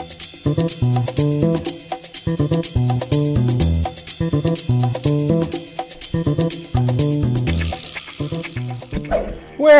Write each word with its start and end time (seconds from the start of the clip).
Well, 0.00 0.08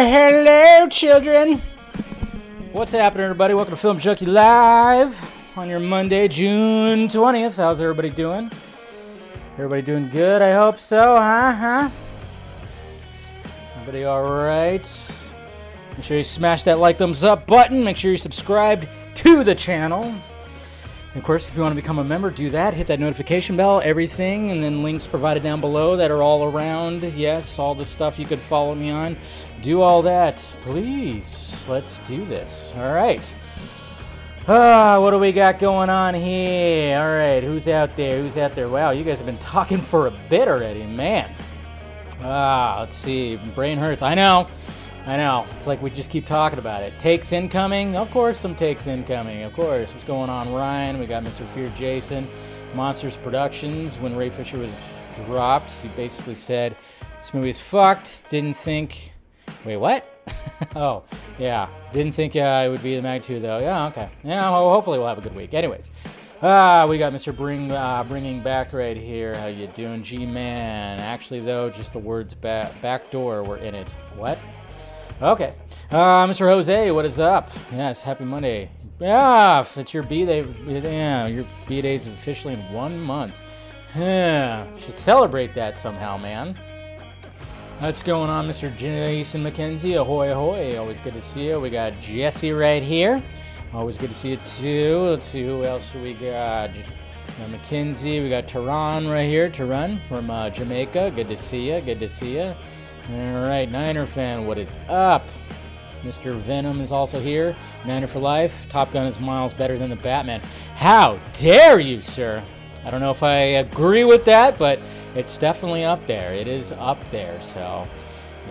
hello, 0.05 0.89
children. 0.91 1.63
What's 2.73 2.93
happening, 2.93 3.25
everybody? 3.25 3.55
Welcome 3.55 3.73
to 3.73 3.81
Film 3.81 3.99
Junkee 3.99 4.27
Live 4.27 5.57
on 5.57 5.71
your 5.71 5.81
Monday, 5.81 6.29
June 6.29 7.09
20th. 7.09 7.57
How's 7.57 7.81
everybody 7.81 8.11
doing? 8.11 8.51
Everybody 9.55 9.81
doing 9.81 10.11
good? 10.11 10.43
I 10.43 10.53
hope 10.53 10.77
so, 10.77 11.17
huh? 11.17 11.53
Huh? 11.53 11.91
Everybody 13.77 14.05
all 14.05 14.25
right? 14.25 14.87
Make 15.93 16.05
sure 16.05 16.19
you 16.19 16.25
smash 16.25 16.65
that 16.65 16.79
like, 16.79 16.99
thumbs 16.99 17.25
up 17.25 17.47
button. 17.47 17.83
Make 17.83 17.97
sure 17.97 18.11
you 18.11 18.19
subscribe 18.19 18.87
to 19.21 19.45
the 19.45 19.55
channel. 19.55 20.05
And 20.05 21.17
of 21.17 21.25
course, 21.25 21.49
if 21.49 21.57
you 21.57 21.63
want 21.63 21.73
to 21.73 21.81
become 21.81 21.99
a 21.99 22.05
member, 22.05 22.31
do 22.31 22.51
that. 22.51 22.73
Hit 22.73 22.87
that 22.87 23.01
notification 23.01 23.57
bell, 23.57 23.81
everything, 23.85 24.51
and 24.51 24.63
then 24.63 24.83
links 24.83 25.07
provided 25.07 25.43
down 25.43 25.61
below 25.61 25.97
that 25.97 26.11
are 26.11 26.23
all 26.23 26.45
around. 26.45 27.03
Yes, 27.03 27.59
all 27.59 27.75
the 27.75 27.85
stuff 27.85 28.19
you 28.19 28.27
could 28.27 28.39
follow 28.39 28.75
me 28.75 28.91
on. 28.91 29.17
Do 29.61 29.83
all 29.83 30.03
that, 30.03 30.39
please. 30.63 31.65
Let's 31.69 31.99
do 32.01 32.25
this. 32.25 32.73
All 32.77 32.95
right. 32.95 33.35
Ah, 34.49 34.99
what 35.01 35.11
do 35.11 35.19
we 35.19 35.33
got 35.33 35.59
going 35.59 35.91
on 35.91 36.15
here? 36.15 36.99
All 36.99 37.15
right, 37.15 37.43
who's 37.43 37.69
out 37.69 37.97
there? 37.97 38.23
Who's 38.23 38.37
out 38.37 38.55
there? 38.55 38.69
Wow, 38.69 38.91
you 38.91 39.05
guys 39.05 39.19
have 39.19 39.27
been 39.27 39.39
talking 39.39 39.79
for 39.79 40.07
a 40.07 40.13
bit 40.29 40.49
already, 40.49 40.85
man. 40.85 41.31
Ah, 42.23 42.79
let's 42.81 42.97
see. 42.97 43.37
Brain 43.55 43.79
hurts. 43.79 44.03
I 44.03 44.15
know. 44.15 44.49
I 45.07 45.17
know. 45.17 45.47
It's 45.57 45.67
like 45.67 45.81
we 45.81 45.91
just 45.91 46.11
keep 46.11 46.27
talking 46.27 46.59
about 46.59 46.83
it. 46.83 46.99
Takes 46.99 47.33
incoming? 47.33 47.97
Of 47.97 48.11
course, 48.11 48.39
some 48.39 48.55
takes 48.55 48.87
incoming. 48.87 49.43
Of 49.43 49.53
course. 49.55 49.93
What's 49.93 50.05
going 50.05 50.29
on, 50.29 50.53
Ryan? 50.53 50.99
We 50.99 51.07
got 51.07 51.25
Mr. 51.25 51.47
Fear 51.49 51.73
Jason. 51.77 52.29
Monsters 52.75 53.17
Productions. 53.17 53.99
When 53.99 54.15
Ray 54.15 54.31
Fisher 54.31 54.59
was 54.59 54.71
dropped, 55.27 55.71
he 55.83 55.89
basically 55.89 56.35
said, 56.35 56.77
This 57.19 57.33
movie 57.33 57.51
is 57.51 57.59
fucked. 57.59 58.29
Didn't 58.29 58.55
think. 58.55 59.13
Wait, 59.65 59.79
what? 59.79 60.07
oh, 60.77 61.03
yeah. 61.39 61.69
Didn't 61.93 62.13
think 62.13 62.37
uh, 62.37 62.65
it 62.67 62.69
would 62.69 62.83
be 62.83 62.95
the 62.95 63.03
magnitude, 63.03 63.43
though. 63.43 63.59
Yeah, 63.59 63.87
okay. 63.87 64.11
Yeah, 64.23 64.51
well, 64.51 64.73
hopefully 64.73 64.99
we'll 64.99 65.09
have 65.09 65.19
a 65.19 65.23
good 65.23 65.35
week. 65.35 65.55
Anyways. 65.55 65.91
Ah, 66.43 66.87
we 66.89 66.97
got 66.97 67.13
Mr. 67.13 67.37
Bring 67.37 67.71
uh, 67.71 68.03
bringing 68.05 68.41
back 68.41 68.73
right 68.73 68.97
here. 68.97 69.35
How 69.35 69.47
you 69.49 69.67
doing, 69.67 70.03
G-man? 70.03 70.99
Actually, 71.01 71.41
though, 71.41 71.69
just 71.69 71.93
the 71.93 71.99
words 71.99 72.33
back 72.33 72.81
back 72.81 73.11
door 73.11 73.43
were 73.43 73.59
in 73.59 73.75
it. 73.75 73.91
What? 74.17 74.43
Okay. 75.23 75.53
Uh, 75.91 76.27
Mr. 76.27 76.49
Jose, 76.49 76.91
what 76.93 77.05
is 77.05 77.21
up? 77.21 77.51
Yes, 77.73 78.01
happy 78.01 78.25
Monday. 78.25 78.71
Yeah, 78.99 79.63
it's 79.77 79.93
your 79.93 80.03
B 80.03 80.25
day. 80.25 80.47
Yeah, 80.67 81.27
your 81.27 81.45
B 81.69 81.83
day 81.83 81.97
is 81.97 82.07
officially 82.07 82.55
in 82.55 82.73
one 82.73 82.99
month. 82.99 83.39
Yeah, 83.95 84.67
should 84.79 84.95
celebrate 84.95 85.53
that 85.55 85.77
somehow, 85.77 86.17
man. 86.17 86.57
What's 87.81 88.03
going 88.03 88.31
on, 88.31 88.49
Mr. 88.49 88.75
Jason 88.79 89.45
McKenzie? 89.45 90.01
Ahoy, 90.01 90.33
ahoy. 90.33 90.79
Always 90.79 91.01
good 91.01 91.15
to 91.15 91.23
see 91.23 91.49
you. 91.49 91.61
We 91.61 91.69
got 91.69 91.93
Jesse 92.01 92.53
right 92.53 92.83
here. 92.83 93.23
Always 93.75 93.99
good 93.99 94.11
to 94.11 94.17
see 94.17 94.31
you, 94.31 94.39
too. 94.39 95.01
Let's 95.11 95.27
see 95.27 95.45
who 95.45 95.65
else 95.65 95.93
we 95.95 96.15
got. 96.15 96.71
Uh, 96.71 97.47
McKenzie. 97.49 98.23
We 98.23 98.31
got 98.31 98.49
Tehran 98.49 99.07
right 99.07 99.29
here. 99.29 99.51
Tehran 99.51 100.01
from 100.01 100.31
uh, 100.31 100.49
Jamaica. 100.49 101.13
Good 101.15 101.29
to 101.29 101.37
see 101.37 101.73
you. 101.73 101.81
Good 101.83 102.01
to 102.01 102.09
see 102.09 102.39
you. 102.39 102.55
All 103.13 103.43
right, 103.43 103.69
Niner 103.69 104.07
fan, 104.07 104.47
what 104.47 104.57
is 104.57 104.77
up? 104.89 105.27
Mr. 106.05 106.33
Venom 106.33 106.81
is 106.81 106.93
also 106.93 107.19
here. 107.19 107.57
Niner 107.85 108.07
for 108.07 108.21
life. 108.21 108.69
Top 108.69 108.93
Gun 108.93 109.05
is 109.07 109.19
miles 109.19 109.53
better 109.53 109.77
than 109.77 109.91
the 109.91 109.97
Batman. 109.97 110.41
How 110.77 111.19
dare 111.33 111.81
you, 111.81 112.03
sir? 112.03 112.41
I 112.85 112.91
don't 112.91 113.01
know 113.01 113.11
if 113.11 113.25
I 113.25 113.35
agree 113.35 114.05
with 114.05 114.25
that, 114.27 114.61
but 114.61 114.79
it's 115.17 115.37
definitely 115.37 115.83
up 115.83 116.07
there. 116.07 116.33
It 116.35 116.47
is 116.47 116.71
up 116.71 116.99
there, 117.11 117.41
so 117.43 117.89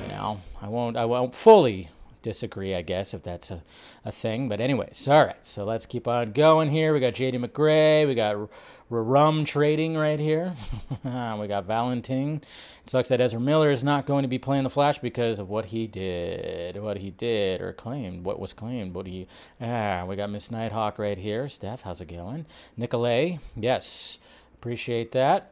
you 0.02 0.10
know, 0.10 0.42
I 0.62 0.68
won't 0.68 0.98
I 0.98 1.06
won't 1.06 1.34
fully 1.34 1.88
disagree, 2.22 2.76
I 2.76 2.82
guess, 2.82 3.14
if 3.14 3.24
that's 3.24 3.52
a, 3.52 3.64
a 4.04 4.12
thing. 4.12 4.50
But 4.50 4.60
anyways, 4.60 5.08
all 5.08 5.26
right. 5.26 5.46
So 5.46 5.64
let's 5.64 5.86
keep 5.86 6.06
on 6.06 6.34
going 6.34 6.70
here. 6.70 6.94
We 6.94 7.00
got 7.00 7.14
JD 7.14 7.46
McGray. 7.46 8.06
We 8.06 8.14
got 8.14 8.50
Rum 8.90 9.46
Trading 9.46 9.96
right 9.96 10.20
here. 10.20 10.56
we 11.04 11.48
got 11.48 11.66
Valentin. 11.66 12.42
It 12.84 12.90
sucks 12.90 13.10
that 13.10 13.22
Ezra 13.22 13.40
Miller 13.40 13.70
is 13.70 13.84
not 13.84 14.08
going 14.08 14.24
to 14.24 14.28
be 14.28 14.40
playing 14.40 14.64
the 14.64 14.70
Flash 14.70 14.98
because 14.98 15.38
of 15.38 15.50
what 15.50 15.66
he 15.66 15.86
did, 15.86 16.82
what 16.82 16.98
he 16.98 17.12
did 17.12 17.62
or 17.62 17.72
claimed, 17.72 18.24
what 18.24 18.40
was 18.40 18.54
claimed, 18.54 18.96
what 18.96 19.06
he. 19.06 19.28
Ah, 19.62 20.06
we 20.08 20.16
got 20.16 20.32
Miss 20.32 20.50
Nighthawk 20.50 20.98
right 20.98 21.18
here. 21.18 21.48
Steph, 21.48 21.84
how's 21.84 22.02
it 22.02 22.06
going? 22.08 22.48
Nicolay, 22.76 23.40
yes, 23.56 24.18
appreciate 24.56 25.12
that. 25.12 25.52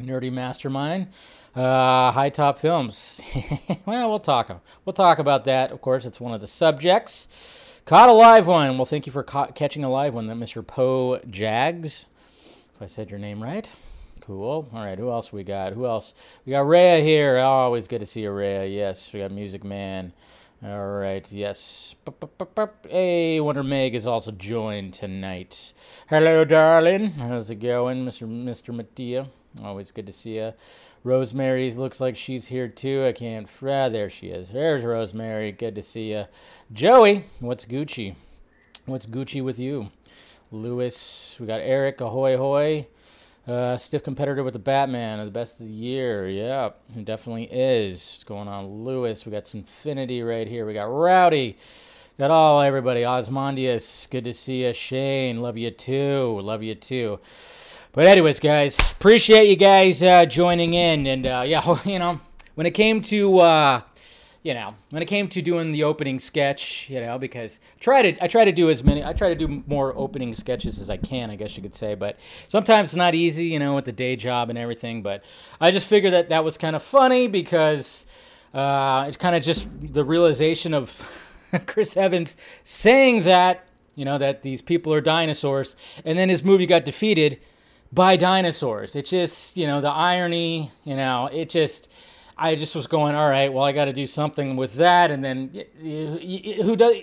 Nerdy 0.00 0.32
Mastermind. 0.32 1.08
Uh, 1.54 2.10
high 2.10 2.30
top 2.30 2.58
films. 2.58 3.20
well, 3.86 4.10
we'll 4.10 4.18
talk. 4.18 4.60
We'll 4.84 4.92
talk 4.92 5.20
about 5.20 5.44
that. 5.44 5.70
Of 5.70 5.80
course, 5.80 6.04
it's 6.04 6.20
one 6.20 6.34
of 6.34 6.40
the 6.40 6.48
subjects. 6.48 7.80
Caught 7.84 8.08
a 8.08 8.12
live 8.12 8.48
one. 8.48 8.76
Well, 8.76 8.86
thank 8.86 9.06
you 9.06 9.12
for 9.12 9.22
ca- 9.22 9.48
catching 9.48 9.84
a 9.84 9.90
live 9.90 10.14
one. 10.14 10.26
That 10.26 10.36
Mr. 10.36 10.66
Poe 10.66 11.20
Jags. 11.30 12.06
I 12.84 12.86
said 12.86 13.10
your 13.10 13.18
name 13.18 13.42
right. 13.42 13.74
Cool. 14.20 14.68
All 14.70 14.84
right. 14.84 14.98
Who 14.98 15.10
else 15.10 15.32
we 15.32 15.42
got? 15.42 15.72
Who 15.72 15.86
else? 15.86 16.12
We 16.44 16.50
got 16.50 16.66
Rhea 16.66 17.00
here. 17.00 17.38
Oh, 17.38 17.44
always 17.44 17.88
good 17.88 18.00
to 18.00 18.06
see 18.06 18.20
you, 18.20 18.30
Rhea. 18.30 18.66
Yes. 18.66 19.10
We 19.10 19.20
got 19.20 19.30
Music 19.30 19.64
Man. 19.64 20.12
All 20.62 20.88
right. 20.88 21.32
Yes. 21.32 21.94
Hey, 22.86 23.40
Wonder 23.40 23.62
Meg 23.62 23.94
is 23.94 24.06
also 24.06 24.32
joined 24.32 24.92
tonight. 24.92 25.72
Hello, 26.10 26.44
darling. 26.44 27.12
How's 27.12 27.48
it 27.48 27.54
going, 27.54 28.04
Mr. 28.04 28.28
Mr. 28.28 28.74
Mattia? 28.74 29.28
Always 29.62 29.90
good 29.90 30.06
to 30.06 30.12
see 30.12 30.36
you. 30.36 30.52
Rosemary 31.04 31.72
looks 31.72 32.02
like 32.02 32.18
she's 32.18 32.48
here 32.48 32.68
too. 32.68 33.06
I 33.06 33.12
can't. 33.12 33.48
Ah, 33.62 33.88
there 33.88 34.10
she 34.10 34.26
is. 34.26 34.50
There's 34.50 34.84
Rosemary. 34.84 35.52
Good 35.52 35.74
to 35.76 35.82
see 35.82 36.10
you. 36.12 36.26
Joey, 36.70 37.24
what's 37.40 37.64
Gucci? 37.64 38.16
What's 38.84 39.06
Gucci 39.06 39.42
with 39.42 39.58
you? 39.58 39.90
Lewis, 40.54 41.36
we 41.40 41.46
got 41.46 41.60
Eric. 41.60 42.00
Ahoy, 42.00 42.36
hoy. 42.36 42.86
Uh, 43.46 43.76
stiff 43.76 44.02
competitor 44.02 44.42
with 44.42 44.54
the 44.54 44.58
Batman, 44.58 45.18
of 45.18 45.26
the 45.26 45.32
best 45.32 45.60
of 45.60 45.66
the 45.66 45.72
year. 45.72 46.28
Yeah, 46.28 46.70
he 46.94 47.02
definitely 47.02 47.44
is. 47.44 48.12
What's 48.12 48.24
going 48.24 48.48
on, 48.48 48.84
Lewis? 48.84 49.26
We 49.26 49.32
got 49.32 49.52
Infinity 49.52 50.22
right 50.22 50.48
here. 50.48 50.64
We 50.64 50.72
got 50.72 50.84
Rowdy. 50.84 51.58
Got 52.18 52.30
all 52.30 52.62
everybody. 52.62 53.02
Osmondius, 53.02 54.08
good 54.08 54.24
to 54.24 54.32
see 54.32 54.64
you. 54.64 54.72
Shane, 54.72 55.42
love 55.42 55.58
you 55.58 55.72
too. 55.72 56.40
Love 56.40 56.62
you 56.62 56.74
too. 56.74 57.18
But 57.92 58.06
anyways, 58.06 58.40
guys, 58.40 58.78
appreciate 58.78 59.48
you 59.48 59.56
guys 59.56 60.02
uh, 60.02 60.24
joining 60.24 60.72
in, 60.72 61.06
and 61.06 61.26
uh, 61.26 61.44
yeah, 61.44 61.78
you 61.84 61.98
know, 61.98 62.20
when 62.54 62.66
it 62.66 62.72
came 62.72 63.02
to 63.02 63.40
uh, 63.40 63.80
you 64.44 64.52
know, 64.52 64.74
when 64.90 65.02
it 65.02 65.06
came 65.06 65.26
to 65.28 65.40
doing 65.40 65.72
the 65.72 65.82
opening 65.82 66.20
sketch, 66.20 66.88
you 66.90 67.00
know, 67.00 67.18
because 67.18 67.60
try 67.80 68.02
to 68.02 68.22
I 68.22 68.28
try 68.28 68.44
to 68.44 68.52
do 68.52 68.68
as 68.68 68.84
many 68.84 69.02
I 69.02 69.14
try 69.14 69.30
to 69.30 69.34
do 69.34 69.64
more 69.66 69.96
opening 69.96 70.34
sketches 70.34 70.78
as 70.78 70.90
I 70.90 70.98
can, 70.98 71.30
I 71.30 71.36
guess 71.36 71.56
you 71.56 71.62
could 71.62 71.74
say, 71.74 71.94
but 71.94 72.20
sometimes 72.48 72.90
it's 72.90 72.96
not 72.96 73.14
easy, 73.14 73.46
you 73.46 73.58
know, 73.58 73.74
with 73.74 73.86
the 73.86 73.92
day 73.92 74.16
job 74.16 74.50
and 74.50 74.58
everything. 74.58 75.02
But 75.02 75.24
I 75.60 75.70
just 75.70 75.86
figured 75.86 76.12
that 76.12 76.28
that 76.28 76.44
was 76.44 76.58
kind 76.58 76.76
of 76.76 76.82
funny 76.82 77.26
because 77.26 78.04
uh, 78.52 79.06
it's 79.08 79.16
kind 79.16 79.34
of 79.34 79.42
just 79.42 79.66
the 79.80 80.04
realization 80.04 80.74
of 80.74 81.02
Chris 81.66 81.96
Evans 81.96 82.36
saying 82.64 83.22
that 83.22 83.66
you 83.96 84.04
know 84.04 84.18
that 84.18 84.42
these 84.42 84.60
people 84.60 84.92
are 84.92 85.00
dinosaurs, 85.00 85.74
and 86.04 86.18
then 86.18 86.28
his 86.28 86.44
movie 86.44 86.66
got 86.66 86.84
defeated 86.84 87.40
by 87.94 88.16
dinosaurs. 88.16 88.96
It's 88.96 89.10
just, 89.10 89.56
you 89.56 89.66
know, 89.66 89.80
the 89.80 89.90
irony, 89.90 90.70
you 90.82 90.96
know, 90.96 91.28
it 91.32 91.48
just, 91.48 91.90
I 92.36 92.56
just 92.56 92.74
was 92.74 92.86
going, 92.86 93.14
all 93.14 93.28
right, 93.28 93.52
well, 93.52 93.64
I 93.64 93.72
got 93.72 93.84
to 93.84 93.92
do 93.92 94.06
something 94.06 94.56
with 94.56 94.74
that. 94.74 95.10
And 95.10 95.24
then 95.24 95.50
you, 95.80 96.62
who 96.62 96.76
does, 96.76 96.94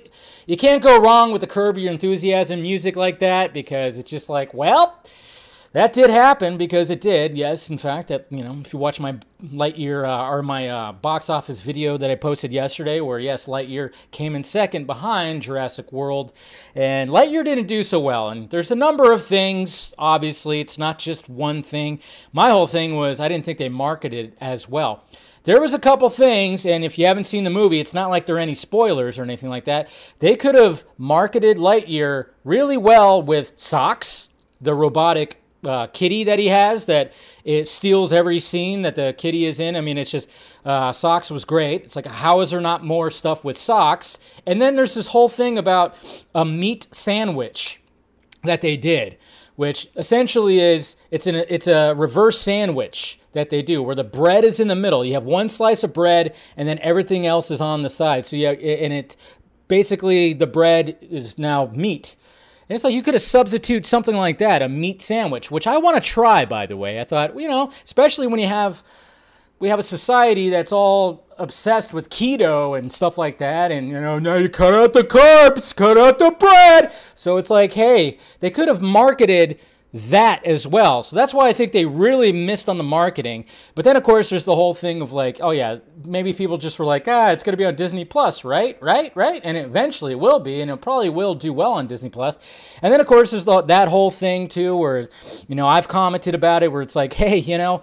you 0.46 0.58
can't 0.58 0.84
go 0.84 1.00
wrong 1.00 1.32
with 1.32 1.42
the 1.42 1.48
Curb 1.48 1.78
Your 1.78 1.92
Enthusiasm 1.92 2.62
music 2.62 2.96
like 2.96 3.20
that 3.20 3.54
because 3.54 3.98
it's 3.98 4.10
just 4.10 4.30
like, 4.30 4.54
well, 4.54 5.02
that 5.74 5.94
did 5.94 6.10
happen 6.10 6.58
because 6.58 6.92
it 6.92 7.00
did. 7.00 7.38
Yes, 7.38 7.70
in 7.70 7.78
fact, 7.78 8.10
that 8.10 8.28
you 8.30 8.44
know, 8.44 8.60
if 8.64 8.74
you 8.74 8.80
watch 8.80 9.00
my 9.00 9.18
Lightyear 9.42 10.06
uh, 10.06 10.30
or 10.30 10.44
my 10.44 10.68
uh, 10.68 10.92
box 10.92 11.30
office 11.30 11.62
video 11.62 11.98
that 11.98 12.12
I 12.12 12.16
posted 12.16 12.52
yesterday, 12.52 13.00
where 13.00 13.20
yes, 13.20 13.46
Lightyear 13.46 13.94
came 14.12 14.36
in 14.36 14.44
second 14.44 14.86
behind 14.86 15.44
Jurassic 15.44 15.94
World, 15.94 16.34
and 16.76 17.10
Lightyear 17.10 17.46
didn't 17.46 17.68
do 17.68 17.84
so 17.84 18.02
well. 18.02 18.30
And 18.30 18.50
there's 18.50 18.72
a 18.72 18.76
number 18.76 19.14
of 19.14 19.24
things. 19.24 19.94
Obviously, 19.98 20.60
it's 20.60 20.78
not 20.78 21.00
just 21.00 21.30
one 21.30 21.64
thing. 21.64 22.02
My 22.34 22.50
whole 22.50 22.68
thing 22.68 22.96
was 22.98 23.22
I 23.22 23.30
didn't 23.30 23.46
think 23.46 23.58
they 23.58 23.70
marketed 23.70 24.36
as 24.42 24.68
well. 24.68 25.06
There 25.44 25.60
was 25.60 25.74
a 25.74 25.80
couple 25.80 26.10
things, 26.10 26.66
and 26.66 26.84
if 26.84 27.00
you 27.00 27.06
haven't 27.08 27.24
seen 27.24 27.44
the 27.44 27.50
movie, 27.50 27.80
it's 27.80 27.94
not 27.94 28.10
like 28.10 28.26
there 28.26 28.36
are 28.36 28.40
any 28.40 28.56
spoilers 28.56 29.18
or 29.18 29.24
anything 29.24 29.50
like 29.50 29.66
that. 29.66 29.90
They 30.20 30.36
could 30.36 30.56
have 30.56 30.84
marketed 30.98 31.58
Lightyear 31.58 32.28
really 32.44 32.78
well 32.78 33.22
with 33.22 33.54
socks, 33.56 34.30
the 34.60 34.76
robotic 34.76 35.42
uh, 35.66 35.88
kitty 35.88 36.24
that 36.24 36.40
he 36.40 36.48
has 36.48 36.86
that 36.86 37.14
it 37.44 37.68
steals 37.68 38.12
every 38.12 38.40
scene 38.40 38.82
that 38.82 38.96
the 38.96 39.14
kitty 39.18 39.46
is 39.46 39.60
in. 39.60 39.76
I 39.76 39.82
mean, 39.82 39.98
it's 39.98 40.12
just 40.12 40.30
uh, 40.66 40.92
socks 40.92 41.30
was 41.32 41.46
great. 41.46 41.84
It's 41.84 41.96
like 41.96 42.08
how 42.08 42.40
is 42.42 42.52
there 42.52 42.62
not 42.62 42.84
more 42.84 43.12
stuff 43.12 43.44
with 43.44 43.58
socks? 43.58 44.20
And 44.46 44.62
then 44.62 44.76
there's 44.76 44.96
this 44.96 45.08
whole 45.08 45.30
thing 45.30 45.58
about 45.58 45.96
a 46.34 46.46
meat 46.46 46.88
sandwich. 46.92 47.80
that 48.44 48.62
they 48.62 48.78
did, 48.78 49.18
which 49.56 49.88
essentially 49.96 50.60
is 50.60 50.98
it's 51.12 51.28
an 51.28 51.36
it's 51.36 51.68
a 51.68 51.94
reverse 51.94 52.40
sandwich 52.40 53.20
that 53.34 53.50
they 53.50 53.62
do 53.62 53.82
where 53.82 53.96
the 53.96 54.04
bread 54.04 54.44
is 54.44 54.60
in 54.60 54.68
the 54.68 54.76
middle. 54.76 55.06
You 55.06 55.14
have 55.14 55.24
one 55.24 55.50
slice 55.50 55.84
of 55.84 55.94
bread 55.94 56.36
and 56.58 56.68
then 56.68 56.80
everything 56.80 57.26
else 57.26 57.52
is 57.52 57.62
on 57.62 57.82
the 57.82 57.90
side. 57.90 58.26
So 58.26 58.36
yeah, 58.36 58.52
and 58.52 58.94
it 58.94 59.16
basically 59.68 60.34
the 60.34 60.48
bread 60.48 60.98
is 61.02 61.38
now 61.38 61.72
meat. 61.74 62.16
And 62.68 62.76
it's 62.76 62.84
like 62.84 62.94
you 62.94 63.04
could 63.04 63.14
have 63.14 63.24
substitute 63.24 63.86
something 63.86 64.16
like 64.16 64.38
that, 64.40 64.62
a 64.62 64.70
meat 64.70 65.02
sandwich, 65.02 65.52
which 65.52 65.68
I 65.68 65.78
want 65.78 66.02
to 66.02 66.10
try 66.10 66.46
by 66.46 66.66
the 66.66 66.78
way. 66.78 67.00
I 67.00 67.04
thought, 67.04 67.40
you 67.40 67.48
know, 67.48 67.72
especially 67.84 68.28
when 68.28 68.40
you 68.40 68.48
have 68.48 68.84
we 69.60 69.70
have 69.70 69.80
a 69.80 69.84
society 69.84 70.50
that's 70.50 70.72
all 70.72 71.28
obsessed 71.38 71.94
with 71.94 72.10
keto 72.10 72.78
and 72.78 72.92
stuff 72.92 73.18
like 73.18 73.38
that 73.38 73.72
and 73.72 73.88
you 73.88 74.02
know 74.02 74.20
now 74.20 74.36
you 74.36 74.50
cut 74.50 74.74
out 74.74 74.94
the 74.94 75.04
carbs 75.04 75.76
cut 75.76 75.98
out 75.98 76.20
the 76.20 76.32
bread 76.32 76.92
so 77.16 77.38
it's 77.38 77.50
like 77.50 77.74
hey 77.74 78.18
they 78.42 78.50
could 78.50 78.68
have 78.68 78.82
marketed 78.82 79.60
that 79.94 80.46
as 80.46 80.66
well. 80.66 81.04
So 81.04 81.16
that's 81.16 81.34
why 81.34 81.50
i 81.50 81.54
think 81.54 81.74
they 81.74 81.86
really 81.86 82.32
missed 82.32 82.70
on 82.70 82.78
the 82.78 82.84
marketing. 82.84 83.46
But 83.76 83.86
then 83.86 83.96
of 83.96 84.04
course 84.04 84.30
there's 84.30 84.46
the 84.46 84.56
whole 84.56 84.74
thing 84.74 85.02
of 85.02 85.12
like 85.12 85.40
oh 85.42 85.52
yeah 85.52 85.78
maybe 86.06 86.34
people 86.34 86.58
just 86.58 86.80
were 86.80 86.86
like 86.86 87.08
ah 87.08 87.32
it's 87.32 87.44
going 87.44 87.54
to 87.54 87.58
be 87.58 87.66
on 87.66 87.76
disney 87.76 88.06
plus 88.06 88.46
right? 88.46 88.78
Right? 88.82 89.16
Right? 89.16 89.42
And 89.44 89.58
eventually 89.58 90.14
it 90.14 90.20
will 90.20 90.40
be 90.40 90.62
and 90.62 90.72
it 90.72 90.82
probably 90.82 91.10
will 91.10 91.36
do 91.36 91.52
well 91.52 91.74
on 91.74 91.88
disney 91.88 92.10
Plus. 92.10 92.38
and 92.82 92.92
then 92.92 93.00
of 93.00 93.08
course 93.08 93.32
there's 93.32 93.46
the, 93.46 93.62
that 93.64 93.88
whole 93.90 94.12
thing 94.12 94.48
too 94.48 94.76
where 94.76 95.10
you 95.48 95.56
know 95.56 95.68
i've 95.68 95.88
commented 95.88 96.36
about 96.36 96.64
it 96.64 96.72
where 96.72 96.82
it's 96.82 96.96
like 96.96 97.14
hey 97.14 97.38
you 97.38 97.58
know 97.58 97.82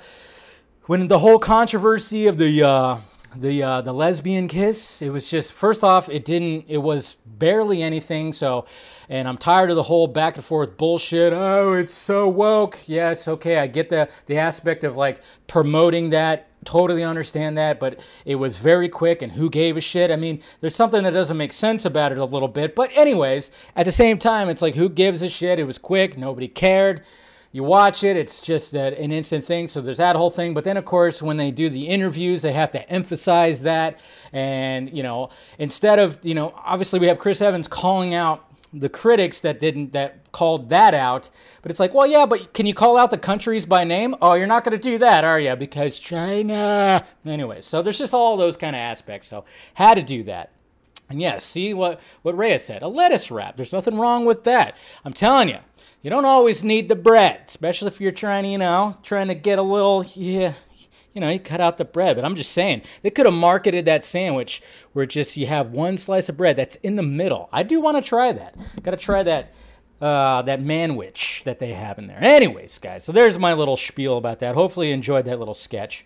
when 0.86 1.08
the 1.08 1.18
whole 1.18 1.38
controversy 1.38 2.26
of 2.26 2.38
the 2.38 2.62
uh, 2.66 2.96
the 3.36 3.62
uh, 3.62 3.80
the 3.80 3.92
lesbian 3.92 4.48
kiss, 4.48 5.02
it 5.02 5.10
was 5.10 5.30
just 5.30 5.52
first 5.52 5.84
off, 5.84 6.08
it 6.08 6.24
didn't, 6.24 6.64
it 6.68 6.78
was 6.78 7.16
barely 7.26 7.82
anything. 7.82 8.32
So, 8.32 8.66
and 9.08 9.28
I'm 9.28 9.38
tired 9.38 9.70
of 9.70 9.76
the 9.76 9.82
whole 9.84 10.06
back 10.06 10.36
and 10.36 10.44
forth 10.44 10.76
bullshit. 10.76 11.32
Oh, 11.32 11.72
it's 11.72 11.94
so 11.94 12.28
woke. 12.28 12.78
Yes, 12.86 13.28
okay, 13.28 13.58
I 13.58 13.66
get 13.66 13.90
the 13.90 14.08
the 14.26 14.38
aspect 14.38 14.84
of 14.84 14.96
like 14.96 15.22
promoting 15.46 16.10
that. 16.10 16.46
Totally 16.64 17.04
understand 17.04 17.56
that, 17.56 17.78
but 17.78 18.00
it 18.24 18.34
was 18.34 18.56
very 18.56 18.88
quick, 18.88 19.22
and 19.22 19.32
who 19.32 19.48
gave 19.48 19.76
a 19.76 19.80
shit? 19.80 20.10
I 20.10 20.16
mean, 20.16 20.42
there's 20.60 20.74
something 20.74 21.04
that 21.04 21.12
doesn't 21.12 21.36
make 21.36 21.52
sense 21.52 21.84
about 21.84 22.10
it 22.10 22.18
a 22.18 22.24
little 22.24 22.48
bit, 22.48 22.74
but 22.74 22.90
anyways, 22.96 23.52
at 23.76 23.86
the 23.86 23.92
same 23.92 24.18
time, 24.18 24.48
it's 24.48 24.60
like 24.60 24.74
who 24.74 24.88
gives 24.88 25.22
a 25.22 25.28
shit? 25.28 25.60
It 25.60 25.64
was 25.64 25.78
quick, 25.78 26.18
nobody 26.18 26.48
cared 26.48 27.04
you 27.58 27.64
watch 27.64 28.04
it, 28.04 28.16
it's 28.16 28.40
just 28.40 28.72
an 28.74 29.10
instant 29.10 29.44
thing. 29.44 29.66
So 29.66 29.80
there's 29.80 29.98
that 29.98 30.14
whole 30.14 30.30
thing. 30.30 30.54
But 30.54 30.62
then, 30.62 30.76
of 30.76 30.84
course, 30.84 31.20
when 31.20 31.38
they 31.38 31.50
do 31.50 31.68
the 31.68 31.88
interviews, 31.88 32.40
they 32.40 32.52
have 32.52 32.70
to 32.70 32.88
emphasize 32.88 33.62
that. 33.62 33.98
And, 34.32 34.96
you 34.96 35.02
know, 35.02 35.30
instead 35.58 35.98
of, 35.98 36.24
you 36.24 36.36
know, 36.36 36.54
obviously 36.56 37.00
we 37.00 37.08
have 37.08 37.18
Chris 37.18 37.42
Evans 37.42 37.66
calling 37.66 38.14
out 38.14 38.44
the 38.72 38.88
critics 38.88 39.40
that 39.40 39.58
didn't, 39.58 39.92
that 39.92 40.30
called 40.30 40.68
that 40.68 40.94
out. 40.94 41.30
But 41.62 41.72
it's 41.72 41.80
like, 41.80 41.92
well, 41.92 42.06
yeah, 42.06 42.26
but 42.26 42.54
can 42.54 42.64
you 42.64 42.74
call 42.74 42.96
out 42.96 43.10
the 43.10 43.18
countries 43.18 43.66
by 43.66 43.82
name? 43.82 44.14
Oh, 44.22 44.34
you're 44.34 44.46
not 44.46 44.62
going 44.62 44.78
to 44.78 44.90
do 44.90 44.98
that, 44.98 45.24
are 45.24 45.40
you? 45.40 45.56
Because 45.56 45.98
China. 45.98 47.04
Anyway, 47.26 47.60
so 47.60 47.82
there's 47.82 47.98
just 47.98 48.14
all 48.14 48.36
those 48.36 48.56
kind 48.56 48.76
of 48.76 48.80
aspects. 48.80 49.26
So 49.26 49.44
how 49.74 49.94
to 49.94 50.02
do 50.02 50.22
that. 50.24 50.52
And 51.10 51.20
yes, 51.20 51.42
see 51.42 51.74
what, 51.74 51.98
what 52.22 52.38
Rhea 52.38 52.60
said 52.60 52.82
a 52.82 52.88
lettuce 52.88 53.32
wrap. 53.32 53.56
There's 53.56 53.72
nothing 53.72 53.98
wrong 53.98 54.26
with 54.26 54.44
that. 54.44 54.76
I'm 55.04 55.12
telling 55.12 55.48
you, 55.48 55.58
you 56.02 56.10
don't 56.10 56.24
always 56.24 56.62
need 56.64 56.88
the 56.88 56.96
bread, 56.96 57.42
especially 57.46 57.88
if 57.88 58.00
you're 58.00 58.12
trying 58.12 58.44
to, 58.44 58.50
you 58.50 58.58
know, 58.58 58.96
trying 59.02 59.28
to 59.28 59.34
get 59.34 59.58
a 59.58 59.62
little, 59.62 60.04
yeah, 60.14 60.54
you 61.12 61.20
know, 61.20 61.28
you 61.28 61.40
cut 61.40 61.60
out 61.60 61.76
the 61.76 61.84
bread. 61.84 62.16
But 62.16 62.24
I'm 62.24 62.36
just 62.36 62.52
saying, 62.52 62.82
they 63.02 63.10
could 63.10 63.26
have 63.26 63.34
marketed 63.34 63.84
that 63.86 64.04
sandwich 64.04 64.62
where 64.92 65.06
just 65.06 65.36
you 65.36 65.46
have 65.46 65.70
one 65.70 65.96
slice 65.96 66.28
of 66.28 66.36
bread 66.36 66.56
that's 66.56 66.76
in 66.76 66.96
the 66.96 67.02
middle. 67.02 67.48
I 67.52 67.62
do 67.62 67.80
want 67.80 67.96
to 67.96 68.08
try 68.08 68.32
that. 68.32 68.56
Got 68.82 68.92
to 68.92 68.96
try 68.96 69.22
that. 69.22 69.54
Uh, 70.00 70.42
that 70.42 70.60
manwich 70.60 71.42
that 71.42 71.58
they 71.58 71.72
have 71.72 71.98
in 71.98 72.06
there. 72.06 72.22
Anyways, 72.22 72.78
guys, 72.78 73.02
so 73.02 73.10
there's 73.10 73.36
my 73.36 73.52
little 73.52 73.76
spiel 73.76 74.16
about 74.16 74.38
that. 74.38 74.54
Hopefully, 74.54 74.90
you 74.90 74.94
enjoyed 74.94 75.24
that 75.24 75.40
little 75.40 75.54
sketch. 75.54 76.04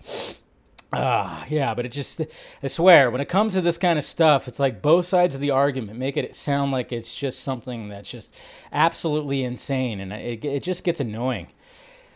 Ah, 0.95 1.43
uh, 1.43 1.47
yeah, 1.49 1.75
but 1.75 1.87
it 1.87 1.89
just, 1.89 2.21
I 2.63 2.67
swear, 2.67 3.11
when 3.11 3.23
it 3.23 3.29
comes 3.29 3.55
to 3.55 3.63
this 3.63 3.79
kind 3.79 3.99
of 3.99 4.05
stuff, 4.05 4.47
it's 4.47 4.61
like 4.61 4.83
both 4.83 5.07
sides 5.07 5.35
of 5.35 5.41
the 5.41 5.51
argument 5.51 5.99
make 5.99 6.19
it 6.19 6.35
sound 6.35 6.71
like 6.71 6.93
it's 6.93 7.15
just 7.15 7.41
something 7.41 7.89
that's 7.89 8.11
just 8.11 8.37
absolutely 8.73 9.43
insane, 9.43 10.01
and 10.01 10.13
it, 10.13 10.45
it 10.45 10.63
just 10.63 10.85
gets 10.85 11.01
annoying. 11.01 11.47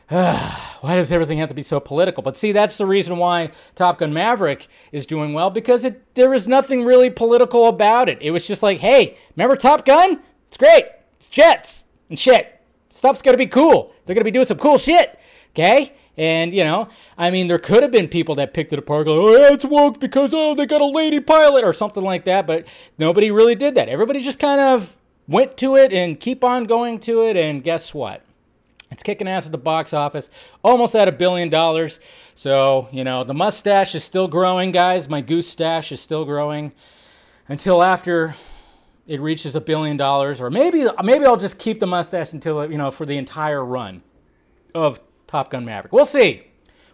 why 0.09 0.95
does 0.95 1.11
everything 1.11 1.39
have 1.39 1.49
to 1.49 1.55
be 1.55 1.65
so 1.65 1.81
political? 1.81 2.23
But 2.23 2.37
see, 2.37 2.53
that's 2.53 2.79
the 2.79 2.87
reason 2.87 3.17
why 3.17 3.51
Top 3.75 3.99
Gun 3.99 4.13
Maverick 4.13 4.69
is 4.93 5.05
doing 5.05 5.33
well 5.33 5.51
because 5.51 5.85
it 5.85 6.15
there 6.15 6.31
was 6.31 6.47
nothing 6.47 6.85
really 6.85 7.11
political 7.11 7.67
about 7.67 8.09
it. 8.09 8.19
It 8.21 8.31
was 8.31 8.47
just 8.47 8.63
like, 8.63 8.79
hey, 8.79 9.17
remember 9.35 9.57
Top 9.57 9.85
Gun? 9.85 10.21
It's 10.47 10.57
great. 10.57 10.85
It's 11.17 11.29
jets 11.29 11.87
and 12.09 12.17
shit. 12.17 12.61
Stuff's 12.89 13.21
gonna 13.21 13.37
be 13.37 13.49
cool. 13.49 13.93
They're 14.05 14.15
gonna 14.15 14.23
be 14.23 14.31
doing 14.31 14.47
some 14.47 14.59
cool 14.59 14.79
shit. 14.79 15.19
Okay? 15.51 15.93
And, 16.19 16.55
you 16.55 16.65
know, 16.65 16.89
I 17.19 17.31
mean, 17.31 17.47
there 17.47 17.59
could 17.59 17.83
have 17.83 17.93
been 17.93 18.09
people 18.09 18.35
that 18.37 18.55
picked 18.55 18.73
it 18.73 18.79
apart, 18.79 19.07
go, 19.07 19.29
oh, 19.29 19.53
it's 19.53 19.65
woke 19.65 20.01
because, 20.01 20.33
oh, 20.33 20.55
they 20.55 20.65
got 20.65 20.81
a 20.81 20.87
lady 20.87 21.21
pilot 21.21 21.63
or 21.63 21.73
something 21.73 22.03
like 22.03 22.25
that. 22.25 22.47
But 22.47 22.67
nobody 22.99 23.31
really 23.31 23.55
did 23.55 23.75
that. 23.75 23.89
Everybody 23.89 24.23
just 24.23 24.39
kind 24.39 24.61
of 24.61 24.97
went 25.29 25.57
to 25.59 25.77
it 25.77 25.93
and 25.93 26.19
keep 26.19 26.43
on 26.43 26.65
going 26.65 27.01
to 27.01 27.23
it. 27.23 27.37
And 27.37 27.63
guess 27.63 27.93
what? 27.93 28.23
It's 28.91 29.03
kicking 29.03 29.29
ass 29.29 29.47
at 29.47 29.53
the 29.53 29.59
box 29.59 29.93
office, 29.93 30.31
almost 30.63 30.95
at 30.95 31.09
a 31.09 31.13
billion 31.13 31.51
dollars. 31.51 32.01
So, 32.35 32.89
you 32.93 33.05
know, 33.05 33.25
the 33.25 33.35
mustache 33.35 33.95
is 33.95 34.05
still 34.05 34.29
growing, 34.29 34.71
guys. 34.71 35.09
My 35.09 35.21
goose 35.21 35.49
stash 35.49 35.91
is 35.93 36.01
still 36.01 36.25
growing 36.25 36.73
until 37.49 37.83
after 37.83 38.37
it 39.07 39.21
reaches 39.21 39.57
a 39.57 39.61
billion 39.61 39.97
dollars. 39.97 40.41
Or 40.41 40.51
maybe, 40.51 40.87
maybe 41.03 41.25
I'll 41.27 41.37
just 41.37 41.59
keep 41.59 41.81
the 41.81 41.87
mustache 41.87 42.33
until, 42.33 42.71
you 42.71 42.79
know, 42.79 42.91
for 42.91 43.05
the 43.05 43.19
entire 43.19 43.65
run 43.65 44.03
of 44.75 45.01
Top 45.27 45.51
Gun 45.51 45.65
Maverick. 45.65 45.93
We'll 45.93 46.07
see. 46.07 46.47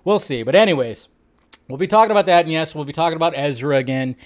We'll 0.05 0.19
see. 0.19 0.43
But, 0.43 0.55
anyways, 0.55 1.09
we'll 1.69 1.79
be 1.79 1.87
talking 1.87 2.11
about 2.11 2.27
that. 2.27 2.45
And 2.45 2.53
yes, 2.53 2.75
we'll 2.75 2.85
be 2.85 2.93
talking 2.93 3.17
about 3.17 3.37
Ezra 3.37 3.77
again. 3.77 4.17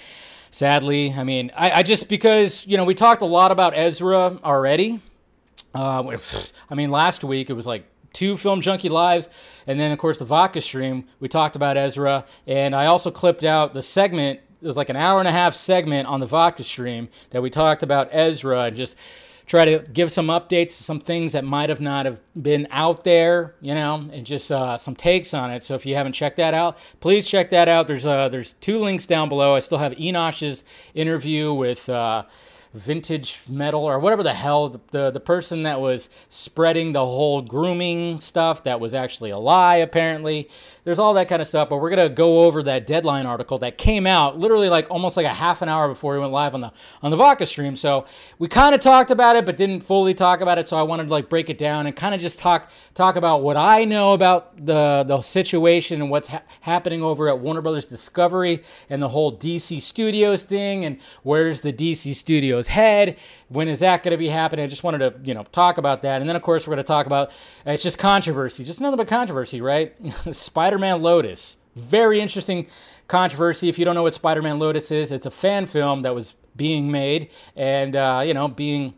Sadly, 0.49 1.13
I 1.13 1.23
mean, 1.23 1.51
I, 1.55 1.71
I 1.71 1.83
just 1.83 2.07
because, 2.07 2.65
you 2.65 2.77
know, 2.77 2.85
we 2.85 2.93
talked 2.93 3.21
a 3.21 3.25
lot 3.25 3.51
about 3.51 3.73
Ezra 3.75 4.39
already. 4.43 5.01
Uh, 5.75 6.17
I 6.69 6.75
mean, 6.75 6.89
last 6.89 7.23
week 7.23 7.49
it 7.49 7.53
was 7.53 7.67
like 7.67 7.85
two 8.13 8.37
Film 8.37 8.61
Junkee 8.61 8.89
Lives, 8.89 9.29
and 9.67 9.79
then, 9.79 9.91
of 9.91 9.99
course, 9.99 10.19
the 10.19 10.25
Vodka 10.25 10.61
stream. 10.61 11.05
We 11.19 11.27
talked 11.27 11.55
about 11.55 11.77
Ezra, 11.77 12.25
and 12.47 12.73
I 12.73 12.87
also 12.87 13.11
clipped 13.11 13.43
out 13.43 13.73
the 13.73 13.81
segment. 13.81 14.39
It 14.61 14.65
was 14.65 14.77
like 14.77 14.89
an 14.89 14.95
hour 14.95 15.19
and 15.19 15.27
a 15.27 15.31
half 15.31 15.53
segment 15.53 16.07
on 16.07 16.19
the 16.19 16.25
Vodka 16.25 16.63
stream 16.63 17.09
that 17.29 17.43
we 17.43 17.49
talked 17.49 17.83
about 17.83 18.09
Ezra 18.11 18.63
and 18.63 18.75
just 18.75 18.97
try 19.47 19.63
to 19.63 19.79
give 19.79 20.11
some 20.11 20.27
updates 20.27 20.71
some 20.71 20.99
things 20.99 21.31
that 21.31 21.43
might 21.43 21.69
have 21.69 21.81
not 21.81 22.05
have 22.05 22.19
been 22.39 22.67
out 22.69 23.03
there, 23.05 23.55
you 23.61 23.73
know, 23.73 24.07
and 24.11 24.25
just 24.25 24.51
uh, 24.51 24.77
some 24.77 24.95
takes 24.95 25.33
on 25.33 25.49
it. 25.49 25.63
So 25.63 25.73
if 25.73 25.85
you 25.85 25.95
haven't 25.95 26.13
checked 26.13 26.37
that 26.37 26.53
out, 26.53 26.77
please 26.99 27.27
check 27.27 27.49
that 27.49 27.67
out. 27.67 27.87
There's 27.87 28.05
uh, 28.05 28.29
there's 28.29 28.53
two 28.53 28.79
links 28.79 29.05
down 29.07 29.29
below. 29.29 29.55
I 29.55 29.59
still 29.59 29.79
have 29.79 29.93
Enosh's 29.93 30.63
interview 30.93 31.53
with. 31.53 31.89
Uh, 31.89 32.25
vintage 32.73 33.39
metal 33.47 33.83
or 33.85 33.97
whatever 33.97 34.21
the 34.21 34.33
hell 34.33 34.69
the, 34.69 34.79
the, 34.91 35.09
the 35.09 35.19
person 35.19 35.63
that 35.63 35.79
was 35.79 36.09
spreading 36.29 36.91
the 36.91 37.03
whole 37.03 37.41
grooming 37.41 38.19
stuff 38.19 38.63
that 38.63 38.79
was 38.79 38.93
actually 38.93 39.29
a 39.31 39.37
lie 39.37 39.77
apparently 39.77 40.47
there's 40.87 40.99
all 40.99 41.13
that 41.13 41.27
kind 41.27 41.41
of 41.41 41.47
stuff 41.47 41.67
but 41.67 41.77
we're 41.77 41.89
to 41.89 42.07
go 42.07 42.43
over 42.43 42.63
that 42.63 42.87
deadline 42.87 43.25
article 43.25 43.57
that 43.57 43.77
came 43.77 44.07
out 44.07 44.39
literally 44.39 44.69
like 44.69 44.89
almost 44.89 45.17
like 45.17 45.25
a 45.25 45.33
half 45.33 45.61
an 45.61 45.67
hour 45.67 45.89
before 45.89 46.13
we 46.13 46.19
went 46.19 46.31
live 46.31 46.53
on 46.53 46.61
the 46.61 46.71
on 47.03 47.11
the 47.11 47.17
vodka 47.17 47.45
stream 47.45 47.75
so 47.75 48.05
we 48.39 48.47
kind 48.47 48.73
of 48.73 48.79
talked 48.79 49.11
about 49.11 49.35
it 49.35 49.45
but 49.45 49.57
didn't 49.57 49.81
fully 49.81 50.13
talk 50.13 50.39
about 50.39 50.57
it 50.57 50.67
so 50.67 50.77
i 50.77 50.81
wanted 50.81 51.03
to 51.03 51.09
like 51.09 51.27
break 51.27 51.49
it 51.49 51.57
down 51.57 51.85
and 51.87 51.95
kind 51.95 52.15
of 52.15 52.21
just 52.21 52.39
talk 52.39 52.71
talk 52.93 53.17
about 53.17 53.41
what 53.41 53.57
i 53.57 53.83
know 53.83 54.13
about 54.13 54.65
the 54.65 55.03
the 55.05 55.21
situation 55.21 56.01
and 56.01 56.09
what's 56.09 56.29
ha- 56.29 56.43
happening 56.61 57.03
over 57.03 57.27
at 57.27 57.37
warner 57.39 57.61
brothers 57.61 57.85
discovery 57.85 58.63
and 58.89 59.01
the 59.01 59.09
whole 59.09 59.35
dc 59.37 59.81
studios 59.81 60.45
thing 60.45 60.85
and 60.85 60.97
where's 61.23 61.61
the 61.61 61.73
dc 61.73 62.15
studios 62.15 62.67
head. 62.67 63.17
When 63.49 63.67
is 63.67 63.79
that 63.79 64.03
to 64.03 64.17
be 64.17 64.29
happening? 64.29 64.63
I 64.63 64.67
just 64.67 64.83
wanted 64.83 64.99
to, 64.99 65.13
you 65.23 65.33
know, 65.33 65.43
talk 65.51 65.77
about 65.77 66.01
that. 66.03 66.21
And 66.21 66.29
then, 66.29 66.35
of 66.35 66.41
course, 66.41 66.67
we're 66.67 66.75
to 66.75 66.83
talk 66.83 67.05
about 67.05 67.31
it's 67.65 67.83
just 67.83 67.97
controversy, 67.97 68.63
just 68.63 68.79
nothing 68.79 68.97
but 68.97 69.07
controversy, 69.07 69.61
right? 69.61 69.95
Spider-Man 70.77 71.01
Lotus, 71.01 71.57
very 71.75 72.19
interesting 72.19 72.67
controversy. 73.07 73.67
If 73.67 73.79
you 73.79 73.85
don't 73.85 73.95
know 73.95 74.03
what 74.03 74.13
Spider-Man 74.13 74.59
Lotus 74.59 74.91
is, 74.91 75.11
it's 75.11 75.25
a 75.25 75.31
fan 75.31 75.65
film 75.65 76.03
that 76.03 76.13
was 76.13 76.35
being 76.55 76.91
made 76.91 77.31
and 77.55 77.95
uh, 77.95 78.21
you 78.23 78.35
know 78.35 78.47
being 78.47 78.93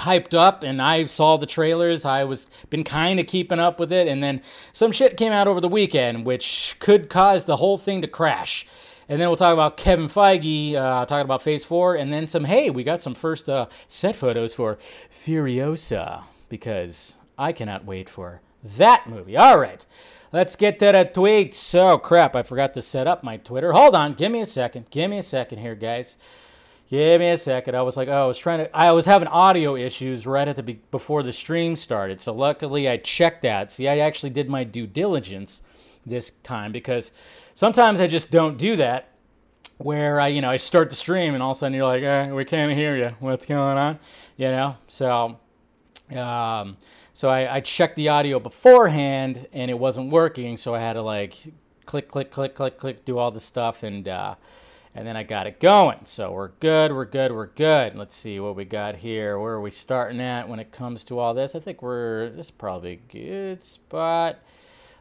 hyped 0.00 0.34
up 0.34 0.64
and 0.64 0.82
I 0.82 1.04
saw 1.04 1.36
the 1.36 1.46
trailers. 1.46 2.04
I 2.04 2.24
was 2.24 2.48
been 2.68 2.82
kind 2.82 3.20
of 3.20 3.28
keeping 3.28 3.60
up 3.60 3.78
with 3.78 3.92
it 3.92 4.08
and 4.08 4.24
then 4.24 4.42
some 4.72 4.90
shit 4.90 5.16
came 5.16 5.30
out 5.30 5.46
over 5.46 5.60
the 5.60 5.68
weekend 5.68 6.24
which 6.24 6.74
could 6.80 7.08
cause 7.08 7.44
the 7.44 7.58
whole 7.58 7.78
thing 7.78 8.02
to 8.02 8.08
crash. 8.08 8.66
And 9.08 9.20
then 9.20 9.28
we'll 9.28 9.36
talk 9.36 9.52
about 9.52 9.76
Kevin 9.76 10.08
Feige 10.08 10.74
uh, 10.74 11.06
talking 11.06 11.24
about 11.24 11.42
Phase 11.42 11.64
4. 11.64 11.94
And 11.94 12.12
then 12.12 12.26
some, 12.26 12.44
hey, 12.44 12.70
we 12.70 12.82
got 12.82 13.00
some 13.00 13.14
first 13.14 13.48
uh, 13.48 13.66
set 13.86 14.16
photos 14.16 14.52
for 14.52 14.78
Furiosa 15.12 16.24
because 16.48 17.14
I 17.38 17.52
cannot 17.52 17.84
wait 17.84 18.08
for 18.08 18.40
that 18.64 19.08
movie. 19.08 19.36
All 19.36 19.58
right, 19.58 19.84
let's 20.34 20.56
get 20.56 20.80
to 20.80 20.86
the 20.86 21.08
tweets. 21.14 21.74
Oh, 21.78 21.96
crap, 21.96 22.34
I 22.34 22.42
forgot 22.42 22.74
to 22.74 22.82
set 22.82 23.06
up 23.06 23.22
my 23.22 23.36
Twitter. 23.36 23.72
Hold 23.72 23.94
on, 23.94 24.14
give 24.14 24.32
me 24.32 24.40
a 24.40 24.46
second. 24.46 24.90
Give 24.90 25.08
me 25.08 25.18
a 25.18 25.22
second 25.22 25.60
here, 25.60 25.76
guys. 25.76 26.18
Give 26.90 27.20
me 27.20 27.30
a 27.30 27.38
second. 27.38 27.76
I 27.76 27.82
was 27.82 27.96
like, 27.96 28.08
oh, 28.08 28.24
I 28.24 28.26
was 28.26 28.36
trying 28.36 28.58
to. 28.58 28.76
I 28.76 28.90
was 28.90 29.06
having 29.06 29.28
audio 29.28 29.76
issues 29.76 30.26
right 30.26 30.46
at 30.46 30.56
the 30.56 30.62
be- 30.62 30.80
before 30.90 31.22
the 31.22 31.32
stream 31.32 31.76
started. 31.76 32.20
So 32.20 32.32
luckily, 32.32 32.88
I 32.88 32.96
checked 32.96 33.42
that. 33.42 33.70
See, 33.70 33.88
I 33.88 33.98
actually 33.98 34.30
did 34.30 34.50
my 34.50 34.64
due 34.64 34.86
diligence 34.86 35.62
this 36.04 36.32
time 36.42 36.72
because 36.72 37.12
sometimes 37.54 38.00
I 38.00 38.06
just 38.06 38.30
don't 38.30 38.58
do 38.58 38.76
that. 38.76 39.10
Where 39.78 40.20
I, 40.20 40.28
you 40.28 40.40
know, 40.40 40.50
I 40.50 40.56
start 40.56 40.90
the 40.90 40.96
stream 40.96 41.34
and 41.34 41.42
all 41.42 41.50
of 41.50 41.56
a 41.56 41.58
sudden 41.58 41.74
you're 41.74 41.86
like, 41.86 42.02
eh, 42.02 42.30
we 42.30 42.44
can't 42.44 42.72
hear 42.72 42.96
you. 42.96 43.16
What's 43.18 43.46
going 43.46 43.78
on? 43.78 43.98
You 44.36 44.50
know. 44.50 44.76
So, 44.86 45.38
um, 46.14 46.76
so 47.14 47.30
I, 47.30 47.56
I 47.56 47.60
checked 47.60 47.96
the 47.96 48.10
audio 48.10 48.38
beforehand 48.38 49.48
and 49.54 49.70
it 49.70 49.78
wasn't 49.78 50.10
working. 50.10 50.58
So 50.58 50.74
I 50.74 50.80
had 50.80 50.92
to 50.92 51.02
like 51.02 51.54
click, 51.86 52.08
click, 52.08 52.30
click, 52.30 52.54
click, 52.54 52.76
click, 52.76 53.06
do 53.06 53.16
all 53.16 53.30
the 53.30 53.40
stuff 53.40 53.82
and. 53.82 54.06
Uh, 54.06 54.34
and 54.96 55.04
then 55.04 55.16
I 55.16 55.24
got 55.24 55.48
it 55.48 55.58
going. 55.58 56.04
So 56.04 56.30
we're 56.30 56.52
good, 56.60 56.92
we're 56.92 57.04
good, 57.04 57.32
we're 57.32 57.46
good. 57.46 57.96
Let's 57.96 58.14
see 58.14 58.38
what 58.38 58.54
we 58.54 58.64
got 58.64 58.94
here. 58.94 59.36
Where 59.40 59.54
are 59.54 59.60
we 59.60 59.72
starting 59.72 60.20
at 60.20 60.48
when 60.48 60.60
it 60.60 60.70
comes 60.70 61.02
to 61.04 61.18
all 61.18 61.34
this? 61.34 61.56
I 61.56 61.58
think 61.58 61.82
we're, 61.82 62.30
this 62.30 62.46
is 62.46 62.50
probably 62.52 62.92
a 62.92 63.12
good 63.12 63.60
spot. 63.60 64.38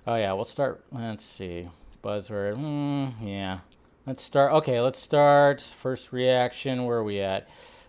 Oh 0.06 0.16
yeah, 0.16 0.34
we'll 0.34 0.44
start, 0.44 0.84
let's 0.92 1.24
see, 1.24 1.70
buzzword, 2.04 2.58
mm, 2.58 3.14
yeah. 3.22 3.60
Let's 4.06 4.22
start, 4.22 4.52
okay, 4.52 4.82
let's 4.82 5.00
start, 5.00 5.62
first 5.62 6.12
reaction, 6.12 6.84
where 6.84 6.98
are 6.98 7.04
we 7.06 7.22
at? 7.22 7.48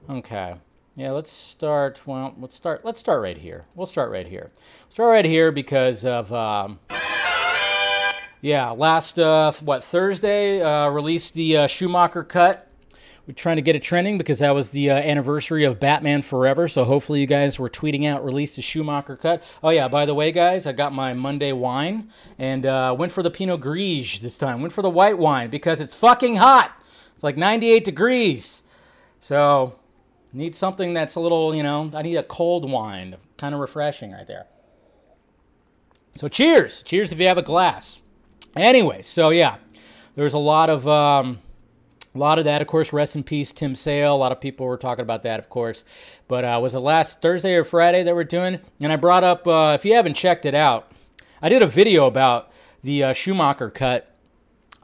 Okay, 0.09 0.55
yeah, 0.97 1.11
let's 1.11 1.31
start, 1.31 2.03
well, 2.07 2.35
let's 2.39 2.55
start, 2.55 2.85
let's 2.85 3.01
start 3.01 3.21
right 3.23 3.39
here. 3.39 3.67
We'll 3.75 3.87
start 3.87 4.11
right 4.11 4.27
here. 4.27 4.51
Start 4.89 5.11
right 5.11 5.25
here 5.25 5.51
because 5.51 6.05
of, 6.05 6.33
um, 6.33 6.79
yeah, 8.41 8.71
last 8.71 9.19
uh, 9.19 9.53
what 9.63 9.83
Thursday 9.83 10.63
uh, 10.63 10.89
released 10.91 11.35
the 11.35 11.57
uh, 11.57 11.67
Schumacher 11.67 12.23
cut. 12.23 12.71
We're 13.27 13.33
trying 13.33 13.57
to 13.57 13.63
get 13.63 13.75
it 13.75 13.83
trending 13.83 14.19
because 14.19 14.41
that 14.41 14.55
was 14.55 14.69
the 14.69 14.91
uh, 14.91 14.97
anniversary 14.97 15.65
of 15.65 15.81
Batman 15.81 16.21
Forever. 16.21 16.69
So 16.69 16.85
hopefully 16.85 17.21
you 17.21 17.27
guys 17.27 17.59
were 17.59 17.71
tweeting 17.71 18.07
out 18.07 18.23
release 18.23 18.55
the 18.55 18.61
Schumacher 18.61 19.17
cut. 19.17 19.43
Oh 19.63 19.71
yeah, 19.71 19.89
by 19.89 20.05
the 20.05 20.15
way, 20.15 20.31
guys, 20.31 20.67
I 20.67 20.73
got 20.73 20.93
my 20.93 21.15
Monday 21.15 21.53
wine 21.53 22.11
and 22.39 22.67
uh, 22.67 22.95
went 22.97 23.13
for 23.13 23.23
the 23.23 23.31
Pinot 23.31 23.63
Gris 23.63 24.19
this 24.19 24.37
time. 24.37 24.61
Went 24.61 24.75
for 24.75 24.83
the 24.83 24.91
white 24.91 25.17
wine 25.17 25.49
because 25.49 25.81
it's 25.81 25.95
fucking 25.95 26.37
hot. 26.37 26.79
It's 27.15 27.25
like 27.25 27.39
98 27.39 27.83
degrees. 27.83 28.63
So 29.21 29.77
need 30.35 30.55
something 30.55 30.95
that's 30.95 31.15
a 31.15 31.21
little, 31.21 31.55
you 31.55 31.63
know, 31.63 31.91
I 31.95 32.03
need 32.03 32.17
a 32.17 32.23
cold 32.23 32.71
wine, 32.71 33.17
kind 33.37 33.55
of 33.55 33.61
refreshing 33.61 34.13
right 34.13 34.27
there. 34.27 34.47
So 36.17 36.29
cheers, 36.29 36.83
cheers 36.83 37.13
if 37.13 37.19
you 37.19 37.27
have 37.27 37.39
a 37.39 37.43
glass. 37.43 38.01
Anyway, 38.57 39.03
so 39.03 39.31
yeah, 39.31 39.57
there's 40.15 40.35
a 40.35 40.39
lot 40.39 40.71
of 40.71 40.87
um, 40.87 41.41
a 42.15 42.19
lot 42.19 42.39
of 42.39 42.45
that. 42.45 42.63
Of 42.63 42.69
course, 42.69 42.93
rest 42.93 43.17
in 43.17 43.25
peace, 43.25 43.51
Tim 43.51 43.75
Sale. 43.75 44.15
A 44.15 44.17
lot 44.17 44.31
of 44.31 44.41
people 44.41 44.67
were 44.67 44.77
talking 44.77 45.03
about 45.03 45.25
that, 45.25 45.41
of 45.41 45.49
course. 45.49 45.85
But 46.29 46.45
uh, 46.45 46.61
was 46.63 46.75
it 46.75 46.81
last 46.81 47.21
Thursday 47.21 47.55
or 47.55 47.65
Friday 47.65 48.05
that 48.05 48.15
we're 48.15 48.23
doing? 48.25 48.61
And 48.79 48.93
I 48.93 48.97
brought 48.97 49.25
up, 49.25 49.47
uh, 49.49 49.73
if 49.75 49.85
you 49.85 49.95
haven't 49.95 50.15
checked 50.15 50.45
it 50.45 50.55
out, 50.55 50.93
I 51.43 51.49
did 51.49 51.63
a 51.63 51.67
video 51.67 52.07
about 52.07 52.53
the 52.83 53.03
uh, 53.03 53.13
Schumacher 53.13 53.71
cut, 53.71 54.15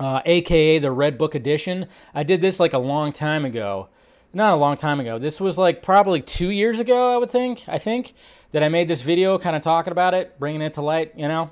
uh, 0.00 0.23
aka 0.25 0.80
the 0.80 0.90
Red 0.90 1.16
Book 1.16 1.37
edition. 1.37 1.87
I 2.12 2.25
did 2.25 2.40
this 2.40 2.59
like 2.59 2.73
a 2.73 2.78
long 2.78 3.12
time 3.12 3.45
ago. 3.45 3.88
Not 4.32 4.52
a 4.52 4.56
long 4.56 4.76
time 4.76 5.00
ago. 5.00 5.18
This 5.18 5.40
was 5.40 5.58
like 5.58 5.82
probably 5.82 6.22
two 6.22 6.50
years 6.50 6.78
ago, 6.78 7.14
I 7.14 7.18
would 7.18 7.30
think. 7.30 7.64
I 7.66 7.78
think 7.78 8.12
that 8.52 8.62
I 8.62 8.68
made 8.68 8.88
this 8.88 9.02
video 9.02 9.38
kind 9.38 9.56
of 9.56 9.62
talking 9.62 9.90
about 9.90 10.14
it, 10.14 10.38
bringing 10.38 10.62
it 10.62 10.75
to 10.75 10.82
light, 10.82 11.12
you 11.16 11.26
know. 11.26 11.50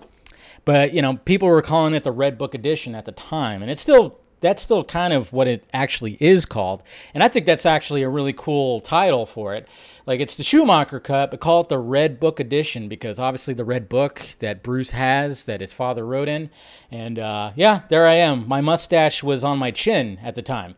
But 0.64 0.92
you 0.92 1.02
know, 1.02 1.16
people 1.16 1.48
were 1.48 1.62
calling 1.62 1.94
it 1.94 2.04
the 2.04 2.12
Red 2.12 2.38
Book 2.38 2.54
Edition 2.54 2.94
at 2.94 3.04
the 3.04 3.12
time, 3.12 3.62
and 3.62 3.70
it's 3.70 3.82
still 3.82 4.18
that's 4.40 4.62
still 4.62 4.84
kind 4.84 5.12
of 5.12 5.32
what 5.32 5.48
it 5.48 5.66
actually 5.72 6.16
is 6.20 6.46
called. 6.46 6.82
And 7.14 7.22
I 7.22 7.28
think 7.28 7.46
that's 7.46 7.66
actually 7.66 8.02
a 8.02 8.08
really 8.08 8.32
cool 8.32 8.80
title 8.80 9.26
for 9.26 9.54
it. 9.54 9.66
Like 10.06 10.20
it's 10.20 10.36
the 10.36 10.42
Schumacher 10.42 11.00
cut, 11.00 11.30
but 11.30 11.40
call 11.40 11.62
it 11.62 11.68
the 11.68 11.78
Red 11.78 12.20
Book 12.20 12.38
Edition 12.38 12.88
because 12.88 13.18
obviously 13.18 13.54
the 13.54 13.64
Red 13.64 13.88
Book 13.88 14.22
that 14.38 14.62
Bruce 14.62 14.90
has, 14.90 15.44
that 15.46 15.60
his 15.60 15.72
father 15.72 16.06
wrote 16.06 16.28
in. 16.28 16.50
And 16.90 17.18
uh, 17.18 17.52
yeah, 17.56 17.82
there 17.88 18.06
I 18.06 18.14
am. 18.14 18.46
My 18.46 18.60
mustache 18.60 19.22
was 19.22 19.42
on 19.42 19.58
my 19.58 19.70
chin 19.70 20.18
at 20.22 20.34
the 20.34 20.42
time. 20.42 20.76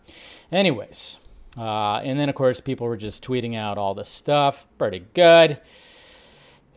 Anyways, 0.51 1.19
uh, 1.57 1.97
and 1.97 2.19
then 2.19 2.29
of 2.29 2.35
course 2.35 2.61
people 2.61 2.87
were 2.87 2.97
just 2.97 3.25
tweeting 3.25 3.57
out 3.57 3.79
all 3.79 3.95
this 3.95 4.09
stuff. 4.09 4.67
Pretty 4.79 5.07
good 5.15 5.59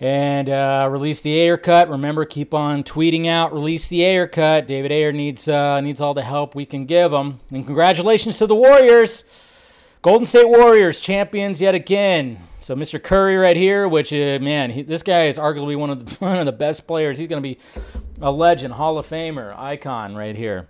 and 0.03 0.49
uh, 0.49 0.85
release 0.91 1.21
the 1.21 1.33
Ayer 1.39 1.57
cut. 1.57 1.89
Remember, 1.89 2.25
keep 2.25 2.53
on 2.53 2.83
tweeting 2.83 3.25
out. 3.25 3.53
Release 3.53 3.87
the 3.87 4.03
Ayer 4.03 4.27
cut. 4.27 4.67
David 4.67 4.91
Ayer 4.91 5.13
needs 5.13 5.47
uh, 5.47 5.79
needs 5.79 6.01
all 6.01 6.13
the 6.13 6.23
help 6.23 6.55
we 6.55 6.65
can 6.65 6.85
give 6.85 7.13
him. 7.13 7.39
And 7.51 7.65
congratulations 7.65 8.37
to 8.39 8.45
the 8.45 8.55
Warriors, 8.55 9.23
Golden 10.01 10.25
State 10.25 10.49
Warriors 10.49 10.99
champions 10.99 11.61
yet 11.61 11.73
again. 11.73 12.39
So 12.59 12.75
Mr. 12.75 13.01
Curry 13.01 13.37
right 13.37 13.55
here, 13.55 13.87
which 13.87 14.11
uh, 14.11 14.39
man, 14.41 14.71
he, 14.71 14.81
this 14.81 15.03
guy 15.03 15.27
is 15.27 15.37
arguably 15.37 15.77
one 15.77 15.89
of 15.89 16.05
the 16.05 16.15
one 16.19 16.37
of 16.37 16.45
the 16.45 16.51
best 16.51 16.85
players. 16.85 17.17
He's 17.17 17.29
going 17.29 17.41
to 17.41 17.47
be 17.47 17.57
a 18.21 18.29
legend, 18.29 18.73
Hall 18.73 18.97
of 18.97 19.07
Famer, 19.07 19.57
icon 19.57 20.15
right 20.15 20.35
here. 20.35 20.67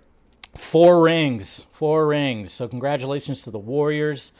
Four 0.56 1.02
rings, 1.02 1.66
four 1.72 2.06
rings. 2.06 2.52
So 2.52 2.68
congratulations 2.68 3.42
to 3.42 3.50
the 3.50 3.58
Warriors. 3.58 4.32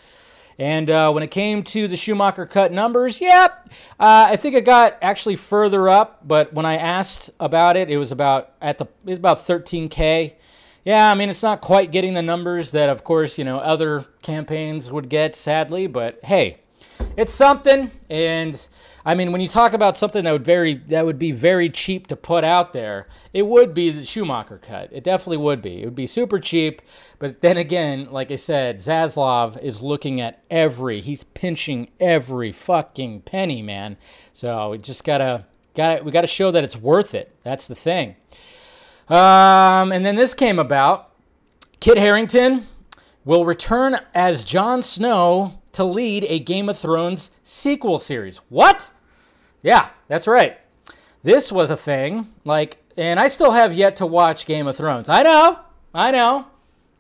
And 0.59 0.89
uh, 0.89 1.11
when 1.13 1.23
it 1.23 1.31
came 1.31 1.63
to 1.65 1.89
the 1.89 1.97
Schumacher 1.97 2.47
cut 2.47 2.73
numbers, 2.73 3.21
yep, 3.21 3.69
uh, 3.99 4.29
I 4.31 4.37
think 4.37 4.55
it 4.55 4.65
got 4.65 4.97
actually 5.03 5.37
further 5.37 5.89
up. 5.89 6.27
But 6.27 6.53
when 6.53 6.65
I 6.65 6.77
asked 6.77 7.31
about 7.41 7.77
it, 7.77 7.91
it 7.91 7.97
was 7.97 8.13
about 8.13 8.53
at 8.63 8.79
the 8.79 8.85
it 9.05 9.11
was 9.11 9.19
about 9.19 9.39
13k. 9.39 10.35
Yeah, 10.85 11.11
I 11.11 11.15
mean 11.15 11.29
it's 11.29 11.43
not 11.43 11.61
quite 11.61 11.91
getting 11.91 12.15
the 12.15 12.23
numbers 12.23 12.73
that, 12.73 12.89
of 12.89 13.03
course, 13.05 13.39
you 13.39 13.45
know 13.45 13.59
other 13.59 14.07
campaigns 14.23 14.93
would 14.93 15.09
get, 15.09 15.35
sadly. 15.35 15.89
But 15.89 16.21
hey, 16.23 16.59
it's 17.17 17.33
something. 17.35 17.91
And 18.09 18.69
I 19.07 19.15
mean, 19.15 19.33
when 19.33 19.41
you 19.43 19.49
talk 19.49 19.75
about 19.75 19.97
something 19.97 20.25
that 20.25 20.33
would 20.33 20.45
very 20.45 20.75
that 20.75 21.05
would 21.05 21.19
be 21.19 21.31
very 21.31 21.69
cheap 21.69 22.07
to 22.07 22.17
put 22.17 22.43
out 22.43 22.73
there, 22.73 23.07
it 23.33 23.47
would 23.47 23.75
be 23.75 23.91
the 23.91 24.07
Schumacher 24.07 24.59
cut. 24.59 24.89
It 24.93 25.05
definitely 25.05 25.37
would 25.39 25.61
be. 25.61 25.83
It 25.83 25.85
would 25.85 25.95
be 25.95 26.07
super 26.07 26.41
cheap. 26.41 26.81
But 27.19 27.43
then 27.43 27.57
again, 27.59 28.11
like 28.11 28.31
I 28.31 28.37
said, 28.37 28.79
Zaslav 28.79 29.63
is 29.63 29.83
looking 29.83 30.21
at 30.21 30.43
every. 30.51 31.03
He's 31.03 31.25
pinching 31.25 31.89
every 32.01 32.51
fucking 32.51 33.23
penny, 33.23 33.61
man. 33.61 33.99
So 34.33 34.71
we 34.71 34.79
just 34.79 35.05
gotta 35.05 35.45
got 35.75 35.97
to 35.97 36.03
we 36.03 36.11
gotta 36.11 36.27
show 36.27 36.51
that 36.51 36.65
it's 36.65 36.77
worth 36.77 37.15
it. 37.15 37.35
That's 37.43 37.69
the 37.69 37.75
thing. 37.75 38.17
Um, 39.09 39.93
and 39.93 40.05
then 40.05 40.17
this 40.17 40.33
came 40.33 40.59
about. 40.59 41.11
Kit 41.81 41.99
Harington 41.99 42.67
will 43.25 43.45
return 43.45 43.99
as 44.15 44.45
Jon 44.45 44.83
Snow 44.83 45.61
to 45.73 45.85
lead 45.85 46.25
a 46.29 46.39
Game 46.39 46.69
of 46.69 46.79
Thrones 46.79 47.31
sequel 47.43 47.99
series. 47.99 48.39
What? 48.49 48.93
Yeah, 49.63 49.89
that's 50.09 50.27
right. 50.27 50.59
This 51.23 51.51
was 51.51 51.71
a 51.71 51.77
thing. 51.77 52.29
Like, 52.45 52.77
and 52.97 53.19
I 53.19 53.29
still 53.29 53.53
have 53.53 53.75
yet 53.75 53.97
to 53.97 54.07
watch 54.07 54.47
Game 54.47 54.67
of 54.67 54.77
Thrones. 54.77 55.09
I 55.09 55.23
know, 55.23 55.61
I 55.93 56.11
know. 56.11 56.47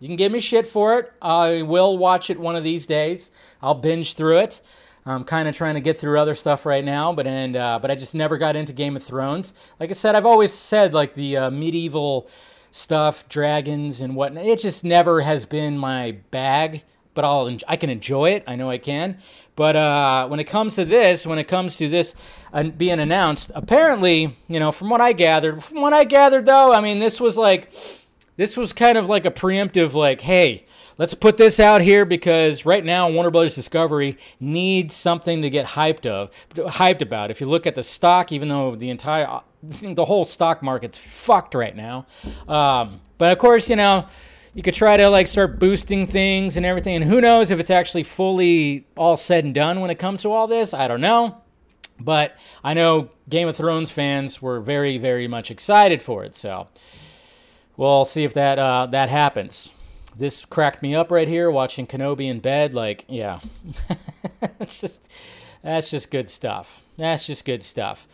You 0.00 0.08
can 0.08 0.16
give 0.16 0.32
me 0.32 0.40
shit 0.40 0.66
for 0.66 0.98
it. 0.98 1.12
I 1.22 1.62
will 1.62 1.96
watch 1.96 2.30
it 2.30 2.38
one 2.38 2.56
of 2.56 2.64
these 2.64 2.84
days. 2.84 3.30
I'll 3.62 3.74
binge 3.74 4.14
through 4.14 4.38
it. 4.38 4.60
I'm 5.06 5.24
kind 5.24 5.48
of 5.48 5.54
trying 5.54 5.74
to 5.74 5.80
get 5.80 5.98
through 5.98 6.18
other 6.18 6.34
stuff 6.34 6.64
right 6.64 6.84
now, 6.84 7.12
but 7.12 7.26
and 7.26 7.56
uh, 7.56 7.78
but 7.80 7.90
I 7.90 7.94
just 7.94 8.14
never 8.14 8.38
got 8.38 8.56
into 8.56 8.72
Game 8.72 8.96
of 8.96 9.02
Thrones. 9.02 9.52
Like 9.78 9.90
I 9.90 9.92
said, 9.92 10.14
I've 10.14 10.24
always 10.24 10.52
said 10.52 10.94
like 10.94 11.14
the 11.14 11.36
uh, 11.36 11.50
medieval 11.50 12.28
stuff, 12.74 13.28
dragons 13.28 14.00
and 14.00 14.16
whatnot. 14.16 14.46
It 14.46 14.58
just 14.58 14.82
never 14.82 15.20
has 15.20 15.46
been 15.46 15.78
my 15.78 16.18
bag 16.30 16.82
but 17.14 17.24
I'll 17.24 17.56
I 17.68 17.76
can 17.76 17.90
enjoy 17.90 18.30
it. 18.30 18.44
I 18.46 18.56
know 18.56 18.68
I 18.68 18.78
can. 18.78 19.18
But 19.56 19.76
uh, 19.76 20.26
when 20.26 20.40
it 20.40 20.44
comes 20.44 20.74
to 20.74 20.84
this, 20.84 21.26
when 21.26 21.38
it 21.38 21.44
comes 21.44 21.76
to 21.76 21.88
this 21.88 22.14
uh, 22.52 22.64
being 22.64 22.98
announced, 22.98 23.52
apparently, 23.54 24.36
you 24.48 24.58
know, 24.58 24.72
from 24.72 24.90
what 24.90 25.00
I 25.00 25.12
gathered, 25.12 25.62
from 25.62 25.80
what 25.80 25.92
I 25.92 26.04
gathered 26.04 26.46
though, 26.46 26.72
I 26.72 26.80
mean, 26.80 26.98
this 26.98 27.20
was 27.20 27.36
like, 27.36 27.72
this 28.36 28.56
was 28.56 28.72
kind 28.72 28.98
of 28.98 29.08
like 29.08 29.24
a 29.24 29.30
preemptive, 29.30 29.94
like, 29.94 30.22
hey, 30.22 30.66
let's 30.98 31.14
put 31.14 31.36
this 31.36 31.60
out 31.60 31.82
here 31.82 32.04
because 32.04 32.66
right 32.66 32.84
now 32.84 33.08
Warner 33.08 33.30
Brothers 33.30 33.54
Discovery 33.54 34.18
needs 34.40 34.94
something 34.94 35.40
to 35.42 35.50
get 35.50 35.66
hyped 35.66 36.04
of, 36.04 36.30
hyped 36.56 37.00
about. 37.00 37.30
If 37.30 37.40
you 37.40 37.46
look 37.46 37.64
at 37.64 37.76
the 37.76 37.84
stock, 37.84 38.32
even 38.32 38.48
though 38.48 38.74
the 38.74 38.90
entire, 38.90 39.40
the 39.68 40.04
whole 40.04 40.24
stock 40.24 40.62
market's 40.62 40.98
fucked 40.98 41.54
right 41.54 41.74
now, 41.74 42.06
um, 42.48 43.00
but 43.18 43.32
of 43.32 43.38
course, 43.38 43.68
you 43.68 43.76
know 43.76 44.06
you 44.54 44.62
could 44.62 44.74
try 44.74 44.96
to 44.96 45.08
like 45.08 45.26
start 45.26 45.58
boosting 45.58 46.06
things 46.06 46.56
and 46.56 46.64
everything. 46.64 46.94
And 46.94 47.04
who 47.04 47.20
knows 47.20 47.50
if 47.50 47.58
it's 47.58 47.70
actually 47.70 48.04
fully 48.04 48.86
all 48.96 49.16
said 49.16 49.44
and 49.44 49.54
done 49.54 49.80
when 49.80 49.90
it 49.90 49.98
comes 49.98 50.22
to 50.22 50.30
all 50.30 50.46
this? 50.46 50.72
I 50.72 50.88
don't 50.88 51.00
know. 51.00 51.42
But 51.98 52.36
I 52.62 52.74
know 52.74 53.10
Game 53.28 53.48
of 53.48 53.56
Thrones 53.56 53.90
fans 53.90 54.40
were 54.40 54.60
very, 54.60 54.98
very 54.98 55.28
much 55.28 55.50
excited 55.50 56.02
for 56.02 56.24
it. 56.24 56.34
So 56.34 56.68
we'll 57.76 58.04
see 58.04 58.24
if 58.24 58.32
that 58.34 58.58
uh, 58.58 58.86
that 58.86 59.08
happens. 59.08 59.70
This 60.16 60.44
cracked 60.44 60.82
me 60.82 60.94
up 60.94 61.10
right 61.10 61.26
here 61.26 61.50
watching 61.50 61.86
Kenobi 61.86 62.28
in 62.28 62.38
bed. 62.38 62.74
Like, 62.74 63.04
yeah, 63.08 63.40
it's 64.60 64.80
just 64.80 65.08
that's 65.62 65.90
just 65.90 66.10
good 66.10 66.30
stuff. 66.30 66.84
That's 66.96 67.26
just 67.26 67.44
good 67.44 67.62
stuff. 67.62 68.06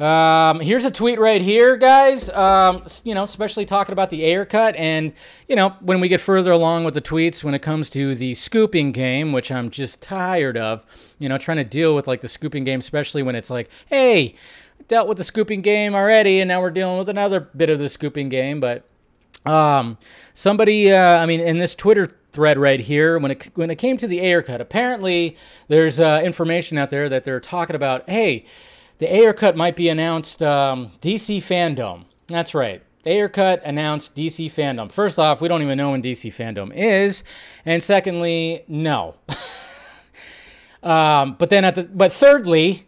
Um, 0.00 0.60
here's 0.60 0.86
a 0.86 0.90
tweet 0.90 1.20
right 1.20 1.42
here, 1.42 1.76
guys. 1.76 2.30
Um, 2.30 2.84
you 3.04 3.14
know, 3.14 3.22
especially 3.22 3.66
talking 3.66 3.92
about 3.92 4.08
the 4.08 4.24
Ayer 4.24 4.46
cut, 4.46 4.74
and 4.76 5.12
you 5.46 5.54
know, 5.54 5.74
when 5.80 6.00
we 6.00 6.08
get 6.08 6.22
further 6.22 6.50
along 6.50 6.84
with 6.84 6.94
the 6.94 7.02
tweets, 7.02 7.44
when 7.44 7.52
it 7.52 7.58
comes 7.58 7.90
to 7.90 8.14
the 8.14 8.32
scooping 8.32 8.92
game, 8.92 9.32
which 9.32 9.52
I'm 9.52 9.68
just 9.68 10.00
tired 10.00 10.56
of. 10.56 10.86
You 11.18 11.28
know, 11.28 11.36
trying 11.36 11.58
to 11.58 11.64
deal 11.64 11.94
with 11.94 12.08
like 12.08 12.22
the 12.22 12.28
scooping 12.28 12.64
game, 12.64 12.78
especially 12.78 13.22
when 13.22 13.36
it's 13.36 13.50
like, 13.50 13.68
hey, 13.90 14.34
dealt 14.88 15.06
with 15.06 15.18
the 15.18 15.24
scooping 15.24 15.60
game 15.60 15.94
already, 15.94 16.40
and 16.40 16.48
now 16.48 16.62
we're 16.62 16.70
dealing 16.70 16.96
with 16.96 17.10
another 17.10 17.38
bit 17.38 17.68
of 17.68 17.78
the 17.78 17.90
scooping 17.90 18.30
game. 18.30 18.58
But 18.58 18.84
um, 19.44 19.98
somebody, 20.32 20.90
uh, 20.90 21.18
I 21.18 21.26
mean, 21.26 21.40
in 21.40 21.58
this 21.58 21.74
Twitter 21.74 22.08
thread 22.32 22.56
right 22.56 22.80
here, 22.80 23.18
when 23.18 23.32
it 23.32 23.50
when 23.54 23.70
it 23.70 23.76
came 23.76 23.98
to 23.98 24.06
the 24.06 24.20
Ayer 24.20 24.40
cut, 24.40 24.62
apparently 24.62 25.36
there's 25.68 26.00
uh, 26.00 26.22
information 26.24 26.78
out 26.78 26.88
there 26.88 27.10
that 27.10 27.24
they're 27.24 27.38
talking 27.38 27.76
about. 27.76 28.08
Hey 28.08 28.46
the 29.00 29.12
Ayer 29.12 29.32
cut 29.32 29.56
might 29.56 29.76
be 29.76 29.88
announced 29.88 30.42
um, 30.42 30.92
DC 31.00 31.38
Fandom. 31.38 32.04
That's 32.28 32.54
right. 32.54 32.82
Ayer 33.06 33.30
cut 33.30 33.62
announced 33.64 34.14
DC 34.14 34.46
Fandom. 34.46 34.92
First 34.92 35.18
off, 35.18 35.40
we 35.40 35.48
don't 35.48 35.62
even 35.62 35.78
know 35.78 35.92
when 35.92 36.02
DC 36.02 36.30
Fandom 36.30 36.70
is, 36.74 37.24
and 37.64 37.82
secondly, 37.82 38.62
no. 38.68 39.16
um, 40.82 41.34
but 41.38 41.48
then 41.48 41.64
at 41.64 41.76
the 41.76 41.84
but 41.84 42.12
thirdly, 42.12 42.86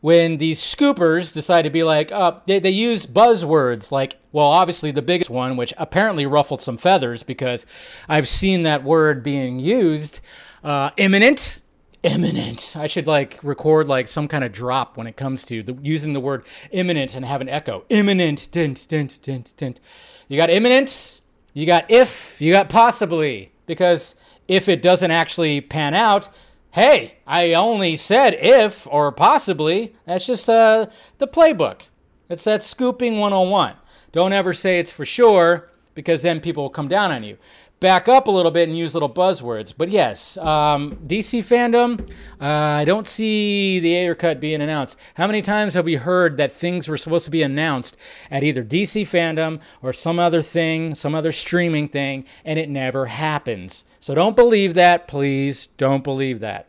when 0.00 0.38
these 0.38 0.60
scoopers 0.60 1.34
decide 1.34 1.62
to 1.62 1.70
be 1.70 1.82
like, 1.82 2.12
uh, 2.12 2.38
they, 2.46 2.60
they 2.60 2.70
use 2.70 3.04
buzzwords 3.04 3.90
like, 3.90 4.18
well, 4.30 4.46
obviously 4.46 4.92
the 4.92 5.02
biggest 5.02 5.30
one, 5.30 5.56
which 5.56 5.74
apparently 5.76 6.26
ruffled 6.26 6.62
some 6.62 6.78
feathers 6.78 7.24
because 7.24 7.66
I've 8.08 8.28
seen 8.28 8.62
that 8.62 8.84
word 8.84 9.24
being 9.24 9.58
used, 9.58 10.20
uh, 10.62 10.90
imminent 10.96 11.60
imminent. 12.02 12.76
I 12.78 12.86
should 12.86 13.06
like 13.06 13.38
record 13.42 13.88
like 13.88 14.08
some 14.08 14.28
kind 14.28 14.44
of 14.44 14.52
drop 14.52 14.96
when 14.96 15.06
it 15.06 15.16
comes 15.16 15.44
to 15.44 15.62
the, 15.62 15.76
using 15.82 16.12
the 16.12 16.20
word 16.20 16.44
imminent 16.70 17.14
and 17.14 17.24
have 17.24 17.40
an 17.40 17.48
echo. 17.48 17.84
Imminent, 17.88 18.48
dint, 18.50 18.86
dint, 18.88 19.20
dint, 19.22 19.52
dint. 19.56 19.80
You 20.28 20.36
got 20.36 20.50
imminent, 20.50 21.20
you 21.52 21.66
got 21.66 21.90
if, 21.90 22.40
you 22.40 22.52
got 22.52 22.68
possibly. 22.68 23.52
Because 23.66 24.16
if 24.48 24.68
it 24.68 24.82
doesn't 24.82 25.10
actually 25.10 25.60
pan 25.60 25.94
out, 25.94 26.28
hey, 26.72 27.18
I 27.26 27.52
only 27.54 27.96
said 27.96 28.34
if 28.34 28.86
or 28.90 29.12
possibly. 29.12 29.94
That's 30.06 30.26
just 30.26 30.48
uh, 30.48 30.86
the 31.18 31.28
playbook. 31.28 31.88
It's 32.28 32.44
that 32.44 32.62
scooping 32.62 33.18
101. 33.18 33.74
Don't 34.12 34.32
ever 34.32 34.52
say 34.52 34.78
it's 34.78 34.90
for 34.90 35.04
sure 35.04 35.70
because 35.94 36.22
then 36.22 36.40
people 36.40 36.64
will 36.64 36.70
come 36.70 36.88
down 36.88 37.12
on 37.12 37.22
you 37.22 37.36
back 37.80 38.08
up 38.08 38.28
a 38.28 38.30
little 38.30 38.50
bit 38.50 38.68
and 38.68 38.76
use 38.76 38.94
little 38.94 39.08
buzzwords. 39.08 39.72
But 39.76 39.88
yes, 39.88 40.36
um, 40.38 40.96
DC 41.06 41.40
fandom, 41.40 42.08
uh, 42.40 42.44
I 42.44 42.84
don't 42.84 43.06
see 43.06 43.80
the 43.80 43.96
Ayer 43.96 44.14
cut 44.14 44.38
being 44.38 44.60
announced. 44.60 44.98
How 45.14 45.26
many 45.26 45.42
times 45.42 45.74
have 45.74 45.86
we 45.86 45.96
heard 45.96 46.36
that 46.36 46.52
things 46.52 46.88
were 46.88 46.98
supposed 46.98 47.24
to 47.24 47.30
be 47.30 47.42
announced 47.42 47.96
at 48.30 48.44
either 48.44 48.62
DC 48.62 49.02
fandom 49.02 49.60
or 49.82 49.92
some 49.92 50.18
other 50.18 50.42
thing, 50.42 50.94
some 50.94 51.14
other 51.14 51.32
streaming 51.32 51.88
thing, 51.88 52.26
and 52.44 52.58
it 52.58 52.68
never 52.68 53.06
happens? 53.06 53.84
So 53.98 54.14
don't 54.14 54.36
believe 54.36 54.74
that, 54.74 55.08
please. 55.08 55.68
Don't 55.78 56.04
believe 56.04 56.40
that. 56.40 56.68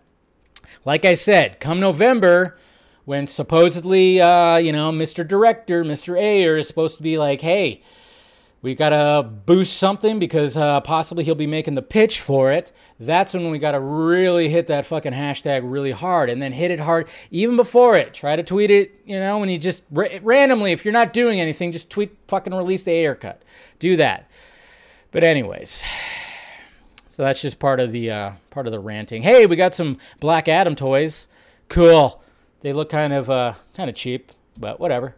Like 0.86 1.06
I 1.06 1.14
said, 1.14 1.60
come 1.60 1.80
November, 1.80 2.58
when 3.06 3.28
supposedly, 3.28 4.22
uh, 4.22 4.58
you 4.58 4.72
know, 4.72 4.92
Mr. 4.92 5.28
Director, 5.28 5.84
Mr. 5.84 6.18
Ayer 6.18 6.58
is 6.58 6.68
supposed 6.68 6.98
to 6.98 7.04
be 7.04 7.18
like, 7.18 7.42
hey, 7.42 7.82
we 8.62 8.76
got 8.76 8.90
to 8.90 9.28
boost 9.28 9.78
something 9.78 10.20
because 10.20 10.56
uh, 10.56 10.82
possibly 10.82 11.24
he'll 11.24 11.34
be 11.34 11.48
making 11.48 11.74
the 11.74 11.82
pitch 11.82 12.20
for 12.20 12.52
it. 12.52 12.72
That's 13.00 13.34
when 13.34 13.50
we 13.50 13.58
got 13.58 13.72
to 13.72 13.80
really 13.80 14.50
hit 14.50 14.68
that 14.68 14.86
fucking 14.86 15.14
hashtag 15.14 15.62
really 15.64 15.92
hard 15.92 16.30
and 16.30 16.40
then 16.42 16.52
hit 16.52 16.70
it 16.70 16.80
hard 16.80 17.08
even 17.32 17.56
before 17.56 17.96
it. 17.96 18.14
Try 18.14 18.36
to 18.36 18.44
tweet 18.44 18.70
it, 18.70 19.02
you 19.06 19.20
know, 19.20 19.40
when 19.40 19.50
you 19.50 19.58
just 19.58 19.82
ra- 19.90 20.08
randomly, 20.22 20.72
if 20.74 20.86
you're 20.86 20.92
not 20.92 21.12
doing 21.12 21.40
anything, 21.40 21.72
just 21.72 21.90
tweet 21.90 22.16
fucking 22.28 22.54
release 22.54 22.84
the 22.84 22.92
Ayer 22.92 23.16
cut. 23.16 23.42
Do 23.80 23.98
that. 23.98 24.30
But, 25.12 25.24
anyways. 25.24 25.84
So 27.08 27.24
that's 27.24 27.42
just 27.42 27.60
part 27.60 27.80
of 27.82 27.92
the 27.92 28.10
uh, 28.10 28.32
part 28.52 28.68
of 28.68 28.72
the 28.72 28.80
ranting. 28.80 29.22
Hey, 29.22 29.46
we 29.46 29.58
got 29.58 29.76
some 29.76 29.98
Black 30.22 30.48
Adam 30.48 30.76
toys. 30.76 31.28
Cool. 31.68 32.24
They 32.62 32.72
look 32.72 32.90
kind 32.90 33.12
of 33.12 33.30
uh, 33.30 33.56
kind 33.76 33.90
of 33.90 33.98
cheap, 33.98 34.32
but 34.58 34.80
whatever. 34.80 35.16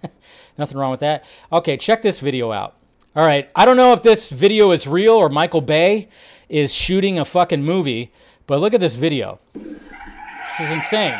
Nothing 0.58 0.76
wrong 0.76 0.90
with 0.90 1.00
that. 1.00 1.24
Okay, 1.50 1.78
check 1.78 2.02
this 2.02 2.20
video 2.20 2.52
out. 2.52 2.76
All 3.16 3.26
right, 3.26 3.50
I 3.56 3.64
don't 3.64 3.76
know 3.76 3.92
if 3.92 4.04
this 4.04 4.30
video 4.30 4.70
is 4.70 4.86
real 4.86 5.14
or 5.14 5.28
Michael 5.28 5.62
Bay 5.62 6.08
is 6.48 6.72
shooting 6.72 7.18
a 7.18 7.24
fucking 7.24 7.60
movie, 7.60 8.12
but 8.46 8.60
look 8.60 8.72
at 8.72 8.80
this 8.80 8.94
video. 8.94 9.40
This 9.52 10.60
is 10.60 10.70
insane. 10.70 11.18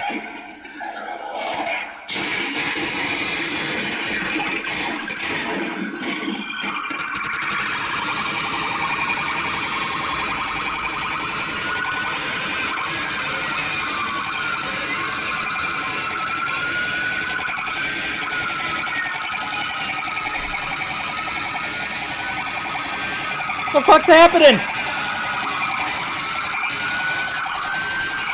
The 23.72 23.80
fuck's 23.80 24.06
happening? 24.06 24.58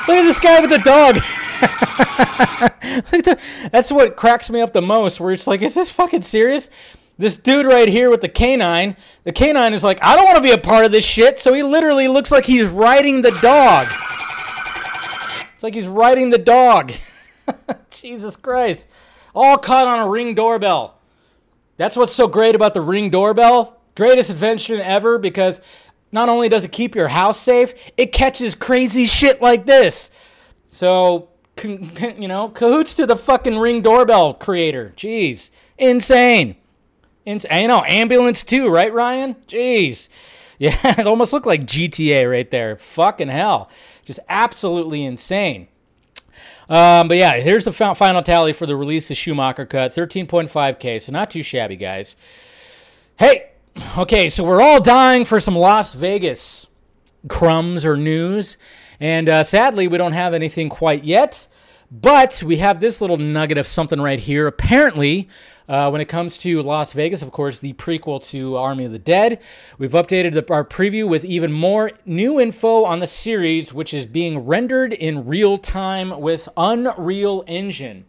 Look 0.08 0.18
at 0.18 0.22
this 0.22 0.38
guy 0.38 0.60
with 0.60 0.70
the 0.70 0.78
dog. 0.78 1.18
That's 3.72 3.90
what 3.90 4.16
cracks 4.16 4.50
me 4.50 4.60
up 4.60 4.72
the 4.72 4.82
most. 4.82 5.18
Where 5.18 5.32
it's 5.32 5.46
like, 5.46 5.62
is 5.62 5.74
this 5.74 5.90
fucking 5.90 6.22
serious? 6.22 6.70
This 7.18 7.36
dude 7.36 7.66
right 7.66 7.88
here 7.88 8.10
with 8.10 8.20
the 8.20 8.28
canine, 8.28 8.96
the 9.24 9.32
canine 9.32 9.72
is 9.72 9.82
like, 9.82 10.02
I 10.02 10.14
don't 10.14 10.26
want 10.26 10.36
to 10.36 10.42
be 10.42 10.52
a 10.52 10.58
part 10.58 10.84
of 10.84 10.92
this 10.92 11.04
shit. 11.04 11.38
So 11.38 11.54
he 11.54 11.62
literally 11.62 12.08
looks 12.08 12.30
like 12.30 12.44
he's 12.44 12.68
riding 12.68 13.22
the 13.22 13.30
dog. 13.30 13.88
It's 15.54 15.62
like 15.62 15.74
he's 15.74 15.86
riding 15.86 16.30
the 16.30 16.38
dog. 16.38 16.92
Jesus 17.90 18.36
Christ. 18.36 18.90
All 19.34 19.56
caught 19.56 19.86
on 19.86 20.00
a 20.00 20.08
ring 20.08 20.34
doorbell. 20.34 20.98
That's 21.78 21.96
what's 21.96 22.12
so 22.12 22.28
great 22.28 22.54
about 22.54 22.74
the 22.74 22.80
ring 22.80 23.10
doorbell. 23.10 23.75
Greatest 23.96 24.30
invention 24.30 24.80
ever 24.80 25.18
because 25.18 25.60
not 26.12 26.28
only 26.28 26.48
does 26.48 26.64
it 26.64 26.72
keep 26.72 26.94
your 26.94 27.08
house 27.08 27.40
safe, 27.40 27.74
it 27.96 28.12
catches 28.12 28.54
crazy 28.54 29.06
shit 29.06 29.42
like 29.42 29.66
this. 29.66 30.10
So, 30.70 31.30
you 31.64 32.28
know, 32.28 32.50
cahoots 32.50 32.94
to 32.94 33.06
the 33.06 33.16
fucking 33.16 33.58
ring 33.58 33.82
doorbell 33.82 34.34
creator. 34.34 34.92
Jeez. 34.96 35.50
Insane. 35.78 36.56
Insane. 37.24 37.62
You 37.62 37.68
know, 37.68 37.82
ambulance 37.84 38.44
too, 38.44 38.68
right, 38.68 38.92
Ryan? 38.92 39.34
Jeez. 39.48 40.08
Yeah, 40.58 40.98
it 40.98 41.06
almost 41.06 41.34
looked 41.34 41.44
like 41.44 41.66
GTA 41.66 42.30
right 42.30 42.50
there. 42.50 42.76
Fucking 42.76 43.28
hell. 43.28 43.68
Just 44.06 44.20
absolutely 44.26 45.04
insane. 45.04 45.68
Um, 46.68 47.08
but 47.08 47.18
yeah, 47.18 47.34
here's 47.40 47.66
the 47.66 47.74
final 47.74 48.22
tally 48.22 48.54
for 48.54 48.64
the 48.64 48.74
release 48.74 49.10
of 49.10 49.18
Schumacher 49.18 49.66
Cut 49.66 49.94
13.5K, 49.94 51.02
so 51.02 51.12
not 51.12 51.30
too 51.30 51.42
shabby, 51.42 51.76
guys. 51.76 52.16
Hey, 53.18 53.50
Okay, 53.98 54.30
so 54.30 54.42
we're 54.42 54.62
all 54.62 54.80
dying 54.80 55.24
for 55.24 55.38
some 55.38 55.56
Lost 55.56 55.94
Vegas 55.96 56.66
crumbs 57.28 57.84
or 57.84 57.96
news. 57.96 58.56
And 59.00 59.28
uh, 59.28 59.44
sadly, 59.44 59.86
we 59.86 59.98
don't 59.98 60.12
have 60.12 60.32
anything 60.32 60.68
quite 60.70 61.04
yet. 61.04 61.46
But 61.90 62.42
we 62.42 62.56
have 62.56 62.80
this 62.80 63.00
little 63.00 63.16
nugget 63.16 63.58
of 63.58 63.66
something 63.66 64.00
right 64.00 64.18
here. 64.18 64.46
Apparently, 64.46 65.28
uh, 65.68 65.90
when 65.90 66.00
it 66.00 66.06
comes 66.06 66.36
to 66.38 66.62
Lost 66.62 66.94
Vegas, 66.94 67.22
of 67.22 67.30
course, 67.30 67.58
the 67.58 67.74
prequel 67.74 68.22
to 68.30 68.56
Army 68.56 68.86
of 68.86 68.92
the 68.92 68.98
Dead, 68.98 69.42
we've 69.78 69.92
updated 69.92 70.32
the, 70.32 70.52
our 70.52 70.64
preview 70.64 71.08
with 71.08 71.24
even 71.24 71.52
more 71.52 71.92
new 72.04 72.40
info 72.40 72.84
on 72.84 73.00
the 73.00 73.06
series, 73.06 73.72
which 73.72 73.94
is 73.94 74.06
being 74.06 74.40
rendered 74.40 74.92
in 74.94 75.26
real 75.26 75.58
time 75.58 76.20
with 76.20 76.48
Unreal 76.56 77.44
Engine. 77.46 78.06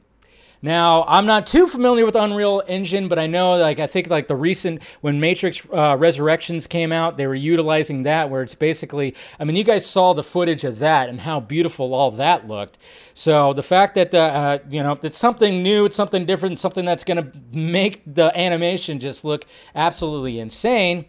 Now, 0.62 1.06
I'm 1.08 1.28
not 1.28 1.46
too 1.46 1.68
familiar 1.68 2.04
with 2.04 2.16
Unreal 2.16 2.64
Engine, 2.68 3.08
but 3.08 3.20
I 3.20 3.28
know, 3.28 3.58
like, 3.58 3.80
I 3.80 3.86
think, 3.86 4.10
like, 4.10 4.28
the 4.28 4.36
recent, 4.36 4.82
when 5.02 5.20
Matrix 5.20 5.62
uh, 5.72 5.96
Resurrections 6.00 6.66
came 6.66 6.92
out, 6.92 7.16
they 7.16 7.28
were 7.28 7.36
utilizing 7.36 8.04
that, 8.04 8.32
where 8.32 8.42
it's 8.42 8.56
basically, 8.56 9.16
I 9.40 9.44
mean, 9.44 9.56
you 9.56 9.64
guys 9.64 9.86
saw 9.86 10.14
the 10.14 10.24
footage 10.24 10.64
of 10.64 10.80
that 10.80 11.10
and 11.10 11.22
how 11.22 11.40
beautiful 11.40 11.94
all 11.94 12.10
that 12.12 12.48
looked. 12.48 12.80
So 13.14 13.54
the 13.54 13.62
fact 13.62 13.94
that, 13.96 14.10
the, 14.10 14.20
uh, 14.20 14.60
you 14.68 14.82
know, 14.82 14.98
it's 15.04 15.18
something 15.18 15.62
new, 15.62 15.86
it's 15.86 15.96
something 15.96 16.26
different, 16.26 16.58
something 16.58 16.86
that's 16.86 17.04
going 17.04 17.24
to 17.24 17.32
make 17.54 18.02
the 18.06 18.36
animation 18.36 19.00
just 19.00 19.24
look 19.24 19.46
absolutely 19.76 20.40
insane. 20.40 21.06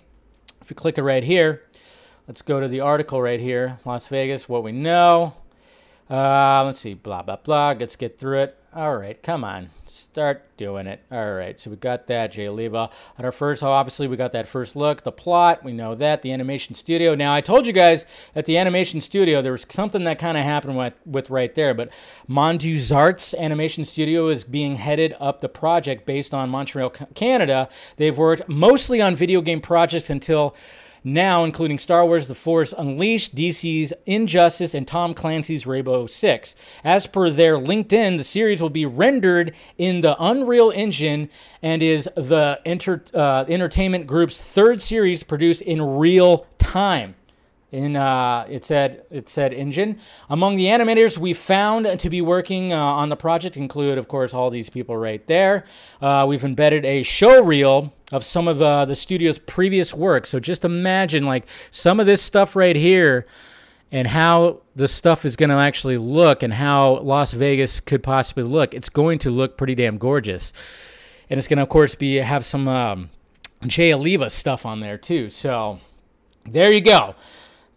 If 0.61 0.69
you 0.71 0.77
click 0.77 0.99
it 0.99 1.03
right 1.03 1.25
here, 1.25 1.63
let's 2.27 2.43
go 2.43 2.61
to 2.61 2.69
the 2.69 2.81
article 2.81 3.23
right 3.23 3.41
here 3.41 3.79
Lost 3.87 4.11
Vegas, 4.11 4.47
what 4.47 4.63
we 4.63 4.73
know. 4.73 5.33
Uh, 6.11 6.63
let's 6.65 6.81
see, 6.81 6.95
blah, 6.95 7.23
blah, 7.23 7.37
blah. 7.37 7.75
Let's 7.79 7.97
get 7.97 8.19
through 8.19 8.41
it. 8.41 8.59
All 8.79 8.97
right, 8.97 9.21
come 9.25 9.43
on. 9.43 9.71
Start 9.87 10.57
doing 10.57 10.87
it. 10.87 11.01
All 11.11 11.33
right, 11.33 11.59
so 11.59 11.69
we 11.69 11.75
got 11.75 12.07
that, 12.07 12.31
Jay 12.31 12.47
Oliva. 12.47 12.91
On 13.19 13.25
our 13.25 13.33
first, 13.33 13.65
oh, 13.65 13.73
obviously, 13.73 14.07
we 14.07 14.17
got 14.17 14.31
that 14.31 14.47
first 14.47 14.77
look, 14.77 15.03
the 15.03 15.11
plot, 15.11 15.65
we 15.65 15.73
know 15.73 15.97
that, 15.97 16.23
the 16.23 16.31
animation 16.31 16.77
studio. 16.77 17.17
Now, 17.17 17.35
I 17.35 17.41
told 17.41 17.67
you 17.67 17.73
guys 17.73 18.07
at 18.37 18.45
the 18.45 18.57
animation 18.57 19.01
studio, 19.01 19.43
there 19.43 19.51
was 19.51 19.67
something 19.69 20.05
that 20.05 20.21
kind 20.21 20.39
of 20.39 20.45
happened 20.45 20.77
with, 20.77 20.95
with 21.05 21.29
right 21.29 21.53
there, 21.57 21.75
but 21.75 21.93
Mondoux 22.29 22.95
Arts 22.95 23.35
Animation 23.35 23.85
Studio 23.85 24.29
is 24.29 24.45
being 24.45 24.77
headed 24.77 25.13
up 25.19 25.41
the 25.41 25.49
project 25.49 26.07
based 26.07 26.33
on 26.33 26.49
Montreal, 26.49 26.91
Canada. 27.17 27.69
They've 27.97 28.17
worked 28.17 28.49
mostly 28.49 29.03
on 29.03 29.17
video 29.17 29.41
game 29.41 29.61
projects 29.61 30.09
until 30.09 30.55
now 31.05 31.45
including 31.45 31.79
Star 31.79 32.05
Wars 32.05 32.29
The 32.29 32.35
Force 32.35 32.75
Unleashed, 32.77 33.35
DC's 33.35 33.93
Injustice, 34.07 34.75
and 34.75 34.87
Tom 34.87 35.15
Clancy's 35.15 35.67
Rainbow 35.67 36.07
Six. 36.07 36.55
As 36.85 37.07
per 37.07 37.31
their 37.31 37.57
LinkedIn, 37.57 38.17
the 38.17 38.25
series 38.25 38.61
will 38.61 38.71
be 38.71 38.87
rendered 38.87 39.55
in 39.77 40.01
the 40.01 40.17
Unreal 40.19 40.73
Engine 40.75 41.29
and 41.63 41.83
is 41.83 42.09
the 42.15 42.61
enter, 42.65 43.03
uh, 43.15 43.45
entertainment 43.49 44.07
group's 44.07 44.41
third 44.41 44.83
series 44.83 45.23
produced 45.23 45.63
in 45.63 45.83
real 45.83 46.47
time 46.59 47.15
in 47.71 47.97
uh, 47.97 48.47
it 48.49 48.65
said 48.65 49.05
it 49.11 49.29
said 49.29 49.53
engine. 49.53 49.99
Among 50.31 50.57
the 50.57 50.67
animators 50.67 51.19
we 51.19 51.35
found 51.35 51.99
to 51.99 52.11
be 52.11 52.21
working 52.21 52.73
uh, 52.73 52.79
on 52.79 53.09
the 53.11 53.17
project 53.17 53.57
include 53.57 53.99
of 53.99 54.09
course 54.09 54.33
all 54.33 54.51
these 54.51 54.71
people 54.71 54.97
right 54.97 55.27
there. 55.27 55.65
Uh, 56.01 56.25
we've 56.27 56.45
embedded 56.45 56.85
a 56.85 57.03
show 57.03 57.43
reel 57.43 57.93
of 58.11 58.25
some 58.25 58.49
of 58.49 58.59
the, 58.59 58.87
the 58.87 58.95
studio's 58.95 59.39
previous 59.39 59.93
work. 59.93 60.25
So 60.25 60.41
just 60.41 60.65
imagine 60.65 61.25
like 61.25 61.47
some 61.71 62.01
of 62.01 62.07
this 62.07 62.23
stuff 62.23 62.57
right 62.57 62.77
here 62.77 63.27
and 63.93 64.09
how 64.09 64.63
the 64.75 64.89
stuff 64.89 65.27
is 65.27 65.37
going 65.37 65.51
to 65.51 65.57
actually 65.57 65.99
look 65.99 66.43
and 66.43 66.55
how 66.55 66.99
las 67.01 67.33
vegas 67.33 67.81
could 67.81 68.03
possibly 68.03 68.45
look. 68.45 68.73
It's 68.73 68.89
going 68.89 69.19
to 69.21 69.31
look 69.31 69.59
pretty 69.59 69.75
damn 69.75 69.99
gorgeous. 69.99 70.55
And 71.29 71.37
it's 71.37 71.49
going 71.49 71.59
to 71.59 71.65
of 71.65 71.69
course 71.69 71.95
be 71.95 72.17
have 72.17 72.47
some 72.47 72.67
um, 72.67 73.11
jay 73.67 73.93
oliva 73.93 74.31
stuff 74.31 74.65
on 74.65 74.81
there 74.81 74.97
too. 74.97 75.29
So 75.29 75.81
there 76.47 76.73
you 76.73 76.81
go 76.81 77.15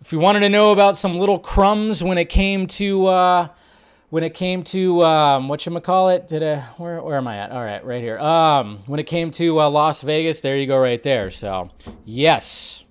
if 0.01 0.11
you 0.11 0.19
wanted 0.19 0.39
to 0.41 0.49
know 0.49 0.71
about 0.71 0.97
some 0.97 1.17
little 1.17 1.39
crumbs 1.39 2.03
when 2.03 2.17
it 2.17 2.27
came 2.29 2.65
to 2.67 3.05
uh, 3.07 3.47
when 4.09 4.23
it 4.23 4.33
came 4.33 4.63
to 4.63 5.03
um, 5.03 5.47
what 5.47 5.65
you 5.65 5.79
call 5.79 6.09
it, 6.09 6.27
did 6.27 6.43
I, 6.43 6.59
where 6.77 7.01
where 7.01 7.17
am 7.17 7.27
I 7.27 7.37
at? 7.37 7.51
All 7.51 7.63
right, 7.63 7.85
right 7.85 8.01
here. 8.01 8.19
Um, 8.19 8.79
when 8.87 8.99
it 8.99 9.05
came 9.05 9.31
to 9.31 9.61
uh, 9.61 9.69
Lost 9.69 10.03
Vegas, 10.03 10.41
there 10.41 10.57
you 10.57 10.65
go, 10.65 10.77
right 10.77 11.01
there. 11.01 11.29
So 11.29 11.69
yes, 12.03 12.83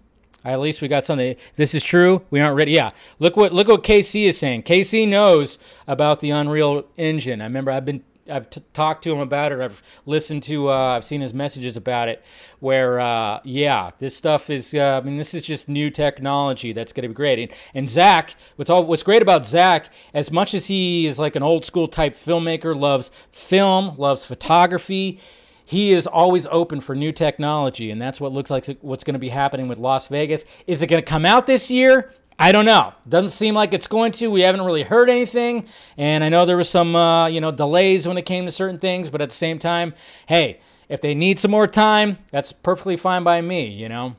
at 0.44 0.60
least 0.60 0.80
we 0.80 0.88
got 0.88 1.04
something. 1.04 1.34
this 1.56 1.74
is 1.74 1.82
true, 1.82 2.24
we 2.30 2.40
aren't 2.40 2.56
ready. 2.56 2.72
Yeah, 2.72 2.92
look 3.18 3.36
what 3.36 3.52
look 3.52 3.66
what 3.66 3.82
KC 3.82 4.26
is 4.26 4.38
saying. 4.38 4.62
KC 4.62 5.08
knows 5.08 5.58
about 5.88 6.20
the 6.20 6.30
Unreal 6.30 6.86
Engine. 6.96 7.40
I 7.40 7.44
remember 7.44 7.72
I've 7.72 7.84
been 7.84 8.04
I've 8.30 8.48
t- 8.48 8.62
talked 8.72 9.04
to 9.04 9.12
him 9.12 9.20
about 9.20 9.52
it. 9.52 9.60
I've 9.60 9.82
listened 10.06 10.42
to. 10.44 10.70
Uh, 10.70 10.96
I've 10.96 11.04
seen 11.04 11.20
his 11.20 11.34
messages 11.34 11.76
about 11.76 12.08
it. 12.08 12.22
Where 12.60 13.00
uh, 13.00 13.40
yeah, 13.44 13.90
this 13.98 14.16
stuff 14.16 14.50
is. 14.50 14.74
Uh, 14.74 15.00
I 15.02 15.04
mean, 15.04 15.16
this 15.16 15.34
is 15.34 15.44
just 15.44 15.68
new 15.68 15.90
technology 15.90 16.72
that's 16.72 16.92
going 16.92 17.02
to 17.02 17.08
be 17.08 17.14
great. 17.14 17.38
And, 17.38 17.50
and 17.74 17.88
Zach, 17.88 18.34
what's 18.56 18.70
all 18.70 18.84
what's 18.84 19.02
great 19.02 19.22
about 19.22 19.44
Zach, 19.44 19.92
as 20.14 20.30
much 20.30 20.54
as 20.54 20.66
he 20.66 21.06
is 21.06 21.18
like 21.18 21.36
an 21.36 21.42
old 21.42 21.64
school 21.64 21.88
type 21.88 22.14
filmmaker, 22.14 22.78
loves 22.78 23.10
film, 23.32 23.96
loves 23.96 24.24
photography. 24.24 25.18
He 25.64 25.92
is 25.92 26.08
always 26.08 26.46
open 26.50 26.80
for 26.80 26.96
new 26.96 27.12
technology, 27.12 27.92
and 27.92 28.02
that's 28.02 28.20
what 28.20 28.32
looks 28.32 28.50
like 28.50 28.66
what's 28.80 29.04
going 29.04 29.14
to 29.14 29.20
be 29.20 29.28
happening 29.28 29.68
with 29.68 29.78
Lost 29.78 30.08
Vegas. 30.08 30.44
Is 30.66 30.82
it 30.82 30.88
going 30.88 31.00
to 31.00 31.08
come 31.08 31.24
out 31.24 31.46
this 31.46 31.70
year? 31.70 32.12
I 32.42 32.52
don't 32.52 32.64
know. 32.64 32.94
Doesn't 33.06 33.30
seem 33.30 33.54
like 33.54 33.74
it's 33.74 33.86
going 33.86 34.12
to. 34.12 34.30
We 34.30 34.40
haven't 34.40 34.62
really 34.62 34.82
heard 34.82 35.10
anything, 35.10 35.66
and 35.98 36.24
I 36.24 36.30
know 36.30 36.46
there 36.46 36.56
was 36.56 36.70
some 36.70 36.96
uh, 36.96 37.26
you 37.26 37.38
know 37.38 37.50
delays 37.52 38.08
when 38.08 38.16
it 38.16 38.22
came 38.22 38.46
to 38.46 38.50
certain 38.50 38.78
things, 38.78 39.10
but 39.10 39.20
at 39.20 39.28
the 39.28 39.34
same 39.34 39.58
time, 39.58 39.92
hey, 40.26 40.58
if 40.88 41.02
they 41.02 41.14
need 41.14 41.38
some 41.38 41.50
more 41.50 41.66
time, 41.66 42.16
that's 42.30 42.50
perfectly 42.50 42.96
fine 42.96 43.22
by 43.24 43.42
me. 43.42 43.68
You 43.68 43.90
know. 43.90 44.16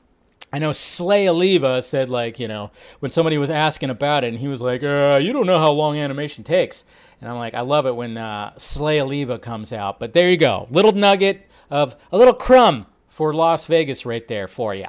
I 0.54 0.60
know 0.60 0.74
Slay 0.74 1.30
Oliva 1.30 1.82
said 1.82 2.10
like 2.10 2.38
you 2.38 2.48
know 2.48 2.72
when 3.00 3.10
somebody 3.10 3.38
was 3.40 3.50
asking 3.50 3.90
about 3.90 4.24
it, 4.24 4.28
and 4.28 4.38
he 4.38 4.48
was 4.48 4.62
like, 4.62 4.84
uh, 4.84 5.18
"You 5.20 5.34
don't 5.34 5.48
know 5.48 5.58
how 5.58 5.72
long 5.72 5.98
animation 5.98 6.44
takes," 6.44 6.86
and 7.22 7.30
I'm 7.30 7.38
like, 7.38 7.56
I 7.56 7.62
love 7.62 7.88
it 7.88 7.96
when 7.96 8.18
uh, 8.18 8.54
Slay 8.58 9.02
Oliva 9.02 9.40
comes 9.40 9.74
out. 9.74 10.00
But 10.00 10.14
there 10.14 10.30
you 10.30 10.38
go, 10.38 10.68
little 10.70 10.92
nugget 10.92 11.50
of 11.72 11.96
a 12.12 12.18
little 12.18 12.34
crumb 12.36 12.86
for 13.08 13.34
Lost 13.34 13.68
Vegas 13.68 14.06
right 14.06 14.28
there 14.28 14.48
for 14.48 14.76
you. 14.76 14.88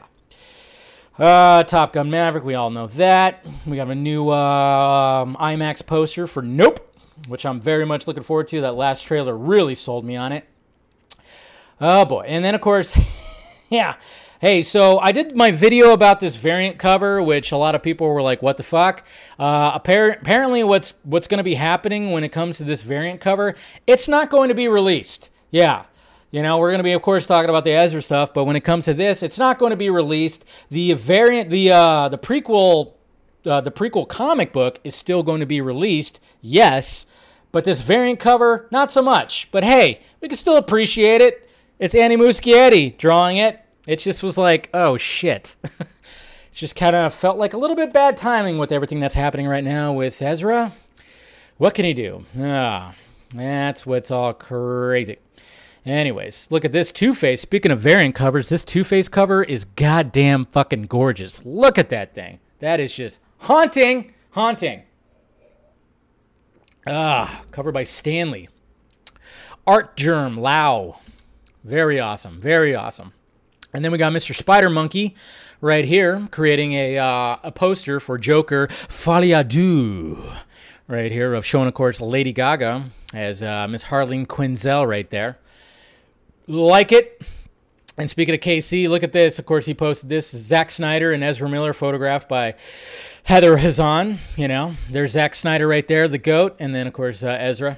Uh, 1.19 1.63
Top 1.65 1.93
Gun 1.93 2.11
Maverick, 2.11 2.43
we 2.43 2.55
all 2.55 2.71
know 2.71 2.87
that. 2.87 3.45
We 3.67 3.77
got 3.77 3.89
a 3.89 3.95
new 3.95 4.31
uh, 4.31 5.27
IMAX 5.27 5.85
poster 5.85 6.27
for 6.27 6.43
Nope, 6.43 6.81
which 7.29 7.45
I'm 7.45 7.61
very 7.61 7.85
much 7.85 8.07
looking 8.07 8.23
forward 8.23 8.47
to. 8.49 8.63
That 8.63 8.77
last 8.77 9.03
trailer 9.03 9.37
really 9.37 9.75
sold 9.75 10.07
me 10.07 10.17
on 10.17 10.33
it. 10.33 10.49
Oh 11.81 12.07
boy. 12.07 12.23
And 12.27 12.43
then, 12.43 12.55
of 12.55 12.63
course, 12.63 12.99
yeah. 13.69 13.97
Hey, 14.41 14.63
so 14.63 14.99
I 14.99 15.13
did 15.13 15.37
my 15.37 15.53
video 15.53 15.93
about 15.93 16.19
this 16.19 16.37
variant 16.37 16.79
cover, 16.79 17.23
which 17.23 17.53
a 17.53 17.57
lot 17.57 17.75
of 17.75 17.83
people 17.83 18.09
were 18.09 18.23
like, 18.23 18.43
"What 18.43 18.57
the 18.57 18.65
fuck?" 18.65 19.07
Uh, 19.39 19.71
apparently, 19.75 20.65
what's 20.65 20.95
what's 21.05 21.29
going 21.29 21.39
to 21.39 21.45
be 21.45 21.55
happening 21.55 22.11
when 22.11 22.25
it 22.25 22.31
comes 22.31 22.57
to 22.57 22.65
this 22.65 22.83
variant 22.83 23.21
cover? 23.21 23.55
It's 23.87 24.09
not 24.09 24.31
going 24.31 24.49
to 24.49 24.55
be 24.55 24.67
released. 24.67 25.31
Yeah, 25.53 25.85
you 26.33 26.43
know, 26.43 26.59
we're 26.59 26.71
going 26.71 26.79
to 26.79 26.85
be, 26.85 26.93
of 26.93 27.03
course, 27.03 27.27
talking 27.27 27.51
about 27.51 27.65
the 27.65 27.73
Ezra 27.73 28.01
stuff, 28.01 28.33
but 28.33 28.45
when 28.45 28.57
it 28.57 28.65
comes 28.65 28.87
to 28.87 28.95
this, 28.95 29.23
it's 29.23 29.39
not 29.39 29.59
going 29.59 29.71
to 29.71 29.77
be 29.77 29.91
released. 29.91 30.47
The 30.71 30.95
variant, 30.95 31.51
the 31.51 31.71
uh, 31.71 32.09
the 32.09 32.17
prequel, 32.17 32.95
uh, 33.45 33.61
the 33.61 33.71
prequel 33.71 34.09
comic 34.09 34.51
book 34.51 34.81
is 34.83 34.95
still 34.95 35.23
going 35.23 35.41
to 35.41 35.47
be 35.47 35.61
released. 35.61 36.21
Yes, 36.41 37.07
but 37.53 37.65
this 37.65 37.83
variant 37.83 38.19
cover, 38.19 38.67
not 38.71 38.91
so 38.91 39.03
much. 39.03 39.51
But 39.53 39.63
hey, 39.63 40.01
we 40.23 40.29
can 40.29 40.39
still 40.39 40.57
appreciate 40.57 41.21
it. 41.21 41.51
It's 41.79 41.95
Andy 41.95 42.17
Muschietti 42.17 42.97
drawing 42.97 43.37
it. 43.37 43.61
It 43.87 43.99
just 43.99 44.23
was 44.23 44.39
like, 44.39 44.71
oh 44.73 44.97
shit. 44.97 45.57
it 45.81 45.89
just 46.53 46.77
kind 46.77 46.97
of 46.97 47.13
felt 47.13 47.37
like 47.37 47.53
a 47.53 47.59
little 47.59 47.77
bit 47.77 47.93
bad 47.93 48.17
timing 48.17 48.57
with 48.57 48.73
everything 48.73 49.01
that's 49.01 49.15
happening 49.15 49.49
right 49.49 49.65
now 49.65 49.93
with 49.93 50.23
Ezra. 50.23 50.73
What 51.59 51.75
can 51.75 51.85
he 51.85 51.93
do? 51.93 52.25
Ah, 52.41 52.95
that's 53.35 53.85
what's 53.85 54.11
all 54.11 54.33
crazy. 54.33 55.19
Anyways, 55.85 56.47
look 56.51 56.65
at 56.65 56.71
this 56.71 56.93
Two 56.93 57.13
Face. 57.13 57.41
Speaking 57.41 57.73
of 57.73 57.81
variant 57.81 58.15
covers, 58.15 58.49
this 58.49 58.65
Two 58.65 58.85
Face 58.85 59.09
cover 59.09 59.43
is 59.43 59.65
goddamn 59.65 60.45
fucking 60.45 60.83
gorgeous. 60.85 61.45
Look 61.45 61.77
at 61.77 61.89
that 61.91 62.15
thing. 62.15 62.39
That 62.61 62.79
is 62.79 62.95
just 62.95 63.19
haunting, 63.39 64.15
haunting. 64.31 64.83
Ah, 66.87 67.43
covered 67.51 67.73
by 67.73 67.83
Stanley. 67.83 68.49
Artgerm 69.67 70.37
Lau. 70.37 71.01
Very 71.65 71.99
awesome. 71.99 72.41
Very 72.41 72.75
awesome. 72.75 73.13
And 73.73 73.85
then 73.85 73.91
we 73.91 73.99
got 73.99 74.13
Mr. 74.13 74.35
Spider 74.35 74.71
Monkey 74.71 75.17
right 75.61 75.85
here 75.85 76.29
creating 76.31 76.75
a, 76.75 76.99
uh, 76.99 77.37
a 77.43 77.51
poster 77.51 77.99
for 77.99 78.19
Joker 78.19 78.69
Folie 78.69 79.31
à 79.31 80.43
right 80.87 81.11
here 81.11 81.35
of 81.35 81.47
showing, 81.47 81.69
of 81.69 81.75
course, 81.75 82.01
Lady 82.01 82.33
Gaga 82.33 82.85
as 83.15 83.43
uh, 83.43 83.67
Miss 83.69 83.85
Harleen 83.85 84.27
Quinzel 84.27 84.87
right 84.87 85.09
there 85.11 85.39
like 86.47 86.93
it. 86.93 87.23
And 87.99 88.09
speaking 88.09 88.35
of 88.35 88.41
KC, 88.41 88.89
look 88.89 89.03
at 89.03 89.13
this. 89.13 89.39
Of 89.39 89.47
course, 89.47 89.67
he 89.67 89.75
posted 89.75 90.09
this. 90.09 90.31
Zack 90.31 90.71
Snyder 90.71 91.13
and 91.13 91.23
Ezra 91.23 91.49
Miller 91.49 91.73
photographed 91.73 92.29
by 92.29 92.55
Heather 93.25 93.59
Hazan. 93.59 94.19
You 94.39 94.49
know, 94.49 94.75
there's 94.91 95.13
Zack 95.13 95.35
Snyder 95.35 95.69
right 95.69 95.87
there, 95.87 96.09
the 96.09 96.19
goat. 96.19 96.57
And 96.59 96.75
then, 96.75 96.87
of 96.87 96.95
course, 96.95 97.23
uh, 97.23 97.37
Ezra. 97.39 97.77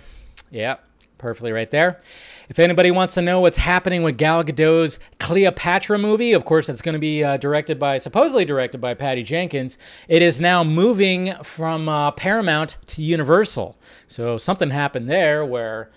Yeah, 0.50 0.76
perfectly 1.18 1.50
right 1.50 1.70
there. 1.70 2.00
If 2.48 2.58
anybody 2.58 2.90
wants 2.90 3.14
to 3.14 3.22
know 3.22 3.40
what's 3.40 3.56
happening 3.56 4.02
with 4.02 4.18
Gal 4.18 4.44
Gadot's 4.44 4.98
Cleopatra 5.18 5.98
movie, 5.98 6.34
of 6.34 6.44
course, 6.44 6.68
it's 6.68 6.82
going 6.82 6.92
to 6.92 6.98
be 6.98 7.24
uh, 7.24 7.38
directed 7.38 7.78
by, 7.78 7.98
supposedly 7.98 8.44
directed 8.44 8.80
by 8.80 8.92
Patty 8.94 9.22
Jenkins. 9.22 9.78
It 10.08 10.20
is 10.20 10.40
now 10.40 10.62
moving 10.62 11.34
from 11.42 11.88
uh, 11.88 12.10
Paramount 12.10 12.76
to 12.88 13.02
Universal. 13.02 13.78
So 14.08 14.36
something 14.36 14.70
happened 14.70 15.08
there 15.08 15.44
where 15.44 15.90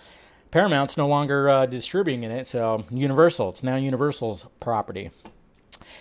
Paramount's 0.57 0.97
no 0.97 1.07
longer 1.07 1.47
uh, 1.47 1.65
distributing 1.67 2.23
in 2.23 2.31
it, 2.31 2.47
so 2.47 2.83
Universal. 2.89 3.49
It's 3.49 3.61
now 3.61 3.75
Universal's 3.75 4.47
property. 4.59 5.11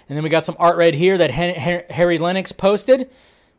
And 0.09 0.17
then 0.17 0.23
we 0.23 0.31
got 0.31 0.47
some 0.47 0.57
art 0.59 0.79
right 0.79 0.95
here 0.95 1.19
that 1.19 1.31
Harry 1.31 2.19
Lennix 2.19 2.57
posted, 2.57 3.11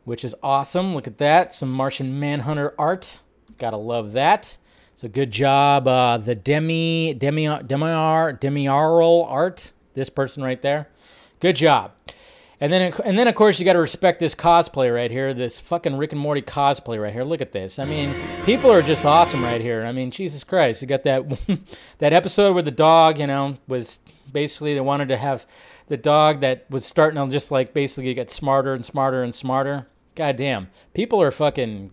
which 0.02 0.24
is 0.24 0.34
awesome. 0.42 0.96
Look 0.96 1.06
at 1.06 1.18
that. 1.18 1.54
Some 1.54 1.70
Martian 1.70 2.18
Manhunter 2.18 2.74
art. 2.76 3.20
Gotta 3.58 3.76
love 3.76 4.10
that. 4.14 4.58
So 4.96 5.06
good 5.06 5.30
job. 5.30 5.86
Uh, 5.86 6.16
the 6.16 6.34
Demi, 6.34 7.14
Demi, 7.14 7.46
Demi, 7.46 7.86
Demiarl 7.86 9.24
art. 9.30 9.72
This 9.94 10.10
person 10.10 10.42
right 10.42 10.60
there. 10.60 10.88
Good 11.38 11.54
job. 11.54 11.92
And 12.60 12.72
then, 12.72 12.92
and 13.04 13.16
then 13.16 13.28
of 13.28 13.36
course, 13.36 13.58
you 13.58 13.64
got 13.64 13.74
to 13.74 13.78
respect 13.78 14.18
this 14.18 14.34
cosplay 14.34 14.92
right 14.92 15.10
here. 15.10 15.32
This 15.32 15.60
fucking 15.60 15.96
Rick 15.96 16.12
and 16.12 16.20
Morty 16.20 16.42
cosplay 16.42 17.00
right 17.00 17.12
here. 17.12 17.22
Look 17.22 17.40
at 17.40 17.52
this. 17.52 17.78
I 17.78 17.84
mean, 17.84 18.14
people 18.44 18.70
are 18.72 18.82
just 18.82 19.04
awesome 19.04 19.44
right 19.44 19.60
here. 19.60 19.84
I 19.84 19.92
mean, 19.92 20.10
Jesus 20.10 20.42
Christ, 20.42 20.82
you 20.82 20.88
got 20.88 21.04
that 21.04 21.24
that 21.98 22.12
episode 22.12 22.54
where 22.54 22.62
the 22.62 22.72
dog, 22.72 23.18
you 23.18 23.28
know, 23.28 23.58
was 23.68 24.00
basically 24.32 24.74
they 24.74 24.80
wanted 24.80 25.08
to 25.08 25.16
have 25.16 25.46
the 25.86 25.96
dog 25.96 26.40
that 26.40 26.68
was 26.68 26.84
starting 26.84 27.22
to 27.24 27.30
just 27.30 27.52
like 27.52 27.72
basically 27.72 28.12
get 28.12 28.30
smarter 28.30 28.74
and 28.74 28.84
smarter 28.84 29.22
and 29.22 29.34
smarter. 29.34 29.86
God 30.16 30.36
damn, 30.36 30.68
people 30.94 31.22
are 31.22 31.30
fucking. 31.30 31.92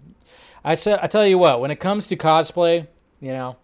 I 0.64 0.74
said, 0.74 0.98
I 1.00 1.06
tell 1.06 1.28
you 1.28 1.38
what, 1.38 1.62
when 1.62 1.70
it 1.70 1.80
comes 1.80 2.08
to 2.08 2.16
cosplay, 2.16 2.88
you 3.22 3.32
know, 3.32 3.58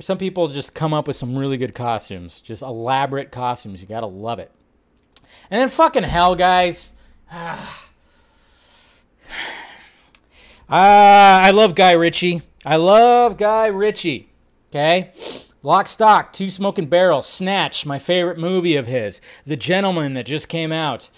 some 0.00 0.18
people 0.18 0.48
just 0.48 0.74
come 0.74 0.92
up 0.92 1.06
with 1.06 1.16
some 1.16 1.34
really 1.34 1.56
good 1.56 1.74
costumes, 1.74 2.42
just 2.42 2.62
elaborate 2.62 3.32
costumes. 3.32 3.80
You 3.80 3.88
gotta 3.88 4.06
love 4.06 4.38
it. 4.38 4.50
And 5.50 5.60
then 5.60 5.68
fucking 5.68 6.04
hell, 6.04 6.34
guys. 6.34 6.92
Ah. 10.74 11.42
I 11.44 11.50
love 11.50 11.74
Guy 11.74 11.92
Ritchie. 11.92 12.40
I 12.64 12.76
love 12.76 13.36
Guy 13.36 13.66
Ritchie. 13.66 14.30
Okay? 14.70 15.10
Lock, 15.62 15.86
Stock, 15.86 16.32
Two 16.32 16.48
Smoking 16.48 16.86
Barrels, 16.86 17.28
Snatch, 17.28 17.84
my 17.84 17.98
favorite 17.98 18.38
movie 18.38 18.74
of 18.76 18.86
his. 18.86 19.20
The 19.44 19.56
Gentleman 19.56 20.14
that 20.14 20.26
just 20.26 20.48
came 20.48 20.72
out. 20.72 21.10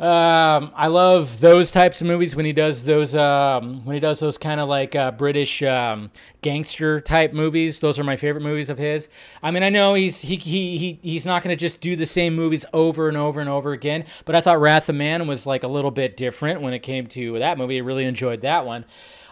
Um, 0.00 0.70
I 0.76 0.86
love 0.86 1.40
those 1.40 1.72
types 1.72 2.00
of 2.00 2.06
movies 2.06 2.36
when 2.36 2.44
he 2.44 2.52
does 2.52 2.84
those 2.84 3.16
um, 3.16 3.84
when 3.84 3.94
he 3.94 4.00
does 4.00 4.20
those 4.20 4.38
kind 4.38 4.60
of 4.60 4.68
like 4.68 4.94
uh, 4.94 5.10
British 5.10 5.60
um, 5.64 6.12
gangster 6.40 7.00
type 7.00 7.32
movies. 7.32 7.80
Those 7.80 7.98
are 7.98 8.04
my 8.04 8.14
favorite 8.14 8.42
movies 8.42 8.70
of 8.70 8.78
his. 8.78 9.08
I 9.42 9.50
mean, 9.50 9.64
I 9.64 9.70
know 9.70 9.94
he's 9.94 10.20
he 10.20 10.36
he, 10.36 10.78
he 10.78 11.00
he's 11.02 11.26
not 11.26 11.42
going 11.42 11.56
to 11.56 11.60
just 11.60 11.80
do 11.80 11.96
the 11.96 12.06
same 12.06 12.36
movies 12.36 12.64
over 12.72 13.08
and 13.08 13.16
over 13.16 13.40
and 13.40 13.50
over 13.50 13.72
again. 13.72 14.04
But 14.24 14.36
I 14.36 14.40
thought 14.40 14.60
Wrath 14.60 14.88
of 14.88 14.94
Man 14.94 15.26
was 15.26 15.46
like 15.46 15.64
a 15.64 15.68
little 15.68 15.90
bit 15.90 16.16
different 16.16 16.60
when 16.60 16.74
it 16.74 16.80
came 16.80 17.08
to 17.08 17.40
that 17.40 17.58
movie. 17.58 17.78
I 17.78 17.80
really 17.80 18.04
enjoyed 18.04 18.42
that 18.42 18.64
one. 18.64 18.84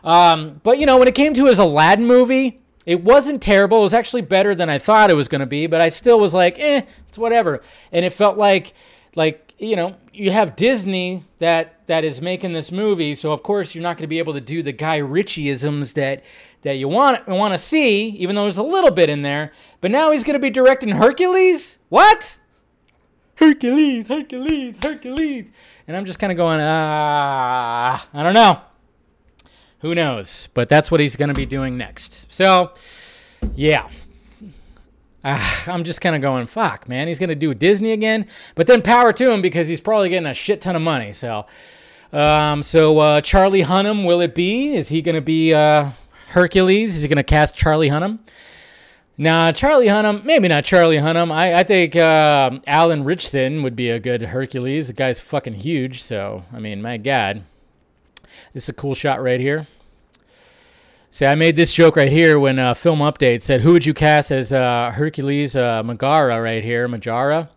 Um, 0.02 0.61
but 0.64 0.79
you 0.79 0.87
know, 0.87 0.98
when 0.98 1.07
it 1.07 1.14
came 1.14 1.33
to 1.35 1.46
his 1.46 1.61
Aladdin 1.61 2.07
movie, 2.07 2.61
it 2.87 3.05
wasn't 3.05 3.40
terrible. 3.40 3.79
It 3.79 3.83
was 3.83 3.94
actually 3.94 4.22
better 4.22 4.52
than 4.52 4.68
I 4.68 4.79
thought 4.79 5.11
it 5.11 5.14
was 5.14 5.29
going 5.29 5.40
to 5.42 5.46
be. 5.46 5.68
But 5.68 5.81
I 5.81 5.90
still 5.90 6.18
was 6.18 6.35
like, 6.35 6.59
eh, 6.59 6.83
it's 7.07 7.18
whatever. 7.18 7.62
And 7.92 8.05
it 8.05 8.12
felt 8.12 8.37
like 8.37 8.72
like 9.14 9.45
you 9.59 9.77
know, 9.77 9.97
you 10.12 10.31
have 10.31 10.57
Disney 10.57 11.25
that 11.38 11.87
that 11.87 12.05
is 12.05 12.21
making 12.21 12.53
this 12.53 12.71
movie, 12.73 13.14
so 13.14 13.33
of 13.33 13.42
course 13.42 13.75
you're 13.75 13.83
not 13.83 13.97
going 13.97 14.05
to 14.05 14.09
be 14.09 14.19
able 14.19 14.35
to 14.35 14.40
do 14.40 14.62
the 14.62 14.73
Guy 14.73 14.99
Ritchieisms 14.99 15.95
that 15.95 16.25
that 16.62 16.73
you 16.73 16.88
want 16.88 17.27
want 17.27 17.55
to 17.55 17.59
see, 17.59 18.09
even 18.09 18.37
though 18.37 18.42
there's 18.42 18.59
a 18.59 18.62
little 18.62 18.90
bit 18.90 19.09
in 19.09 19.23
there. 19.23 19.53
But 19.81 19.90
now 19.90 20.11
he's 20.11 20.25
going 20.25 20.35
to 20.35 20.40
be 20.40 20.51
directing 20.51 20.90
Hercules. 20.90 21.79
What? 21.88 22.38
Hercules, 23.37 24.09
Hercules, 24.09 24.77
Hercules. 24.83 25.51
And 25.87 25.97
I'm 25.97 26.07
just 26.07 26.19
kind 26.19 26.33
of 26.33 26.37
going, 26.37 26.59
ah, 26.61 28.07
I 28.12 28.23
don't 28.23 28.35
know. 28.35 28.61
Who 29.81 29.95
knows? 29.95 30.49
But 30.55 30.69
that's 30.69 30.90
what 30.90 31.01
he's 31.01 31.16
going 31.16 31.29
to 31.29 31.35
be 31.35 31.47
doing 31.47 31.77
next. 31.77 32.33
So, 32.33 32.73
yeah, 33.55 33.88
uh, 35.27 35.41
I'm 35.67 35.85
just 35.85 36.01
kind 36.01 36.15
of 36.15 36.23
going, 36.23 36.47
fuck, 36.47 36.89
man. 36.89 37.09
He's 37.09 37.19
going 37.19 37.31
to 37.31 37.35
do 37.35 37.53
Disney 37.55 37.93
again. 37.93 38.27
But 38.55 38.67
then 38.67 38.83
power 38.83 39.12
to 39.12 39.31
him 39.31 39.43
because 39.43 39.69
he's 39.69 39.81
probably 39.81 40.09
getting 40.09 40.27
a 40.27 40.35
shit 40.35 40.61
ton 40.61 40.77
of 40.77 40.83
money. 40.83 41.12
So, 41.12 41.47
um, 42.12 42.62
so 42.62 42.99
uh, 42.99 43.21
Charlie 43.21 43.62
Hunnam, 43.62 44.07
will 44.07 44.21
it 44.21 44.35
be? 44.35 44.75
Is 44.75 44.89
he 44.89 45.03
going 45.03 45.17
to 45.17 45.21
be 45.21 45.53
uh, 45.53 45.91
Hercules? 46.29 46.97
Is 46.97 47.03
he 47.03 47.09
going 47.09 47.17
to 47.17 47.25
cast 47.25 47.57
Charlie 47.57 47.91
Hunnam? 47.91 48.21
Now, 49.19 49.51
Charlie 49.51 49.87
Hunnam, 49.87 50.25
maybe 50.25 50.47
not 50.47 50.65
Charlie 50.65 50.99
Hunnam. 50.99 51.33
I, 51.33 51.55
I 51.55 51.62
think 51.62 51.97
uh, 51.97 52.59
Alan 52.67 53.03
Ritchson 53.03 53.62
would 53.62 53.75
be 53.75 53.91
a 53.91 53.99
good 53.99 54.21
Hercules. 54.21 54.89
The 54.89 54.93
guy's 54.93 55.21
fucking 55.21 55.55
huge. 55.55 56.03
So, 56.03 56.45
I 56.53 56.61
mean, 56.61 56.83
my 56.83 56.99
God. 56.99 57.43
This 58.53 58.65
is 58.65 58.69
a 58.69 58.75
cool 58.75 58.95
shot 58.95 59.23
right 59.23 59.41
here. 59.41 59.67
See, 61.11 61.25
I 61.25 61.35
made 61.35 61.57
this 61.57 61.73
joke 61.73 61.97
right 61.97 62.11
here 62.11 62.38
when 62.38 62.59
uh, 62.59 62.75
Film 62.75 62.99
Update 62.99 63.42
said, 63.42 63.61
"Who 63.61 63.73
would 63.73 63.87
you 63.87 63.95
cast 63.95 64.31
as 64.31 64.53
uh, 64.53 64.90
Hercules 64.95 65.57
uh, 65.57 65.83
Megara 65.83 66.40
right 66.42 66.62
here, 66.62 66.88
Majara?" 66.88 67.49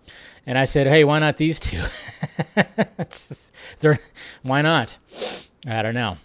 And 0.45 0.57
I 0.57 0.65
said, 0.65 0.87
"Hey, 0.87 1.03
why 1.03 1.19
not 1.19 1.37
these 1.37 1.59
two? 1.59 1.83
just, 3.09 3.53
why 4.43 4.61
not? 4.61 4.97
I 5.67 5.81
don't 5.81 5.95
know." 5.95 6.17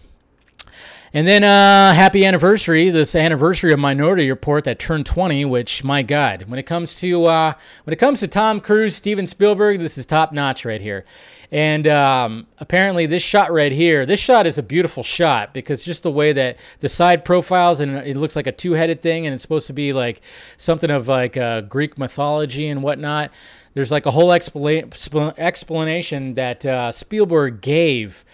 And 1.13 1.25
then 1.25 1.43
uh, 1.43 1.93
happy 1.93 2.25
anniversary! 2.25 2.89
This 2.89 3.15
anniversary 3.15 3.71
of 3.73 3.79
Minority 3.79 4.29
Report 4.29 4.63
that 4.65 4.79
turned 4.79 5.05
20. 5.05 5.45
Which, 5.45 5.83
my 5.83 6.03
God, 6.03 6.43
when 6.43 6.59
it 6.59 6.63
comes 6.63 6.93
to 6.95 7.25
uh, 7.25 7.53
when 7.85 7.93
it 7.93 7.97
comes 7.97 8.19
to 8.19 8.27
Tom 8.27 8.61
Cruise, 8.61 8.95
Steven 8.95 9.25
Spielberg, 9.25 9.79
this 9.79 9.97
is 9.97 10.05
top 10.05 10.31
notch 10.31 10.63
right 10.63 10.81
here. 10.81 11.05
And 11.51 11.87
um, 11.87 12.47
apparently, 12.59 13.05
this 13.05 13.23
shot 13.23 13.51
right 13.51 13.71
here, 13.71 14.05
this 14.05 14.19
shot 14.19 14.47
is 14.47 14.57
a 14.57 14.63
beautiful 14.63 15.03
shot 15.03 15.53
because 15.53 15.83
just 15.85 16.03
the 16.03 16.11
way 16.11 16.33
that 16.33 16.57
the 16.79 16.89
side 16.89 17.23
profiles 17.23 17.81
and 17.81 17.97
it 17.97 18.17
looks 18.17 18.35
like 18.35 18.47
a 18.47 18.51
two-headed 18.51 19.01
thing, 19.01 19.25
and 19.25 19.33
it's 19.33 19.41
supposed 19.41 19.67
to 19.67 19.73
be 19.73 19.93
like 19.93 20.21
something 20.57 20.89
of 20.89 21.07
like 21.07 21.37
uh, 21.37 21.61
Greek 21.61 21.97
mythology 21.97 22.67
and 22.67 22.81
whatnot. 22.83 23.31
There's 23.73 23.91
like 23.91 24.05
a 24.05 24.11
whole 24.11 24.29
expla- 24.29 25.33
explanation 25.37 26.33
that 26.35 26.65
uh, 26.65 26.91
Spielberg 26.91 27.61
gave. 27.61 28.25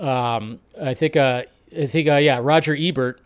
Um, 0.00 0.60
I 0.80 0.94
think. 0.94 1.16
Uh, 1.16 1.42
I 1.76 1.84
think, 1.84 2.08
uh, 2.08 2.14
yeah, 2.14 2.40
Roger 2.42 2.74
Ebert 2.74 3.20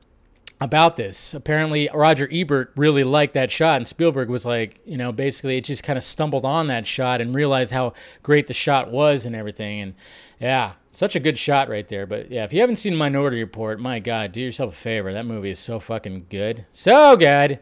about 0.62 0.96
this. 0.96 1.34
Apparently, 1.34 1.88
Roger 1.92 2.28
Ebert 2.32 2.72
really 2.76 3.04
liked 3.04 3.34
that 3.34 3.50
shot, 3.50 3.76
and 3.76 3.88
Spielberg 3.88 4.28
was 4.28 4.46
like, 4.46 4.80
you 4.84 4.96
know, 4.96 5.12
basically 5.12 5.58
it 5.58 5.64
just 5.64 5.82
kind 5.82 5.96
of 5.96 6.02
stumbled 6.02 6.44
on 6.44 6.68
that 6.68 6.86
shot 6.86 7.20
and 7.20 7.34
realized 7.34 7.72
how 7.72 7.92
great 8.22 8.46
the 8.46 8.54
shot 8.54 8.90
was 8.90 9.26
and 9.26 9.36
everything. 9.36 9.80
And 9.80 9.94
yeah, 10.40 10.72
such 10.92 11.16
a 11.16 11.20
good 11.20 11.38
shot 11.38 11.68
right 11.68 11.88
there. 11.88 12.06
But 12.06 12.30
yeah, 12.30 12.44
if 12.44 12.52
you 12.52 12.60
haven't 12.60 12.76
seen 12.76 12.96
Minority 12.96 13.40
Report, 13.40 13.80
my 13.80 13.98
God, 13.98 14.32
do 14.32 14.40
yourself 14.40 14.74
a 14.74 14.76
favor. 14.76 15.12
That 15.12 15.26
movie 15.26 15.50
is 15.50 15.58
so 15.58 15.80
fucking 15.80 16.26
good. 16.28 16.66
So 16.70 17.16
good. 17.16 17.58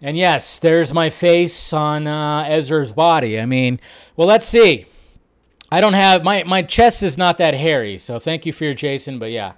And 0.00 0.16
yes, 0.16 0.58
there's 0.58 0.94
my 0.94 1.10
face 1.10 1.72
on 1.72 2.06
uh, 2.06 2.44
Ezra's 2.48 2.92
body. 2.92 3.40
I 3.40 3.46
mean, 3.46 3.80
well, 4.16 4.28
let's 4.28 4.46
see. 4.46 4.86
I 5.70 5.80
don't 5.80 5.94
have 5.94 6.24
my 6.24 6.44
my 6.44 6.62
chest 6.62 7.02
is 7.02 7.18
not 7.18 7.38
that 7.38 7.52
hairy, 7.54 7.98
so 7.98 8.18
thank 8.18 8.46
you 8.46 8.52
for 8.52 8.64
your 8.64 8.74
Jason. 8.74 9.18
But 9.18 9.32
yeah, 9.32 9.52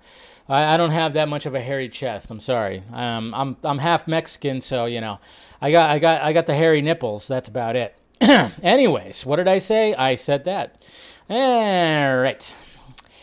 I, 0.50 0.74
I 0.74 0.76
don't 0.76 0.90
have 0.90 1.14
that 1.14 1.28
much 1.28 1.46
of 1.46 1.54
a 1.54 1.60
hairy 1.60 1.88
chest. 1.88 2.30
I'm 2.30 2.40
sorry. 2.40 2.82
Um, 2.92 3.32
I'm 3.34 3.56
I'm 3.62 3.78
half 3.78 4.08
Mexican, 4.08 4.60
so 4.60 4.84
you 4.84 5.00
know, 5.00 5.20
I 5.62 5.70
got 5.70 5.90
I 5.90 5.98
got 5.98 6.22
I 6.22 6.32
got 6.32 6.46
the 6.46 6.54
hairy 6.54 6.82
nipples. 6.82 7.28
That's 7.28 7.48
about 7.48 7.76
it. 7.76 7.96
Anyways, 8.20 9.24
what 9.24 9.36
did 9.36 9.48
I 9.48 9.58
say? 9.58 9.94
I 9.94 10.16
said 10.16 10.44
that. 10.44 10.86
All 11.30 12.16
right. 12.18 12.54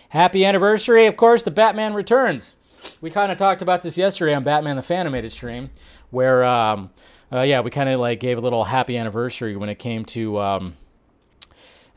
Happy 0.09 0.45
anniversary, 0.45 1.05
of 1.05 1.17
course. 1.17 1.43
The 1.43 1.51
Batman 1.51 1.93
Returns. 1.93 2.55
We 3.01 3.11
kind 3.11 3.31
of 3.31 3.37
talked 3.37 3.61
about 3.61 3.81
this 3.81 3.97
yesterday 3.97 4.33
on 4.33 4.43
Batman 4.45 4.77
the 4.77 4.81
Fanimated 4.81 5.31
stream, 5.33 5.69
where 6.09 6.45
um, 6.45 6.91
uh, 7.31 7.41
yeah, 7.41 7.59
we 7.59 7.69
kind 7.69 7.89
of 7.89 7.99
like 7.99 8.21
gave 8.21 8.37
a 8.37 8.41
little 8.41 8.63
happy 8.63 8.97
anniversary 8.97 9.57
when 9.57 9.67
it 9.67 9.75
came 9.75 10.05
to. 10.05 10.39
Um, 10.39 10.75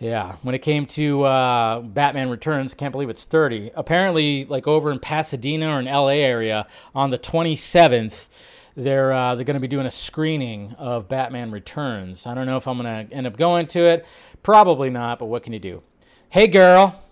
yeah, 0.01 0.37
when 0.41 0.55
it 0.55 0.61
came 0.61 0.87
to 0.87 1.25
uh, 1.25 1.81
Batman 1.81 2.31
Returns, 2.31 2.73
can't 2.73 2.91
believe 2.91 3.11
it's 3.11 3.25
30. 3.25 3.71
Apparently, 3.75 4.47
like 4.47 4.67
over 4.67 4.91
in 4.91 4.99
Pasadena 4.99 5.77
or 5.77 5.79
in 5.79 5.85
LA 5.85 6.09
area, 6.09 6.67
on 6.95 7.11
the 7.11 7.19
27th, 7.19 8.29
they're 8.75 9.13
uh, 9.13 9.35
they're 9.35 9.45
going 9.45 9.55
to 9.55 9.61
be 9.61 9.69
doing 9.69 9.85
a 9.85 9.91
screening 9.91 10.73
of 10.79 11.07
Batman 11.07 11.51
Returns. 11.51 12.27
I 12.27 12.33
don't 12.33 12.47
know 12.47 12.57
if 12.57 12.67
I'm 12.67 12.79
going 12.79 13.09
to 13.09 13.15
end 13.15 13.27
up 13.27 13.37
going 13.37 13.67
to 13.69 13.81
it. 13.81 14.07
Probably 14.43 14.89
not, 14.89 15.19
but 15.19 15.27
what 15.27 15.43
can 15.43 15.53
you 15.53 15.59
do? 15.59 15.83
Hey, 16.31 16.47
girl, 16.47 17.03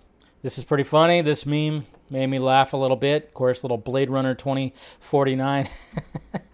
this 0.41 0.57
is 0.57 0.63
pretty 0.63 0.83
funny. 0.83 1.21
This 1.21 1.45
meme 1.45 1.85
made 2.09 2.27
me 2.27 2.39
laugh 2.39 2.73
a 2.73 2.77
little 2.77 2.97
bit. 2.97 3.25
Of 3.25 3.33
course, 3.35 3.63
little 3.63 3.77
Blade 3.77 4.09
Runner 4.09 4.33
2049. 4.33 5.69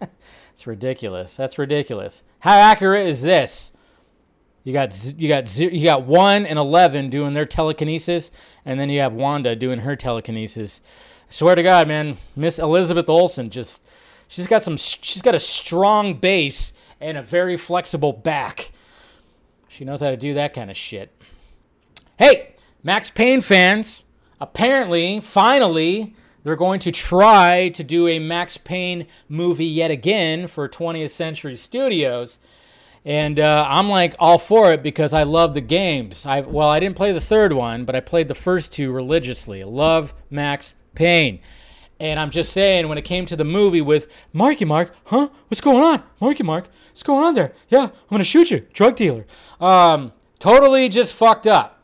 it's 0.52 0.66
ridiculous. 0.66 1.34
That's 1.34 1.56
ridiculous. 1.56 2.24
How 2.40 2.56
accurate 2.56 3.06
is 3.06 3.22
this? 3.22 3.72
You 4.66 4.72
got 4.72 5.14
you 5.16 5.28
got 5.28 5.56
you 5.60 5.84
got 5.84 6.06
one 6.06 6.44
and 6.44 6.58
eleven 6.58 7.08
doing 7.08 7.34
their 7.34 7.46
telekinesis, 7.46 8.32
and 8.64 8.80
then 8.80 8.90
you 8.90 8.98
have 8.98 9.12
Wanda 9.12 9.54
doing 9.54 9.78
her 9.78 9.94
telekinesis. 9.94 10.80
I 11.28 11.32
swear 11.32 11.54
to 11.54 11.62
God, 11.62 11.86
man, 11.86 12.16
Miss 12.34 12.58
Elizabeth 12.58 13.08
Olsen 13.08 13.48
just 13.48 13.80
she's 14.26 14.48
got 14.48 14.64
some 14.64 14.76
she's 14.76 15.22
got 15.22 15.36
a 15.36 15.38
strong 15.38 16.14
base 16.14 16.72
and 17.00 17.16
a 17.16 17.22
very 17.22 17.56
flexible 17.56 18.12
back. 18.12 18.72
She 19.68 19.84
knows 19.84 20.00
how 20.00 20.10
to 20.10 20.16
do 20.16 20.34
that 20.34 20.52
kind 20.52 20.68
of 20.68 20.76
shit. 20.76 21.12
Hey, 22.18 22.54
Max 22.82 23.08
Payne 23.08 23.42
fans, 23.42 24.02
apparently, 24.40 25.20
finally, 25.20 26.16
they're 26.42 26.56
going 26.56 26.80
to 26.80 26.90
try 26.90 27.68
to 27.68 27.84
do 27.84 28.08
a 28.08 28.18
Max 28.18 28.56
Payne 28.56 29.06
movie 29.28 29.64
yet 29.64 29.92
again 29.92 30.48
for 30.48 30.68
20th 30.68 31.10
Century 31.10 31.54
Studios. 31.54 32.40
And 33.06 33.38
uh, 33.38 33.64
I'm 33.68 33.88
like 33.88 34.16
all 34.18 34.36
for 34.36 34.72
it 34.72 34.82
because 34.82 35.14
I 35.14 35.22
love 35.22 35.54
the 35.54 35.60
games. 35.60 36.26
I 36.26 36.40
well, 36.40 36.68
I 36.68 36.80
didn't 36.80 36.96
play 36.96 37.12
the 37.12 37.20
third 37.20 37.52
one, 37.52 37.84
but 37.84 37.94
I 37.94 38.00
played 38.00 38.26
the 38.26 38.34
first 38.34 38.72
two 38.72 38.90
religiously. 38.90 39.62
love 39.62 40.12
Max 40.28 40.74
Payne. 40.96 41.38
And 42.00 42.18
I'm 42.18 42.32
just 42.32 42.52
saying, 42.52 42.88
when 42.88 42.98
it 42.98 43.04
came 43.04 43.24
to 43.26 43.36
the 43.36 43.44
movie 43.44 43.80
with 43.80 44.12
Marky 44.32 44.64
Mark, 44.64 44.92
huh? 45.04 45.28
What's 45.46 45.60
going 45.60 45.82
on? 45.82 46.02
Marky 46.20 46.42
Mark, 46.42 46.68
what's 46.88 47.04
going 47.04 47.24
on 47.24 47.34
there? 47.34 47.52
Yeah, 47.68 47.84
I'm 47.84 48.10
gonna 48.10 48.24
shoot 48.24 48.50
you, 48.50 48.66
drug 48.72 48.96
dealer. 48.96 49.24
Um, 49.60 50.12
totally 50.40 50.88
just 50.88 51.14
fucked 51.14 51.46
up. 51.46 51.80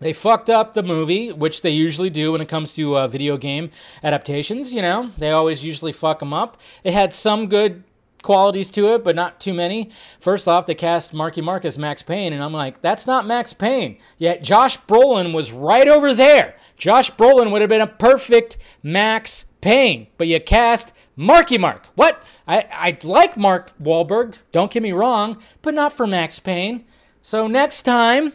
They 0.00 0.12
fucked 0.12 0.50
up 0.50 0.74
the 0.74 0.82
movie, 0.82 1.32
which 1.32 1.62
they 1.62 1.70
usually 1.70 2.10
do 2.10 2.32
when 2.32 2.40
it 2.40 2.48
comes 2.48 2.74
to 2.74 2.98
uh, 2.98 3.08
video 3.08 3.36
game 3.36 3.70
adaptations. 4.02 4.72
You 4.72 4.82
know, 4.82 5.10
they 5.18 5.30
always 5.30 5.64
usually 5.64 5.92
fuck 5.92 6.18
them 6.18 6.32
up. 6.32 6.60
It 6.82 6.92
had 6.92 7.12
some 7.12 7.48
good 7.48 7.84
qualities 8.22 8.70
to 8.72 8.94
it, 8.94 9.04
but 9.04 9.16
not 9.16 9.40
too 9.40 9.54
many. 9.54 9.90
First 10.20 10.48
off, 10.48 10.66
they 10.66 10.74
cast 10.74 11.14
Marky 11.14 11.40
Mark 11.40 11.64
as 11.64 11.78
Max 11.78 12.02
Payne, 12.02 12.32
and 12.32 12.42
I'm 12.42 12.52
like, 12.52 12.80
that's 12.80 13.06
not 13.06 13.26
Max 13.26 13.52
Payne. 13.52 13.98
Yet 14.18 14.42
Josh 14.42 14.78
Brolin 14.82 15.32
was 15.32 15.52
right 15.52 15.88
over 15.88 16.12
there. 16.14 16.56
Josh 16.76 17.10
Brolin 17.12 17.50
would 17.50 17.60
have 17.60 17.70
been 17.70 17.80
a 17.80 17.86
perfect 17.86 18.58
Max 18.82 19.46
Payne, 19.60 20.06
but 20.16 20.26
you 20.26 20.40
cast 20.40 20.92
Marky 21.16 21.58
Mark. 21.58 21.86
What? 21.94 22.24
I, 22.46 22.66
I 22.70 22.98
like 23.02 23.36
Mark 23.36 23.76
Wahlberg, 23.78 24.40
don't 24.52 24.70
get 24.70 24.82
me 24.82 24.92
wrong, 24.92 25.40
but 25.62 25.74
not 25.74 25.92
for 25.92 26.06
Max 26.06 26.38
Payne. 26.38 26.84
So 27.20 27.46
next 27.46 27.82
time, 27.82 28.32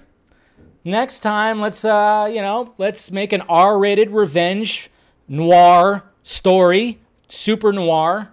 next 0.84 1.20
time, 1.20 1.60
let's, 1.60 1.86
uh, 1.86 2.30
you 2.32 2.42
know, 2.42 2.74
let's 2.78 3.10
make 3.10 3.32
an 3.32 3.42
R 3.42 3.80
rated 3.80 4.12
revenge 4.12 4.90
noir 5.28 6.04
story, 6.24 7.00
super 7.28 7.72
noir. 7.72 8.33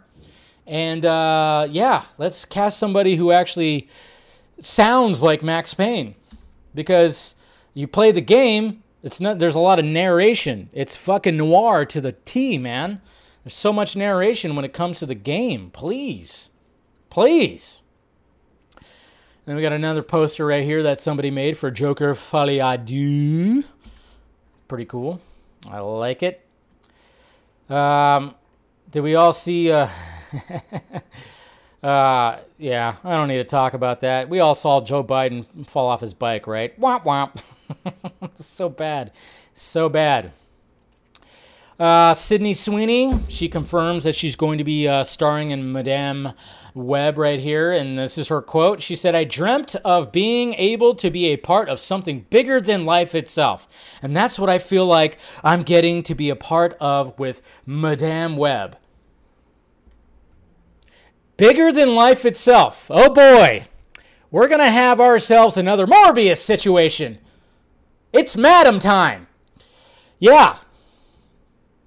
And 0.70 1.04
uh, 1.04 1.66
yeah, 1.68 2.04
let's 2.16 2.44
cast 2.44 2.78
somebody 2.78 3.16
who 3.16 3.33
actually 3.33 3.88
sounds 4.61 5.20
like 5.20 5.42
Max 5.42 5.74
Payne. 5.74 6.14
Because 6.72 7.35
you 7.74 7.88
play 7.88 8.12
the 8.12 8.20
game, 8.20 8.85
it's 9.02 9.20
not 9.20 9.40
there's 9.40 9.56
a 9.56 9.61
lot 9.61 9.80
of 9.80 9.85
narration. 9.85 10.70
It's 10.72 10.94
fucking 10.94 11.37
noir 11.37 11.85
to 11.87 12.00
the 12.00 12.12
T, 12.12 12.56
man. 12.56 13.00
There's 13.42 13.54
so 13.54 13.72
much 13.72 13.96
narration 13.96 14.54
when 14.54 14.64
it 14.64 14.72
comes 14.72 15.00
to 15.00 15.06
the 15.06 15.16
game. 15.16 15.70
Please. 15.72 16.50
Please. 17.11 17.83
Then 19.46 19.56
we 19.56 19.62
got 19.62 19.72
another 19.72 20.04
poster 20.04 20.46
right 20.46 20.62
here 20.62 20.85
that 20.85 21.00
somebody 21.00 21.33
made 21.33 21.59
for 21.59 21.72
Joker 21.72 22.14
à 22.14 23.64
Pretty 24.68 24.85
cool. 24.85 25.20
I 25.68 25.80
like 25.80 26.22
it. 26.22 26.46
Um, 27.68 28.37
did 28.88 29.00
we 29.00 29.16
all 29.16 29.33
see? 29.33 29.72
Uh, 29.72 29.88
uh, 31.82 32.38
yeah, 32.58 32.96
I 33.04 33.16
don't 33.16 33.28
need 33.28 33.38
to 33.38 33.44
talk 33.44 33.74
about 33.74 34.00
that. 34.00 34.28
We 34.28 34.40
all 34.40 34.54
saw 34.54 34.80
Joe 34.80 35.04
Biden 35.04 35.68
fall 35.68 35.88
off 35.88 36.00
his 36.00 36.14
bike, 36.14 36.46
right? 36.46 36.78
Womp 36.80 37.04
womp. 37.04 37.40
so 38.34 38.68
bad. 38.68 39.12
So 39.54 39.88
bad. 39.88 40.32
Uh, 41.78 42.12
Sydney 42.12 42.52
Sweeney, 42.52 43.20
she 43.28 43.48
confirms 43.48 44.04
that 44.04 44.14
she's 44.14 44.36
going 44.36 44.58
to 44.58 44.64
be 44.64 44.86
uh, 44.86 45.02
starring 45.02 45.48
in 45.48 45.72
Madame 45.72 46.34
Web 46.74 47.16
right 47.16 47.38
here, 47.38 47.72
and 47.72 47.98
this 47.98 48.18
is 48.18 48.28
her 48.28 48.42
quote. 48.42 48.82
She 48.82 48.94
said, 48.94 49.14
I 49.14 49.24
dreamt 49.24 49.74
of 49.76 50.12
being 50.12 50.52
able 50.54 50.94
to 50.96 51.10
be 51.10 51.28
a 51.28 51.38
part 51.38 51.70
of 51.70 51.80
something 51.80 52.26
bigger 52.28 52.60
than 52.60 52.84
life 52.84 53.14
itself. 53.14 53.66
And 54.02 54.14
that's 54.14 54.38
what 54.38 54.50
I 54.50 54.58
feel 54.58 54.84
like 54.84 55.18
I'm 55.42 55.62
getting 55.62 56.02
to 56.02 56.14
be 56.14 56.28
a 56.28 56.36
part 56.36 56.74
of 56.80 57.18
with 57.18 57.40
Madame 57.64 58.36
Web. 58.36 58.76
Bigger 61.40 61.72
than 61.72 61.94
life 61.94 62.26
itself. 62.26 62.90
Oh 62.90 63.09
boy, 63.14 63.62
we're 64.31 64.46
going 64.46 64.61
to 64.61 64.70
have 64.70 65.00
ourselves 65.00 65.57
another 65.57 65.87
Morbius 65.87 66.37
situation. 66.37 67.16
It's 68.12 68.37
Madam 68.37 68.79
time. 68.79 69.26
Yeah, 70.18 70.59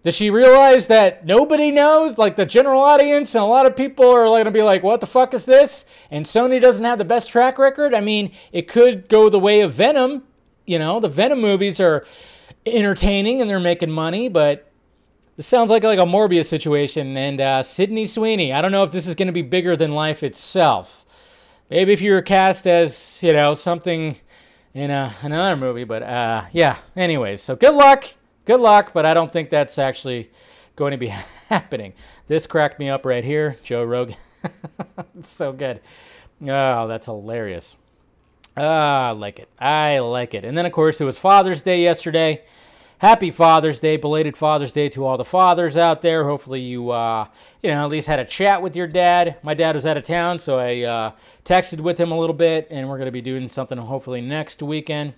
does 0.02 0.16
she 0.16 0.32
realize 0.32 0.88
that 0.88 1.28
nobody 1.28 1.70
knows, 1.70 2.18
like 2.18 2.36
the 2.36 2.48
general 2.48 2.82
audience, 2.82 3.36
and 3.36 3.44
a 3.44 3.46
lot 3.46 3.68
of 3.68 3.76
people 3.76 4.10
are 4.10 4.26
going 4.26 4.46
to 4.46 4.52
be 4.52 4.64
like, 4.64 4.82
what 4.82 5.02
the 5.02 5.06
fuck 5.06 5.36
is 5.36 5.46
this? 5.46 5.86
And 6.10 6.26
Sony 6.26 6.60
doesn't 6.60 6.84
have 6.84 6.98
the 6.98 7.06
best 7.06 7.30
track 7.30 7.60
record? 7.60 7.94
I 7.94 8.02
mean, 8.02 8.32
it 8.52 8.68
could 8.68 9.08
go 9.08 9.30
the 9.30 9.38
way 9.38 9.62
of 9.62 9.72
Venom. 9.72 10.24
You 10.66 10.80
know, 10.80 11.00
the 11.00 11.10
Venom 11.10 11.40
movies 11.40 11.80
are 11.80 12.08
entertaining 12.66 13.40
and 13.40 13.48
they're 13.48 13.60
making 13.60 13.92
money, 13.92 14.30
but 14.30 14.73
this 15.36 15.48
sounds 15.48 15.70
like, 15.70 15.84
like 15.84 16.00
a 16.00 16.04
Morbius 16.04 16.46
situation. 16.46 17.16
And 17.18 17.42
uh, 17.42 17.64
Sydney 17.64 18.06
Sweeney, 18.06 18.54
I 18.54 18.62
don't 18.62 18.72
know 18.72 18.84
if 18.84 18.92
this 18.92 19.08
is 19.08 19.16
going 19.16 19.28
to 19.28 19.34
be 19.34 19.42
bigger 19.42 19.76
than 19.76 19.92
life 19.92 20.24
itself. 20.24 21.06
Maybe 21.70 21.94
if 21.94 22.02
you 22.02 22.12
were 22.12 22.22
cast 22.22 22.68
as, 22.68 23.22
you 23.24 23.34
know, 23.34 23.54
something 23.54 24.18
in 24.74 24.92
a, 24.92 25.14
another 25.22 25.56
movie, 25.56 25.84
but 25.84 26.04
uh, 26.04 26.46
yeah, 26.52 26.78
anyways, 26.96 27.42
so 27.42 27.56
good 27.56 27.74
luck 27.74 28.06
good 28.46 28.60
luck, 28.60 28.92
but 28.94 29.06
I 29.06 29.14
don't 29.14 29.32
think 29.32 29.50
that's 29.50 29.78
actually 29.78 30.30
going 30.76 30.92
to 30.92 30.98
be 30.98 31.08
happening. 31.50 31.94
This 32.28 32.48
cracked 32.48 32.80
me 32.80 32.90
up 32.90 33.06
right 33.06 33.24
here, 33.24 33.58
Joe 33.64 33.84
Rogan. 33.84 34.16
so 35.22 35.54
good. 35.54 35.82
Oh, 36.42 36.88
that's 36.88 37.06
hilarious. 37.06 37.76
Ah, 38.56 39.10
I 39.10 39.12
like 39.12 39.40
it. 39.40 39.50
I 39.60 40.00
like 40.00 40.34
it. 40.34 40.46
And 40.46 40.58
then, 40.58 40.66
of 40.66 40.72
course, 40.72 41.02
it 41.02 41.06
was 41.06 41.18
Father's 41.18 41.64
Day 41.64 41.82
yesterday. 41.82 42.44
Happy 43.04 43.32
Father's 43.32 43.82
Day, 43.82 43.98
belated 43.98 44.38
Father's 44.38 44.72
Day 44.72 44.88
to 44.88 45.06
all 45.06 45.18
the 45.18 45.26
fathers 45.26 45.76
out 45.76 46.02
there. 46.02 46.24
Hopefully, 46.24 46.62
you, 46.62 46.92
uh, 46.92 47.28
you 47.62 47.70
know, 47.70 47.84
at 47.84 47.90
least 47.90 48.08
had 48.08 48.18
a 48.18 48.24
chat 48.24 48.62
with 48.62 48.78
your 48.78 48.88
dad. 48.88 49.36
My 49.44 49.54
dad 49.54 49.76
was 49.76 49.86
out 49.86 49.98
of 49.98 50.04
town, 50.04 50.40
so 50.40 50.58
I 50.58 50.84
uh, 50.84 51.12
texted 51.44 51.82
with 51.82 52.00
him 52.00 52.14
a 52.14 52.18
little 52.18 52.34
bit, 52.34 52.66
and 52.72 52.88
we're 52.88 52.96
going 52.96 53.08
to 53.08 53.12
be 53.12 53.20
doing 53.20 53.50
something 53.50 53.78
hopefully 53.78 54.22
next 54.22 54.64
weekend. 54.64 55.16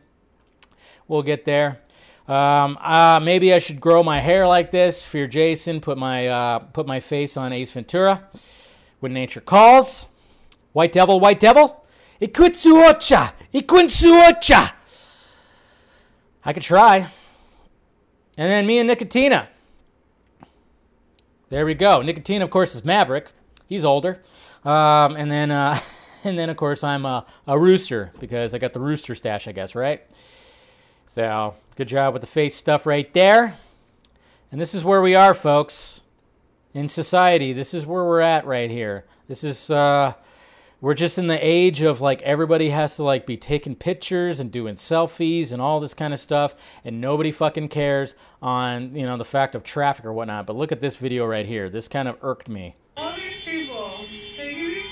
We'll 1.08 1.22
get 1.22 1.46
there. 1.46 1.80
Um, 2.28 2.80
uh, 2.82 3.20
maybe 3.22 3.54
I 3.54 3.60
should 3.60 3.80
grow 3.80 4.02
my 4.02 4.20
hair 4.20 4.48
like 4.48 4.72
this. 4.72 5.06
Fear 5.06 5.28
Jason. 5.28 5.80
Put 5.80 6.00
my 6.00 6.28
uh, 6.28 6.58
put 6.58 6.88
my 6.88 7.00
face 7.00 7.38
on 7.38 7.54
Ace 7.54 7.70
Ventura. 7.70 8.24
When 9.00 9.14
nature 9.14 9.42
calls. 9.42 10.08
White 10.74 10.92
Devil, 10.92 11.20
White 11.20 11.40
Devil. 11.40 11.86
Ikutsuocha, 12.20 13.34
Ikunsuocha. 13.54 14.74
I 16.44 16.52
could 16.52 16.64
try. 16.64 17.12
And 18.38 18.50
then 18.50 18.66
me 18.66 18.80
and 18.80 18.90
Nicotina. 18.90 19.48
There 21.50 21.66
we 21.66 21.74
go. 21.74 22.02
Nicotina, 22.02 22.44
of 22.44 22.50
course, 22.50 22.76
is 22.76 22.84
Maverick. 22.84 23.32
He's 23.68 23.86
older. 23.86 24.22
Um, 24.64 25.16
and 25.16 25.32
then, 25.32 25.52
uh, 25.52 25.78
and 26.24 26.38
then, 26.38 26.50
of 26.50 26.58
course, 26.58 26.84
I'm 26.84 27.06
a, 27.06 27.26
a 27.48 27.58
rooster 27.58 28.12
because 28.20 28.54
I 28.54 28.58
got 28.58 28.74
the 28.74 28.80
rooster 28.80 29.16
stash, 29.16 29.48
I 29.48 29.52
guess, 29.52 29.76
right? 29.76 30.02
So, 31.06 31.54
good 31.76 31.88
job 31.88 32.14
with 32.14 32.22
the 32.22 32.28
face 32.28 32.56
stuff 32.56 32.86
right 32.86 33.12
there. 33.14 33.56
And 34.52 34.60
this 34.60 34.74
is 34.74 34.84
where 34.84 35.02
we 35.02 35.16
are, 35.16 35.34
folks, 35.34 36.02
in 36.74 36.88
society. 36.88 37.54
This 37.54 37.74
is 37.74 37.86
where 37.86 38.04
we're 38.04 38.22
at 38.22 38.46
right 38.46 38.70
here. 38.70 39.06
This 39.28 39.44
is, 39.44 39.70
uh, 39.70 40.14
we're 40.86 40.94
just 40.94 41.18
in 41.18 41.26
the 41.26 41.40
age 41.42 41.82
of 41.82 42.00
like 42.00 42.22
everybody 42.22 42.70
has 42.70 42.96
to 42.96 43.02
like 43.02 43.26
be 43.26 43.36
taking 43.36 43.74
pictures 43.74 44.40
and 44.40 44.52
doing 44.52 44.76
selfies 44.76 45.52
and 45.52 45.60
all 45.60 45.80
this 45.80 45.96
kind 45.96 46.14
of 46.14 46.20
stuff, 46.20 46.54
and 46.84 47.02
nobody 47.02 47.32
fucking 47.32 47.68
cares 47.70 48.14
on, 48.40 48.94
you 48.94 49.04
know, 49.04 49.18
the 49.18 49.26
fact 49.26 49.56
of 49.56 49.64
traffic 49.64 50.06
or 50.06 50.14
whatnot. 50.14 50.46
But 50.46 50.56
look 50.56 50.72
at 50.72 50.82
this 50.82 50.98
video 50.98 51.26
right 51.26 51.48
here. 51.48 51.72
This 51.72 51.88
kind 51.88 52.08
of 52.08 52.20
irked 52.22 52.50
me. 52.50 52.76
All 52.98 53.16
these 53.16 53.42
people 53.44 54.06
taking 54.38 54.84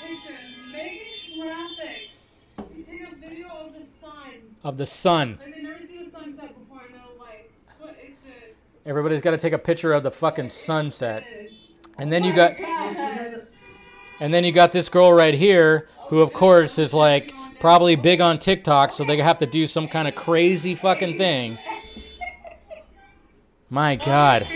pictures, 0.00 0.44
making 0.70 1.42
traffic 1.42 2.76
to 2.76 2.82
take 2.84 3.12
a 3.12 3.16
video 3.16 3.48
of 3.48 3.72
the 3.74 3.84
sun. 3.84 4.32
Of 4.62 4.78
the 4.78 4.86
sun. 4.86 5.38
Like 5.40 5.54
they've 5.56 5.64
never 5.64 5.84
seen 5.84 6.06
a 6.06 6.10
sunset 6.12 6.56
before, 6.56 6.84
and 6.84 6.94
they're 6.94 7.18
like, 7.18 7.50
"What 7.80 7.96
is 8.00 8.14
this?" 8.24 8.54
Everybody's 8.86 9.22
got 9.22 9.32
to 9.32 9.38
take 9.38 9.52
a 9.52 9.58
picture 9.58 9.92
of 9.92 10.04
the 10.04 10.12
fucking 10.12 10.50
sunset. 10.50 11.24
And 11.98 12.12
then 12.12 12.22
you 12.22 12.32
got 12.32 12.52
oh 12.60 13.46
and 14.20 14.32
then 14.32 14.44
you 14.44 14.52
got 14.52 14.72
this 14.72 14.88
girl 14.88 15.12
right 15.12 15.34
here 15.34 15.88
who 16.08 16.20
of 16.20 16.32
course 16.32 16.78
is 16.78 16.94
like 16.94 17.32
probably 17.58 17.96
big 17.96 18.20
on 18.20 18.38
TikTok 18.38 18.92
so 18.92 19.04
they 19.04 19.16
have 19.18 19.38
to 19.38 19.46
do 19.46 19.66
some 19.66 19.88
kind 19.88 20.06
of 20.08 20.14
crazy 20.14 20.74
fucking 20.74 21.18
thing. 21.18 21.58
My 23.68 23.96
god. 23.96 24.46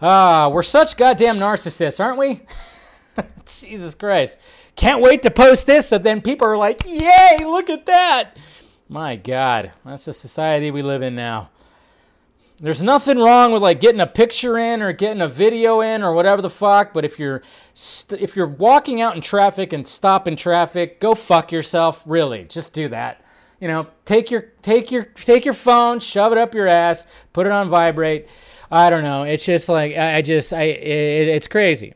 Ah, 0.00 0.48
we're 0.52 0.62
such 0.62 0.96
goddamn 0.96 1.38
narcissists, 1.38 2.02
aren't 2.02 2.18
we? 2.18 2.40
Jesus 3.46 3.94
Christ. 3.94 4.38
Can't 4.76 5.00
wait 5.00 5.22
to 5.22 5.30
post 5.30 5.66
this 5.66 5.88
so 5.88 5.98
then 5.98 6.20
people 6.20 6.46
are 6.46 6.56
like, 6.56 6.82
"Yay, 6.86 7.38
look 7.40 7.70
at 7.70 7.86
that." 7.86 8.36
My 8.88 9.16
god, 9.16 9.72
that's 9.84 10.04
the 10.04 10.12
society 10.12 10.70
we 10.70 10.82
live 10.82 11.02
in 11.02 11.14
now. 11.14 11.50
There's 12.58 12.82
nothing 12.82 13.18
wrong 13.18 13.50
with 13.50 13.62
like 13.62 13.80
getting 13.80 14.00
a 14.00 14.06
picture 14.06 14.56
in 14.56 14.80
or 14.80 14.92
getting 14.92 15.20
a 15.20 15.28
video 15.28 15.80
in 15.80 16.04
or 16.04 16.14
whatever 16.14 16.40
the 16.40 16.50
fuck, 16.50 16.92
but 16.92 17.04
if 17.04 17.18
you're 17.18 17.42
st- 17.74 18.20
if 18.20 18.36
you're 18.36 18.46
walking 18.46 19.00
out 19.00 19.16
in 19.16 19.22
traffic 19.22 19.72
and 19.72 19.84
stop 19.84 20.28
in 20.28 20.36
traffic, 20.36 21.00
go 21.00 21.16
fuck 21.16 21.50
yourself, 21.50 22.02
really. 22.06 22.44
Just 22.44 22.72
do 22.72 22.86
that. 22.88 23.24
You 23.60 23.66
know, 23.66 23.88
take 24.04 24.30
your 24.30 24.52
take 24.62 24.92
your 24.92 25.04
take 25.04 25.44
your 25.44 25.54
phone, 25.54 25.98
shove 25.98 26.30
it 26.30 26.38
up 26.38 26.54
your 26.54 26.68
ass, 26.68 27.06
put 27.32 27.46
it 27.46 27.52
on 27.52 27.70
vibrate. 27.70 28.28
I 28.70 28.88
don't 28.88 29.02
know. 29.02 29.24
It's 29.24 29.44
just 29.44 29.68
like 29.68 29.96
I, 29.96 30.18
I 30.18 30.22
just 30.22 30.52
I 30.52 30.62
it, 30.62 31.28
it's 31.28 31.48
crazy. 31.48 31.94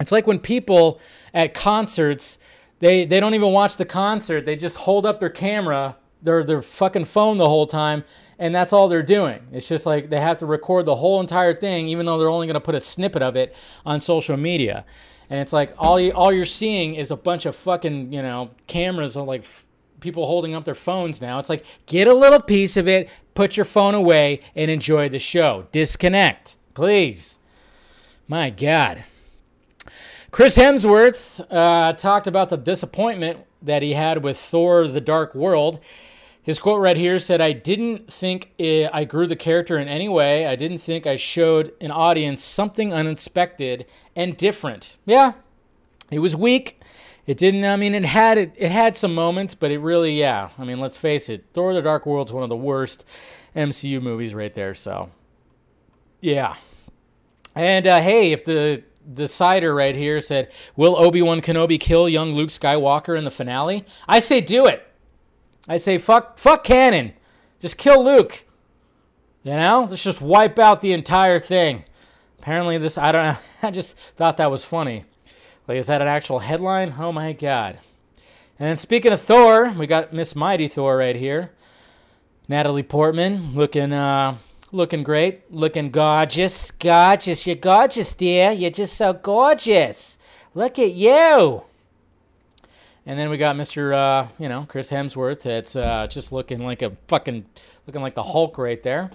It's 0.00 0.10
like 0.10 0.26
when 0.26 0.40
people 0.40 1.00
at 1.32 1.54
concerts 1.54 2.38
they 2.80 3.04
they 3.04 3.20
don't 3.20 3.34
even 3.34 3.52
watch 3.52 3.76
the 3.76 3.84
concert. 3.84 4.44
They 4.44 4.56
just 4.56 4.78
hold 4.78 5.06
up 5.06 5.20
their 5.20 5.30
camera, 5.30 5.96
their 6.20 6.42
their 6.42 6.62
fucking 6.62 7.04
phone 7.04 7.36
the 7.36 7.48
whole 7.48 7.68
time, 7.68 8.02
and 8.38 8.54
that's 8.54 8.72
all 8.72 8.88
they're 8.88 9.02
doing. 9.02 9.46
It's 9.52 9.68
just 9.68 9.86
like 9.86 10.10
they 10.10 10.20
have 10.20 10.38
to 10.38 10.46
record 10.46 10.86
the 10.86 10.96
whole 10.96 11.20
entire 11.20 11.54
thing, 11.54 11.88
even 11.88 12.06
though 12.06 12.18
they're 12.18 12.28
only 12.28 12.46
going 12.46 12.54
to 12.54 12.60
put 12.60 12.74
a 12.74 12.80
snippet 12.80 13.22
of 13.22 13.36
it 13.36 13.54
on 13.84 14.00
social 14.00 14.36
media. 14.36 14.84
And 15.30 15.40
it's 15.40 15.52
like 15.52 15.74
all 15.78 15.98
you 15.98 16.12
all 16.12 16.32
you're 16.32 16.44
seeing 16.44 16.94
is 16.94 17.10
a 17.10 17.16
bunch 17.16 17.46
of 17.46 17.56
fucking 17.56 18.12
you 18.12 18.22
know 18.22 18.50
cameras 18.66 19.16
of 19.16 19.26
like 19.26 19.42
f- 19.42 19.64
people 20.00 20.26
holding 20.26 20.54
up 20.54 20.64
their 20.64 20.74
phones 20.74 21.20
now. 21.20 21.38
It's 21.38 21.48
like 21.48 21.64
get 21.86 22.06
a 22.06 22.14
little 22.14 22.40
piece 22.40 22.76
of 22.76 22.86
it, 22.86 23.08
put 23.34 23.56
your 23.56 23.64
phone 23.64 23.94
away, 23.94 24.40
and 24.54 24.70
enjoy 24.70 25.08
the 25.08 25.18
show. 25.18 25.66
Disconnect, 25.72 26.56
please. 26.74 27.38
My 28.28 28.50
God. 28.50 29.04
Chris 30.30 30.56
Hemsworth 30.56 31.46
uh, 31.50 31.92
talked 31.92 32.26
about 32.26 32.48
the 32.48 32.56
disappointment 32.56 33.38
that 33.62 33.82
he 33.82 33.94
had 33.94 34.22
with 34.22 34.36
Thor: 34.36 34.86
The 34.86 35.00
Dark 35.00 35.34
World. 35.34 35.80
His 36.44 36.58
quote 36.58 36.78
right 36.78 36.96
here 36.96 37.18
said, 37.18 37.40
I 37.40 37.52
didn't 37.52 38.12
think 38.12 38.52
I 38.60 39.04
grew 39.04 39.26
the 39.26 39.34
character 39.34 39.78
in 39.78 39.88
any 39.88 40.10
way. 40.10 40.46
I 40.46 40.56
didn't 40.56 40.78
think 40.78 41.06
I 41.06 41.16
showed 41.16 41.72
an 41.80 41.90
audience 41.90 42.44
something 42.44 42.92
unexpected 42.92 43.86
and 44.14 44.36
different. 44.36 44.98
Yeah, 45.06 45.32
it 46.10 46.18
was 46.18 46.36
weak. 46.36 46.78
It 47.26 47.38
didn't, 47.38 47.64
I 47.64 47.76
mean, 47.76 47.94
it 47.94 48.04
had, 48.04 48.36
it, 48.36 48.52
it 48.58 48.70
had 48.70 48.94
some 48.94 49.14
moments, 49.14 49.54
but 49.54 49.70
it 49.70 49.78
really, 49.78 50.20
yeah. 50.20 50.50
I 50.58 50.64
mean, 50.64 50.78
let's 50.78 50.98
face 50.98 51.30
it, 51.30 51.46
Thor 51.54 51.72
the 51.72 51.80
Dark 51.80 52.04
World's 52.04 52.34
one 52.34 52.42
of 52.42 52.50
the 52.50 52.56
worst 52.56 53.06
MCU 53.56 54.02
movies 54.02 54.34
right 54.34 54.52
there, 54.52 54.74
so. 54.74 55.10
Yeah. 56.20 56.56
And 57.54 57.86
uh, 57.86 58.02
hey, 58.02 58.32
if 58.32 58.44
the 58.44 58.82
decider 59.10 59.74
right 59.74 59.96
here 59.96 60.20
said, 60.20 60.52
Will 60.76 60.94
Obi 60.96 61.22
Wan 61.22 61.40
Kenobi 61.40 61.80
kill 61.80 62.06
young 62.06 62.34
Luke 62.34 62.50
Skywalker 62.50 63.16
in 63.16 63.24
the 63.24 63.30
finale? 63.30 63.86
I 64.06 64.18
say 64.18 64.42
do 64.42 64.66
it. 64.66 64.86
I 65.68 65.76
say 65.76 65.98
fuck 65.98 66.38
fuck 66.38 66.64
canon. 66.64 67.12
Just 67.60 67.78
kill 67.78 68.04
Luke. 68.04 68.44
You 69.42 69.54
know? 69.54 69.86
Let's 69.88 70.04
just 70.04 70.20
wipe 70.20 70.58
out 70.58 70.80
the 70.80 70.92
entire 70.92 71.38
thing. 71.38 71.84
Apparently 72.38 72.78
this 72.78 72.98
I 72.98 73.12
don't 73.12 73.24
know. 73.24 73.36
I 73.62 73.70
just 73.70 73.96
thought 74.16 74.36
that 74.36 74.50
was 74.50 74.64
funny. 74.64 75.04
Like 75.66 75.78
is 75.78 75.86
that 75.86 76.02
an 76.02 76.08
actual 76.08 76.40
headline? 76.40 76.94
Oh 76.98 77.12
my 77.12 77.32
god. 77.32 77.78
And 78.58 78.78
speaking 78.78 79.12
of 79.12 79.20
Thor, 79.20 79.70
we 79.70 79.86
got 79.86 80.12
Miss 80.12 80.36
Mighty 80.36 80.68
Thor 80.68 80.96
right 80.96 81.16
here. 81.16 81.50
Natalie 82.48 82.82
Portman 82.82 83.54
looking 83.54 83.92
uh 83.92 84.36
looking 84.70 85.02
great, 85.02 85.50
looking 85.50 85.90
gorgeous. 85.90 86.70
Gorgeous, 86.72 87.46
you're 87.46 87.56
gorgeous, 87.56 88.12
dear. 88.12 88.50
You're 88.50 88.70
just 88.70 88.96
so 88.96 89.12
gorgeous. 89.12 90.18
Look 90.54 90.78
at 90.78 90.92
you. 90.92 91.62
And 93.06 93.18
then 93.18 93.28
we 93.28 93.36
got 93.36 93.54
Mr. 93.54 93.94
Uh, 93.94 94.28
you 94.38 94.48
know, 94.48 94.64
Chris 94.66 94.90
Hemsworth. 94.90 95.42
That's 95.42 95.76
uh, 95.76 96.06
just 96.08 96.32
looking 96.32 96.64
like 96.64 96.80
a 96.80 96.92
fucking, 97.08 97.44
looking 97.86 98.00
like 98.00 98.14
the 98.14 98.22
Hulk 98.22 98.56
right 98.56 98.82
there. 98.82 99.10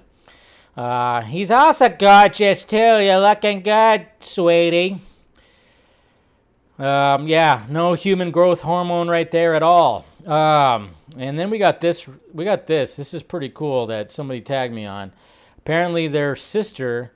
Uh, 0.78 1.22
he's 1.22 1.50
also 1.50 1.90
gorgeous 1.90 2.64
too. 2.64 2.78
You're 2.78 3.20
looking 3.20 3.62
good, 3.62 4.06
sweetie. 4.20 5.00
Um, 6.78 7.28
yeah, 7.28 7.66
no 7.70 7.94
human 7.94 8.32
growth 8.32 8.62
hormone 8.62 9.10
right 9.10 9.30
there 9.30 9.56
at 9.56 9.64
all. 9.64 10.06
Um, 10.26 10.92
and 11.18 11.38
then 11.38 11.50
we 11.50 11.58
got 11.58 11.82
this. 11.82 12.08
We 12.34 12.46
got 12.46 12.68
this. 12.68 12.96
This 12.96 13.14
is 13.14 13.24
pretty 13.24 13.50
cool 13.50 13.88
that 13.88 14.12
somebody 14.12 14.40
tagged 14.40 14.74
me 14.74 14.86
on. 14.86 15.12
Apparently, 15.58 16.08
their 16.08 16.36
sister 16.36 17.12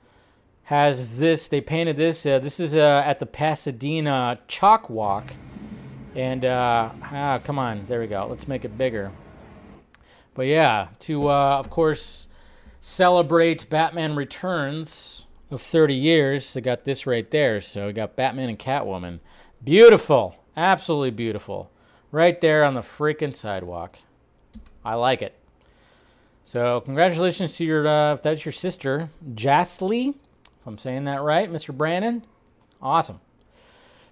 has 0.64 1.18
this. 1.18 1.48
They 1.48 1.60
painted 1.60 1.96
this. 1.96 2.26
Uh, 2.26 2.40
this 2.40 2.58
is 2.58 2.74
uh, 2.74 3.02
at 3.06 3.20
the 3.20 3.26
Pasadena 3.26 4.40
Chalk 4.48 4.90
Walk 4.90 5.34
and 6.14 6.44
uh, 6.44 6.90
ah, 7.02 7.40
come 7.42 7.58
on, 7.58 7.86
there 7.86 8.00
we 8.00 8.06
go. 8.06 8.26
Let's 8.28 8.46
make 8.46 8.64
it 8.64 8.78
bigger. 8.78 9.12
But 10.34 10.46
yeah, 10.46 10.88
to 11.00 11.28
uh, 11.28 11.58
of 11.58 11.70
course 11.70 12.28
celebrate 12.80 13.68
Batman 13.70 14.16
Returns 14.16 15.26
of 15.50 15.62
30 15.62 15.94
years, 15.94 16.52
they 16.54 16.60
got 16.60 16.84
this 16.84 17.06
right 17.06 17.30
there. 17.30 17.60
So 17.60 17.86
we 17.86 17.92
got 17.92 18.16
Batman 18.16 18.48
and 18.48 18.58
Catwoman. 18.58 19.20
Beautiful, 19.62 20.36
absolutely 20.56 21.10
beautiful, 21.10 21.70
right 22.10 22.40
there 22.40 22.64
on 22.64 22.74
the 22.74 22.80
freaking 22.80 23.34
sidewalk. 23.34 23.98
I 24.84 24.94
like 24.94 25.22
it. 25.22 25.34
So 26.44 26.80
congratulations 26.82 27.56
to 27.56 27.64
your 27.64 27.88
uh, 27.88 28.14
if 28.14 28.22
that's 28.22 28.44
your 28.44 28.52
sister, 28.52 29.08
Jastly, 29.34 30.14
if 30.44 30.66
I'm 30.66 30.78
saying 30.78 31.04
that 31.04 31.22
right, 31.22 31.50
Mr. 31.50 31.74
Brandon. 31.74 32.24
Awesome. 32.82 33.20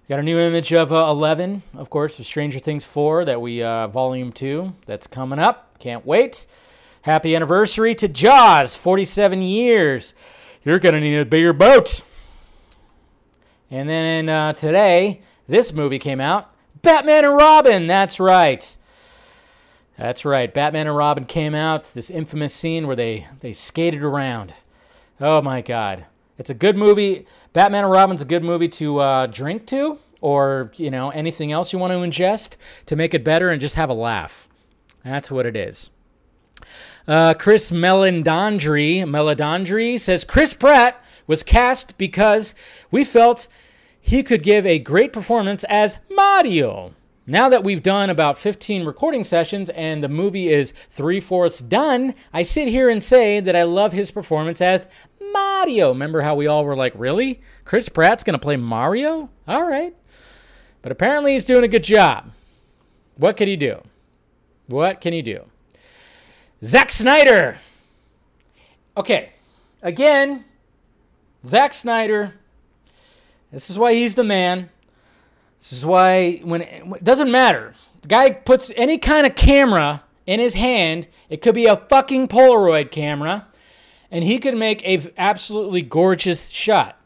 Got 0.09 0.19
a 0.19 0.23
new 0.23 0.37
image 0.37 0.73
of 0.73 0.91
uh, 0.91 1.07
11, 1.09 1.61
of 1.75 1.89
course, 1.89 2.19
of 2.19 2.25
Stranger 2.25 2.59
Things 2.59 2.83
4 2.83 3.23
that 3.23 3.39
we, 3.39 3.63
uh, 3.63 3.87
volume 3.87 4.33
2, 4.33 4.73
that's 4.85 5.07
coming 5.07 5.39
up. 5.39 5.79
Can't 5.79 6.05
wait. 6.05 6.45
Happy 7.03 7.33
anniversary 7.33 7.95
to 7.95 8.09
Jaws, 8.09 8.75
47 8.75 9.41
years. 9.41 10.13
You're 10.65 10.79
going 10.79 10.95
to 10.95 10.99
need 10.99 11.19
a 11.19 11.25
bigger 11.25 11.53
boat. 11.53 12.01
And 13.71 13.87
then 13.87 14.27
uh, 14.27 14.51
today, 14.51 15.21
this 15.47 15.71
movie 15.71 15.99
came 15.99 16.19
out 16.19 16.53
Batman 16.81 17.23
and 17.23 17.35
Robin. 17.35 17.87
That's 17.87 18.19
right. 18.19 18.77
That's 19.97 20.25
right. 20.25 20.53
Batman 20.53 20.87
and 20.87 20.97
Robin 20.97 21.23
came 21.23 21.55
out. 21.55 21.85
This 21.93 22.09
infamous 22.09 22.53
scene 22.53 22.87
where 22.87 22.97
they, 22.97 23.27
they 23.39 23.53
skated 23.53 24.03
around. 24.03 24.53
Oh 25.21 25.41
my 25.41 25.61
God. 25.61 26.07
It's 26.37 26.49
a 26.49 26.55
good 26.55 26.75
movie. 26.75 27.25
Batman 27.53 27.83
and 27.83 27.91
Robin's 27.91 28.21
a 28.21 28.25
good 28.25 28.43
movie 28.43 28.67
to 28.69 28.99
uh, 28.99 29.27
drink 29.27 29.67
to, 29.67 29.99
or 30.21 30.71
you 30.75 30.89
know 30.89 31.11
anything 31.11 31.51
else 31.51 31.71
you 31.71 31.79
want 31.79 31.91
to 31.91 31.97
ingest 31.97 32.57
to 32.87 32.95
make 32.95 33.13
it 33.13 33.23
better, 33.23 33.49
and 33.49 33.61
just 33.61 33.75
have 33.75 33.89
a 33.89 33.93
laugh. 33.93 34.49
That's 35.03 35.31
what 35.31 35.45
it 35.45 35.55
is. 35.55 35.89
Uh, 37.07 37.33
Chris 37.33 37.71
Meledandri, 37.71 39.03
Meledandri 39.03 39.99
says 39.99 40.23
Chris 40.23 40.53
Pratt 40.53 41.03
was 41.27 41.43
cast 41.43 41.97
because 41.97 42.55
we 42.91 43.03
felt 43.03 43.47
he 43.99 44.23
could 44.23 44.43
give 44.43 44.65
a 44.65 44.79
great 44.79 45.13
performance 45.13 45.63
as 45.65 45.99
Mario. 46.09 46.93
Now 47.25 47.47
that 47.47 47.63
we've 47.63 47.81
done 47.81 48.09
about 48.09 48.37
15 48.37 48.83
recording 48.83 49.23
sessions 49.23 49.69
and 49.69 50.03
the 50.03 50.09
movie 50.09 50.49
is 50.49 50.73
three 50.89 51.21
fourths 51.21 51.59
done, 51.59 52.15
I 52.33 52.43
sit 52.43 52.67
here 52.67 52.89
and 52.89 53.01
say 53.01 53.39
that 53.39 53.55
I 53.55 53.63
love 53.63 53.93
his 53.93 54.11
performance 54.11 54.59
as 54.59 54.87
Mario. 55.63 55.89
Remember 55.89 56.21
how 56.21 56.35
we 56.35 56.45
all 56.45 56.65
were 56.65 56.75
like, 56.75 56.91
really? 56.95 57.39
Chris 57.63 57.87
Pratt's 57.87 58.23
going 58.23 58.33
to 58.33 58.39
play 58.39 58.57
Mario? 58.57 59.29
All 59.47 59.63
right. 59.63 59.95
But 60.81 60.91
apparently 60.91 61.33
he's 61.33 61.45
doing 61.45 61.63
a 61.63 61.69
good 61.69 61.85
job. 61.85 62.31
What 63.15 63.37
can 63.37 63.47
he 63.47 63.55
do? 63.55 63.81
What 64.67 64.99
can 64.99 65.13
he 65.13 65.21
do? 65.21 65.45
Zack 66.63 66.91
Snyder. 66.91 67.59
Okay. 68.97 69.31
Again, 69.81 70.43
Zack 71.45 71.73
Snyder. 71.73 72.33
This 73.49 73.69
is 73.69 73.79
why 73.79 73.93
he's 73.93 74.15
the 74.15 74.23
man. 74.25 74.69
This 75.59 75.71
is 75.71 75.85
why 75.85 76.41
when 76.43 76.63
it 76.63 77.03
doesn't 77.05 77.31
matter. 77.31 77.73
The 78.01 78.09
guy 78.09 78.31
puts 78.31 78.69
any 78.75 78.97
kind 78.97 79.25
of 79.25 79.35
camera 79.35 80.03
in 80.25 80.41
his 80.41 80.55
hand. 80.55 81.07
It 81.29 81.41
could 81.41 81.55
be 81.55 81.67
a 81.67 81.77
fucking 81.77 82.27
Polaroid 82.27 82.91
camera 82.91 83.47
and 84.13 84.23
he 84.23 84.37
could 84.37 84.55
make 84.55 84.85
a 84.85 85.11
absolutely 85.17 85.81
gorgeous 85.81 86.49
shot. 86.49 87.01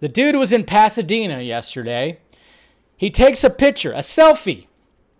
The 0.00 0.08
dude 0.08 0.36
was 0.36 0.54
in 0.54 0.64
Pasadena 0.64 1.42
yesterday. 1.42 2.18
He 2.96 3.10
takes 3.10 3.44
a 3.44 3.50
picture, 3.50 3.92
a 3.92 3.98
selfie, 3.98 4.66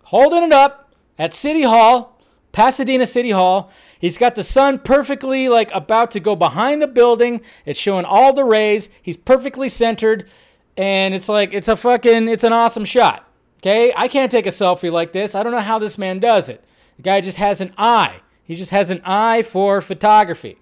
holding 0.05 0.41
it 0.41 0.51
up 0.51 0.91
at 1.17 1.35
City 1.35 1.61
Hall, 1.61 2.19
Pasadena 2.51 3.05
City 3.05 3.29
Hall. 3.29 3.69
He's 3.99 4.17
got 4.17 4.33
the 4.33 4.43
sun 4.43 4.79
perfectly 4.79 5.47
like 5.47 5.71
about 5.75 6.09
to 6.11 6.19
go 6.19 6.35
behind 6.35 6.81
the 6.81 6.87
building. 6.87 7.41
It's 7.65 7.79
showing 7.79 8.03
all 8.03 8.33
the 8.33 8.43
rays. 8.43 8.89
He's 8.99 9.17
perfectly 9.17 9.69
centered 9.69 10.27
and 10.75 11.13
it's 11.13 11.29
like 11.29 11.53
it's 11.53 11.67
a 11.67 11.75
fucking 11.75 12.29
it's 12.29 12.43
an 12.43 12.53
awesome 12.53 12.85
shot. 12.85 13.29
Okay? 13.59 13.93
I 13.95 14.07
can't 14.07 14.31
take 14.31 14.47
a 14.47 14.49
selfie 14.49 14.91
like 14.91 15.11
this. 15.11 15.35
I 15.35 15.43
don't 15.43 15.51
know 15.51 15.59
how 15.59 15.77
this 15.77 15.99
man 15.99 16.19
does 16.19 16.49
it. 16.49 16.63
The 16.95 17.03
guy 17.03 17.21
just 17.21 17.37
has 17.37 17.61
an 17.61 17.75
eye. 17.77 18.21
He 18.43 18.55
just 18.55 18.71
has 18.71 18.89
an 18.89 19.01
eye 19.05 19.43
for 19.43 19.81
photography. 19.81 20.57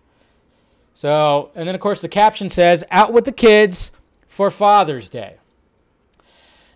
So, 0.96 1.52
and 1.56 1.68
then 1.68 1.76
of 1.76 1.82
course 1.82 2.02
the 2.02 2.08
caption 2.08 2.50
says, 2.50 2.86
out 2.89 3.12
with 3.12 3.26
the 3.26 3.34
kids 3.34 3.91
for 4.28 4.50
Father's 4.50 5.10
Day. 5.10 5.36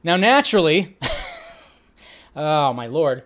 Now, 0.03 0.17
naturally, 0.17 0.97
oh 2.36 2.74
my 2.74 2.88
lord, 2.88 3.24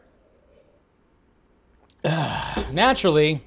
naturally, 2.04 3.41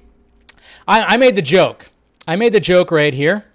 I, 0.85 1.13
I, 1.13 1.17
made 1.17 1.35
the 1.35 1.41
joke. 1.41 1.89
I 2.27 2.35
made 2.35 2.51
the 2.51 2.59
joke 2.59 2.91
right 2.91 3.13
here 3.13 3.45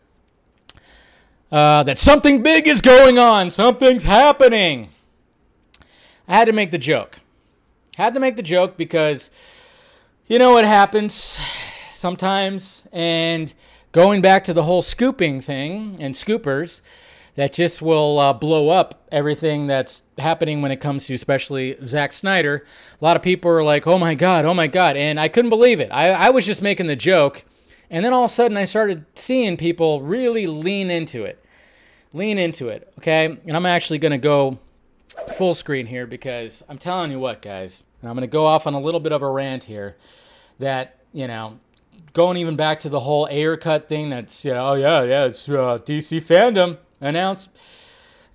uh, 1.51 1.82
that 1.82 1.99
something 1.99 2.43
big 2.43 2.66
is 2.66 2.80
going 2.80 3.18
on, 3.18 3.51
something's 3.51 4.05
happening. 4.05 4.88
I 6.26 6.36
had 6.36 6.47
to 6.47 6.53
make 6.53 6.70
the 6.70 6.78
joke. 6.78 7.20
Had 7.97 8.14
to 8.14 8.20
make 8.20 8.36
the 8.36 8.43
joke 8.43 8.78
because 8.78 9.30
you 10.28 10.38
know 10.38 10.53
what 10.53 10.64
happens 10.64 11.38
sometimes, 11.90 12.86
and 12.90 13.53
going 13.93 14.22
back 14.22 14.43
to 14.45 14.55
the 14.55 14.64
whole 14.64 14.82
scooping 14.82 15.40
thing 15.40 15.97
and 16.01 16.14
scoopers 16.14 16.80
that 17.34 17.53
just 17.53 17.80
will 17.80 18.18
uh, 18.18 18.32
blow 18.32 18.68
up 18.68 19.07
everything 19.11 19.66
that's 19.66 20.03
happening 20.18 20.61
when 20.61 20.70
it 20.70 20.80
comes 20.80 21.07
to 21.07 21.14
especially 21.14 21.76
Zack 21.86 22.12
Snyder. 22.12 22.64
A 23.01 23.05
lot 23.05 23.16
of 23.16 23.22
people 23.22 23.51
are 23.51 23.64
like, 23.64 23.86
oh 23.86 23.99
my 23.99 24.14
God, 24.14 24.45
oh 24.45 24.55
my 24.55 24.66
God. 24.66 24.97
And 24.97 25.18
I 25.18 25.28
couldn't 25.28 25.49
believe 25.49 25.80
it. 25.80 25.90
I, 25.90 26.11
I 26.11 26.30
was 26.30 26.45
just 26.45 26.61
making 26.61 26.88
the 26.88 26.97
joke. 26.97 27.45
And 27.90 28.05
then 28.05 28.12
all 28.12 28.24
of 28.24 28.30
a 28.30 28.34
sudden 28.34 28.57
I 28.57 28.64
started 28.64 29.05
seeing 29.14 29.57
people 29.57 30.03
really 30.03 30.47
lean 30.47 30.90
into 30.90 31.24
it. 31.24 31.43
Lean 32.12 32.38
into 32.38 32.68
it, 32.68 32.93
okay? 32.99 33.38
And 33.47 33.57
I'm 33.57 33.66
actually 33.66 33.99
going 33.99 34.12
to 34.12 34.18
go 34.18 34.59
full 35.34 35.55
screen 35.55 35.86
here 35.86 36.07
because 36.07 36.62
I'm 36.68 36.78
telling 36.78 37.11
you 37.11 37.18
what, 37.18 37.40
guys, 37.40 37.84
and 38.01 38.11
I'm 38.11 38.16
going 38.16 38.28
to 38.28 38.32
go 38.32 38.45
off 38.45 38.66
on 38.66 38.74
a 38.74 38.80
little 38.80 39.01
bit 39.01 39.12
of 39.12 39.22
a 39.22 39.30
rant 39.30 39.64
here 39.64 39.97
that, 40.59 40.99
you 41.12 41.26
know, 41.26 41.59
going 42.12 42.36
even 42.36 42.56
back 42.56 42.78
to 42.80 42.88
the 42.88 43.00
whole 43.00 43.26
Ayer 43.30 43.56
cut 43.56 43.88
thing 43.88 44.10
that's, 44.10 44.44
you 44.44 44.52
know, 44.52 44.70
oh, 44.70 44.74
yeah, 44.74 45.02
yeah, 45.02 45.24
it's 45.24 45.48
uh, 45.48 45.78
DC 45.78 46.20
fandom 46.22 46.78
announced. 47.00 47.50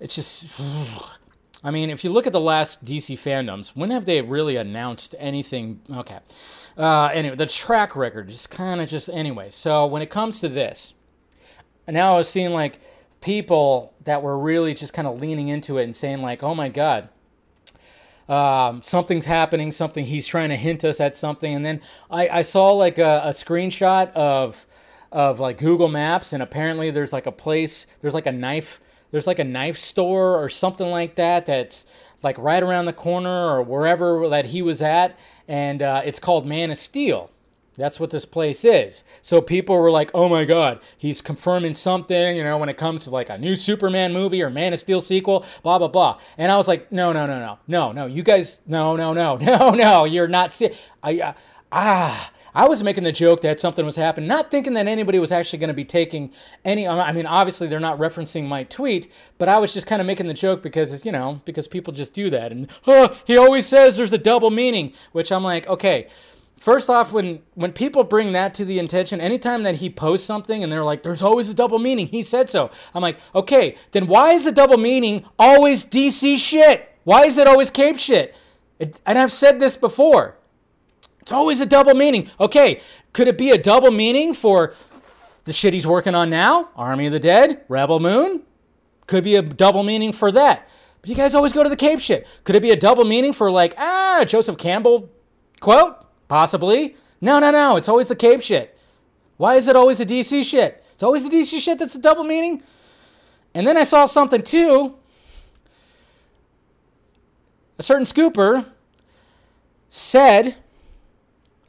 It's 0.00 0.14
just, 0.14 0.60
I 1.64 1.70
mean, 1.70 1.90
if 1.90 2.04
you 2.04 2.10
look 2.10 2.26
at 2.26 2.32
the 2.32 2.40
last 2.40 2.84
DC 2.84 3.16
fandoms, 3.16 3.76
when 3.76 3.90
have 3.90 4.04
they 4.04 4.20
really 4.22 4.56
announced 4.56 5.14
anything? 5.18 5.80
Okay. 5.90 6.18
Uh, 6.76 7.06
anyway, 7.12 7.34
the 7.34 7.46
track 7.46 7.96
record 7.96 8.30
is 8.30 8.46
kind 8.46 8.80
of 8.80 8.88
just 8.88 9.08
anyway. 9.08 9.50
So 9.50 9.84
when 9.86 10.00
it 10.00 10.10
comes 10.10 10.40
to 10.40 10.48
this, 10.48 10.94
now 11.88 12.14
I 12.14 12.18
was 12.18 12.28
seeing 12.28 12.52
like 12.52 12.80
people 13.20 13.94
that 14.04 14.22
were 14.22 14.38
really 14.38 14.74
just 14.74 14.92
kind 14.92 15.08
of 15.08 15.20
leaning 15.20 15.48
into 15.48 15.78
it 15.78 15.84
and 15.84 15.96
saying 15.96 16.22
like, 16.22 16.42
"Oh 16.44 16.54
my 16.54 16.68
god, 16.68 17.08
um, 18.28 18.82
something's 18.82 19.26
happening, 19.26 19.72
something 19.72 20.04
he's 20.04 20.26
trying 20.26 20.50
to 20.50 20.56
hint 20.56 20.84
us 20.84 21.00
at 21.00 21.16
something. 21.16 21.54
And 21.54 21.64
then 21.64 21.80
I, 22.10 22.28
I 22.28 22.42
saw 22.42 22.72
like 22.72 22.98
a, 22.98 23.22
a, 23.24 23.30
screenshot 23.30 24.12
of 24.12 24.66
of 25.10 25.40
like 25.40 25.56
Google 25.56 25.88
Maps, 25.88 26.34
and 26.34 26.42
apparently 26.42 26.90
there's 26.90 27.12
like 27.14 27.26
a 27.26 27.32
place, 27.32 27.86
there's 28.02 28.12
like 28.12 28.26
a 28.26 28.32
knife, 28.32 28.78
there's 29.10 29.26
like 29.26 29.38
a 29.38 29.44
knife 29.44 29.78
store 29.78 30.36
or 30.42 30.50
something 30.50 30.88
like 30.90 31.14
that 31.14 31.46
that's 31.46 31.86
like 32.22 32.36
right 32.36 32.62
around 32.62 32.84
the 32.84 32.92
corner 32.92 33.46
or 33.46 33.62
wherever 33.62 34.28
that 34.28 34.46
he 34.46 34.60
was 34.60 34.82
at, 34.82 35.18
and 35.46 35.80
uh, 35.80 36.02
it's 36.04 36.18
called 36.18 36.46
Man 36.46 36.70
of 36.70 36.76
Steel. 36.76 37.30
That's 37.78 38.00
what 38.00 38.10
this 38.10 38.24
place 38.24 38.64
is. 38.64 39.04
So 39.22 39.40
people 39.40 39.76
were 39.78 39.90
like, 39.90 40.10
oh 40.12 40.28
my 40.28 40.44
God, 40.44 40.80
he's 40.96 41.22
confirming 41.22 41.76
something, 41.76 42.36
you 42.36 42.42
know, 42.42 42.58
when 42.58 42.68
it 42.68 42.76
comes 42.76 43.04
to 43.04 43.10
like 43.10 43.30
a 43.30 43.38
new 43.38 43.54
Superman 43.54 44.12
movie 44.12 44.42
or 44.42 44.50
Man 44.50 44.72
of 44.72 44.80
Steel 44.80 45.00
sequel, 45.00 45.46
blah, 45.62 45.78
blah, 45.78 45.86
blah. 45.86 46.18
And 46.36 46.50
I 46.50 46.56
was 46.56 46.66
like, 46.66 46.90
no, 46.90 47.12
no, 47.12 47.26
no, 47.26 47.38
no, 47.38 47.58
no, 47.68 47.92
no, 47.92 48.06
you 48.06 48.24
guys, 48.24 48.60
no, 48.66 48.96
no, 48.96 49.14
no, 49.14 49.36
no, 49.40 49.70
no, 49.70 50.04
you're 50.04 50.26
not. 50.26 50.52
Se- 50.52 50.74
I, 51.04 51.20
uh, 51.20 51.32
ah, 51.70 52.32
I 52.52 52.66
was 52.66 52.82
making 52.82 53.04
the 53.04 53.12
joke 53.12 53.42
that 53.42 53.60
something 53.60 53.86
was 53.86 53.94
happening, 53.94 54.28
not 54.28 54.50
thinking 54.50 54.74
that 54.74 54.88
anybody 54.88 55.20
was 55.20 55.30
actually 55.30 55.60
going 55.60 55.68
to 55.68 55.74
be 55.74 55.84
taking 55.84 56.32
any. 56.64 56.88
I 56.88 57.12
mean, 57.12 57.26
obviously 57.26 57.68
they're 57.68 57.78
not 57.78 57.98
referencing 58.00 58.48
my 58.48 58.64
tweet, 58.64 59.08
but 59.38 59.48
I 59.48 59.58
was 59.58 59.72
just 59.72 59.86
kind 59.86 60.00
of 60.00 60.06
making 60.06 60.26
the 60.26 60.34
joke 60.34 60.64
because 60.64 61.04
you 61.04 61.12
know 61.12 61.40
because 61.44 61.68
people 61.68 61.92
just 61.92 62.12
do 62.12 62.28
that, 62.30 62.50
and 62.50 62.68
oh, 62.88 63.16
he 63.24 63.36
always 63.36 63.66
says 63.66 63.96
there's 63.96 64.12
a 64.12 64.18
double 64.18 64.50
meaning, 64.50 64.92
which 65.12 65.30
I'm 65.30 65.44
like, 65.44 65.68
okay, 65.68 66.08
First 66.58 66.90
off, 66.90 67.12
when 67.12 67.40
when 67.54 67.72
people 67.72 68.02
bring 68.02 68.32
that 68.32 68.52
to 68.54 68.64
the 68.64 68.78
intention, 68.80 69.20
anytime 69.20 69.62
that 69.62 69.76
he 69.76 69.88
posts 69.88 70.26
something 70.26 70.62
and 70.62 70.72
they're 70.72 70.84
like, 70.84 71.04
"There's 71.04 71.22
always 71.22 71.48
a 71.48 71.54
double 71.54 71.78
meaning," 71.78 72.08
he 72.08 72.22
said 72.22 72.50
so. 72.50 72.70
I'm 72.94 73.02
like, 73.02 73.18
okay, 73.32 73.76
then 73.92 74.08
why 74.08 74.32
is 74.32 74.44
the 74.44 74.52
double 74.52 74.76
meaning 74.76 75.24
always 75.38 75.84
DC 75.84 76.36
shit? 76.38 76.92
Why 77.04 77.26
is 77.26 77.38
it 77.38 77.46
always 77.46 77.70
Cape 77.70 77.98
shit? 77.98 78.34
It, 78.78 78.98
and 79.06 79.18
I've 79.18 79.32
said 79.32 79.60
this 79.60 79.76
before. 79.76 80.36
It's 81.20 81.30
always 81.30 81.60
a 81.60 81.66
double 81.66 81.94
meaning. 81.94 82.28
Okay, 82.40 82.80
could 83.12 83.28
it 83.28 83.38
be 83.38 83.50
a 83.50 83.58
double 83.58 83.92
meaning 83.92 84.34
for 84.34 84.74
the 85.44 85.52
shit 85.52 85.74
he's 85.74 85.86
working 85.86 86.14
on 86.14 86.28
now, 86.28 86.70
Army 86.74 87.06
of 87.06 87.12
the 87.12 87.20
Dead, 87.20 87.64
Rebel 87.68 88.00
Moon? 88.00 88.42
Could 89.06 89.24
be 89.24 89.36
a 89.36 89.42
double 89.42 89.84
meaning 89.84 90.12
for 90.12 90.32
that. 90.32 90.68
But 91.00 91.10
you 91.10 91.16
guys 91.16 91.34
always 91.34 91.52
go 91.52 91.62
to 91.62 91.68
the 91.68 91.76
Cape 91.76 92.00
shit. 92.00 92.26
Could 92.42 92.56
it 92.56 92.62
be 92.62 92.70
a 92.70 92.76
double 92.76 93.04
meaning 93.04 93.32
for 93.32 93.50
like 93.50 93.74
ah 93.78 94.24
Joseph 94.26 94.58
Campbell 94.58 95.08
quote? 95.60 96.04
Possibly. 96.28 96.96
No, 97.20 97.38
no, 97.38 97.50
no. 97.50 97.76
It's 97.76 97.88
always 97.88 98.08
the 98.08 98.16
Cape 98.16 98.42
shit. 98.42 98.78
Why 99.38 99.56
is 99.56 99.66
it 99.66 99.76
always 99.76 99.98
the 99.98 100.06
DC 100.06 100.44
shit? 100.44 100.84
It's 100.92 101.02
always 101.02 101.24
the 101.24 101.30
DC 101.30 101.60
shit 101.60 101.78
that's 101.78 101.94
a 101.94 102.00
double 102.00 102.24
meaning. 102.24 102.62
And 103.54 103.66
then 103.66 103.76
I 103.76 103.84
saw 103.84 104.06
something 104.06 104.42
too. 104.42 104.96
A 107.78 107.82
certain 107.82 108.04
scooper 108.04 108.66
said 109.88 110.56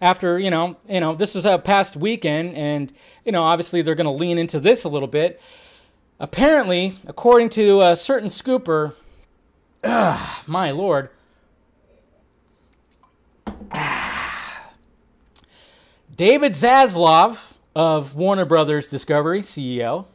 after 0.02 0.40
you 0.40 0.50
know 0.50 0.78
you 0.88 1.00
know 1.00 1.16
this 1.16 1.36
was 1.36 1.46
a 1.46 1.58
past 1.58 1.96
weekend 1.96 2.56
and 2.56 2.92
you 3.26 3.32
know 3.32 3.44
obviously 3.44 3.82
they're 3.82 3.96
going 3.96 4.06
to 4.06 4.12
lean 4.12 4.38
into 4.38 4.60
this 4.60 4.84
a 4.84 4.90
little 4.90 5.08
bit 5.08 5.42
apparently 6.20 6.98
according 7.08 7.50
to 7.50 7.82
a 7.82 7.96
certain 7.96 8.30
scooper 8.30 8.94
ugh, 9.84 10.44
my 10.48 10.72
lord 10.72 11.10
David 16.20 16.52
Zaslav 16.52 17.54
of 17.74 18.14
Warner 18.14 18.44
Brothers 18.44 18.90
Discovery, 18.90 19.40
CEO, 19.40 20.06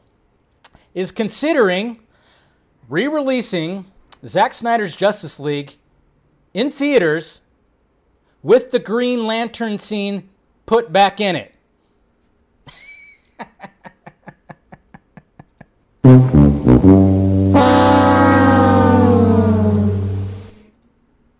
is 0.92 1.10
considering 1.10 1.98
re 2.90 3.08
releasing 3.08 3.86
Zack 4.26 4.52
Snyder's 4.52 4.94
Justice 4.96 5.40
League 5.40 5.76
in 6.52 6.70
theaters 6.70 7.40
with 8.42 8.70
the 8.70 8.78
Green 8.78 9.26
Lantern 9.26 9.78
scene 9.78 10.28
put 10.66 10.92
back 10.92 11.22
in 11.22 11.36
it. 11.36 11.54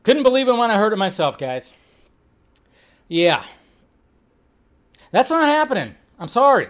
Couldn't 0.03 0.23
believe 0.23 0.49
it 0.49 0.57
when 0.57 0.71
I 0.71 0.79
heard 0.79 0.95
it 0.95 0.97
myself, 0.97 1.37
guys. 1.37 1.75
Yeah. 3.09 3.45
That's 5.15 5.31
not 5.31 5.49
happening. 5.49 5.95
I'm 6.19 6.27
sorry. 6.27 6.67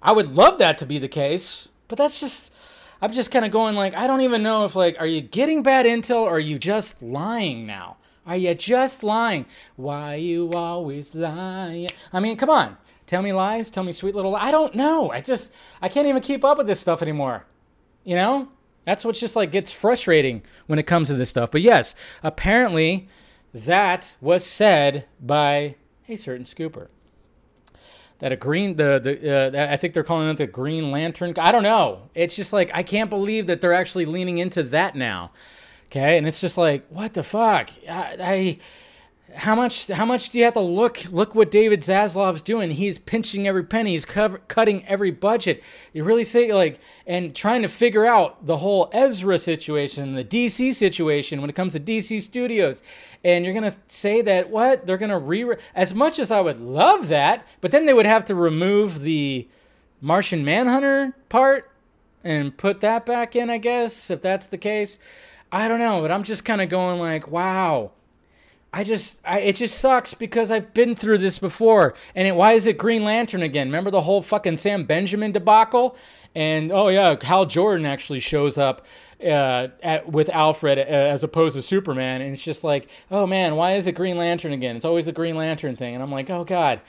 I 0.00 0.12
would 0.12 0.34
love 0.34 0.56
that 0.60 0.78
to 0.78 0.86
be 0.86 0.98
the 0.98 1.08
case, 1.08 1.68
but 1.86 1.98
that's 1.98 2.18
just 2.18 2.54
I'm 3.02 3.12
just 3.12 3.30
kind 3.30 3.44
of 3.44 3.50
going 3.50 3.76
like 3.76 3.92
I 3.92 4.06
don't 4.06 4.22
even 4.22 4.42
know 4.42 4.64
if 4.64 4.74
like 4.74 4.98
are 4.98 5.06
you 5.06 5.20
getting 5.20 5.62
bad 5.62 5.84
intel 5.84 6.22
or 6.22 6.36
are 6.36 6.40
you 6.40 6.58
just 6.58 7.02
lying 7.02 7.66
now? 7.66 7.98
Are 8.26 8.34
you 8.34 8.54
just 8.54 9.04
lying? 9.04 9.44
Why 9.76 10.14
you 10.14 10.50
always 10.52 11.14
lying? 11.14 11.90
I 12.14 12.20
mean, 12.20 12.38
come 12.38 12.48
on. 12.48 12.78
Tell 13.04 13.20
me 13.20 13.34
lies, 13.34 13.68
tell 13.68 13.84
me 13.84 13.92
sweet 13.92 14.14
little 14.14 14.34
I 14.34 14.50
don't 14.50 14.74
know. 14.74 15.10
I 15.10 15.20
just 15.20 15.52
I 15.82 15.90
can't 15.90 16.06
even 16.06 16.22
keep 16.22 16.46
up 16.46 16.56
with 16.56 16.66
this 16.66 16.80
stuff 16.80 17.02
anymore. 17.02 17.44
You 18.04 18.16
know? 18.16 18.48
That's 18.86 19.04
what 19.04 19.16
just 19.16 19.36
like 19.36 19.52
gets 19.52 19.70
frustrating 19.70 20.44
when 20.66 20.78
it 20.78 20.86
comes 20.86 21.08
to 21.08 21.14
this 21.14 21.28
stuff. 21.28 21.50
But 21.50 21.60
yes, 21.60 21.94
apparently 22.22 23.06
that 23.52 24.16
was 24.18 24.46
said 24.46 25.04
by 25.20 25.74
a 26.08 26.16
certain 26.16 26.46
scooper 26.46 26.88
that 28.18 28.32
a 28.32 28.36
green 28.36 28.76
the 28.76 28.98
the 28.98 29.58
uh, 29.58 29.72
I 29.72 29.76
think 29.76 29.94
they're 29.94 30.04
calling 30.04 30.28
it 30.28 30.36
the 30.36 30.46
Green 30.46 30.90
Lantern. 30.90 31.34
I 31.38 31.52
don't 31.52 31.62
know. 31.62 32.02
It's 32.14 32.36
just 32.36 32.52
like 32.52 32.70
I 32.74 32.82
can't 32.82 33.10
believe 33.10 33.46
that 33.46 33.60
they're 33.60 33.74
actually 33.74 34.06
leaning 34.06 34.38
into 34.38 34.62
that 34.64 34.96
now. 34.96 35.30
Okay, 35.86 36.18
and 36.18 36.26
it's 36.26 36.40
just 36.40 36.58
like 36.58 36.86
what 36.88 37.14
the 37.14 37.22
fuck. 37.22 37.70
I, 37.88 38.16
I 38.20 38.58
how 39.34 39.54
much 39.54 39.88
how 39.88 40.04
much 40.04 40.30
do 40.30 40.38
you 40.38 40.44
have 40.44 40.54
to 40.54 40.60
look 40.60 41.04
look 41.10 41.34
what 41.34 41.50
David 41.50 41.82
Zaslav's 41.82 42.42
doing? 42.42 42.70
He's 42.70 42.98
pinching 42.98 43.46
every 43.46 43.62
penny. 43.62 43.92
He's 43.92 44.04
cover, 44.04 44.38
cutting 44.48 44.84
every 44.86 45.10
budget. 45.10 45.62
You 45.92 46.04
really 46.04 46.24
think 46.24 46.52
like 46.52 46.80
and 47.06 47.34
trying 47.34 47.62
to 47.62 47.68
figure 47.68 48.04
out 48.06 48.46
the 48.46 48.58
whole 48.58 48.88
Ezra 48.92 49.38
situation, 49.38 50.14
the 50.14 50.24
DC 50.24 50.74
situation 50.74 51.40
when 51.40 51.50
it 51.50 51.56
comes 51.56 51.74
to 51.74 51.80
DC 51.80 52.20
Studios. 52.22 52.82
And 53.24 53.44
you're 53.44 53.54
gonna 53.54 53.76
say 53.88 54.22
that 54.22 54.50
what 54.50 54.86
they're 54.86 54.96
gonna 54.96 55.18
re 55.18 55.54
as 55.74 55.94
much 55.94 56.18
as 56.18 56.30
I 56.30 56.40
would 56.40 56.60
love 56.60 57.08
that, 57.08 57.46
but 57.60 57.70
then 57.70 57.86
they 57.86 57.94
would 57.94 58.06
have 58.06 58.24
to 58.26 58.34
remove 58.34 59.00
the 59.00 59.48
Martian 60.00 60.44
Manhunter 60.44 61.14
part 61.28 61.70
and 62.22 62.56
put 62.56 62.80
that 62.80 63.04
back 63.04 63.34
in. 63.34 63.50
I 63.50 63.58
guess 63.58 64.10
if 64.10 64.22
that's 64.22 64.46
the 64.46 64.58
case, 64.58 64.98
I 65.50 65.68
don't 65.68 65.80
know. 65.80 66.00
But 66.00 66.10
I'm 66.10 66.22
just 66.22 66.44
kind 66.44 66.60
of 66.60 66.68
going 66.68 66.98
like, 66.98 67.28
wow 67.28 67.92
I 68.72 68.84
just, 68.84 69.20
I, 69.24 69.40
it 69.40 69.56
just 69.56 69.78
sucks 69.78 70.12
because 70.12 70.50
I've 70.50 70.74
been 70.74 70.94
through 70.94 71.18
this 71.18 71.38
before. 71.38 71.94
And 72.14 72.28
it, 72.28 72.36
why 72.36 72.52
is 72.52 72.66
it 72.66 72.76
Green 72.76 73.02
Lantern 73.02 73.42
again? 73.42 73.68
Remember 73.68 73.90
the 73.90 74.02
whole 74.02 74.20
fucking 74.20 74.58
Sam 74.58 74.84
Benjamin 74.84 75.32
debacle? 75.32 75.96
And 76.34 76.70
oh 76.70 76.88
yeah, 76.88 77.16
Hal 77.22 77.46
Jordan 77.46 77.86
actually 77.86 78.20
shows 78.20 78.58
up 78.58 78.84
uh, 79.22 79.68
at, 79.82 80.10
with 80.10 80.28
Alfred 80.28 80.78
uh, 80.78 80.82
as 80.82 81.22
opposed 81.24 81.56
to 81.56 81.62
Superman, 81.62 82.22
and 82.22 82.32
it's 82.32 82.44
just 82.44 82.64
like, 82.64 82.88
oh 83.10 83.26
man, 83.26 83.56
why 83.56 83.72
is 83.72 83.86
it 83.86 83.92
Green 83.92 84.16
Lantern 84.16 84.52
again? 84.52 84.76
It's 84.76 84.84
always 84.84 85.06
the 85.06 85.12
Green 85.12 85.36
Lantern 85.36 85.76
thing, 85.76 85.94
and 85.94 86.02
I'm 86.02 86.12
like, 86.12 86.30
oh 86.30 86.44
god, 86.44 86.80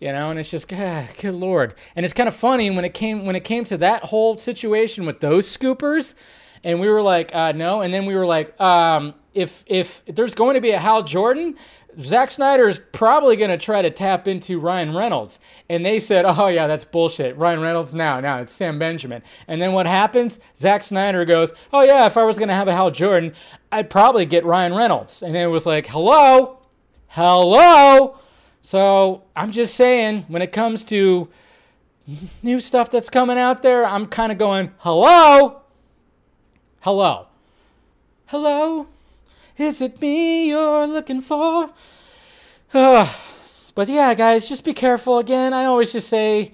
you 0.00 0.12
know, 0.12 0.30
and 0.30 0.38
it's 0.38 0.50
just, 0.50 0.68
God, 0.68 1.08
good 1.20 1.34
lord. 1.34 1.74
And 1.94 2.04
it's 2.04 2.12
kind 2.12 2.28
of 2.28 2.34
funny 2.34 2.70
when 2.70 2.84
it 2.84 2.94
came 2.94 3.24
when 3.24 3.36
it 3.36 3.44
came 3.44 3.64
to 3.64 3.76
that 3.78 4.04
whole 4.04 4.36
situation 4.38 5.06
with 5.06 5.20
those 5.20 5.46
scoopers, 5.46 6.14
and 6.64 6.80
we 6.80 6.88
were 6.88 7.02
like, 7.02 7.34
uh, 7.34 7.52
no, 7.52 7.80
and 7.80 7.92
then 7.92 8.06
we 8.06 8.14
were 8.14 8.26
like, 8.26 8.60
um, 8.60 9.14
if 9.34 9.64
if 9.66 10.04
there's 10.06 10.34
going 10.34 10.54
to 10.54 10.60
be 10.60 10.70
a 10.70 10.78
Hal 10.78 11.02
Jordan, 11.02 11.56
Zack 12.00 12.30
Snyder 12.30 12.68
is 12.68 12.80
probably 12.92 13.36
going 13.36 13.50
to 13.50 13.58
try 13.58 13.82
to 13.82 13.90
tap 13.90 14.26
into 14.26 14.58
Ryan 14.58 14.94
Reynolds. 14.94 15.40
And 15.68 15.84
they 15.84 15.98
said, 15.98 16.24
oh, 16.26 16.48
yeah, 16.48 16.66
that's 16.66 16.84
bullshit. 16.84 17.36
Ryan 17.36 17.60
Reynolds, 17.60 17.92
now, 17.92 18.20
now 18.20 18.38
it's 18.38 18.52
Sam 18.52 18.78
Benjamin. 18.78 19.22
And 19.48 19.60
then 19.60 19.72
what 19.72 19.86
happens? 19.86 20.40
Zack 20.56 20.82
Snyder 20.82 21.24
goes, 21.24 21.52
oh, 21.72 21.82
yeah, 21.82 22.06
if 22.06 22.16
I 22.16 22.24
was 22.24 22.38
going 22.38 22.48
to 22.48 22.54
have 22.54 22.68
a 22.68 22.72
Hal 22.72 22.90
Jordan, 22.90 23.34
I'd 23.70 23.90
probably 23.90 24.26
get 24.26 24.44
Ryan 24.44 24.74
Reynolds. 24.74 25.22
And 25.22 25.36
it 25.36 25.48
was 25.48 25.66
like, 25.66 25.86
hello? 25.86 26.58
Hello? 27.08 28.16
So 28.62 29.24
I'm 29.36 29.50
just 29.50 29.74
saying, 29.74 30.24
when 30.28 30.40
it 30.40 30.52
comes 30.52 30.84
to 30.84 31.28
new 32.42 32.60
stuff 32.60 32.90
that's 32.90 33.10
coming 33.10 33.38
out 33.38 33.62
there, 33.62 33.84
I'm 33.84 34.06
kind 34.06 34.32
of 34.32 34.38
going, 34.38 34.72
hello? 34.78 35.62
Hello? 36.80 37.26
Hello? 38.26 38.86
Is 39.58 39.80
it 39.80 40.00
me 40.00 40.48
you're 40.48 40.86
looking 40.86 41.20
for? 41.20 41.70
Uh, 42.72 43.12
but 43.74 43.88
yeah, 43.88 44.14
guys, 44.14 44.48
just 44.48 44.64
be 44.64 44.72
careful. 44.72 45.18
Again, 45.18 45.52
I 45.52 45.66
always 45.66 45.92
just 45.92 46.08
say 46.08 46.52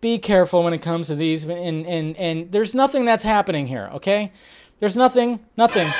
be 0.00 0.18
careful 0.18 0.62
when 0.62 0.72
it 0.72 0.82
comes 0.82 1.08
to 1.08 1.16
these. 1.16 1.44
And, 1.44 1.86
and, 1.86 2.16
and 2.16 2.52
there's 2.52 2.74
nothing 2.74 3.04
that's 3.04 3.24
happening 3.24 3.66
here, 3.66 3.90
okay? 3.94 4.32
There's 4.78 4.96
nothing, 4.96 5.40
nothing. 5.56 5.92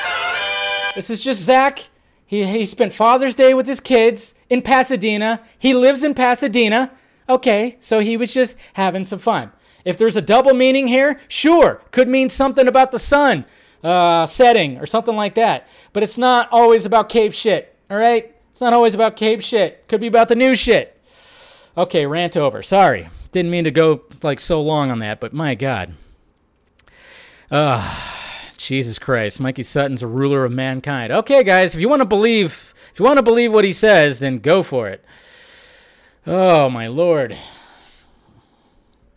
This 0.95 1.09
is 1.09 1.23
just 1.23 1.41
Zach. 1.41 1.89
He, 2.25 2.45
he 2.45 2.65
spent 2.65 2.93
Father's 2.93 3.35
Day 3.35 3.53
with 3.53 3.67
his 3.67 3.79
kids 3.79 4.33
in 4.49 4.61
Pasadena. 4.61 5.41
He 5.57 5.73
lives 5.73 6.03
in 6.03 6.13
Pasadena. 6.13 6.91
Okay, 7.29 7.75
so 7.79 7.99
he 7.99 8.15
was 8.15 8.33
just 8.33 8.55
having 8.73 9.03
some 9.03 9.19
fun. 9.19 9.51
If 9.83 9.97
there's 9.97 10.17
a 10.17 10.21
double 10.21 10.53
meaning 10.53 10.87
here, 10.87 11.19
sure, 11.27 11.81
could 11.91 12.07
mean 12.07 12.29
something 12.29 12.67
about 12.67 12.91
the 12.91 12.99
sun 12.99 13.45
uh, 13.83 14.25
setting 14.25 14.77
or 14.77 14.85
something 14.85 15.15
like 15.15 15.35
that. 15.35 15.67
But 15.93 16.03
it's 16.03 16.17
not 16.17 16.49
always 16.51 16.85
about 16.85 17.09
cave 17.09 17.33
shit, 17.33 17.75
all 17.89 17.97
right? 17.97 18.33
It's 18.51 18.61
not 18.61 18.73
always 18.73 18.95
about 18.95 19.15
cave 19.15 19.43
shit. 19.43 19.87
Could 19.87 20.01
be 20.01 20.07
about 20.07 20.29
the 20.29 20.35
new 20.35 20.55
shit. 20.55 20.99
Okay, 21.77 22.05
rant 22.05 22.35
over. 22.35 22.63
Sorry. 22.63 23.09
Didn't 23.31 23.51
mean 23.51 23.65
to 23.65 23.71
go 23.71 24.01
like 24.23 24.39
so 24.39 24.61
long 24.61 24.89
on 24.89 24.99
that, 24.99 25.19
but 25.19 25.31
my 25.31 25.53
God. 25.53 25.93
Uh, 27.51 28.15
Jesus 28.57 28.97
Christ. 28.97 29.39
Mikey 29.39 29.63
Sutton's 29.63 30.01
a 30.01 30.07
ruler 30.07 30.43
of 30.43 30.51
mankind. 30.51 31.13
Okay, 31.13 31.43
guys, 31.43 31.75
if 31.75 31.81
you 31.81 31.87
want 31.87 32.01
to 32.01 32.05
believe 32.05 32.73
if 32.91 32.99
you 32.99 33.05
want 33.05 33.17
to 33.17 33.23
believe 33.23 33.53
what 33.53 33.63
he 33.63 33.73
says, 33.73 34.19
then 34.19 34.39
go 34.39 34.63
for 34.63 34.87
it. 34.87 35.05
Oh 36.25 36.69
my 36.69 36.87
lord. 36.87 37.37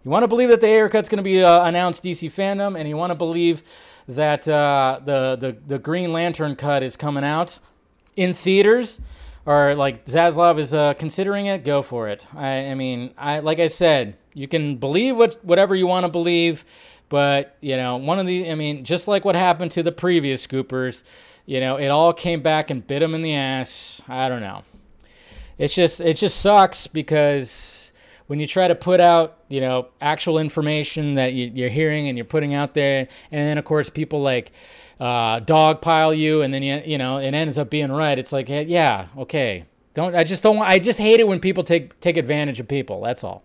You 0.04 0.10
want 0.10 0.22
to 0.22 0.28
believe 0.28 0.50
that 0.50 0.60
the 0.60 0.66
Ayer 0.66 0.88
cut's 0.88 1.08
going 1.08 1.16
to 1.16 1.22
be 1.22 1.42
uh, 1.42 1.64
announced 1.64 2.02
DC 2.02 2.30
fandom, 2.30 2.78
and 2.78 2.88
you 2.88 2.96
want 2.96 3.10
to 3.10 3.14
believe 3.14 3.62
that 4.16 4.48
uh, 4.48 5.00
the, 5.04 5.36
the 5.36 5.56
the 5.66 5.78
Green 5.78 6.12
Lantern 6.12 6.56
cut 6.56 6.82
is 6.82 6.96
coming 6.96 7.24
out 7.24 7.58
in 8.16 8.34
theaters, 8.34 9.00
or 9.46 9.74
like 9.74 10.04
Zaslav 10.04 10.58
is 10.58 10.74
uh, 10.74 10.94
considering 10.94 11.46
it. 11.46 11.64
Go 11.64 11.82
for 11.82 12.08
it. 12.08 12.26
I, 12.34 12.66
I 12.66 12.74
mean, 12.74 13.14
I 13.16 13.38
like 13.38 13.58
I 13.58 13.68
said, 13.68 14.16
you 14.34 14.48
can 14.48 14.76
believe 14.76 15.16
what 15.16 15.42
whatever 15.44 15.74
you 15.74 15.86
want 15.86 16.04
to 16.04 16.08
believe, 16.08 16.64
but 17.08 17.56
you 17.60 17.76
know, 17.76 17.96
one 17.96 18.18
of 18.18 18.26
the 18.26 18.50
I 18.50 18.54
mean, 18.54 18.84
just 18.84 19.08
like 19.08 19.24
what 19.24 19.34
happened 19.34 19.70
to 19.72 19.82
the 19.82 19.92
previous 19.92 20.46
scoopers, 20.46 21.04
you 21.46 21.60
know, 21.60 21.76
it 21.76 21.88
all 21.88 22.12
came 22.12 22.42
back 22.42 22.70
and 22.70 22.86
bit 22.86 23.00
them 23.00 23.14
in 23.14 23.22
the 23.22 23.34
ass. 23.34 24.02
I 24.08 24.28
don't 24.28 24.40
know. 24.40 24.64
It's 25.56 25.74
just 25.74 26.00
it 26.00 26.14
just 26.14 26.40
sucks 26.40 26.86
because 26.86 27.79
when 28.30 28.38
you 28.38 28.46
try 28.46 28.68
to 28.68 28.76
put 28.76 29.00
out, 29.00 29.38
you 29.48 29.60
know, 29.60 29.88
actual 30.00 30.38
information 30.38 31.14
that 31.14 31.32
you, 31.32 31.66
are 31.66 31.68
hearing 31.68 32.06
and 32.06 32.16
you're 32.16 32.24
putting 32.24 32.54
out 32.54 32.74
there, 32.74 33.08
and 33.32 33.44
then 33.44 33.58
of 33.58 33.64
course 33.64 33.90
people 33.90 34.22
like 34.22 34.52
uh, 35.00 35.40
dogpile 35.40 36.16
you, 36.16 36.40
and 36.42 36.54
then 36.54 36.62
you, 36.62 36.80
you 36.86 36.96
know, 36.96 37.18
it 37.18 37.34
ends 37.34 37.58
up 37.58 37.70
being 37.70 37.90
right. 37.90 38.16
It's 38.20 38.32
like, 38.32 38.48
yeah, 38.48 39.08
okay, 39.18 39.64
don't. 39.94 40.14
I 40.14 40.22
just 40.22 40.44
don't. 40.44 40.58
Want, 40.58 40.70
I 40.70 40.78
just 40.78 41.00
hate 41.00 41.18
it 41.18 41.26
when 41.26 41.40
people 41.40 41.64
take 41.64 41.98
take 41.98 42.16
advantage 42.16 42.60
of 42.60 42.68
people. 42.68 43.00
That's 43.00 43.24
all. 43.24 43.42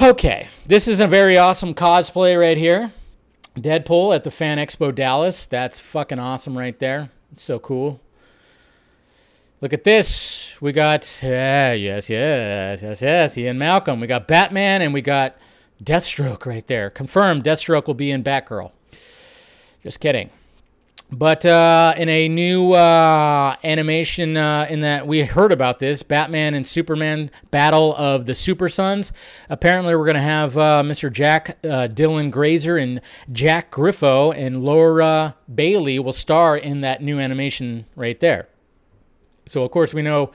Okay, 0.00 0.48
this 0.64 0.88
is 0.88 0.98
a 0.98 1.06
very 1.06 1.36
awesome 1.36 1.74
cosplay 1.74 2.40
right 2.40 2.56
here. 2.56 2.90
Deadpool 3.58 4.14
at 4.14 4.24
the 4.24 4.30
Fan 4.30 4.56
Expo 4.56 4.94
Dallas. 4.94 5.44
That's 5.44 5.78
fucking 5.78 6.18
awesome 6.18 6.56
right 6.56 6.78
there. 6.78 7.10
It's 7.30 7.42
so 7.42 7.58
cool. 7.58 8.00
Look 9.60 9.74
at 9.74 9.84
this. 9.84 10.39
We 10.60 10.72
got, 10.72 11.20
yeah, 11.22 11.72
yes, 11.72 12.10
yes, 12.10 12.82
yes, 12.82 13.00
yes, 13.00 13.38
Ian 13.38 13.58
Malcolm. 13.58 13.98
We 13.98 14.06
got 14.06 14.28
Batman 14.28 14.82
and 14.82 14.92
we 14.92 15.00
got 15.00 15.36
Deathstroke 15.82 16.44
right 16.44 16.66
there. 16.66 16.90
Confirmed 16.90 17.44
Deathstroke 17.44 17.86
will 17.86 17.94
be 17.94 18.10
in 18.10 18.22
Batgirl. 18.22 18.70
Just 19.82 20.00
kidding. 20.00 20.28
But 21.10 21.44
uh, 21.44 21.94
in 21.96 22.08
a 22.08 22.28
new 22.28 22.72
uh, 22.72 23.56
animation, 23.64 24.36
uh, 24.36 24.66
in 24.68 24.82
that 24.82 25.06
we 25.06 25.22
heard 25.22 25.50
about 25.50 25.78
this 25.78 26.02
Batman 26.02 26.54
and 26.54 26.64
Superman 26.64 27.30
Battle 27.50 27.96
of 27.96 28.26
the 28.26 28.34
Super 28.34 28.68
Sons. 28.68 29.12
Apparently, 29.48 29.96
we're 29.96 30.04
going 30.04 30.14
to 30.14 30.20
have 30.20 30.56
uh, 30.56 30.82
Mr. 30.84 31.12
Jack 31.12 31.58
uh, 31.64 31.88
Dylan 31.88 32.30
Grazer 32.30 32.76
and 32.76 33.00
Jack 33.32 33.72
Griffo 33.72 34.32
and 34.36 34.62
Laura 34.62 35.36
Bailey 35.52 35.98
will 35.98 36.12
star 36.12 36.56
in 36.56 36.82
that 36.82 37.02
new 37.02 37.18
animation 37.18 37.86
right 37.96 38.20
there. 38.20 38.49
So, 39.50 39.64
of 39.64 39.72
course, 39.72 39.92
we 39.92 40.02
know 40.02 40.30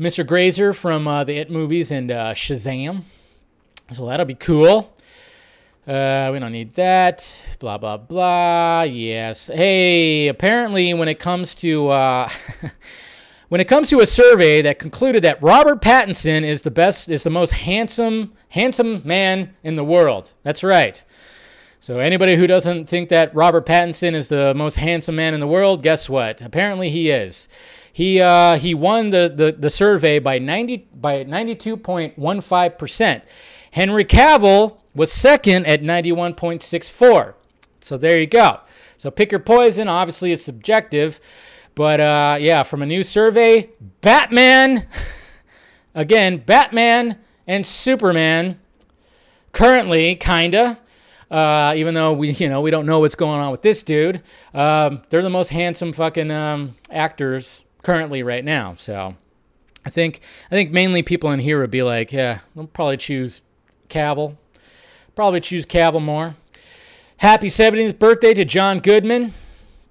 Mr. 0.00 0.26
Grazer 0.26 0.72
from 0.72 1.06
uh, 1.06 1.22
the 1.22 1.38
It 1.38 1.48
movies 1.48 1.92
and 1.92 2.10
uh, 2.10 2.34
Shazam. 2.34 3.02
So 3.92 4.04
that'll 4.06 4.26
be 4.26 4.34
cool. 4.34 4.92
Uh, 5.86 6.30
we 6.32 6.40
don't 6.40 6.50
need 6.50 6.74
that. 6.74 7.56
Blah, 7.60 7.78
blah, 7.78 7.98
blah. 7.98 8.82
Yes. 8.82 9.46
Hey, 9.46 10.26
apparently, 10.26 10.92
when 10.92 11.06
it 11.06 11.20
comes 11.20 11.54
to. 11.54 11.90
Uh, 11.90 12.28
when 13.48 13.60
it 13.60 13.68
comes 13.68 13.90
to 13.90 14.00
a 14.00 14.06
survey 14.06 14.60
that 14.62 14.80
concluded 14.80 15.22
that 15.22 15.40
Robert 15.40 15.80
Pattinson 15.80 16.42
is 16.42 16.62
the 16.62 16.72
best, 16.72 17.08
is 17.08 17.22
the 17.22 17.30
most 17.30 17.52
handsome, 17.52 18.32
handsome 18.48 19.02
man 19.04 19.54
in 19.62 19.76
the 19.76 19.84
world. 19.84 20.32
That's 20.42 20.64
right. 20.64 21.04
So 21.78 22.00
anybody 22.00 22.34
who 22.34 22.48
doesn't 22.48 22.86
think 22.86 23.08
that 23.10 23.32
Robert 23.36 23.64
Pattinson 23.66 24.14
is 24.14 24.26
the 24.26 24.52
most 24.52 24.74
handsome 24.74 25.14
man 25.14 25.32
in 25.32 25.38
the 25.38 25.46
world, 25.46 25.84
guess 25.84 26.10
what? 26.10 26.42
Apparently 26.42 26.90
he 26.90 27.08
is. 27.08 27.46
He 27.98 28.20
uh, 28.20 28.58
he 28.58 28.74
won 28.74 29.10
the, 29.10 29.28
the, 29.34 29.50
the 29.50 29.70
survey 29.70 30.20
by 30.20 30.38
90 30.38 30.86
by 30.94 31.24
92.15 31.24 32.78
percent. 32.78 33.24
Henry 33.72 34.04
Cavill 34.04 34.76
was 34.94 35.10
second 35.10 35.66
at 35.66 35.82
91.64. 35.82 37.34
So 37.80 37.96
there 37.96 38.20
you 38.20 38.28
go. 38.28 38.60
So 38.98 39.10
pick 39.10 39.32
your 39.32 39.40
poison. 39.40 39.88
Obviously, 39.88 40.30
it's 40.30 40.44
subjective, 40.44 41.18
but 41.74 41.98
uh, 41.98 42.36
yeah, 42.38 42.62
from 42.62 42.82
a 42.82 42.86
new 42.86 43.02
survey, 43.02 43.68
Batman, 44.00 44.86
again, 45.96 46.36
Batman 46.46 47.18
and 47.48 47.66
Superman, 47.66 48.60
currently, 49.50 50.14
kinda. 50.14 50.78
Uh, 51.32 51.74
even 51.74 51.94
though 51.94 52.12
we, 52.12 52.30
you 52.34 52.48
know, 52.48 52.60
we 52.60 52.70
don't 52.70 52.86
know 52.86 53.00
what's 53.00 53.16
going 53.16 53.40
on 53.40 53.50
with 53.50 53.62
this 53.62 53.82
dude, 53.82 54.22
um, 54.54 55.02
they're 55.10 55.20
the 55.20 55.28
most 55.28 55.48
handsome 55.48 55.92
fucking 55.92 56.30
um, 56.30 56.76
actors 56.92 57.64
currently 57.82 58.22
right 58.22 58.44
now. 58.44 58.74
So 58.78 59.14
I 59.84 59.90
think 59.90 60.20
I 60.50 60.54
think 60.54 60.70
mainly 60.70 61.02
people 61.02 61.30
in 61.30 61.40
here 61.40 61.60
would 61.60 61.70
be 61.70 61.82
like, 61.82 62.12
yeah, 62.12 62.40
I'll 62.56 62.66
probably 62.66 62.96
choose 62.96 63.42
Cavill. 63.88 64.36
Probably 65.14 65.40
choose 65.40 65.66
Cavill 65.66 66.02
more. 66.02 66.34
Happy 67.18 67.48
70th 67.48 67.98
birthday 67.98 68.32
to 68.34 68.44
John 68.44 68.80
Goodman. 68.80 69.32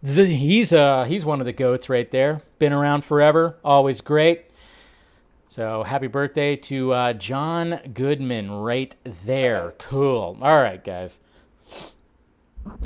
The, 0.01 0.25
he's 0.25 0.71
uh 0.71 1.05
he's 1.05 1.25
one 1.25 1.39
of 1.39 1.45
the 1.45 1.53
goats 1.53 1.89
right 1.89 2.09
there. 2.11 2.41
Been 2.59 2.73
around 2.73 3.03
forever, 3.03 3.57
always 3.63 4.01
great. 4.01 4.45
So 5.49 5.81
happy 5.81 6.05
birthday 6.05 6.55
to 6.55 6.93
uh, 6.93 7.13
John 7.13 7.79
Goodman 7.91 8.51
right 8.51 8.95
there. 9.03 9.73
Cool. 9.79 10.37
All 10.39 10.61
right, 10.61 10.83
guys. 10.83 11.19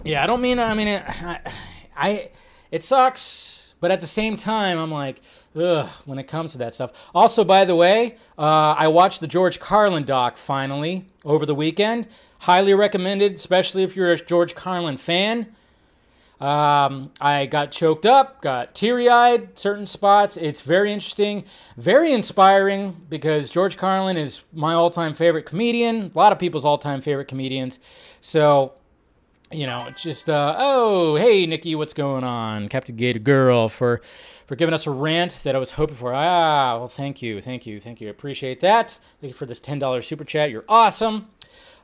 Yeah, 0.06 0.24
I 0.24 0.28
don't 0.28 0.40
mean 0.40 0.58
I 0.58 0.74
mean 0.74 0.88
I, 0.88 1.40
I 1.98 2.30
it 2.72 2.84
sucks 2.84 3.61
but 3.82 3.92
at 3.92 4.00
the 4.00 4.08
same 4.08 4.38
time, 4.38 4.78
I'm 4.78 4.92
like, 4.92 5.20
ugh, 5.56 5.90
when 6.06 6.20
it 6.20 6.24
comes 6.24 6.54
to 6.54 6.60
that 6.60 6.74
stuff. 6.74 6.94
Also, 7.14 7.44
by 7.44 7.66
the 7.66 7.76
way, 7.76 8.16
uh, 8.38 8.76
I 8.78 8.88
watched 8.88 9.20
the 9.20 9.28
George 9.28 9.60
Carlin 9.60 10.06
doc 10.06 10.38
finally 10.38 11.06
over 11.26 11.46
the 11.46 11.56
weekend. 11.56 12.08
Highly 12.40 12.74
recommended, 12.74 13.34
especially 13.34 13.84
if 13.84 13.96
you're 13.96 14.12
a 14.12 14.18
George 14.18 14.56
Carlin 14.56 14.98
fan. 14.98 15.54
Um, 16.40 17.12
I 17.22 17.46
got 17.46 17.72
choked 17.72 18.06
up, 18.06 18.42
got 18.42 18.74
teary 18.74 19.08
eyed, 19.10 19.60
certain 19.60 19.86
spots. 19.86 20.38
It's 20.38 20.62
very 20.62 20.92
interesting, 20.92 21.44
very 21.78 22.14
inspiring 22.14 22.96
because 23.10 23.52
George 23.52 23.78
Carlin 23.78 24.18
is 24.18 24.42
my 24.52 24.74
all 24.74 24.90
time 24.90 25.14
favorite 25.14 25.46
comedian, 25.46 26.12
a 26.14 26.18
lot 26.18 26.32
of 26.32 26.40
people's 26.40 26.66
all 26.66 26.80
time 26.80 27.02
favorite 27.02 27.28
comedians. 27.28 27.78
So 28.22 28.74
you 29.52 29.68
know, 29.68 29.90
just 29.96 30.30
uh, 30.30 30.56
oh, 30.58 31.16
hey 31.16 31.46
Nikki, 31.46 31.76
what's 31.76 31.94
going 31.94 32.24
on? 32.24 32.70
Captain 32.70 32.96
Gator 32.96 33.20
Girl 33.20 33.70
for 33.70 34.02
for 34.46 34.56
giving 34.56 34.74
us 34.74 34.88
a 34.88 34.92
rant 34.92 35.40
that 35.44 35.56
I 35.56 35.60
was 35.60 35.72
hoping 35.72 35.96
for. 35.96 36.14
Ah, 36.14 36.78
well, 36.78 36.88
thank 36.88 37.22
you, 37.22 37.42
thank 37.42 37.66
you, 37.66 37.80
thank 37.80 38.02
you. 38.02 38.10
Appreciate 38.10 38.60
that. 38.62 39.00
Thank 39.20 39.32
you 39.34 39.38
for 39.38 39.46
this 39.46 39.60
ten 39.60 39.80
dollars 39.80 40.08
super 40.08 40.24
chat. 40.24 40.52
You're 40.52 40.66
awesome. 40.68 41.28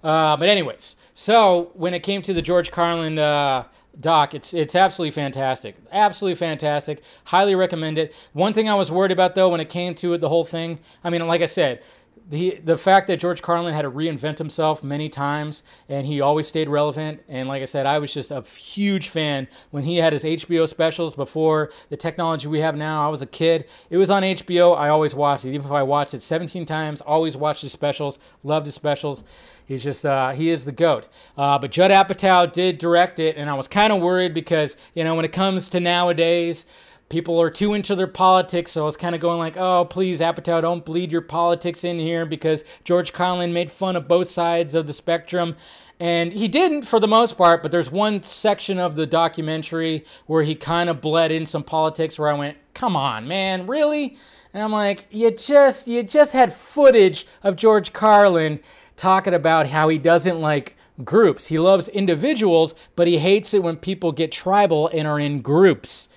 Uh, 0.04 0.38
but 0.38 0.48
anyways, 0.48 0.96
so 1.14 1.72
when 1.74 1.94
it 1.94 2.04
came 2.04 2.22
to 2.22 2.34
the 2.34 2.42
George 2.42 2.72
Carlin 2.72 3.18
uh, 3.18 3.66
doc, 4.00 4.34
it's 4.34 4.54
it's 4.54 4.76
absolutely 4.76 5.12
fantastic, 5.12 5.76
absolutely 5.92 6.36
fantastic. 6.36 7.02
Highly 7.26 7.56
recommend 7.56 7.98
it. 7.98 8.14
One 8.34 8.54
thing 8.54 8.70
I 8.70 8.76
was 8.76 8.92
worried 8.92 9.12
about 9.12 9.36
though, 9.36 9.50
when 9.50 9.60
it 9.60 9.70
came 9.70 9.96
to 9.96 10.14
it, 10.14 10.22
the 10.22 10.30
whole 10.30 10.46
thing. 10.46 10.80
I 11.04 11.10
mean, 11.10 11.26
like 11.28 11.42
I 11.42 11.48
said, 11.48 11.82
the 12.30 12.60
the 12.64 12.78
fact 12.78 13.08
that 13.08 13.20
George 13.20 13.42
Carlin 13.42 13.74
had 13.74 13.84
to 13.84 13.92
reinvent 13.92 14.38
himself 14.38 14.84
many 14.84 15.08
times 15.08 15.64
and 15.88 16.06
he 16.06 16.20
always 16.20 16.48
stayed 16.48 16.68
relevant. 16.68 17.22
And 17.28 17.48
like 17.48 17.62
I 17.62 17.66
said 17.66 17.86
I 17.86 18.00
was 18.00 18.14
just 18.14 18.32
a 18.32 18.42
huge 18.42 19.10
fan 19.10 19.48
when 19.72 19.84
he 19.84 19.98
had 19.98 20.14
his 20.14 20.24
HBO 20.24 20.68
specials 20.68 21.16
before 21.16 21.72
the 21.90 21.98
technology 21.98 22.48
we 22.48 22.60
have 22.60 22.76
now. 22.76 23.06
I 23.06 23.10
was 23.10 23.22
a 23.22 23.28
kid. 23.28 23.66
It 23.90 23.98
was 23.98 24.10
on 24.10 24.24
HBO 24.24 24.78
I 24.78 24.90
always 24.90 25.16
watched 25.16 25.46
it. 25.46 25.50
Even 25.50 25.66
if 25.66 25.72
I 25.72 25.84
watched 25.84 26.14
it 26.14 26.22
17 26.22 26.66
times 26.66 27.00
always 27.02 27.38
watched 27.38 27.62
his 27.62 27.72
specials 27.72 28.20
loved 28.44 28.66
his 28.66 28.76
specials. 28.76 29.24
He's 29.66 29.84
just 29.84 30.06
uh, 30.06 30.32
he 30.32 30.50
is 30.50 30.66
the 30.66 30.72
goat. 30.72 31.08
Uh, 31.38 31.58
but 31.60 31.72
Judd 31.72 31.92
Apatow 31.92 32.52
did 32.52 32.78
direct 32.78 33.20
it 33.20 33.38
and 33.38 33.50
I 33.50 33.54
was 33.54 33.70
kind 33.70 33.94
of 33.94 34.02
worried 34.02 34.34
because 34.34 34.76
you 34.94 35.04
know 35.06 35.16
when 35.16 35.24
it 35.24 35.32
comes 35.32 35.70
to 35.70 35.80
nowadays 35.80 36.66
people 37.10 37.42
are 37.42 37.50
too 37.50 37.74
into 37.74 37.96
their 37.96 38.08
politics. 38.08 38.72
So 38.72 38.84
I 38.84 38.86
was 38.86 38.98
kind 38.98 39.16
of 39.16 39.22
going 39.22 39.40
like, 39.40 39.58
oh, 39.58 39.86
please, 39.86 40.20
Apatow, 40.20 40.62
don't 40.62 40.86
bleed 40.86 41.12
your 41.12 41.22
politics 41.22 41.84
in 41.84 42.00
here 42.00 42.26
because 42.26 42.64
George 42.84 43.14
Carlin 43.14 43.54
made 43.54 43.72
fun 43.72 43.96
of 43.96 44.08
both 44.08 44.28
sides 44.28 44.76
of 44.76 44.88
the 44.88 44.94
spectrum. 44.94 45.56
And 46.00 46.34
he 46.34 46.48
didn't 46.48 46.84
for 46.84 47.00
the 47.00 47.08
most 47.08 47.38
part, 47.38 47.64
but 47.64 47.72
there's 47.72 47.92
one 47.92 48.22
section 48.22 48.78
of 48.78 48.96
the 48.96 49.08
documentary 49.08 50.06
where 50.28 50.44
he 50.44 50.54
kind 50.54 50.90
of 50.90 51.02
bled 51.02 51.32
in 51.32 51.46
some 51.46 51.64
politics 51.64 52.20
where 52.20 52.30
I 52.30 52.34
went, 52.34 52.58
come 52.74 52.96
on, 52.96 53.28
man, 53.28 53.66
really? 53.66 54.16
And 54.54 54.62
I'm 54.62 54.72
like, 54.72 55.08
you 55.10 55.32
just 55.32 55.88
you 55.88 56.04
just 56.04 56.34
had 56.34 56.54
footage 56.54 57.26
of 57.44 57.56
George 57.56 57.94
Carlin 57.94 58.60
talking 58.96 59.34
about 59.34 59.68
how 59.68 59.90
he 59.90 59.98
doesn't 59.98 60.40
like 60.40 60.76
groups. 61.04 61.48
He 61.48 61.60
loves 61.60 61.88
individuals, 61.90 62.76
but 62.96 63.08
he 63.08 63.20
hates 63.20 63.54
it 63.54 63.64
when 63.64 63.78
people 63.78 64.12
get 64.12 64.32
tribal 64.32 64.90
and 64.90 65.08
are 65.08 65.20
in 65.20 65.42
groups. 65.42 66.10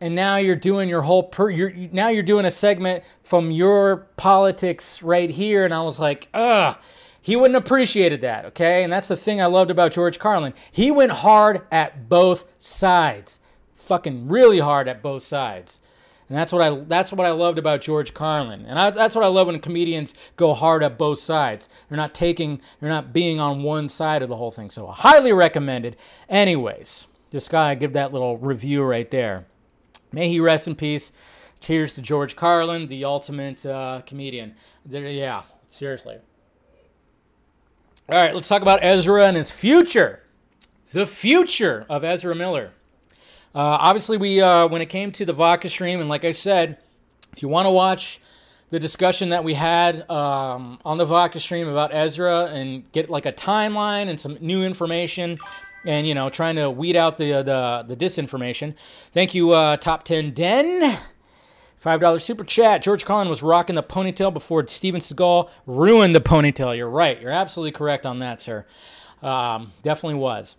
And 0.00 0.14
now 0.14 0.36
you're 0.36 0.56
doing 0.56 0.88
your 0.88 1.02
whole 1.02 1.24
per 1.24 1.50
you're 1.50 1.72
now 1.72 2.08
you're 2.08 2.22
doing 2.22 2.44
a 2.44 2.50
segment 2.50 3.02
from 3.24 3.50
your 3.50 4.08
politics 4.16 5.02
right 5.02 5.30
here 5.30 5.64
and 5.64 5.74
I 5.74 5.82
was 5.82 5.98
like, 5.98 6.28
"Ugh." 6.34 6.76
He 7.20 7.36
wouldn't 7.36 7.58
appreciated 7.58 8.22
that, 8.22 8.46
okay? 8.46 8.82
And 8.82 8.90
that's 8.90 9.08
the 9.08 9.16
thing 9.16 9.38
I 9.38 9.46
loved 9.46 9.70
about 9.70 9.92
George 9.92 10.18
Carlin. 10.18 10.54
He 10.72 10.90
went 10.90 11.12
hard 11.12 11.60
at 11.70 12.08
both 12.08 12.46
sides. 12.58 13.38
Fucking 13.76 14.28
really 14.28 14.60
hard 14.60 14.88
at 14.88 15.02
both 15.02 15.24
sides. 15.24 15.82
And 16.28 16.36
that's 16.36 16.52
what 16.52 16.62
I 16.62 16.70
that's 16.86 17.10
what 17.12 17.26
I 17.26 17.30
loved 17.30 17.58
about 17.58 17.80
George 17.80 18.12
Carlin. 18.12 18.66
And 18.66 18.78
I, 18.78 18.90
that's 18.90 19.14
what 19.14 19.24
I 19.24 19.28
love 19.28 19.46
when 19.46 19.58
comedians 19.60 20.14
go 20.36 20.52
hard 20.54 20.82
at 20.82 20.98
both 20.98 21.18
sides. 21.18 21.68
They're 21.88 21.96
not 21.96 22.14
taking 22.14 22.60
they're 22.80 22.90
not 22.90 23.12
being 23.12 23.40
on 23.40 23.62
one 23.62 23.88
side 23.88 24.22
of 24.22 24.28
the 24.28 24.36
whole 24.36 24.50
thing. 24.50 24.70
So 24.70 24.86
highly 24.86 25.32
recommended. 25.32 25.96
Anyways, 26.28 27.06
just 27.30 27.50
gotta 27.50 27.76
give 27.76 27.94
that 27.94 28.12
little 28.12 28.36
review 28.36 28.82
right 28.82 29.10
there. 29.10 29.46
May 30.12 30.28
he 30.28 30.40
rest 30.40 30.66
in 30.66 30.74
peace. 30.74 31.12
Cheers 31.60 31.94
to 31.96 32.02
George 32.02 32.36
Carlin, 32.36 32.86
the 32.86 33.04
ultimate 33.04 33.66
uh, 33.66 34.02
comedian. 34.06 34.54
There, 34.86 35.06
yeah, 35.06 35.42
seriously. 35.68 36.18
All 38.08 38.16
right, 38.16 38.34
let's 38.34 38.48
talk 38.48 38.62
about 38.62 38.82
Ezra 38.82 39.26
and 39.26 39.36
his 39.36 39.50
future. 39.50 40.22
The 40.92 41.04
future 41.04 41.84
of 41.90 42.04
Ezra 42.04 42.34
Miller. 42.34 42.72
Uh, 43.54 43.76
obviously, 43.80 44.16
we 44.16 44.40
uh, 44.40 44.68
when 44.68 44.80
it 44.80 44.86
came 44.86 45.12
to 45.12 45.24
the 45.24 45.32
vodka 45.32 45.68
stream, 45.68 46.00
and 46.00 46.08
like 46.08 46.24
I 46.24 46.30
said, 46.30 46.78
if 47.32 47.42
you 47.42 47.48
want 47.48 47.66
to 47.66 47.70
watch 47.70 48.20
the 48.70 48.78
discussion 48.78 49.30
that 49.30 49.44
we 49.44 49.54
had 49.54 50.08
um, 50.10 50.78
on 50.84 50.98
the 50.98 51.04
vodka 51.04 51.40
stream 51.40 51.68
about 51.68 51.92
Ezra 51.94 52.46
and 52.46 52.90
get 52.92 53.08
like 53.08 53.26
a 53.26 53.32
timeline 53.32 54.08
and 54.08 54.20
some 54.20 54.38
new 54.40 54.62
information, 54.62 55.38
and 55.84 56.06
you 56.06 56.14
know, 56.14 56.28
trying 56.28 56.56
to 56.56 56.70
weed 56.70 56.96
out 56.96 57.18
the 57.18 57.42
the, 57.42 57.84
the 57.86 57.96
disinformation. 57.96 58.74
Thank 59.12 59.34
you, 59.34 59.52
uh, 59.52 59.76
Top 59.76 60.04
Ten 60.04 60.32
Den. 60.32 60.98
$5 61.82 62.20
super 62.20 62.42
chat. 62.42 62.82
George 62.82 63.04
Carlin 63.04 63.28
was 63.28 63.42
rocking 63.42 63.76
the 63.76 63.82
ponytail 63.82 64.32
before 64.32 64.66
Steven 64.66 65.00
Seagal 65.00 65.48
ruined 65.64 66.14
the 66.14 66.20
ponytail. 66.20 66.76
You're 66.76 66.90
right. 66.90 67.20
You're 67.20 67.30
absolutely 67.30 67.70
correct 67.70 68.04
on 68.04 68.18
that, 68.18 68.40
sir. 68.40 68.66
Um, 69.22 69.72
definitely 69.84 70.18
was. 70.18 70.56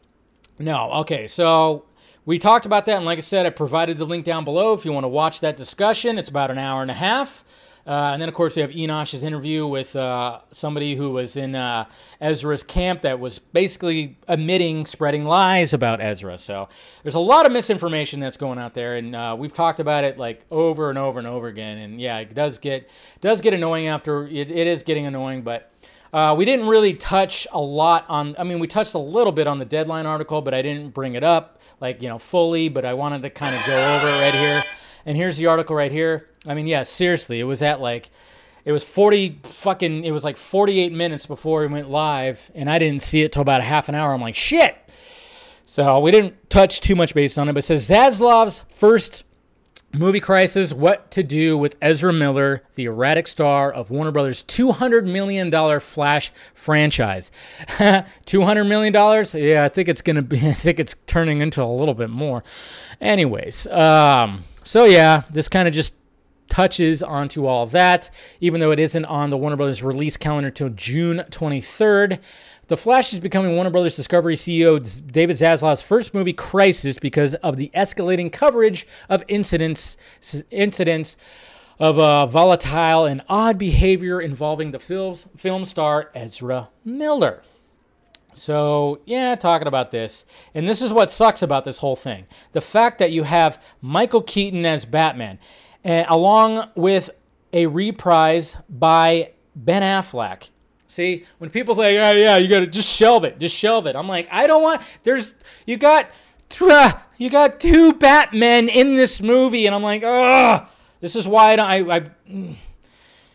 No, 0.58 0.92
okay. 0.92 1.28
So 1.28 1.86
we 2.26 2.40
talked 2.40 2.66
about 2.66 2.86
that. 2.86 2.98
And 2.98 3.06
like 3.06 3.18
I 3.18 3.22
said, 3.22 3.46
I 3.46 3.50
provided 3.50 3.98
the 3.98 4.06
link 4.06 4.24
down 4.24 4.46
below 4.46 4.74
if 4.74 4.86
you 4.86 4.94
want 4.94 5.04
to 5.04 5.10
watch 5.10 5.42
that 5.42 5.58
discussion. 5.58 6.18
It's 6.18 6.30
about 6.30 6.52
an 6.52 6.58
hour 6.58 6.82
and 6.82 6.92
a 6.92 6.96
half. 6.96 7.44
Uh, 7.90 8.12
and 8.14 8.22
then, 8.22 8.30
of 8.30 8.36
course, 8.36 8.56
we 8.56 8.62
have 8.62 8.70
Enosh's 8.70 9.24
interview 9.24 9.66
with 9.66 9.96
uh, 9.96 10.42
somebody 10.52 10.96
who 10.96 11.10
was 11.10 11.36
in 11.36 11.56
uh, 11.56 11.86
Ezra's 12.22 12.62
camp 12.62 13.02
that 13.02 13.20
was 13.20 13.40
basically 13.40 14.16
admitting 14.28 14.86
spreading 14.86 15.26
lies 15.26 15.74
about 15.74 16.00
Ezra. 16.00 16.38
So 16.38 16.70
there's 17.02 17.16
a 17.16 17.20
lot 17.20 17.48
of 17.48 17.52
misinformation 17.52 18.20
that's 18.20 18.38
going 18.38 18.60
out 18.60 18.76
there, 18.76 18.96
and 18.96 19.16
uh, 19.16 19.36
we've 19.40 19.52
talked 19.52 19.80
about 19.80 20.04
it 20.04 20.20
like 20.20 20.46
over 20.52 20.92
and 20.92 21.00
over 21.00 21.18
and 21.18 21.28
over 21.28 21.48
again. 21.48 21.80
And 21.80 22.00
yeah, 22.00 22.20
it 22.20 22.36
does 22.36 22.60
get 22.60 22.88
does 23.22 23.42
get 23.42 23.56
annoying 23.56 23.88
after 23.88 24.28
it, 24.28 24.52
it 24.52 24.68
is 24.68 24.84
getting 24.84 25.08
annoying, 25.08 25.42
but. 25.42 25.72
Uh, 26.12 26.34
we 26.36 26.44
didn't 26.44 26.66
really 26.66 26.96
touch 26.96 27.46
a 27.52 27.62
lot 27.62 28.04
on. 28.10 28.36
I 28.40 28.44
mean, 28.44 28.58
we 28.58 28.66
touched 28.66 28.96
a 28.96 28.98
little 28.98 29.32
bit 29.32 29.46
on 29.46 29.60
the 29.60 29.66
deadline 29.66 30.08
article, 30.08 30.42
but 30.42 30.56
I 30.56 30.64
didn't 30.64 30.92
bring 30.92 31.14
it 31.14 31.24
up 31.24 31.60
like 31.80 32.02
you 32.02 32.10
know 32.10 32.18
fully. 32.18 32.68
But 32.68 32.84
I 32.84 32.96
wanted 32.96 33.22
to 33.22 33.30
kind 33.30 33.56
of 33.56 33.64
go 33.68 33.96
over 33.96 34.08
it 34.08 34.20
right 34.20 34.34
here. 34.34 34.64
And 35.06 35.16
here's 35.16 35.38
the 35.38 35.46
article 35.46 35.76
right 35.76 35.92
here. 35.92 36.29
I 36.46 36.54
mean, 36.54 36.68
yeah, 36.68 36.84
seriously, 36.84 37.40
it 37.40 37.44
was 37.44 37.62
at 37.62 37.82
like 37.82 38.10
it 38.66 38.72
was 38.72 38.84
40 38.84 39.40
fucking 39.44 40.04
it 40.04 40.12
was 40.12 40.24
like 40.24 40.38
48 40.38 40.92
minutes 40.92 41.26
before 41.26 41.62
we 41.62 41.68
went 41.68 41.90
live 41.90 42.52
and 42.54 42.70
I 42.70 42.80
didn't 42.80 43.02
see 43.02 43.24
it 43.24 43.32
till 43.32 43.42
about 43.42 43.62
a 43.62 43.64
half 43.64 43.90
an 43.90 43.96
hour. 43.96 44.14
I'm 44.14 44.22
like, 44.22 44.36
"Shit." 44.36 44.76
So, 45.66 46.00
we 46.00 46.10
didn't 46.10 46.50
touch 46.50 46.82
too 46.82 46.96
much 46.96 47.14
based 47.14 47.38
on 47.38 47.48
it, 47.48 47.54
but 47.54 47.60
it 47.60 47.68
says 47.68 47.88
Zaslav's 47.88 48.64
first 48.70 49.24
movie 49.94 50.20
crisis 50.20 50.74
what 50.74 51.12
to 51.12 51.24
do 51.24 51.58
with 51.58 51.76
Ezra 51.82 52.14
Miller, 52.14 52.64
the 52.76 52.86
erratic 52.86 53.28
star 53.28 53.72
of 53.72 53.90
Warner 53.90 54.12
Brothers' 54.12 54.44
$200 54.44 55.06
million 55.06 55.52
Flash 55.80 56.32
franchise. 56.54 57.32
$200 57.68 58.68
million? 58.68 58.94
Yeah, 59.34 59.64
I 59.64 59.70
think 59.70 59.90
it's 59.90 60.02
going 60.02 60.16
to 60.16 60.22
be, 60.22 60.38
I 60.48 60.54
think 60.54 60.80
it's 60.80 60.96
turning 61.06 61.42
into 61.42 61.64
a 61.64 61.66
little 61.66 61.94
bit 61.94 62.10
more. 62.10 62.44
Anyways, 63.02 63.68
um, 63.68 64.44
so 64.64 64.86
yeah, 64.86 65.24
this 65.32 65.48
kind 65.50 65.68
of 65.68 65.74
just 65.74 65.96
touches 66.50 67.02
onto 67.02 67.46
all 67.46 67.66
that, 67.68 68.10
even 68.40 68.60
though 68.60 68.72
it 68.72 68.80
isn't 68.80 69.06
on 69.06 69.30
the 69.30 69.38
Warner 69.38 69.56
Brothers 69.56 69.84
release 69.84 70.18
calendar 70.18 70.48
until 70.48 70.70
June 70.70 71.20
23rd. 71.30 72.20
The 72.68 72.78
Flash 72.78 73.14
is 73.14 73.20
becoming 73.20 73.56
Warner 73.56 73.72
Brothers 73.72 73.96
Discovery 73.96 74.36
CEO 74.36 75.12
David 75.12 75.38
Zaslav's 75.38 75.82
first 75.82 76.14
movie 76.14 76.34
crisis 76.34 77.00
because 77.00 77.34
of 77.36 77.58
the 77.58 77.72
escalating 77.74 78.32
coverage 78.32 78.86
of 79.10 79.24
incidents 79.28 79.98
incidents 80.52 81.18
of 81.80 81.98
uh, 81.98 82.26
volatile 82.26 83.06
and 83.06 83.22
odd 83.30 83.58
behavior 83.58 84.22
involving 84.22 84.72
the 84.72 84.80
film's, 84.80 85.28
film 85.38 85.66
star 85.66 86.12
Ezra 86.14 86.70
Miller. 86.86 87.42
So, 88.34 89.00
yeah, 89.06 89.36
talking 89.36 89.68
about 89.68 89.92
this. 89.92 90.24
And 90.54 90.68
this 90.68 90.82
is 90.82 90.94
what 90.94 91.12
sucks 91.12 91.42
about 91.42 91.66
this 91.66 91.80
whole 91.80 91.96
thing 91.96 92.26
the 92.52 92.62
fact 92.62 93.00
that 93.00 93.12
you 93.12 93.24
have 93.24 93.62
Michael 93.82 94.22
Keaton 94.22 94.66
as 94.66 94.86
Batman, 94.86 95.40
and 95.84 96.06
along 96.10 96.70
with 96.76 97.10
a 97.54 97.66
reprise 97.68 98.58
by 98.70 99.32
Ben 99.56 99.82
Affleck. 99.82 100.50
See, 100.88 101.26
when 101.38 101.50
people 101.50 101.76
say, 101.76 101.94
"Yeah, 101.94 102.12
yeah," 102.12 102.38
you 102.38 102.48
gotta 102.48 102.68
just 102.68 102.90
shelve 102.90 103.24
it, 103.24 103.40
just 103.40 103.56
shelve 103.56 103.86
it. 103.86 103.96
I'm 103.96 104.08
like, 104.08 104.28
I 104.32 104.48
don't 104.48 104.64
want. 104.64 104.82
There's 105.04 105.36
you 105.66 105.78
got, 105.78 106.10
you 107.18 107.30
got 107.30 107.60
two 107.60 107.94
Batmen 107.94 108.70
in 108.70 108.96
this 108.96 109.22
movie, 109.22 109.66
and 109.66 109.76
I'm 109.76 109.84
like, 109.84 110.04
ugh. 110.04 110.68
This 111.00 111.16
is 111.16 111.28
why 111.28 111.56
I, 111.56 111.78
I, 111.78 111.96
I 111.96 112.00
mm, 112.30 112.56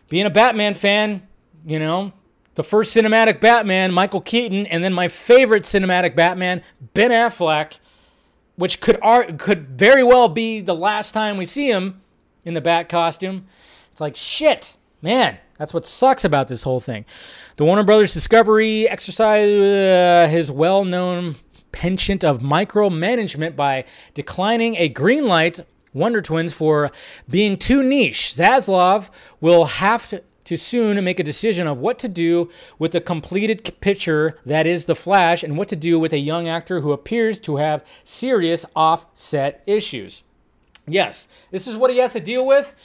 being 0.09 0.25
a 0.25 0.29
Batman 0.29 0.73
fan, 0.75 1.27
you 1.65 1.79
know, 1.79 2.11
the 2.55 2.63
first 2.63 2.95
cinematic 2.95 3.39
Batman, 3.39 3.93
Michael 3.93 4.21
Keaton, 4.21 4.65
and 4.67 4.83
then 4.83 4.93
my 4.93 5.07
favorite 5.07 5.63
cinematic 5.63 6.15
Batman, 6.15 6.61
Ben 6.93 7.11
Affleck, 7.11 7.79
which 8.55 8.81
could 8.81 8.99
could 9.39 9.69
very 9.69 10.03
well 10.03 10.27
be 10.27 10.61
the 10.61 10.75
last 10.75 11.11
time 11.11 11.37
we 11.37 11.45
see 11.45 11.69
him 11.69 12.01
in 12.45 12.53
the 12.53 12.61
Bat 12.61 12.87
costume. 12.87 13.47
It's 13.91 13.99
like 13.99 14.15
shit, 14.15 14.77
man. 15.01 15.39
That's 15.57 15.73
what 15.73 15.85
sucks 15.85 16.23
about 16.23 16.47
this 16.47 16.63
whole 16.63 16.79
thing. 16.79 17.05
The 17.57 17.65
Warner 17.65 17.83
Brothers 17.83 18.13
Discovery 18.13 18.87
exercised 18.87 19.53
uh, 19.53 20.27
his 20.27 20.51
well-known 20.51 21.35
penchant 21.71 22.23
of 22.23 22.39
micromanagement 22.39 23.55
by 23.55 23.85
declining 24.13 24.75
a 24.75 24.87
green 24.87 25.25
light 25.25 25.59
Wonder 25.93 26.21
Twins 26.21 26.53
for 26.53 26.91
being 27.29 27.57
too 27.57 27.81
niche. 27.81 28.33
Zaslav 28.35 29.09
will 29.39 29.65
have 29.65 30.07
to 30.09 30.23
to 30.45 30.55
soon 30.55 31.03
make 31.03 31.19
a 31.19 31.23
decision 31.23 31.67
of 31.67 31.79
what 31.79 31.99
to 31.99 32.07
do 32.07 32.49
with 32.77 32.91
the 32.91 33.01
completed 33.01 33.79
picture 33.81 34.37
that 34.45 34.67
is 34.67 34.85
The 34.85 34.95
Flash 34.95 35.43
and 35.43 35.57
what 35.57 35.67
to 35.69 35.75
do 35.75 35.99
with 35.99 36.13
a 36.13 36.19
young 36.19 36.47
actor 36.47 36.81
who 36.81 36.91
appears 36.91 37.39
to 37.41 37.57
have 37.57 37.83
serious 38.03 38.63
offset 38.75 39.63
issues. 39.65 40.23
Yes, 40.87 41.27
this 41.51 41.67
is 41.67 41.75
what 41.75 41.91
he 41.91 41.97
has 41.97 42.13
to 42.13 42.19
deal 42.19 42.45
with. 42.45 42.75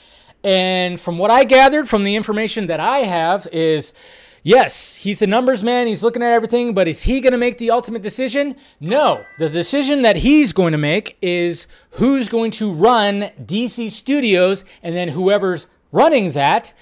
And 0.42 0.98
from 0.98 1.18
what 1.18 1.30
I 1.30 1.44
gathered 1.44 1.88
from 1.88 2.04
the 2.04 2.16
information 2.16 2.66
that 2.66 2.80
I 2.80 2.98
have 2.98 3.46
is 3.52 3.92
yes, 4.42 4.94
he's 4.96 5.20
a 5.20 5.26
numbers 5.26 5.62
man, 5.62 5.86
he's 5.86 6.02
looking 6.02 6.22
at 6.22 6.32
everything, 6.32 6.72
but 6.72 6.88
is 6.88 7.02
he 7.02 7.20
going 7.20 7.32
to 7.32 7.38
make 7.38 7.58
the 7.58 7.70
ultimate 7.70 8.02
decision? 8.02 8.56
No. 8.80 9.22
The 9.38 9.48
decision 9.48 10.02
that 10.02 10.16
he's 10.16 10.52
going 10.52 10.72
to 10.72 10.78
make 10.78 11.18
is 11.20 11.66
who's 11.92 12.28
going 12.28 12.52
to 12.52 12.72
run 12.72 13.30
DC 13.42 13.90
Studios 13.90 14.64
and 14.82 14.96
then 14.96 15.08
whoever's 15.08 15.66
running 15.92 16.32
that 16.32 16.72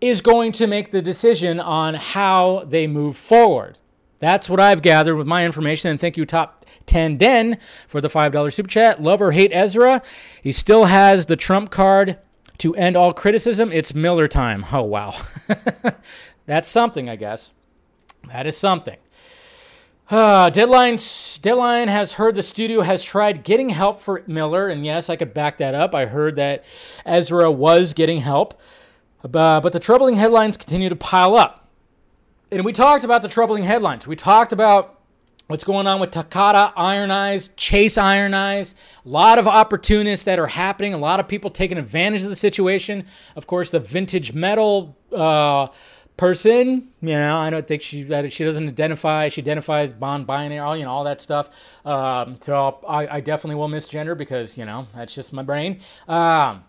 is 0.00 0.20
going 0.20 0.52
to 0.52 0.66
make 0.66 0.90
the 0.90 1.02
decision 1.02 1.60
on 1.60 1.94
how 1.94 2.64
they 2.66 2.86
move 2.86 3.16
forward. 3.16 3.78
That's 4.22 4.48
what 4.48 4.60
I've 4.60 4.82
gathered 4.82 5.16
with 5.16 5.26
my 5.26 5.44
information. 5.44 5.90
And 5.90 5.98
thank 5.98 6.16
you, 6.16 6.24
Top 6.24 6.64
10 6.86 7.16
Den, 7.16 7.58
for 7.88 8.00
the 8.00 8.06
$5 8.06 8.52
super 8.52 8.68
chat. 8.68 9.02
Love 9.02 9.20
or 9.20 9.32
hate 9.32 9.50
Ezra. 9.52 10.00
He 10.40 10.52
still 10.52 10.84
has 10.84 11.26
the 11.26 11.34
trump 11.34 11.72
card 11.72 12.18
to 12.58 12.72
end 12.76 12.96
all 12.96 13.12
criticism. 13.12 13.72
It's 13.72 13.96
Miller 13.96 14.28
time. 14.28 14.66
Oh, 14.72 14.84
wow. 14.84 15.16
That's 16.46 16.68
something, 16.68 17.10
I 17.10 17.16
guess. 17.16 17.52
That 18.28 18.46
is 18.46 18.56
something. 18.56 18.98
Uh, 20.08 20.50
Deadline 20.50 20.98
Deadline 21.40 21.88
has 21.88 22.12
heard 22.12 22.36
the 22.36 22.44
studio 22.44 22.82
has 22.82 23.02
tried 23.02 23.42
getting 23.42 23.70
help 23.70 23.98
for 23.98 24.22
Miller, 24.28 24.68
and 24.68 24.86
yes, 24.86 25.10
I 25.10 25.16
could 25.16 25.34
back 25.34 25.56
that 25.56 25.74
up. 25.74 25.96
I 25.96 26.06
heard 26.06 26.36
that 26.36 26.64
Ezra 27.04 27.50
was 27.50 27.92
getting 27.92 28.20
help, 28.20 28.60
uh, 29.24 29.60
but 29.60 29.72
the 29.72 29.80
troubling 29.80 30.14
headlines 30.14 30.56
continue 30.56 30.88
to 30.88 30.96
pile 30.96 31.34
up. 31.34 31.61
And 32.52 32.66
we 32.66 32.72
talked 32.72 33.02
about 33.02 33.22
the 33.22 33.28
troubling 33.28 33.62
headlines. 33.64 34.06
We 34.06 34.14
talked 34.14 34.52
about 34.52 35.00
what's 35.46 35.64
going 35.64 35.86
on 35.86 36.00
with 36.00 36.10
Tokata 36.10 36.74
Iron 36.76 37.10
Eyes, 37.10 37.48
Chase 37.56 37.96
Iron 37.96 38.34
Eyes. 38.34 38.74
A 39.06 39.08
lot 39.08 39.38
of 39.38 39.48
opportunists 39.48 40.26
that 40.26 40.38
are 40.38 40.48
happening. 40.48 40.92
A 40.92 40.98
lot 40.98 41.18
of 41.18 41.26
people 41.26 41.48
taking 41.48 41.78
advantage 41.78 42.24
of 42.24 42.28
the 42.28 42.36
situation. 42.36 43.06
Of 43.36 43.46
course, 43.46 43.70
the 43.70 43.80
vintage 43.80 44.34
metal. 44.34 44.96
Uh, 45.10 45.68
person. 46.18 46.90
You 47.00 47.14
know, 47.14 47.36
I 47.36 47.50
don't 47.50 47.66
think 47.66 47.82
she 47.82 48.02
she 48.30 48.44
doesn't 48.44 48.68
identify. 48.68 49.28
She 49.28 49.40
identifies 49.40 49.94
non-binary, 49.98 50.58
all 50.58 50.76
you 50.76 50.84
know, 50.84 50.90
all 50.90 51.04
that 51.04 51.20
stuff. 51.20 51.48
Um, 51.84 52.36
so 52.40 52.78
I, 52.86 53.16
I 53.16 53.20
definitely 53.20 53.56
will 53.56 53.68
misgender 53.68 54.16
because 54.16 54.56
you 54.56 54.64
know 54.64 54.86
that's 54.94 55.14
just 55.14 55.32
my 55.32 55.42
brain. 55.42 55.80
Um, 56.06 56.64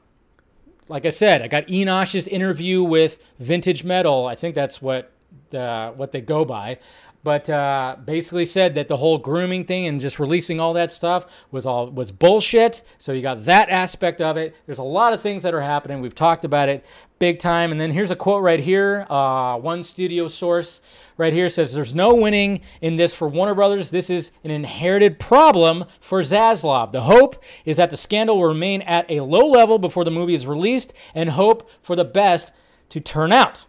like 0.88 1.06
I 1.06 1.10
said, 1.10 1.42
I 1.42 1.48
got 1.48 1.68
Enosh's 1.68 2.28
interview 2.28 2.84
with 2.84 3.24
Vintage 3.38 3.84
Metal. 3.84 4.26
I 4.26 4.36
think 4.36 4.56
that's 4.56 4.82
what 4.82 5.13
the, 5.54 5.94
what 5.96 6.12
they 6.12 6.22
go 6.22 6.44
by 6.44 6.78
but 7.24 7.50
uh, 7.50 7.96
basically 8.04 8.46
said 8.46 8.76
that 8.76 8.88
the 8.88 8.98
whole 8.98 9.18
grooming 9.18 9.64
thing 9.64 9.88
and 9.88 10.02
just 10.02 10.20
releasing 10.20 10.60
all 10.60 10.74
that 10.74 10.92
stuff 10.92 11.26
was 11.52 11.66
all 11.66 11.90
was 11.90 12.12
bullshit. 12.12 12.84
So 12.98 13.14
you 13.14 13.22
got 13.22 13.46
that 13.46 13.70
aspect 13.70 14.22
of 14.22 14.36
it. 14.38 14.56
There's 14.66 14.78
a 14.78 14.84
lot 14.84 15.14
of 15.14 15.22
things 15.22 15.44
that 15.44 15.54
are 15.54 15.62
happening. 15.62 16.02
We've 16.02 16.14
talked 16.14 16.44
about 16.44 16.70
it 16.70 16.86
big 17.20 17.40
time. 17.40 17.72
And 17.72 17.80
then 17.80 17.92
here's 17.92 18.12
a 18.12 18.18
quote 18.18 18.44
right 18.44 18.60
here. 18.60 19.08
Uh, 19.10 19.58
one 19.58 19.84
studio 19.84 20.28
source 20.28 20.82
right 21.16 21.32
here 21.32 21.50
says, 21.50 21.74
"There's 21.74 21.96
no 21.96 22.14
winning 22.14 22.60
in 22.82 22.98
this 22.98 23.16
for 23.16 23.30
Warner 23.30 23.56
Brothers. 23.56 23.90
This 23.90 24.10
is 24.10 24.32
an 24.44 24.52
inherited 24.52 25.18
problem 25.20 25.86
for 26.02 26.22
Zaslav. 26.22 26.92
The 26.92 27.02
hope 27.02 27.42
is 27.64 27.78
that 27.78 27.90
the 27.90 27.98
scandal 27.98 28.38
will 28.38 28.50
remain 28.50 28.82
at 28.82 29.10
a 29.10 29.22
low 29.22 29.48
level 29.48 29.80
before 29.80 30.04
the 30.04 30.12
movie 30.12 30.34
is 30.34 30.46
released, 30.46 30.94
and 31.16 31.30
hope 31.30 31.70
for 31.82 31.96
the 31.96 32.06
best 32.06 32.52
to 32.90 33.00
turn 33.00 33.32
out." 33.32 33.66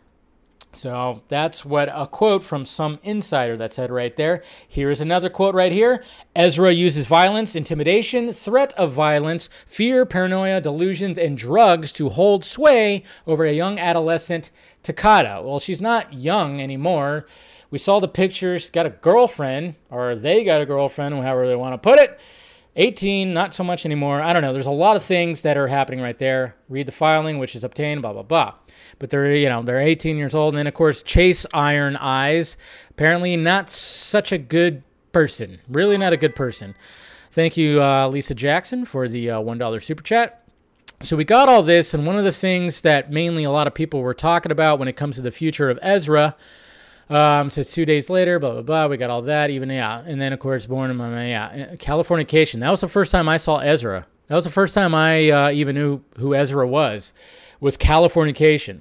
So 0.74 1.22
that's 1.28 1.64
what 1.64 1.88
a 1.88 2.06
quote 2.06 2.44
from 2.44 2.64
some 2.64 2.98
insider 3.02 3.56
that 3.56 3.72
said 3.72 3.90
right 3.90 4.14
there. 4.16 4.42
Here 4.66 4.90
is 4.90 5.00
another 5.00 5.30
quote 5.30 5.54
right 5.54 5.72
here. 5.72 6.02
Ezra 6.34 6.72
uses 6.72 7.06
violence, 7.06 7.54
intimidation, 7.54 8.32
threat 8.32 8.74
of 8.74 8.92
violence, 8.92 9.48
fear, 9.66 10.04
paranoia, 10.04 10.60
delusions, 10.60 11.18
and 11.18 11.36
drugs 11.36 11.92
to 11.92 12.10
hold 12.10 12.44
sway 12.44 13.02
over 13.26 13.44
a 13.44 13.52
young 13.52 13.78
adolescent, 13.78 14.50
Tokata. 14.82 15.42
Well, 15.42 15.60
she's 15.60 15.80
not 15.80 16.12
young 16.12 16.60
anymore. 16.60 17.26
We 17.70 17.78
saw 17.78 17.98
the 17.98 18.08
pictures, 18.08 18.70
got 18.70 18.86
a 18.86 18.90
girlfriend, 18.90 19.76
or 19.90 20.14
they 20.14 20.44
got 20.44 20.60
a 20.60 20.66
girlfriend, 20.66 21.14
however 21.14 21.46
they 21.46 21.56
want 21.56 21.74
to 21.74 21.78
put 21.78 21.98
it. 21.98 22.20
18, 22.76 23.32
not 23.32 23.54
so 23.54 23.62
much 23.62 23.86
anymore. 23.86 24.20
I 24.20 24.32
don't 24.32 24.42
know. 24.42 24.52
There's 24.52 24.66
a 24.66 24.70
lot 24.70 24.96
of 24.96 25.02
things 25.02 25.42
that 25.42 25.56
are 25.56 25.68
happening 25.68 26.00
right 26.00 26.18
there. 26.18 26.56
Read 26.68 26.86
the 26.86 26.92
filing, 26.92 27.38
which 27.38 27.54
is 27.54 27.62
obtained, 27.62 28.02
blah, 28.02 28.12
blah, 28.12 28.22
blah. 28.22 28.54
But 28.98 29.10
they're, 29.10 29.34
you 29.34 29.48
know, 29.48 29.62
they're 29.62 29.80
18 29.80 30.16
years 30.16 30.34
old. 30.34 30.54
And 30.54 30.58
then, 30.58 30.66
of 30.66 30.74
course, 30.74 31.02
Chase 31.02 31.46
Iron 31.52 31.96
Eyes, 31.96 32.56
apparently 32.90 33.36
not 33.36 33.68
such 33.68 34.32
a 34.32 34.38
good 34.38 34.82
person. 35.12 35.58
Really 35.68 35.98
not 35.98 36.12
a 36.12 36.16
good 36.16 36.34
person. 36.34 36.74
Thank 37.30 37.56
you, 37.56 37.82
uh, 37.82 38.08
Lisa 38.08 38.34
Jackson, 38.34 38.84
for 38.84 39.08
the 39.08 39.30
uh, 39.30 39.40
$1 39.40 39.82
super 39.82 40.02
chat. 40.02 40.42
So 41.02 41.16
we 41.16 41.24
got 41.24 41.48
all 41.48 41.62
this, 41.62 41.92
and 41.92 42.06
one 42.06 42.16
of 42.16 42.24
the 42.24 42.32
things 42.32 42.82
that 42.82 43.10
mainly 43.10 43.44
a 43.44 43.50
lot 43.50 43.66
of 43.66 43.74
people 43.74 44.00
were 44.00 44.14
talking 44.14 44.52
about 44.52 44.78
when 44.78 44.88
it 44.88 44.96
comes 44.96 45.16
to 45.16 45.22
the 45.22 45.32
future 45.32 45.68
of 45.68 45.78
Ezra 45.82 46.36
um, 47.10 47.50
so 47.50 47.62
two 47.62 47.84
days 47.84 48.08
later, 48.08 48.38
blah 48.38 48.52
blah 48.52 48.62
blah. 48.62 48.86
We 48.86 48.96
got 48.96 49.10
all 49.10 49.22
that, 49.22 49.50
even 49.50 49.68
yeah, 49.68 50.02
and 50.06 50.20
then 50.20 50.32
of 50.32 50.38
course, 50.38 50.66
born 50.66 50.90
in 50.90 50.96
my 50.96 51.28
yeah, 51.28 51.74
Californication. 51.76 52.60
That 52.60 52.70
was 52.70 52.80
the 52.80 52.88
first 52.88 53.12
time 53.12 53.28
I 53.28 53.36
saw 53.36 53.58
Ezra. 53.58 54.06
That 54.28 54.36
was 54.36 54.44
the 54.44 54.50
first 54.50 54.74
time 54.74 54.94
I 54.94 55.30
uh, 55.30 55.50
even 55.50 55.74
knew 55.74 56.00
who 56.18 56.34
Ezra 56.34 56.66
was. 56.66 57.12
Was 57.64 57.78
Californication. 57.78 58.80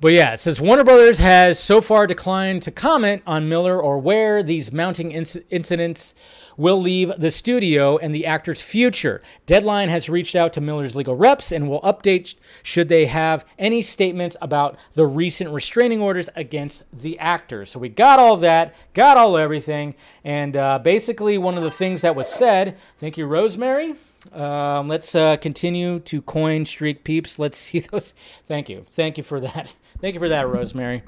But 0.00 0.12
yeah, 0.12 0.34
it 0.34 0.38
says 0.38 0.60
Warner 0.60 0.84
Brothers 0.84 1.18
has 1.18 1.58
so 1.58 1.80
far 1.80 2.06
declined 2.06 2.62
to 2.62 2.70
comment 2.70 3.24
on 3.26 3.48
Miller 3.48 3.82
or 3.82 3.98
where 3.98 4.40
these 4.40 4.70
mounting 4.70 5.10
inc- 5.10 5.42
incidents 5.50 6.14
will 6.56 6.80
leave 6.80 7.12
the 7.18 7.32
studio 7.32 7.98
and 7.98 8.14
the 8.14 8.24
actor's 8.24 8.62
future. 8.62 9.20
Deadline 9.46 9.88
has 9.88 10.08
reached 10.08 10.36
out 10.36 10.52
to 10.52 10.60
Miller's 10.60 10.94
legal 10.94 11.16
reps 11.16 11.50
and 11.50 11.68
will 11.68 11.80
update 11.80 12.36
should 12.62 12.88
they 12.88 13.06
have 13.06 13.44
any 13.58 13.82
statements 13.82 14.36
about 14.40 14.78
the 14.94 15.04
recent 15.04 15.50
restraining 15.50 16.00
orders 16.00 16.30
against 16.36 16.84
the 16.92 17.18
actor. 17.18 17.66
So 17.66 17.80
we 17.80 17.88
got 17.88 18.20
all 18.20 18.36
that, 18.36 18.76
got 18.94 19.16
all 19.16 19.36
everything, 19.36 19.96
and 20.22 20.56
uh, 20.56 20.78
basically 20.78 21.36
one 21.36 21.56
of 21.56 21.64
the 21.64 21.70
things 21.72 22.02
that 22.02 22.14
was 22.14 22.28
said. 22.28 22.78
Thank 22.96 23.18
you, 23.18 23.26
Rosemary. 23.26 23.96
Um, 24.32 24.88
let's 24.88 25.14
uh, 25.14 25.36
continue 25.36 26.00
to 26.00 26.22
coin 26.22 26.64
streak 26.64 27.04
peeps. 27.04 27.38
Let's 27.38 27.58
see 27.58 27.80
those. 27.92 28.12
Thank 28.44 28.68
you, 28.68 28.86
thank 28.90 29.18
you 29.18 29.24
for 29.24 29.40
that. 29.40 29.74
Thank 30.00 30.14
you 30.14 30.20
for 30.20 30.28
that, 30.28 30.46
Rosemary. 30.46 31.02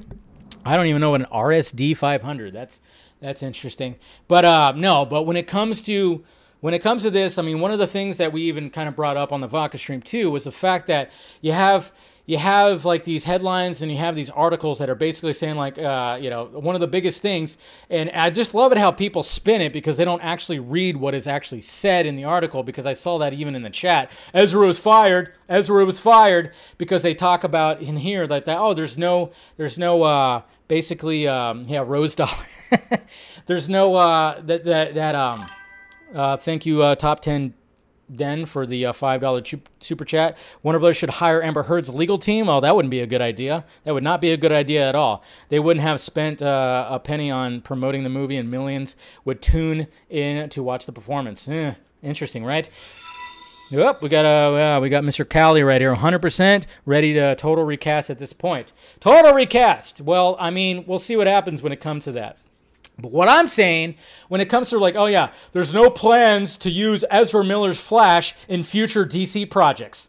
I 0.64 0.74
don't 0.74 0.86
even 0.86 1.00
know 1.00 1.10
what 1.10 1.20
an 1.20 1.28
RSD 1.32 1.96
500. 1.96 2.52
That's 2.52 2.80
that's 3.20 3.40
interesting. 3.40 3.94
But 4.26 4.44
uh, 4.44 4.72
no, 4.74 5.04
but 5.04 5.22
when 5.22 5.36
it 5.36 5.46
comes 5.46 5.80
to 5.82 6.24
when 6.60 6.74
it 6.74 6.80
comes 6.80 7.02
to 7.02 7.10
this, 7.10 7.38
I 7.38 7.42
mean, 7.42 7.60
one 7.60 7.70
of 7.70 7.78
the 7.78 7.86
things 7.86 8.16
that 8.16 8.32
we 8.32 8.42
even 8.42 8.68
kind 8.68 8.88
of 8.88 8.96
brought 8.96 9.16
up 9.16 9.32
on 9.32 9.40
the 9.40 9.46
Vodka 9.46 9.78
stream 9.78 10.02
too 10.02 10.30
was 10.30 10.44
the 10.44 10.52
fact 10.52 10.86
that 10.88 11.10
you 11.40 11.52
have 11.52 11.92
you 12.30 12.38
have 12.38 12.84
like 12.84 13.02
these 13.02 13.24
headlines 13.24 13.82
and 13.82 13.90
you 13.90 13.98
have 13.98 14.14
these 14.14 14.30
articles 14.30 14.78
that 14.78 14.88
are 14.88 14.94
basically 14.94 15.32
saying 15.32 15.56
like 15.56 15.76
uh, 15.80 16.16
you 16.20 16.30
know 16.30 16.44
one 16.44 16.76
of 16.76 16.80
the 16.80 16.86
biggest 16.86 17.20
things 17.20 17.58
and 17.90 18.08
i 18.10 18.30
just 18.30 18.54
love 18.54 18.70
it 18.70 18.78
how 18.78 18.92
people 18.92 19.24
spin 19.24 19.60
it 19.60 19.72
because 19.72 19.96
they 19.96 20.04
don't 20.04 20.22
actually 20.22 20.60
read 20.60 20.96
what 20.96 21.12
is 21.12 21.26
actually 21.26 21.60
said 21.60 22.06
in 22.06 22.14
the 22.14 22.22
article 22.22 22.62
because 22.62 22.86
i 22.86 22.92
saw 22.92 23.18
that 23.18 23.32
even 23.32 23.56
in 23.56 23.62
the 23.62 23.70
chat. 23.70 24.10
Ezra 24.32 24.64
was 24.64 24.78
fired. 24.78 25.32
Ezra 25.48 25.84
was 25.84 25.98
fired 25.98 26.52
because 26.78 27.02
they 27.02 27.14
talk 27.14 27.42
about 27.42 27.80
in 27.82 27.96
here 27.96 28.26
like 28.26 28.44
that 28.44 28.58
oh 28.58 28.74
there's 28.74 28.96
no 28.96 29.32
there's 29.56 29.76
no 29.76 30.04
uh, 30.04 30.42
basically 30.68 31.26
um, 31.26 31.64
yeah 31.66 31.82
rose 31.84 32.14
dollar. 32.14 32.46
There's 33.46 33.68
no 33.68 33.96
uh, 33.96 34.40
that 34.42 34.62
that 34.64 34.94
that 34.94 35.14
um 35.16 35.46
uh, 36.14 36.36
thank 36.36 36.64
you 36.64 36.82
uh, 36.82 36.94
top 36.94 37.20
10 37.20 37.54
Den 38.14 38.46
for 38.46 38.66
the 38.66 38.86
uh, 38.86 38.92
$5 38.92 39.60
super 39.80 40.04
chat. 40.04 40.36
Warner 40.62 40.78
Brothers 40.78 40.96
should 40.96 41.10
hire 41.10 41.42
Amber 41.42 41.64
Heard's 41.64 41.88
legal 41.88 42.18
team. 42.18 42.48
Oh, 42.48 42.60
that 42.60 42.74
wouldn't 42.74 42.90
be 42.90 43.00
a 43.00 43.06
good 43.06 43.20
idea. 43.22 43.64
That 43.84 43.94
would 43.94 44.02
not 44.02 44.20
be 44.20 44.30
a 44.30 44.36
good 44.36 44.52
idea 44.52 44.88
at 44.88 44.94
all. 44.94 45.22
They 45.48 45.58
wouldn't 45.58 45.82
have 45.82 46.00
spent 46.00 46.42
uh, 46.42 46.88
a 46.90 46.98
penny 46.98 47.30
on 47.30 47.60
promoting 47.60 48.02
the 48.02 48.08
movie, 48.08 48.36
and 48.36 48.50
millions 48.50 48.96
would 49.24 49.42
tune 49.42 49.86
in 50.08 50.48
to 50.50 50.62
watch 50.62 50.86
the 50.86 50.92
performance. 50.92 51.48
Eh, 51.48 51.74
interesting, 52.02 52.44
right? 52.44 52.68
Yep, 53.70 54.02
we 54.02 54.08
got 54.08 54.24
uh, 54.24 54.76
uh, 54.76 54.80
we 54.80 54.88
got 54.88 55.04
Mr. 55.04 55.28
Cali 55.28 55.62
right 55.62 55.80
here, 55.80 55.94
100% 55.94 56.66
ready 56.84 57.12
to 57.12 57.36
total 57.36 57.64
recast 57.64 58.10
at 58.10 58.18
this 58.18 58.32
point. 58.32 58.72
Total 58.98 59.32
recast. 59.32 60.00
Well, 60.00 60.36
I 60.40 60.50
mean, 60.50 60.84
we'll 60.88 60.98
see 60.98 61.16
what 61.16 61.28
happens 61.28 61.62
when 61.62 61.72
it 61.72 61.80
comes 61.80 62.04
to 62.04 62.12
that. 62.12 62.36
But 63.00 63.12
what 63.12 63.28
I'm 63.28 63.48
saying, 63.48 63.96
when 64.28 64.40
it 64.40 64.48
comes 64.48 64.70
to 64.70 64.78
like, 64.78 64.96
oh 64.96 65.06
yeah, 65.06 65.32
there's 65.52 65.72
no 65.72 65.90
plans 65.90 66.56
to 66.58 66.70
use 66.70 67.04
Ezra 67.10 67.44
Miller's 67.44 67.80
Flash 67.80 68.34
in 68.48 68.62
future 68.62 69.06
DC 69.06 69.48
projects. 69.50 70.08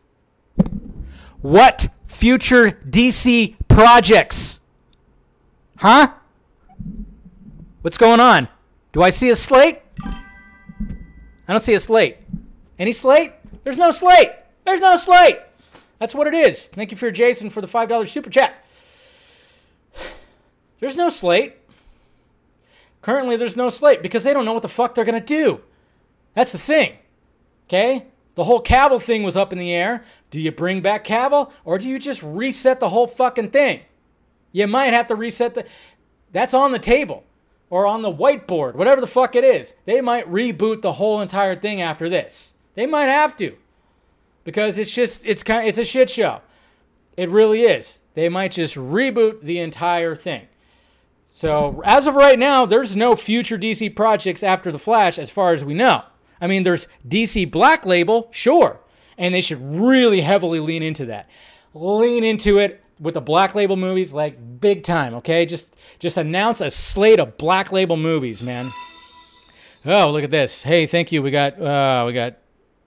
What 1.41 1.89
future 2.07 2.71
DC 2.87 3.55
projects? 3.67 4.59
Huh? 5.77 6.13
What's 7.81 7.97
going 7.97 8.19
on? 8.19 8.47
Do 8.91 9.01
I 9.01 9.09
see 9.09 9.29
a 9.29 9.35
slate? 9.35 9.79
I 10.03 11.53
don't 11.53 11.63
see 11.63 11.73
a 11.73 11.79
slate. 11.79 12.17
Any 12.77 12.91
slate? 12.91 13.33
There's 13.63 13.77
no 13.77 13.91
slate. 13.91 14.31
There's 14.65 14.81
no 14.81 14.95
slate. 14.97 15.39
That's 15.97 16.13
what 16.13 16.27
it 16.27 16.33
is. 16.33 16.67
Thank 16.67 16.91
you 16.91 16.97
for 16.97 17.09
Jason 17.11 17.49
for 17.49 17.61
the 17.61 17.67
$5 17.67 18.07
super 18.07 18.29
chat. 18.29 18.63
There's 20.79 20.97
no 20.97 21.09
slate. 21.09 21.57
Currently, 23.01 23.35
there's 23.35 23.57
no 23.57 23.69
slate 23.69 24.01
because 24.01 24.23
they 24.23 24.33
don't 24.33 24.45
know 24.45 24.53
what 24.53 24.61
the 24.61 24.67
fuck 24.67 24.93
they're 24.93 25.05
going 25.05 25.19
to 25.19 25.25
do. 25.25 25.61
That's 26.33 26.51
the 26.51 26.57
thing. 26.57 26.97
Okay? 27.67 28.05
The 28.35 28.43
whole 28.45 28.61
Cavill 28.61 29.01
thing 29.01 29.23
was 29.23 29.35
up 29.35 29.51
in 29.51 29.59
the 29.59 29.73
air. 29.73 30.03
Do 30.29 30.39
you 30.39 30.51
bring 30.51 30.81
back 30.81 31.03
Cavill 31.03 31.51
or 31.65 31.77
do 31.77 31.87
you 31.87 31.99
just 31.99 32.23
reset 32.23 32.79
the 32.79 32.89
whole 32.89 33.07
fucking 33.07 33.49
thing? 33.49 33.81
You 34.51 34.67
might 34.67 34.93
have 34.93 35.07
to 35.07 35.15
reset 35.15 35.55
the. 35.55 35.65
That's 36.31 36.53
on 36.53 36.71
the 36.71 36.79
table 36.79 37.23
or 37.69 37.85
on 37.85 38.01
the 38.01 38.11
whiteboard, 38.11 38.75
whatever 38.75 39.01
the 39.01 39.07
fuck 39.07 39.35
it 39.35 39.43
is. 39.43 39.73
They 39.85 40.01
might 40.01 40.29
reboot 40.29 40.81
the 40.81 40.93
whole 40.93 41.21
entire 41.21 41.55
thing 41.55 41.81
after 41.81 42.09
this. 42.09 42.53
They 42.75 42.85
might 42.85 43.07
have 43.07 43.35
to 43.37 43.57
because 44.43 44.77
it's 44.77 44.93
just 44.93 45.25
it's 45.25 45.43
kind 45.43 45.67
it's 45.67 45.77
a 45.77 45.85
shit 45.85 46.09
show. 46.09 46.41
It 47.17 47.29
really 47.29 47.63
is. 47.63 48.01
They 48.13 48.29
might 48.29 48.53
just 48.53 48.75
reboot 48.75 49.41
the 49.41 49.59
entire 49.59 50.15
thing. 50.15 50.47
So 51.41 51.81
as 51.83 52.05
of 52.05 52.13
right 52.13 52.37
now, 52.37 52.67
there's 52.67 52.95
no 52.95 53.15
future 53.15 53.57
DC 53.57 53.95
projects 53.95 54.43
after 54.43 54.71
the 54.71 54.77
Flash, 54.77 55.17
as 55.17 55.31
far 55.31 55.55
as 55.55 55.65
we 55.65 55.73
know. 55.73 56.03
I 56.39 56.45
mean, 56.45 56.61
there's 56.61 56.87
DC 57.07 57.49
Black 57.49 57.83
Label, 57.83 58.29
sure, 58.29 58.79
and 59.17 59.33
they 59.33 59.41
should 59.41 59.59
really 59.59 60.21
heavily 60.21 60.59
lean 60.59 60.83
into 60.83 61.03
that. 61.07 61.27
Lean 61.73 62.23
into 62.23 62.59
it, 62.59 62.83
with 62.99 63.15
the 63.15 63.21
black 63.21 63.55
label 63.55 63.75
movies, 63.75 64.13
like 64.13 64.61
big 64.61 64.83
time. 64.83 65.15
Okay, 65.15 65.47
just 65.47 65.75
just 65.97 66.15
announce 66.15 66.61
a 66.61 66.69
slate 66.69 67.19
of 67.19 67.37
black 67.37 67.71
label 67.71 67.97
movies, 67.97 68.43
man. 68.43 68.71
Oh, 69.83 70.11
look 70.11 70.23
at 70.23 70.29
this. 70.29 70.61
Hey, 70.61 70.85
thank 70.85 71.11
you. 71.11 71.23
We 71.23 71.31
got 71.31 71.59
uh, 71.59 72.03
we 72.05 72.13
got 72.13 72.37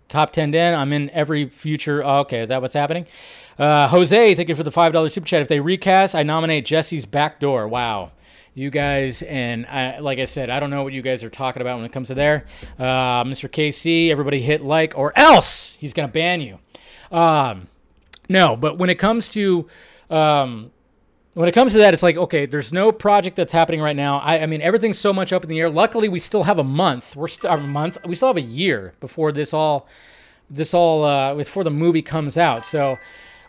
top 0.08 0.32
10 0.32 0.52
den. 0.52 0.76
I'm 0.76 0.92
in 0.92 1.10
every 1.10 1.48
future. 1.48 2.04
Oh, 2.04 2.20
okay, 2.20 2.42
is 2.42 2.50
that 2.50 2.62
what's 2.62 2.74
happening? 2.74 3.06
Uh, 3.58 3.88
Jose, 3.88 4.36
thank 4.36 4.48
you 4.48 4.54
for 4.54 4.62
the 4.62 4.70
$5 4.70 5.10
super 5.10 5.26
chat. 5.26 5.42
If 5.42 5.48
they 5.48 5.58
recast, 5.58 6.14
I 6.14 6.22
nominate 6.22 6.64
Jesse's 6.64 7.04
back 7.04 7.40
door. 7.40 7.66
Wow. 7.66 8.12
You 8.54 8.70
guys, 8.70 9.22
and 9.22 9.66
I, 9.66 9.98
like 9.98 10.20
I 10.20 10.26
said, 10.26 10.48
I 10.48 10.60
don't 10.60 10.70
know 10.70 10.84
what 10.84 10.92
you 10.92 11.02
guys 11.02 11.24
are 11.24 11.30
talking 11.30 11.60
about 11.60 11.76
when 11.76 11.84
it 11.84 11.92
comes 11.92 12.08
to 12.08 12.14
there. 12.14 12.44
Uh, 12.78 13.24
Mr. 13.24 13.48
KC, 13.50 14.10
everybody 14.10 14.40
hit 14.40 14.62
like, 14.62 14.96
or 14.96 15.12
else 15.16 15.76
he's 15.80 15.92
going 15.92 16.08
to 16.08 16.12
ban 16.12 16.40
you. 16.40 16.58
Um, 17.10 17.66
no, 18.28 18.56
but 18.56 18.78
when 18.78 18.90
it 18.90 18.94
comes 18.94 19.28
to 19.30 19.66
um, 20.08 20.70
when 21.34 21.48
it 21.48 21.52
comes 21.52 21.72
to 21.72 21.78
that, 21.78 21.94
it's 21.94 22.02
like, 22.02 22.16
okay, 22.16 22.46
there's 22.46 22.72
no 22.72 22.92
project 22.92 23.36
that's 23.36 23.52
happening 23.52 23.80
right 23.80 23.96
now. 23.96 24.18
I, 24.20 24.40
I 24.40 24.46
mean, 24.46 24.62
everything's 24.62 24.98
so 24.98 25.12
much 25.12 25.32
up 25.32 25.42
in 25.42 25.50
the 25.50 25.58
air. 25.58 25.68
Luckily, 25.68 26.08
we 26.08 26.20
still 26.20 26.44
have 26.44 26.58
a 26.58 26.64
month. 26.64 27.16
We're 27.16 27.28
still 27.28 27.50
a 27.50 27.58
month. 27.58 27.98
We 28.06 28.14
still 28.14 28.28
have 28.28 28.36
a 28.36 28.40
year 28.40 28.94
before 29.00 29.32
this 29.32 29.52
all, 29.52 29.88
this 30.48 30.72
all, 30.72 31.04
uh, 31.04 31.34
before 31.34 31.64
the 31.64 31.72
movie 31.72 32.02
comes 32.02 32.38
out. 32.38 32.66
So, 32.66 32.98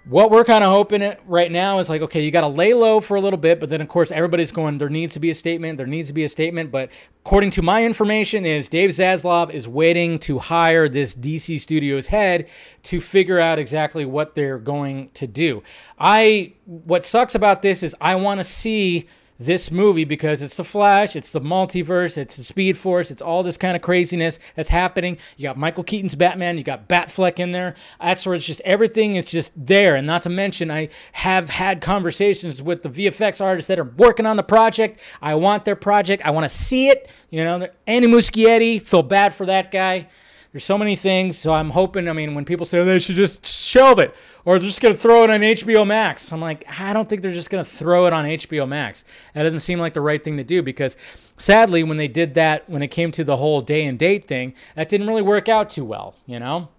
what 0.08 0.30
we're 0.30 0.44
kind 0.44 0.64
of 0.64 0.72
hoping 0.72 1.02
it 1.02 1.20
right 1.26 1.52
now 1.52 1.80
is 1.80 1.90
like, 1.90 2.02
okay, 2.04 2.22
you 2.22 2.30
got 2.30 2.42
to 2.42 2.48
lay 2.48 2.74
low 2.76 3.00
for 3.02 3.18
a 3.18 3.22
little 3.22 3.40
bit, 3.40 3.60
but 3.60 3.70
then 3.70 3.82
of 3.82 3.88
course 3.88 4.12
everybody's 4.12 4.52
going, 4.52 4.78
there 4.78 4.90
needs 4.90 5.16
to 5.16 5.20
be 5.20 5.32
a 5.32 5.36
statement, 5.36 5.78
there 5.78 5.88
needs 5.88 6.10
to 6.10 6.14
be 6.14 6.24
a 6.24 6.30
statement. 6.30 6.72
But 6.72 6.92
according 7.26 7.50
to 7.52 7.64
my 7.64 7.84
information, 7.84 8.46
is 8.46 8.70
Dave 8.70 8.92
Zaslav 8.92 9.52
is 9.52 9.68
waiting 9.68 10.20
to 10.20 10.38
hire 10.38 10.88
this 10.88 11.16
DC 11.16 11.60
Studios 11.60 12.08
head 12.08 12.48
to 12.84 13.02
figure 13.02 13.40
out 13.40 13.58
exactly 13.58 14.06
what 14.06 14.36
they're 14.36 14.60
going 14.60 15.10
to 15.16 15.26
do. 15.26 15.64
I 15.98 16.54
what 16.66 17.06
sucks 17.06 17.34
about 17.34 17.64
this 17.64 17.82
is 17.82 17.96
I 18.00 18.16
want 18.16 18.40
to 18.40 18.44
see 18.44 19.08
this 19.40 19.70
movie 19.70 20.06
because 20.06 20.42
it's 20.42 20.56
the 20.56 20.64
Flash, 20.64 21.16
it's 21.16 21.32
the 21.32 21.42
multiverse, 21.42 22.18
it's 22.18 22.38
the 22.38 22.44
Speed 22.44 22.78
Force, 22.78 23.12
it's 23.12 23.22
all 23.22 23.44
this 23.44 23.58
kind 23.58 23.76
of 23.76 23.82
craziness 23.82 24.40
that's 24.56 24.70
happening. 24.70 25.18
You 25.38 25.44
got 25.44 25.58
Michael 25.58 25.84
Keaton's 25.84 26.16
Batman, 26.16 26.58
you 26.58 26.64
got 26.64 26.88
Batfleck 26.88 27.40
in 27.40 27.52
there. 27.52 27.76
That's 28.00 28.26
where 28.26 28.36
it's 28.36 28.46
just 28.46 28.62
everything 28.62 29.16
is 29.16 29.30
just 29.32 29.52
there. 29.56 29.96
And 29.96 30.08
not 30.08 30.22
to 30.24 30.30
mention, 30.30 30.72
I 30.72 30.90
have 31.14 31.50
had 31.50 31.82
conversations 31.82 32.62
with 32.62 32.84
the 32.84 32.90
VFX 32.90 33.44
artists 33.44 33.68
that 33.68 33.80
are 33.80 33.84
working 33.84 34.26
on 34.26 34.38
the 34.38 34.44
project. 34.44 35.02
I 35.22 35.36
want 35.36 35.66
their 35.66 35.76
project. 35.76 36.24
I 36.26 36.32
want 36.32 36.46
to 36.46 36.50
see 36.50 36.88
it. 36.88 37.10
You 37.30 37.44
know, 37.44 37.68
Andy 37.88 38.08
Muschietti, 38.08 38.82
feel 38.82 39.04
bad 39.04 39.34
for 39.34 39.46
that 39.46 39.72
guy. 39.72 40.08
There's 40.56 40.64
so 40.64 40.78
many 40.78 40.96
things. 40.96 41.38
So 41.38 41.52
I'm 41.52 41.72
hoping, 41.72 42.08
I 42.08 42.14
mean, 42.14 42.34
when 42.34 42.46
people 42.46 42.66
say 42.66 42.80
oh, 42.80 42.86
they 42.86 43.00
should 43.00 43.18
just 43.18 43.46
shelve 43.46 44.00
it 44.00 44.16
or 44.46 44.58
they're 44.58 44.70
just 44.70 44.80
going 44.80 44.94
to 44.94 44.98
throw 44.98 45.26
it 45.26 45.30
on 45.30 45.42
HBO 45.42 45.86
Max, 45.86 46.32
I'm 46.32 46.40
like, 46.40 46.64
I 46.80 46.94
don't 46.94 47.10
think 47.10 47.24
they're 47.24 47.34
just 47.34 47.50
going 47.50 47.62
to 47.62 47.70
throw 47.70 48.06
it 48.06 48.14
on 48.14 48.24
HBO 48.24 48.66
Max. 48.66 49.04
That 49.34 49.44
doesn't 49.44 49.60
seem 49.60 49.80
like 49.80 49.92
the 49.92 50.00
right 50.00 50.24
thing 50.24 50.38
to 50.38 50.46
do 50.46 50.64
because 50.64 50.96
sadly, 51.36 51.84
when 51.84 51.98
they 51.98 52.08
did 52.08 52.36
that, 52.36 52.70
when 52.70 52.82
it 52.82 52.88
came 52.88 53.12
to 53.12 53.26
the 53.26 53.36
whole 53.36 53.60
day 53.60 53.84
and 53.84 54.00
date 54.00 54.30
thing, 54.30 54.54
that 54.76 54.88
didn't 54.88 55.08
really 55.08 55.22
work 55.22 55.50
out 55.50 55.70
too 55.70 55.84
well, 55.84 56.16
you 56.26 56.40
know? 56.40 56.70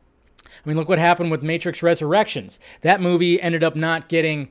I 0.49 0.67
mean, 0.67 0.79
look 0.79 0.89
what 0.89 0.99
happened 0.99 1.31
with 1.31 1.43
Matrix 1.43 1.83
Resurrections. 1.83 2.59
That 2.81 3.03
movie 3.03 3.43
ended 3.43 3.63
up 3.63 3.77
not 3.77 4.09
getting 4.09 4.49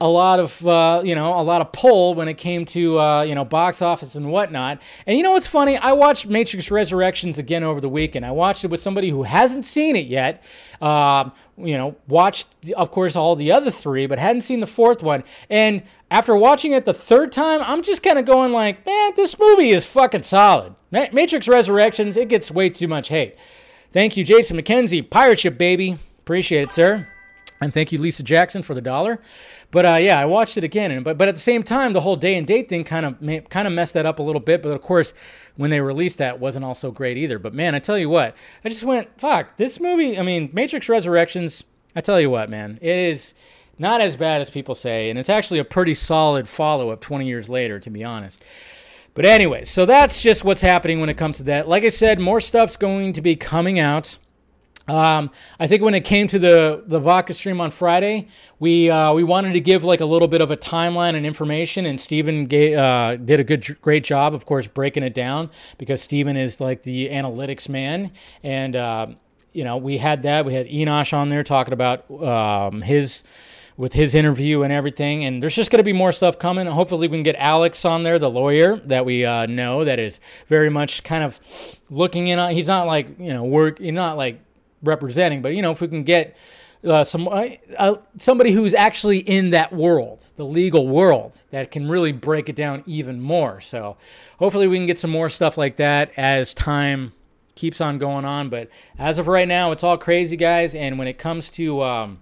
a 0.00 0.08
lot 0.08 0.40
of 0.40 0.66
uh, 0.66 1.02
you 1.04 1.14
know 1.14 1.38
a 1.38 1.42
lot 1.42 1.60
of 1.60 1.72
pull 1.72 2.14
when 2.14 2.28
it 2.28 2.34
came 2.34 2.64
to 2.66 2.98
uh, 2.98 3.22
you 3.22 3.34
know 3.34 3.44
box 3.44 3.80
office 3.80 4.14
and 4.14 4.30
whatnot. 4.30 4.82
And 5.06 5.16
you 5.16 5.22
know 5.22 5.32
what's 5.32 5.46
funny? 5.46 5.76
I 5.76 5.92
watched 5.92 6.26
Matrix 6.26 6.70
Resurrections 6.70 7.38
again 7.38 7.62
over 7.62 7.80
the 7.80 7.88
weekend. 7.88 8.26
I 8.26 8.32
watched 8.32 8.64
it 8.64 8.68
with 8.68 8.82
somebody 8.82 9.10
who 9.10 9.22
hasn't 9.22 9.64
seen 9.64 9.96
it 9.96 10.06
yet. 10.06 10.42
Uh, 10.80 11.30
you 11.56 11.76
know, 11.78 11.96
watched 12.08 12.48
of 12.76 12.90
course 12.90 13.16
all 13.16 13.36
the 13.36 13.52
other 13.52 13.70
three, 13.70 14.06
but 14.06 14.18
hadn't 14.18 14.42
seen 14.42 14.60
the 14.60 14.66
fourth 14.66 15.02
one. 15.02 15.24
And 15.48 15.82
after 16.10 16.36
watching 16.36 16.72
it 16.72 16.84
the 16.84 16.94
third 16.94 17.32
time, 17.32 17.60
I'm 17.62 17.82
just 17.82 18.02
kind 18.02 18.18
of 18.18 18.24
going 18.24 18.52
like, 18.52 18.84
man, 18.84 19.12
this 19.16 19.38
movie 19.38 19.70
is 19.70 19.84
fucking 19.84 20.22
solid. 20.22 20.74
Matrix 20.90 21.48
Resurrections, 21.48 22.16
it 22.16 22.28
gets 22.28 22.50
way 22.50 22.68
too 22.68 22.88
much 22.88 23.08
hate. 23.08 23.36
Thank 23.92 24.16
you, 24.16 24.24
Jason 24.24 24.56
McKenzie, 24.56 25.08
pirate 25.08 25.40
ship 25.40 25.56
baby. 25.56 25.96
Appreciate 26.18 26.62
it, 26.62 26.72
sir. 26.72 27.06
And 27.64 27.72
thank 27.72 27.92
you, 27.92 27.98
Lisa 27.98 28.22
Jackson, 28.22 28.62
for 28.62 28.74
the 28.74 28.82
dollar. 28.82 29.18
But 29.70 29.86
uh, 29.86 29.94
yeah, 29.94 30.20
I 30.20 30.26
watched 30.26 30.58
it 30.58 30.64
again, 30.64 30.90
and 30.90 31.02
but 31.02 31.16
but 31.16 31.28
at 31.28 31.34
the 31.34 31.40
same 31.40 31.62
time, 31.62 31.94
the 31.94 32.02
whole 32.02 32.14
day 32.14 32.34
and 32.34 32.46
date 32.46 32.68
thing 32.68 32.84
kind 32.84 33.06
of 33.06 33.48
kind 33.48 33.66
of 33.66 33.72
messed 33.72 33.94
that 33.94 34.04
up 34.04 34.18
a 34.18 34.22
little 34.22 34.40
bit. 34.40 34.60
But 34.60 34.72
of 34.72 34.82
course, 34.82 35.14
when 35.56 35.70
they 35.70 35.80
released 35.80 36.18
that, 36.18 36.38
wasn't 36.38 36.66
all 36.66 36.74
so 36.74 36.90
great 36.90 37.16
either. 37.16 37.38
But 37.38 37.54
man, 37.54 37.74
I 37.74 37.78
tell 37.78 37.96
you 37.96 38.10
what, 38.10 38.36
I 38.66 38.68
just 38.68 38.84
went 38.84 39.18
fuck 39.18 39.56
this 39.56 39.80
movie. 39.80 40.18
I 40.18 40.22
mean, 40.22 40.50
Matrix 40.52 40.90
Resurrections. 40.90 41.64
I 41.96 42.02
tell 42.02 42.20
you 42.20 42.28
what, 42.28 42.50
man, 42.50 42.78
it 42.82 42.98
is 42.98 43.32
not 43.78 44.02
as 44.02 44.14
bad 44.14 44.42
as 44.42 44.50
people 44.50 44.74
say, 44.74 45.08
and 45.08 45.18
it's 45.18 45.30
actually 45.30 45.58
a 45.58 45.64
pretty 45.64 45.94
solid 45.94 46.50
follow 46.50 46.90
up 46.90 47.00
20 47.00 47.26
years 47.26 47.48
later, 47.48 47.80
to 47.80 47.88
be 47.88 48.04
honest. 48.04 48.44
But 49.14 49.24
anyway, 49.24 49.64
so 49.64 49.86
that's 49.86 50.20
just 50.20 50.44
what's 50.44 50.60
happening 50.60 51.00
when 51.00 51.08
it 51.08 51.16
comes 51.16 51.38
to 51.38 51.44
that. 51.44 51.66
Like 51.66 51.84
I 51.84 51.88
said, 51.88 52.18
more 52.18 52.42
stuff's 52.42 52.76
going 52.76 53.14
to 53.14 53.22
be 53.22 53.36
coming 53.36 53.78
out. 53.78 54.18
Um, 54.86 55.30
I 55.58 55.66
think 55.66 55.82
when 55.82 55.94
it 55.94 56.04
came 56.04 56.26
to 56.28 56.38
the 56.38 56.82
the 56.86 57.00
vodka 57.00 57.32
stream 57.32 57.60
on 57.60 57.70
Friday, 57.70 58.28
we 58.58 58.90
uh, 58.90 59.14
we 59.14 59.24
wanted 59.24 59.54
to 59.54 59.60
give 59.60 59.82
like 59.82 60.00
a 60.00 60.04
little 60.04 60.28
bit 60.28 60.42
of 60.42 60.50
a 60.50 60.56
timeline 60.56 61.14
and 61.14 61.24
information, 61.24 61.86
and 61.86 61.98
Stephen 61.98 62.44
uh, 62.44 63.16
did 63.16 63.40
a 63.40 63.44
good 63.44 63.80
great 63.80 64.04
job, 64.04 64.34
of 64.34 64.44
course, 64.44 64.66
breaking 64.66 65.02
it 65.02 65.14
down 65.14 65.50
because 65.78 66.02
Stephen 66.02 66.36
is 66.36 66.60
like 66.60 66.82
the 66.82 67.08
analytics 67.08 67.68
man, 67.68 68.12
and 68.42 68.76
uh, 68.76 69.06
you 69.52 69.64
know 69.64 69.78
we 69.78 69.96
had 69.96 70.22
that 70.24 70.44
we 70.44 70.52
had 70.52 70.66
Enosh 70.66 71.14
on 71.14 71.30
there 71.30 71.42
talking 71.42 71.72
about 71.72 72.10
um, 72.10 72.82
his 72.82 73.22
with 73.76 73.94
his 73.94 74.14
interview 74.14 74.62
and 74.62 74.72
everything. 74.72 75.24
And 75.24 75.42
there's 75.42 75.54
just 75.54 75.70
going 75.70 75.78
to 75.78 75.84
be 75.84 75.92
more 75.92 76.12
stuff 76.12 76.38
coming. 76.38 76.66
Hopefully, 76.66 77.08
we 77.08 77.16
can 77.16 77.22
get 77.22 77.36
Alex 77.38 77.84
on 77.84 78.02
there, 78.02 78.18
the 78.18 78.30
lawyer 78.30 78.76
that 78.76 79.04
we 79.04 79.24
uh, 79.24 79.46
know 79.46 79.84
that 79.84 79.98
is 79.98 80.20
very 80.46 80.70
much 80.70 81.02
kind 81.02 81.24
of 81.24 81.40
looking 81.90 82.28
in 82.28 82.38
on. 82.38 82.52
He's 82.52 82.68
not 82.68 82.86
like 82.86 83.18
you 83.18 83.32
know 83.32 83.44
work. 83.44 83.78
He's 83.78 83.92
not 83.92 84.18
like 84.18 84.40
representing, 84.84 85.42
but 85.42 85.54
you 85.54 85.62
know, 85.62 85.72
if 85.72 85.80
we 85.80 85.88
can 85.88 86.04
get 86.04 86.36
uh, 86.84 87.04
some 87.04 87.26
uh, 87.28 87.48
uh, 87.78 87.96
somebody 88.18 88.52
who's 88.52 88.74
actually 88.74 89.18
in 89.18 89.50
that 89.50 89.72
world, 89.72 90.26
the 90.36 90.44
legal 90.44 90.86
world, 90.86 91.42
that 91.50 91.70
can 91.70 91.88
really 91.88 92.12
break 92.12 92.48
it 92.48 92.56
down 92.56 92.82
even 92.86 93.20
more. 93.20 93.60
So, 93.60 93.96
hopefully, 94.38 94.68
we 94.68 94.76
can 94.76 94.86
get 94.86 94.98
some 94.98 95.10
more 95.10 95.30
stuff 95.30 95.56
like 95.56 95.76
that 95.76 96.12
as 96.16 96.52
time 96.52 97.12
keeps 97.54 97.80
on 97.80 97.98
going 97.98 98.24
on. 98.24 98.48
But 98.48 98.68
as 98.98 99.18
of 99.18 99.28
right 99.28 99.48
now, 99.48 99.72
it's 99.72 99.84
all 99.84 99.96
crazy, 99.96 100.36
guys. 100.36 100.74
And 100.74 100.98
when 100.98 101.08
it 101.08 101.18
comes 101.18 101.48
to 101.50 101.82
um, 101.82 102.20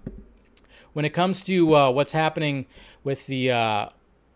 when 0.93 1.05
it 1.05 1.13
comes 1.13 1.41
to 1.43 1.75
uh, 1.75 1.91
what's 1.91 2.11
happening 2.11 2.65
with 3.03 3.27
the 3.27 3.51
uh, 3.51 3.89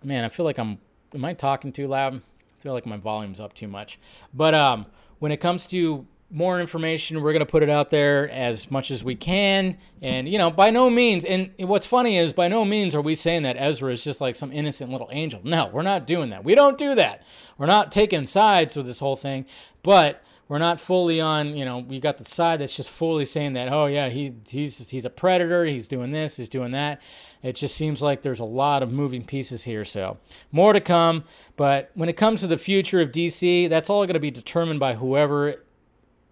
man, 0.04 0.24
I 0.24 0.30
feel 0.30 0.46
like 0.46 0.60
I'm 0.60 0.80
am 1.14 1.24
I 1.24 1.34
talking 1.34 1.72
too 1.72 1.88
loud? 1.88 2.16
I 2.16 2.62
feel 2.62 2.74
like 2.74 2.86
my 2.86 2.98
volume's 2.98 3.40
up 3.40 3.54
too 3.54 3.68
much. 3.68 4.00
But 4.34 4.54
um, 4.54 4.88
when 5.20 5.32
it 5.32 5.38
comes 5.38 5.66
to 5.68 6.06
more 6.30 6.60
information. 6.60 7.22
We're 7.22 7.32
going 7.32 7.46
to 7.46 7.52
put 7.52 7.64
it 7.64 7.70
out 7.70 7.90
there 7.90 8.30
as 8.30 8.70
much 8.70 8.92
as 8.92 9.04
we 9.04 9.16
can. 9.16 9.78
And, 10.02 10.28
you 10.28 10.38
know, 10.38 10.52
by 10.52 10.70
no 10.70 10.90
means, 10.90 11.24
and 11.24 11.52
what's 11.58 11.86
funny 11.86 12.18
is 12.18 12.34
by 12.34 12.48
no 12.48 12.66
means 12.66 12.94
are 12.96 13.02
we 13.02 13.16
saying 13.16 13.44
that 13.44 13.56
Ezra 13.58 13.92
is 13.94 14.04
just 14.04 14.20
like 14.20 14.36
some 14.36 14.52
innocent 14.52 14.92
little 14.92 15.10
angel. 15.12 15.40
No, 15.44 15.68
we're 15.68 15.84
not 15.84 16.06
doing 16.06 16.30
that. 16.32 16.44
We 16.44 16.54
don't 16.54 16.78
do 16.78 16.96
that. 16.96 17.24
We're 17.58 17.66
not 17.66 17.92
taking 17.92 18.26
sides 18.26 18.76
with 18.76 18.86
this 18.86 19.00
whole 19.00 19.16
thing. 19.16 19.46
But 19.84 20.22
we're 20.50 20.60
not 20.60 20.80
fully 20.80 21.20
on, 21.20 21.56
you 21.56 21.66
know, 21.66 21.80
we 21.80 22.00
got 22.00 22.18
the 22.18 22.26
side 22.26 22.60
that's 22.60 22.76
just 22.76 22.90
fully 22.90 23.26
saying 23.26 23.54
that, 23.54 23.72
oh, 23.72 23.86
yeah, 23.86 24.10
he, 24.10 24.34
he's, 24.50 24.90
he's 24.90 25.06
a 25.06 25.10
predator. 25.10 25.66
He's 25.66 25.88
doing 25.88 26.12
this, 26.12 26.38
he's 26.38 26.50
doing 26.50 26.72
that. 26.72 27.02
It 27.44 27.56
just 27.56 27.76
seems 27.76 28.02
like 28.02 28.22
there's 28.22 28.40
a 28.40 28.46
lot 28.46 28.82
of 28.82 28.92
moving 28.92 29.24
pieces 29.24 29.64
here. 29.64 29.86
So, 29.86 30.18
more 30.52 30.74
to 30.74 30.82
come. 30.82 31.24
But 31.56 31.92
when 31.94 32.10
it 32.10 32.18
comes 32.18 32.42
to 32.42 32.48
the 32.48 32.58
future 32.58 33.00
of 33.00 33.12
DC, 33.12 33.70
that's 33.70 33.90
all 33.90 34.06
going 34.06 34.16
to 34.16 34.20
be 34.20 34.32
determined 34.32 34.80
by 34.80 34.96
whoever 34.96 35.62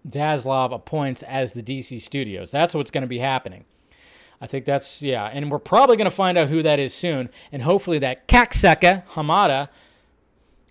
Zaslav 0.08 0.72
appoints 0.72 1.22
as 1.22 1.52
the 1.52 1.62
DC 1.62 2.00
studios. 2.00 2.50
That's 2.50 2.74
what's 2.74 2.90
going 2.90 3.02
to 3.02 3.08
be 3.08 3.18
happening. 3.18 3.64
I 4.40 4.46
think 4.46 4.64
that's, 4.64 5.00
yeah. 5.00 5.24
And 5.24 5.50
we're 5.50 5.58
probably 5.58 5.96
going 5.96 6.06
to 6.06 6.10
find 6.10 6.36
out 6.36 6.50
who 6.50 6.62
that 6.62 6.78
is 6.78 6.92
soon. 6.92 7.30
And 7.50 7.62
hopefully 7.62 7.98
that 8.00 8.28
Kakseka, 8.28 9.06
Hamada, 9.08 9.68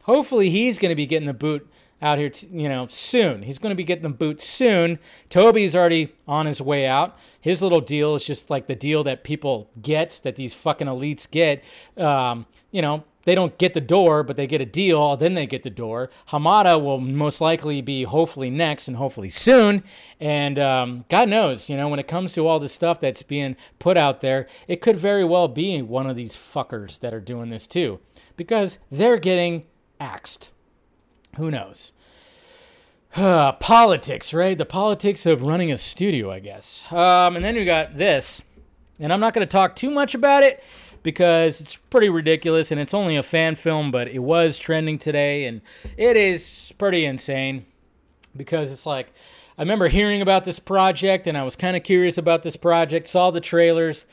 hopefully 0.03 0.49
he's 0.49 0.77
going 0.79 0.89
to 0.89 0.95
be 0.95 1.05
getting 1.05 1.25
the 1.25 1.33
boot 1.33 1.67
out 2.01 2.17
here, 2.17 2.29
t- 2.29 2.47
you 2.51 2.69
know, 2.69 2.87
soon. 2.87 3.41
He's 3.41 3.57
going 3.57 3.71
to 3.71 3.75
be 3.75 3.83
getting 3.83 4.03
the 4.03 4.09
boot 4.09 4.41
soon. 4.41 4.99
Toby's 5.29 5.75
already 5.75 6.13
on 6.27 6.45
his 6.45 6.61
way 6.61 6.85
out. 6.85 7.17
His 7.41 7.63
little 7.63 7.81
deal 7.81 8.15
is 8.15 8.25
just 8.25 8.49
like 8.49 8.67
the 8.67 8.75
deal 8.75 9.03
that 9.03 9.23
people 9.23 9.69
get, 9.81 10.21
that 10.23 10.35
these 10.35 10.53
fucking 10.53 10.87
elites 10.87 11.29
get. 11.29 11.63
Um, 11.97 12.45
you 12.71 12.81
know, 12.81 13.03
they 13.25 13.35
don't 13.35 13.57
get 13.57 13.73
the 13.73 13.81
door, 13.81 14.23
but 14.23 14.37
they 14.37 14.47
get 14.47 14.61
a 14.61 14.65
deal, 14.65 15.17
then 15.17 15.33
they 15.33 15.45
get 15.45 15.63
the 15.63 15.69
door. 15.69 16.09
Hamada 16.29 16.81
will 16.81 16.99
most 16.99 17.41
likely 17.41 17.81
be 17.81 18.03
hopefully 18.03 18.49
next 18.49 18.87
and 18.87 18.97
hopefully 18.97 19.29
soon. 19.29 19.83
And 20.19 20.57
um, 20.57 21.05
God 21.09 21.27
knows, 21.27 21.69
you 21.69 21.75
know, 21.75 21.89
when 21.89 21.99
it 21.99 22.07
comes 22.07 22.33
to 22.33 22.47
all 22.47 22.59
this 22.59 22.71
stuff 22.71 22.99
that's 22.99 23.23
being 23.23 23.57
put 23.79 23.97
out 23.97 24.21
there, 24.21 24.47
it 24.67 24.79
could 24.79 24.95
very 24.95 25.25
well 25.25 25.47
be 25.47 25.81
one 25.81 26.07
of 26.07 26.15
these 26.15 26.35
fuckers 26.35 26.99
that 26.99 27.13
are 27.13 27.19
doing 27.19 27.49
this 27.49 27.67
too, 27.67 27.99
because 28.37 28.79
they're 28.89 29.17
getting 29.17 29.65
axed. 29.99 30.53
Who 31.37 31.49
knows? 31.51 31.91
Uh, 33.15 33.51
politics, 33.59 34.33
right? 34.33 34.57
The 34.57 34.65
politics 34.65 35.25
of 35.25 35.41
running 35.41 35.71
a 35.71 35.77
studio, 35.77 36.31
I 36.31 36.39
guess. 36.39 36.85
Um, 36.91 37.35
and 37.35 37.43
then 37.43 37.55
we 37.55 37.65
got 37.65 37.97
this, 37.97 38.43
and 38.99 39.11
I'm 39.11 39.19
not 39.19 39.33
going 39.33 39.45
to 39.45 39.51
talk 39.51 39.75
too 39.75 39.89
much 39.89 40.13
about 40.13 40.43
it 40.43 40.63
because 41.05 41.61
it's 41.61 41.75
pretty 41.75 42.09
ridiculous 42.09 42.71
and 42.71 42.81
it's 42.81 42.93
only 42.93 43.15
a 43.15 43.21
fan 43.21 43.53
film, 43.53 43.91
but 43.91 44.07
it 44.07 44.23
was 44.23 44.57
trending 44.57 44.97
today 44.97 45.45
and 45.45 45.61
it 45.97 46.17
is 46.17 46.73
pretty 46.79 47.05
insane 47.05 47.63
because 48.35 48.71
it's 48.71 48.87
like 48.87 49.13
I 49.55 49.61
remember 49.61 49.87
hearing 49.87 50.23
about 50.23 50.45
this 50.45 50.57
project 50.57 51.27
and 51.27 51.37
I 51.37 51.43
was 51.43 51.55
kind 51.55 51.77
of 51.77 51.83
curious 51.83 52.17
about 52.17 52.41
this 52.41 52.55
project, 52.55 53.07
saw 53.07 53.29
the 53.29 53.39
trailers, 53.39 54.07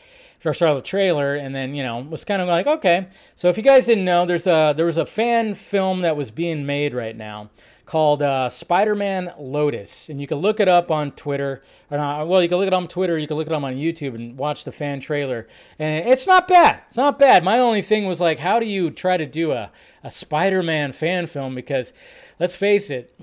saw 0.53 0.75
the 0.75 0.83
trailer, 0.83 1.35
and 1.35 1.55
then 1.55 1.75
you 1.75 1.83
know 1.83 1.99
was 1.99 2.27
kind 2.27 2.43
of 2.43 2.47
like, 2.47 2.67
okay. 2.67 3.09
So 3.37 3.49
if 3.49 3.57
you 3.57 3.63
guys 3.63 3.87
didn't 3.87 4.05
know, 4.05 4.27
there's 4.27 4.47
a 4.47 4.75
there 4.77 4.87
was 4.87 4.99
a 4.99 5.07
fan 5.07 5.55
film 5.55 6.03
that 6.03 6.15
was 6.15 6.31
being 6.31 6.67
made 6.67 6.93
right 6.93 7.17
now 7.17 7.49
called 7.93 8.23
uh, 8.23 8.49
Spider-Man 8.49 9.35
Lotus, 9.39 10.09
and 10.09 10.19
you 10.19 10.27
can 10.27 10.39
look 10.39 10.61
it 10.61 10.67
up 10.67 10.91
on 10.91 11.13
Twitter. 11.13 11.63
Or 11.91 11.99
not, 11.99 12.27
well, 12.27 12.43
you 12.43 12.49
can 12.49 12.57
look 12.57 12.67
it 12.67 12.73
up 12.73 12.79
on 12.79 12.89
Twitter. 12.89 13.19
You 13.19 13.27
can 13.27 13.37
look 13.37 13.47
it 13.47 13.53
up 13.53 13.63
on 13.63 13.75
YouTube 13.75 14.15
and 14.15 14.39
watch 14.39 14.65
the 14.65 14.73
fan 14.73 14.99
trailer, 14.99 15.47
and 15.79 16.09
it's 16.09 16.27
not 16.27 16.49
bad. 16.49 16.81
It's 16.89 16.97
not 16.97 17.19
bad. 17.19 17.45
My 17.45 17.59
only 17.59 17.83
thing 17.83 18.07
was 18.07 18.19
like, 18.19 18.39
how 18.39 18.59
do 18.59 18.65
you 18.65 18.91
try 18.91 19.19
to 19.19 19.27
do 19.27 19.53
a 19.53 19.71
a 20.03 20.11
Spider-Man 20.11 20.95
fan 20.95 21.27
film? 21.27 21.55
Because 21.55 21.93
let's 22.41 22.57
face 22.57 22.89
it, 22.89 23.15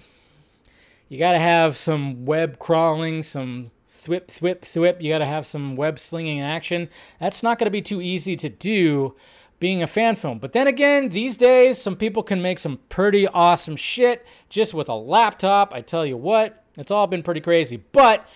you 1.07 1.17
got 1.17 1.31
to 1.31 1.39
have 1.39 1.75
some 1.75 2.27
web 2.27 2.59
crawling, 2.59 3.23
some 3.23 3.71
thwip, 3.87 4.27
thwip, 4.27 4.59
thwip. 4.59 5.01
You 5.01 5.11
got 5.11 5.17
to 5.17 5.25
have 5.25 5.47
some 5.47 5.77
web 5.77 5.97
slinging 5.97 6.41
action. 6.41 6.89
That's 7.19 7.41
not 7.41 7.57
going 7.57 7.65
to 7.65 7.71
be 7.71 7.81
too 7.81 8.01
easy 8.01 8.35
to 8.35 8.49
do 8.49 9.15
being 9.59 9.83
a 9.83 9.87
fan 9.87 10.15
film. 10.15 10.39
But 10.39 10.53
then 10.53 10.67
again, 10.67 11.09
these 11.09 11.37
days, 11.37 11.77
some 11.77 11.95
people 11.95 12.23
can 12.23 12.41
make 12.41 12.59
some 12.59 12.79
pretty 12.89 13.27
awesome 13.27 13.75
shit 13.75 14.25
just 14.49 14.73
with 14.73 14.89
a 14.89 14.95
laptop. 14.95 15.73
I 15.73 15.81
tell 15.81 16.05
you 16.05 16.17
what, 16.17 16.63
it's 16.77 16.91
all 16.91 17.07
been 17.07 17.23
pretty 17.23 17.41
crazy. 17.41 17.77
But 17.91 18.27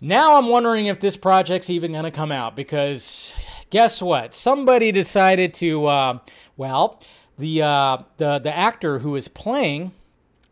now 0.00 0.36
I'm 0.36 0.48
wondering 0.48 0.86
if 0.86 1.00
this 1.00 1.16
project's 1.16 1.70
even 1.70 1.92
going 1.92 2.04
to 2.04 2.10
come 2.10 2.32
out 2.32 2.56
because 2.56 3.34
guess 3.70 4.00
what? 4.00 4.32
Somebody 4.32 4.90
decided 4.90 5.52
to, 5.54 5.86
uh, 5.86 6.18
well, 6.56 7.02
the, 7.38 7.62
uh, 7.62 7.98
the, 8.16 8.38
the 8.38 8.56
actor 8.56 9.00
who 9.00 9.16
is 9.16 9.28
playing, 9.28 9.92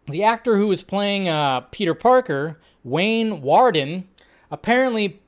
the 0.09 0.25
actor 0.25 0.57
who 0.57 0.71
is 0.73 0.83
playing 0.83 1.29
uh, 1.29 1.61
Peter 1.71 1.95
Parker, 1.95 2.61
Wayne 2.85 3.41
Warden, 3.41 4.09
apparently 4.51 5.22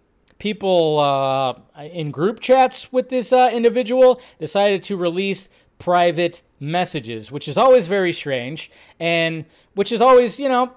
people 0.44 0.98
uh, 0.98 1.54
in 1.84 2.10
group 2.10 2.38
chats 2.38 2.92
with 2.92 3.08
this 3.08 3.32
uh, 3.32 3.48
individual 3.50 4.20
decided 4.38 4.82
to 4.82 4.94
release 4.94 5.48
private 5.78 6.42
messages, 6.60 7.32
which 7.32 7.48
is 7.48 7.56
always 7.56 7.86
very 7.86 8.12
strange, 8.12 8.70
and 9.00 9.46
which 9.72 9.90
is 9.90 10.02
always, 10.02 10.38
you 10.38 10.46
know, 10.46 10.70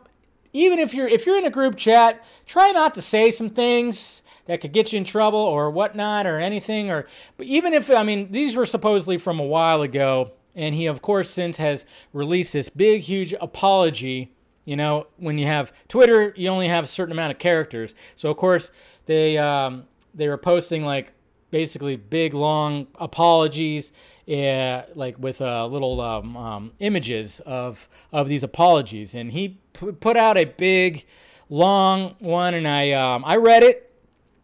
even 0.53 0.80
if 0.80 0.93
you're 0.93 1.09
if 1.09 1.26
you're 1.26 1.38
in 1.38 1.43
a 1.43 1.49
group 1.49 1.76
chat, 1.76 2.24
try 2.45 2.72
not 2.72 2.95
to 2.95 3.01
say 3.01 3.30
some 3.30 3.49
things 3.49 4.22
that 4.45 4.61
could 4.61 4.72
get 4.72 4.93
you 4.93 4.99
in 4.99 5.03
trouble 5.03 5.38
or 5.38 5.70
whatnot 5.70 6.26
or 6.26 6.39
anything. 6.39 6.89
Or 6.89 7.05
but 7.36 7.45
even 7.45 7.74
if 7.74 7.91
I 7.91 8.03
mean 8.03 8.32
these 8.32 8.55
were 8.55 8.65
supposedly 8.65 9.18
from 9.18 9.38
a 9.38 9.45
while 9.45 9.82
ago, 9.82 10.32
and 10.55 10.76
he 10.76 10.86
of 10.86 11.01
course 11.01 11.30
since 11.30 11.57
has 11.57 11.86
released 12.13 12.53
this 12.53 12.70
big 12.70 13.01
huge 13.01 13.34
apology. 13.41 14.32
You 14.63 14.76
know, 14.76 15.07
when 15.15 15.38
you 15.38 15.45
have 15.45 15.72
Twitter, 15.88 16.34
you 16.36 16.49
only 16.49 16.68
have 16.68 16.84
a 16.84 16.88
certain 16.88 17.13
amount 17.13 17.32
of 17.32 17.39
characters. 17.39 17.95
So 18.15 18.30
of 18.30 18.36
course 18.36 18.70
they 19.08 19.38
um, 19.38 19.86
they 20.14 20.28
were 20.28 20.38
posting 20.38 20.86
like 20.86 21.14
basically 21.49 21.95
big 21.95 22.34
long 22.34 22.88
apologies 22.95 23.91
uh, 24.30 24.82
like 24.95 25.18
with 25.18 25.41
uh, 25.41 25.66
little 25.66 26.01
um, 26.01 26.36
um, 26.38 26.72
images 26.80 27.39
of 27.41 27.89
of 28.12 28.28
these 28.28 28.43
apologies. 28.43 29.16
And 29.16 29.32
he 29.32 29.60
p- 29.74 29.93
put 29.93 30.18
out 30.18 30.38
a 30.38 30.45
big 30.45 31.05
long 31.49 32.16
one 32.20 32.53
and 32.53 32.68
i 32.68 32.91
um, 32.91 33.24
i 33.26 33.38
read 33.38 33.64
it 33.64 33.89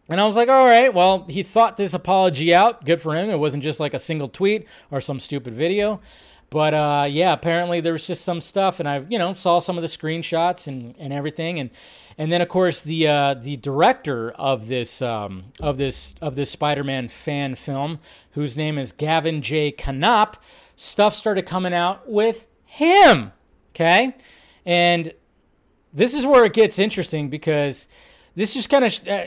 and 0.08 0.18
i 0.18 0.24
was 0.24 0.36
like 0.36 0.48
all 0.48 0.64
right 0.64 0.94
well 0.94 1.26
he 1.28 1.42
thought 1.42 1.76
this 1.76 1.92
apology 1.92 2.54
out. 2.54 2.86
Good 2.86 2.98
for 3.02 3.14
him. 3.14 3.28
It 3.28 3.38
wasn't 3.38 3.62
just 3.62 3.78
like 3.78 3.92
a 3.92 3.98
single 3.98 4.28
tweet 4.28 4.66
or 4.90 5.02
some 5.02 5.20
stupid 5.20 5.52
video 5.54 6.00
but 6.54 6.72
uh, 6.72 7.06
yeah, 7.10 7.32
apparently 7.32 7.80
there 7.80 7.92
was 7.92 8.06
just 8.06 8.24
some 8.24 8.40
stuff, 8.40 8.78
and 8.78 8.88
I, 8.88 9.04
you 9.08 9.18
know, 9.18 9.34
saw 9.34 9.58
some 9.58 9.76
of 9.76 9.82
the 9.82 9.88
screenshots 9.88 10.68
and, 10.68 10.94
and 11.00 11.12
everything, 11.12 11.58
and 11.58 11.68
and 12.16 12.30
then 12.30 12.40
of 12.40 12.48
course 12.48 12.80
the 12.80 13.08
uh, 13.08 13.34
the 13.34 13.56
director 13.56 14.30
of 14.30 14.68
this 14.68 15.02
um, 15.02 15.46
of 15.60 15.78
this 15.78 16.14
of 16.22 16.36
this 16.36 16.52
Spider-Man 16.52 17.08
fan 17.08 17.56
film, 17.56 17.98
whose 18.34 18.56
name 18.56 18.78
is 18.78 18.92
Gavin 18.92 19.42
J. 19.42 19.74
Knapp, 19.84 20.40
stuff 20.76 21.16
started 21.16 21.44
coming 21.44 21.74
out 21.74 22.08
with 22.08 22.46
him. 22.64 23.32
Okay, 23.70 24.14
and 24.64 25.12
this 25.92 26.14
is 26.14 26.24
where 26.24 26.44
it 26.44 26.52
gets 26.52 26.78
interesting 26.78 27.30
because 27.30 27.88
this 28.36 28.54
just 28.54 28.70
kind 28.70 28.84
of 28.84 29.08
uh, 29.08 29.26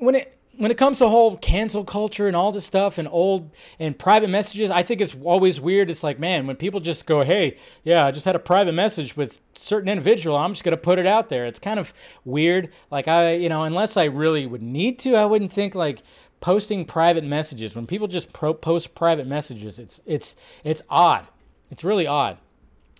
when 0.00 0.16
it 0.16 0.35
when 0.58 0.70
it 0.70 0.76
comes 0.78 0.98
to 0.98 1.08
whole 1.08 1.36
cancel 1.36 1.84
culture 1.84 2.26
and 2.26 2.36
all 2.36 2.52
this 2.52 2.64
stuff 2.64 2.98
and 2.98 3.08
old 3.08 3.50
and 3.78 3.98
private 3.98 4.30
messages, 4.30 4.70
I 4.70 4.82
think 4.82 5.00
it's 5.00 5.16
always 5.22 5.60
weird. 5.60 5.90
It's 5.90 6.02
like, 6.02 6.18
man, 6.18 6.46
when 6.46 6.56
people 6.56 6.80
just 6.80 7.06
go, 7.06 7.22
hey, 7.22 7.56
yeah, 7.84 8.06
I 8.06 8.10
just 8.10 8.24
had 8.24 8.36
a 8.36 8.40
private 8.40 8.72
message 8.72 9.16
with 9.16 9.38
certain 9.54 9.88
individual, 9.88 10.36
I'm 10.36 10.52
just 10.52 10.64
gonna 10.64 10.76
put 10.76 10.98
it 10.98 11.06
out 11.06 11.28
there. 11.28 11.46
It's 11.46 11.58
kind 11.58 11.78
of 11.78 11.92
weird. 12.24 12.70
Like 12.90 13.08
I, 13.08 13.34
you 13.34 13.48
know, 13.48 13.64
unless 13.64 13.96
I 13.96 14.04
really 14.04 14.46
would 14.46 14.62
need 14.62 14.98
to, 15.00 15.14
I 15.14 15.24
wouldn't 15.26 15.52
think 15.52 15.74
like 15.74 16.02
posting 16.40 16.84
private 16.84 17.24
messages. 17.24 17.74
When 17.74 17.86
people 17.86 18.08
just 18.08 18.32
pro- 18.32 18.54
post 18.54 18.94
private 18.94 19.26
messages, 19.26 19.78
it's 19.78 20.00
it's 20.06 20.36
it's 20.64 20.82
odd. 20.88 21.28
It's 21.70 21.84
really 21.84 22.06
odd. 22.06 22.38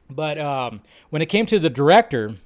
But 0.09 0.39
um, 0.39 0.83
when 1.11 1.23
it 1.23 1.27
came 1.27 1.47
to 1.47 1.59
the 1.59 1.71
director, 1.71 2.37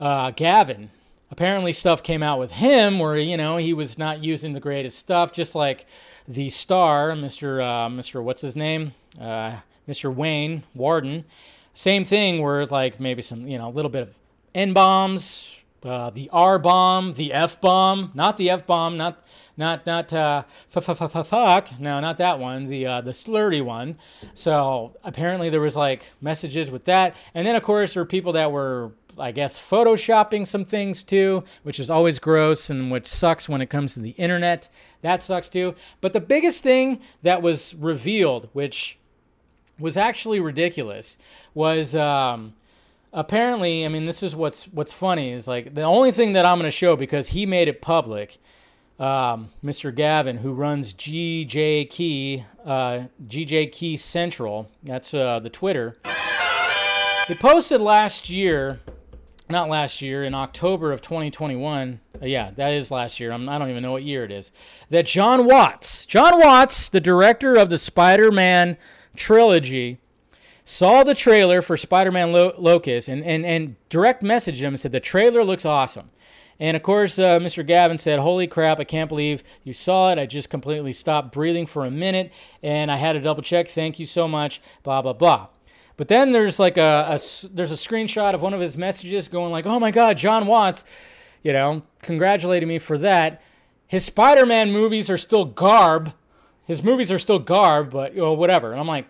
uh, 0.00 0.30
Gavin, 0.32 0.90
apparently 1.32 1.72
stuff 1.72 2.02
came 2.02 2.22
out 2.22 2.38
with 2.38 2.52
him 2.52 2.98
where 2.98 3.16
you 3.16 3.36
know 3.38 3.56
he 3.56 3.72
was 3.72 3.96
not 3.96 4.22
using 4.22 4.52
the 4.52 4.60
greatest 4.60 4.98
stuff 4.98 5.32
just 5.32 5.54
like 5.54 5.86
the 6.28 6.50
star 6.50 7.12
mr 7.12 7.60
uh, 7.60 7.88
mr 7.88 8.22
what's 8.22 8.42
his 8.42 8.54
name? 8.54 8.92
Uh, 9.20 9.56
mr 9.88 10.14
wayne 10.14 10.62
warden. 10.74 11.24
Same 11.74 12.04
thing 12.04 12.42
where 12.42 12.66
like 12.66 13.00
maybe 13.00 13.22
some 13.22 13.48
you 13.48 13.58
know 13.58 13.68
a 13.68 13.72
little 13.72 13.90
bit 13.90 14.02
of 14.02 14.14
n 14.54 14.74
bombs 14.74 15.56
uh, 15.82 16.10
the 16.10 16.28
r 16.32 16.58
bomb 16.58 17.14
the 17.14 17.32
f 17.32 17.60
bomb 17.60 18.12
not 18.14 18.36
the 18.36 18.50
f 18.50 18.66
bomb 18.66 18.96
not 18.96 19.24
not 19.56 19.84
not 19.86 20.12
uh 20.12 20.42
fuck 20.68 21.80
no 21.80 22.00
not 22.00 22.18
that 22.18 22.38
one 22.38 22.64
the 22.64 22.86
uh, 22.86 23.00
the 23.00 23.10
slurry 23.10 23.62
one. 23.64 23.98
So 24.34 24.96
apparently 25.02 25.48
there 25.48 25.60
was 25.60 25.76
like 25.76 26.12
messages 26.20 26.70
with 26.70 26.84
that. 26.84 27.16
And 27.34 27.46
then 27.46 27.56
of 27.56 27.62
course 27.62 27.94
there 27.94 28.02
were 28.02 28.06
people 28.06 28.32
that 28.32 28.52
were 28.52 28.92
I 29.18 29.32
guess, 29.32 29.58
photoshopping 29.58 30.46
some 30.46 30.64
things 30.64 31.02
too, 31.02 31.44
which 31.62 31.78
is 31.78 31.90
always 31.90 32.18
gross 32.18 32.70
and 32.70 32.90
which 32.90 33.06
sucks 33.06 33.48
when 33.48 33.60
it 33.60 33.70
comes 33.70 33.94
to 33.94 34.00
the 34.00 34.10
internet. 34.10 34.68
That 35.02 35.22
sucks 35.22 35.48
too. 35.48 35.74
But 36.00 36.12
the 36.12 36.20
biggest 36.20 36.62
thing 36.62 37.00
that 37.22 37.42
was 37.42 37.74
revealed, 37.74 38.48
which 38.52 38.98
was 39.78 39.96
actually 39.96 40.40
ridiculous, 40.40 41.18
was 41.54 41.94
um, 41.94 42.54
apparently. 43.12 43.84
I 43.84 43.88
mean, 43.88 44.06
this 44.06 44.22
is 44.22 44.34
what's 44.34 44.64
what's 44.68 44.92
funny 44.92 45.32
is 45.32 45.46
like 45.46 45.74
the 45.74 45.82
only 45.82 46.12
thing 46.12 46.32
that 46.32 46.46
I'm 46.46 46.58
going 46.58 46.70
to 46.70 46.76
show 46.76 46.96
because 46.96 47.28
he 47.28 47.46
made 47.46 47.68
it 47.68 47.82
public. 47.82 48.38
Um, 48.98 49.48
Mr. 49.64 49.92
Gavin, 49.92 50.38
who 50.38 50.52
runs 50.52 50.94
GJ 50.94 51.90
Key, 51.90 52.44
uh, 52.64 53.04
GJ 53.26 53.72
Key 53.72 53.96
Central, 53.96 54.70
that's 54.82 55.12
uh, 55.12 55.40
the 55.40 55.50
Twitter. 55.50 55.96
He 57.26 57.34
posted 57.34 57.80
last 57.80 58.28
year 58.30 58.80
not 59.52 59.68
last 59.68 60.02
year, 60.02 60.24
in 60.24 60.34
October 60.34 60.92
of 60.92 61.00
2021. 61.00 62.00
Uh, 62.20 62.26
yeah, 62.26 62.50
that 62.52 62.72
is 62.72 62.90
last 62.90 63.20
year. 63.20 63.30
I'm, 63.30 63.48
I 63.48 63.54
do 63.54 63.58
not 63.60 63.70
even 63.70 63.82
know 63.82 63.92
what 63.92 64.02
year 64.02 64.24
it 64.24 64.32
is. 64.32 64.50
That 64.90 65.06
Jon 65.06 65.46
Watts, 65.46 66.06
Jon 66.06 66.40
Watts, 66.40 66.88
the 66.88 67.00
director 67.00 67.54
of 67.54 67.70
the 67.70 67.78
Spider 67.78 68.32
Man 68.32 68.76
trilogy, 69.14 69.98
saw 70.64 71.04
the 71.04 71.14
trailer 71.14 71.62
for 71.62 71.76
Spider 71.76 72.10
Man 72.10 72.32
Lo- 72.32 72.54
Locust 72.58 73.08
and, 73.08 73.22
and, 73.24 73.46
and 73.46 73.76
direct 73.88 74.22
messaged 74.22 74.56
him 74.56 74.74
and 74.74 74.80
said, 74.80 74.92
The 74.92 75.00
trailer 75.00 75.44
looks 75.44 75.64
awesome. 75.64 76.10
And 76.58 76.76
of 76.76 76.82
course, 76.82 77.18
uh, 77.18 77.38
Mr. 77.40 77.66
Gavin 77.66 77.98
said, 77.98 78.20
Holy 78.20 78.46
crap, 78.46 78.78
I 78.78 78.84
can't 78.84 79.08
believe 79.08 79.42
you 79.64 79.72
saw 79.72 80.12
it. 80.12 80.18
I 80.18 80.26
just 80.26 80.50
completely 80.50 80.92
stopped 80.92 81.32
breathing 81.32 81.66
for 81.66 81.84
a 81.84 81.90
minute 81.90 82.32
and 82.62 82.90
I 82.90 82.96
had 82.96 83.14
to 83.14 83.20
double 83.20 83.42
check. 83.42 83.68
Thank 83.68 83.98
you 83.98 84.06
so 84.06 84.28
much. 84.28 84.60
Blah, 84.82 85.02
blah, 85.02 85.12
blah. 85.12 85.48
But 86.02 86.08
then 86.08 86.32
there's 86.32 86.58
like 86.58 86.78
a, 86.78 87.06
a, 87.10 87.20
there's 87.52 87.70
a 87.70 87.76
screenshot 87.76 88.34
of 88.34 88.42
one 88.42 88.54
of 88.54 88.60
his 88.60 88.76
messages 88.76 89.28
going 89.28 89.52
like, 89.52 89.66
"Oh 89.66 89.78
my 89.78 89.92
God, 89.92 90.16
Jon 90.16 90.48
Watts," 90.48 90.84
you 91.44 91.52
know, 91.52 91.84
congratulating 92.00 92.68
me 92.68 92.80
for 92.80 92.98
that. 92.98 93.40
His 93.86 94.04
Spider-Man 94.04 94.72
movies 94.72 95.08
are 95.08 95.16
still 95.16 95.44
garb. 95.44 96.12
His 96.64 96.82
movies 96.82 97.12
are 97.12 97.20
still 97.20 97.38
garb, 97.38 97.92
but 97.92 98.16
you 98.16 98.20
know, 98.20 98.32
whatever. 98.32 98.72
And 98.72 98.80
I'm 98.80 98.88
like, 98.88 99.06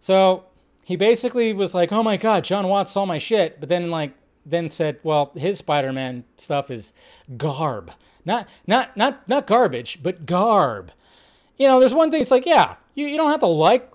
so 0.00 0.46
he 0.82 0.96
basically 0.96 1.52
was 1.52 1.74
like, 1.74 1.92
"Oh 1.92 2.02
my 2.02 2.16
God, 2.16 2.42
Jon 2.42 2.68
Watts 2.68 2.92
saw 2.92 3.04
my 3.04 3.18
shit," 3.18 3.60
but 3.60 3.68
then 3.68 3.90
like 3.90 4.14
then 4.46 4.70
said, 4.70 4.98
"Well, 5.02 5.30
his 5.36 5.58
Spider-Man 5.58 6.24
stuff 6.38 6.70
is 6.70 6.94
garb, 7.36 7.92
not 8.24 8.48
not 8.66 8.96
not 8.96 9.28
not 9.28 9.46
garbage, 9.46 10.02
but 10.02 10.24
garb." 10.24 10.90
You 11.58 11.68
know, 11.68 11.80
there's 11.80 11.92
one 11.92 12.10
thing. 12.10 12.22
It's 12.22 12.30
like, 12.30 12.46
yeah, 12.46 12.76
you, 12.94 13.06
you 13.08 13.18
don't 13.18 13.30
have 13.30 13.40
to 13.40 13.46
like 13.46 13.92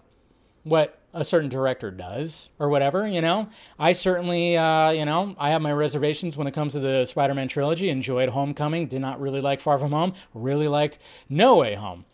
what 0.62 1.01
a 1.14 1.24
certain 1.26 1.50
director 1.50 1.92
does 1.92 2.50
or 2.60 2.70
whatever, 2.70 3.08
you 3.08 3.22
know. 3.22 3.50
I 3.78 3.94
certainly, 3.94 4.58
uh, 4.58 4.92
you 4.92 5.06
know, 5.06 5.36
I 5.38 5.50
have 5.50 5.62
my 5.62 5.74
reservations 5.74 6.38
when 6.38 6.48
it 6.48 6.54
comes 6.54 6.74
to 6.74 6.80
the 6.80 7.06
Spider 7.06 7.34
Man 7.34 7.48
trilogy. 7.48 7.90
Enjoyed 7.90 8.30
Homecoming, 8.30 8.88
did 8.88 9.02
not 9.02 9.20
really 9.20 9.42
like 9.42 9.60
Far 9.60 9.78
From 9.78 9.92
Home, 9.92 10.14
really 10.34 10.68
liked 10.68 10.98
No 11.30 11.58
Way 11.58 11.76
Home. 11.76 12.06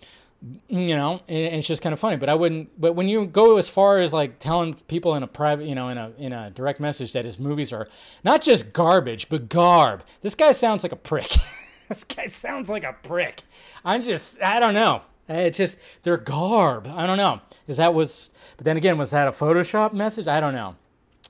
you 0.68 0.96
know, 0.96 1.22
it's 1.28 1.68
just 1.68 1.82
kind 1.82 1.94
of 1.94 2.00
funny. 2.00 2.18
But 2.18 2.30
I 2.30 2.36
wouldn't. 2.36 2.80
But 2.80 2.94
when 2.94 3.08
you 3.08 3.26
go 3.26 3.58
as 3.58 3.70
far 3.70 4.00
as 4.00 4.14
like 4.14 4.40
telling 4.40 4.74
people 4.88 5.16
in 5.16 5.24
a 5.24 5.28
private, 5.28 5.66
you 5.66 5.76
know, 5.76 5.90
in 5.90 5.98
a 5.98 6.12
in 6.18 6.34
a 6.34 6.50
direct 6.52 6.80
message 6.80 7.14
that 7.14 7.26
his 7.26 7.40
movies 7.40 7.74
are 7.74 7.88
not 8.24 8.42
just 8.42 8.74
garbage 8.74 9.30
but 9.30 9.50
garb, 9.50 10.04
this 10.22 10.36
guy 10.36 10.52
sounds 10.52 10.84
like 10.84 10.92
a 10.92 10.98
prick. 10.98 11.36
this 11.90 12.04
guy 12.04 12.28
sounds 12.28 12.70
like 12.70 12.84
a 12.84 12.94
prick. 13.04 13.42
I'm 13.86 14.04
just, 14.04 14.42
I 14.42 14.60
don't 14.60 14.74
know. 14.74 15.02
Eh, 15.30 15.42
it's 15.42 15.58
just 15.58 15.78
they're 16.04 16.18
garb. 16.18 16.88
I 16.88 17.06
don't 17.06 17.18
know. 17.18 17.42
Is 17.68 17.78
that 17.78 17.94
was? 17.94 18.30
But 18.56 18.66
then 18.66 18.78
again, 18.78 18.98
was 18.98 19.12
that 19.12 19.28
a 19.28 19.32
Photoshop 19.32 19.94
message? 19.94 20.28
I 20.28 20.40
don't 20.40 20.54
know. 20.54 20.76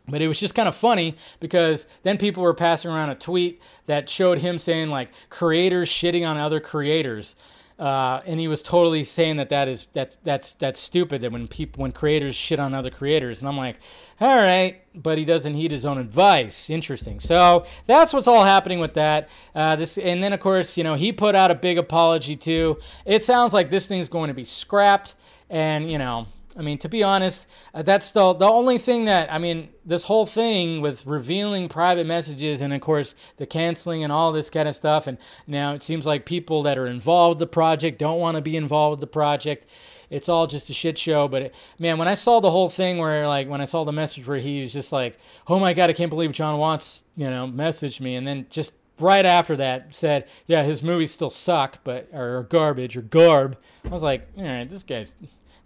But 0.10 0.22
it 0.22 0.28
was 0.30 0.40
just 0.40 0.56
kind 0.56 0.70
of 0.70 0.76
funny 0.76 1.16
because 1.40 1.86
then 2.04 2.18
people 2.18 2.42
were 2.42 2.54
passing 2.54 2.90
around 2.90 3.10
a 3.10 3.16
tweet 3.16 3.62
that 3.88 4.10
showed 4.10 4.40
him 4.40 4.58
saying 4.58 4.90
like 4.90 5.10
creators 5.30 5.90
shitting 5.90 6.28
on 6.28 6.38
other 6.38 6.62
creators. 6.62 7.36
Uh, 7.80 8.22
and 8.26 8.40
he 8.40 8.48
was 8.48 8.64
totally 8.64 9.04
saying 9.04 9.38
that 9.38 9.50
that 9.50 9.68
is 9.68 9.88
that's 9.94 10.16
that's 10.24 10.56
that's 10.56 10.80
stupid 10.80 11.22
that 11.22 11.32
when 11.32 11.48
people 11.48 11.84
when 11.84 11.92
creators 11.92 12.36
shit 12.36 12.60
on 12.60 12.74
other 12.74 12.90
creators. 12.90 13.42
And 13.42 13.50
I'm 13.50 13.58
like 13.58 13.78
all 14.20 14.36
right 14.36 14.82
but 14.96 15.18
he 15.18 15.26
doesn't 15.26 15.54
heed 15.54 15.72
his 15.72 15.86
own 15.86 15.98
advice. 15.98 16.70
Interesting. 16.70 17.20
So 17.20 17.66
that's 17.86 18.14
what's 18.14 18.28
all 18.28 18.44
happening 18.44 18.80
with 18.80 18.96
that. 18.96 19.30
Uh, 19.54 19.76
this 19.76 19.98
and 19.98 20.24
then 20.24 20.34
of 20.34 20.40
course 20.40 20.78
you 20.78 20.84
know 20.84 20.96
he 20.96 21.12
put 21.12 21.36
out 21.36 21.52
a 21.52 21.56
big 21.56 21.78
apology 21.78 22.36
too. 22.36 22.80
It 23.06 23.24
sounds 23.24 23.54
like 23.54 23.70
this 23.70 23.88
thing's 23.88 24.10
going 24.10 24.30
to 24.30 24.34
be 24.34 24.46
scrapped. 24.46 25.16
And 25.50 25.90
you 25.90 25.98
know 25.98 26.28
I 26.58 26.62
mean, 26.62 26.80
to 26.80 26.90
be 26.90 27.04
honest, 27.04 27.48
uh, 27.74 27.84
that's 27.84 28.12
the 28.12 28.34
the 28.34 28.48
only 28.48 28.78
thing 28.78 29.06
that 29.06 29.32
I 29.32 29.38
mean. 29.38 29.70
This 29.86 30.04
whole 30.04 30.26
thing 30.26 30.82
with 30.82 31.06
revealing 31.06 31.70
private 31.70 32.06
messages 32.06 32.62
and, 32.62 32.74
of 32.74 32.82
course, 32.82 33.16
the 33.38 33.46
canceling 33.46 34.04
and 34.04 34.12
all 34.12 34.34
this 34.34 34.50
kind 34.50 34.68
of 34.68 34.76
stuff. 34.76 35.08
And 35.08 35.18
now 35.48 35.74
it 35.74 35.82
seems 35.82 36.06
like 36.06 36.26
people 36.26 36.62
that 36.64 36.78
are 36.78 36.88
involved 36.88 37.40
with 37.40 37.48
the 37.48 37.54
project 37.54 37.98
don't 37.98 38.20
want 38.20 38.36
to 38.36 38.42
be 38.42 38.58
involved 38.58 39.00
with 39.00 39.00
the 39.00 39.08
project. 39.08 39.66
It's 40.10 40.28
all 40.28 40.46
just 40.46 40.70
a 40.70 40.74
shit 40.74 40.98
show. 40.98 41.30
But 41.30 41.42
it, 41.42 41.56
man, 41.80 41.98
when 41.98 42.10
I 42.10 42.16
saw 42.16 42.42
the 42.42 42.52
whole 42.52 42.68
thing 42.68 42.98
where, 42.98 43.30
like, 43.30 43.48
when 43.48 43.62
I 43.62 43.66
saw 43.66 43.86
the 43.86 43.94
message 43.94 44.28
where 44.28 44.40
he 44.40 44.62
was 44.62 44.74
just 44.74 44.92
like, 44.92 45.18
"Oh 45.48 45.58
my 45.58 45.72
god, 45.72 45.90
I 45.90 45.94
can't 45.94 46.10
believe 46.10 46.34
Jon 46.34 46.58
Watts," 46.60 47.06
you 47.16 47.30
know, 47.30 47.48
messaged 47.48 48.02
me, 48.02 48.16
and 48.16 48.28
then 48.28 48.48
just 48.50 48.74
right 49.00 49.26
after 49.26 49.56
that 49.56 49.96
said, 49.96 50.28
"Yeah, 50.48 50.64
his 50.64 50.84
movies 50.84 51.12
still 51.12 51.30
suck, 51.30 51.80
but 51.86 52.10
or 52.12 52.44
garbage 52.50 52.98
or 52.98 53.04
garb." 53.04 53.58
I 53.86 53.90
was 53.90 54.04
like, 54.04 54.28
"All 54.38 54.44
right, 54.44 54.70
this 54.70 54.84
guy's." 54.84 55.14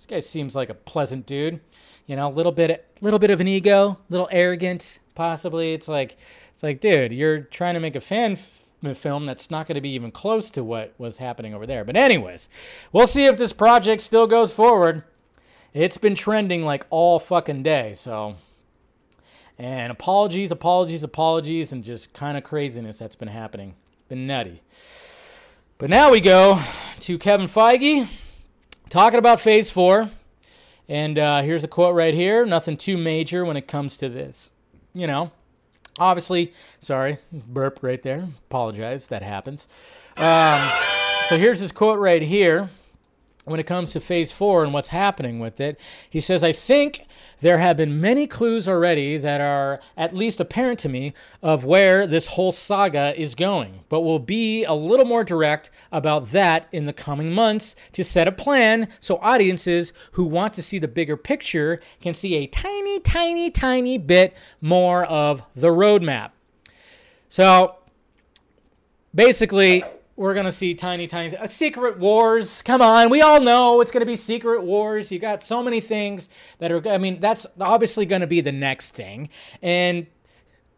This 0.02 0.08
guy 0.08 0.20
seems 0.20 0.56
like 0.56 0.72
a 0.72 0.74
pleasant 0.74 1.28
dude. 1.28 1.60
You 2.08 2.16
know, 2.16 2.28
a 2.28 2.34
little 2.34 2.52
bit, 2.52 2.88
little 3.02 3.20
bit 3.20 3.30
of 3.30 3.40
an 3.40 3.48
ego, 3.48 3.90
a 3.90 3.98
little 4.10 4.28
arrogant, 4.32 4.98
possibly. 5.14 5.74
It's 5.74 5.88
like, 5.88 6.18
it's 6.52 6.64
like, 6.64 6.82
dude, 6.82 7.14
you're 7.14 7.42
trying 7.42 7.76
to 7.76 7.80
make 7.80 7.96
a 7.96 8.02
fan 8.02 8.32
f- 8.32 8.98
film 8.98 9.28
that's 9.28 9.52
not 9.52 9.68
going 9.68 9.76
to 9.76 9.82
be 9.82 9.92
even 9.92 10.10
close 10.10 10.50
to 10.52 10.64
what 10.64 10.96
was 10.98 11.20
happening 11.20 11.54
over 11.54 11.68
there. 11.68 11.86
But 11.86 11.98
anyways, 11.98 12.50
we'll 12.92 13.06
see 13.06 13.26
if 13.26 13.38
this 13.38 13.54
project 13.54 14.02
still 14.02 14.26
goes 14.26 14.52
forward. 14.52 15.04
It's 15.72 16.00
been 16.00 16.16
trending 16.16 16.66
like 16.66 16.88
all 16.90 17.20
fucking 17.20 17.62
day, 17.62 17.94
so. 17.94 18.38
And 19.60 19.92
apologies, 19.92 20.50
apologies, 20.52 21.04
apologies, 21.04 21.72
and 21.72 21.84
just 21.84 22.12
kind 22.12 22.40
of 22.40 22.44
craziness 22.44 22.98
that's 22.98 23.16
been 23.16 23.28
happening. 23.28 23.76
Been 24.10 24.26
nutty. 24.26 24.64
But 25.78 25.92
now 25.92 26.10
we 26.10 26.22
go 26.22 26.60
to 27.02 27.20
Kevin 27.20 27.46
Feige 27.46 28.10
talking 28.92 29.18
about 29.18 29.40
phase 29.40 29.72
four. 29.72 30.12
And 30.88 31.18
uh, 31.18 31.42
here's 31.42 31.64
a 31.64 31.68
quote 31.68 31.96
right 31.96 32.14
here 32.14 32.46
nothing 32.46 32.78
too 32.78 32.98
major 32.98 33.44
when 33.44 33.58
it 33.58 33.68
comes 33.68 33.98
to 33.98 34.10
this. 34.10 34.52
You 34.94 35.08
know, 35.08 35.32
obviously, 35.98 36.54
sorry, 36.80 37.18
burp 37.32 37.80
right 37.82 38.04
there. 38.04 38.28
Apologize, 38.50 39.08
that 39.08 39.24
happens. 39.24 39.68
Um, 40.18 40.70
so 41.28 41.38
here's 41.38 41.62
his 41.62 41.72
quote 41.72 41.98
right 41.98 42.22
here 42.22 42.70
when 43.46 43.60
it 43.60 43.66
comes 43.66 43.92
to 43.92 44.00
phase 44.00 44.32
four 44.32 44.64
and 44.64 44.72
what's 44.72 44.90
happening 44.90 45.40
with 45.40 45.60
it. 45.60 45.80
He 46.10 46.20
says, 46.20 46.44
I 46.44 46.52
think 46.52 47.08
there 47.40 47.58
have 47.58 47.78
been 47.78 48.00
many 48.00 48.28
clues 48.28 48.68
already 48.68 49.18
that 49.18 49.42
are 49.42 49.80
at 49.98 50.16
least 50.16 50.40
apparent 50.40 50.80
to 50.80 50.90
me 50.90 51.14
of 51.42 51.66
where 51.66 52.06
this 52.06 52.28
whole 52.28 52.52
saga 52.52 53.20
is 53.20 53.34
going, 53.34 53.84
but 53.90 54.02
we'll 54.02 54.20
be 54.20 54.64
a 54.64 54.74
little 54.74 55.06
more 55.06 55.24
direct 55.24 55.72
about 55.92 56.28
that 56.30 56.68
in 56.72 56.86
the 56.86 56.94
coming 56.94 57.34
months 57.34 57.76
to 57.94 58.04
set 58.04 58.28
a 58.28 58.32
plan 58.32 58.88
so 59.00 59.18
audiences 59.18 59.92
who 60.12 60.26
want 60.26 60.54
to 60.54 60.62
see 60.62 60.78
the 60.78 60.88
bigger 60.88 61.18
picture 61.18 61.80
can 62.00 62.14
see 62.14 62.36
a 62.36 62.48
tiny, 62.48 63.00
tiny, 63.00 63.50
tiny 63.50 63.98
bit 63.98 64.38
more 64.62 65.04
of 65.06 65.44
the 65.56 65.70
roadmap. 65.70 66.32
So 67.28 67.78
basically, 69.16 69.84
we're 70.16 70.34
gonna 70.34 70.52
see 70.52 70.74
tiny, 70.74 71.08
tiny 71.08 71.36
uh, 71.36 71.48
secret 71.48 71.98
wars. 71.98 72.62
Come 72.62 72.82
on, 72.82 73.10
we 73.10 73.22
all 73.22 73.42
know 73.42 73.82
it's 73.82 73.92
gonna 73.92 74.06
be 74.06 74.16
secret 74.16 74.64
wars. 74.64 75.12
You 75.12 75.20
got 75.20 75.44
so 75.44 75.64
many 75.64 75.82
things 75.82 76.30
that 76.60 76.72
are. 76.72 76.88
I 76.88 76.98
mean, 76.98 77.20
that's 77.20 77.48
obviously 77.60 78.06
gonna 78.06 78.28
be 78.28 78.42
the 78.42 78.52
next 78.52 78.92
thing, 78.92 79.30
and 79.62 80.08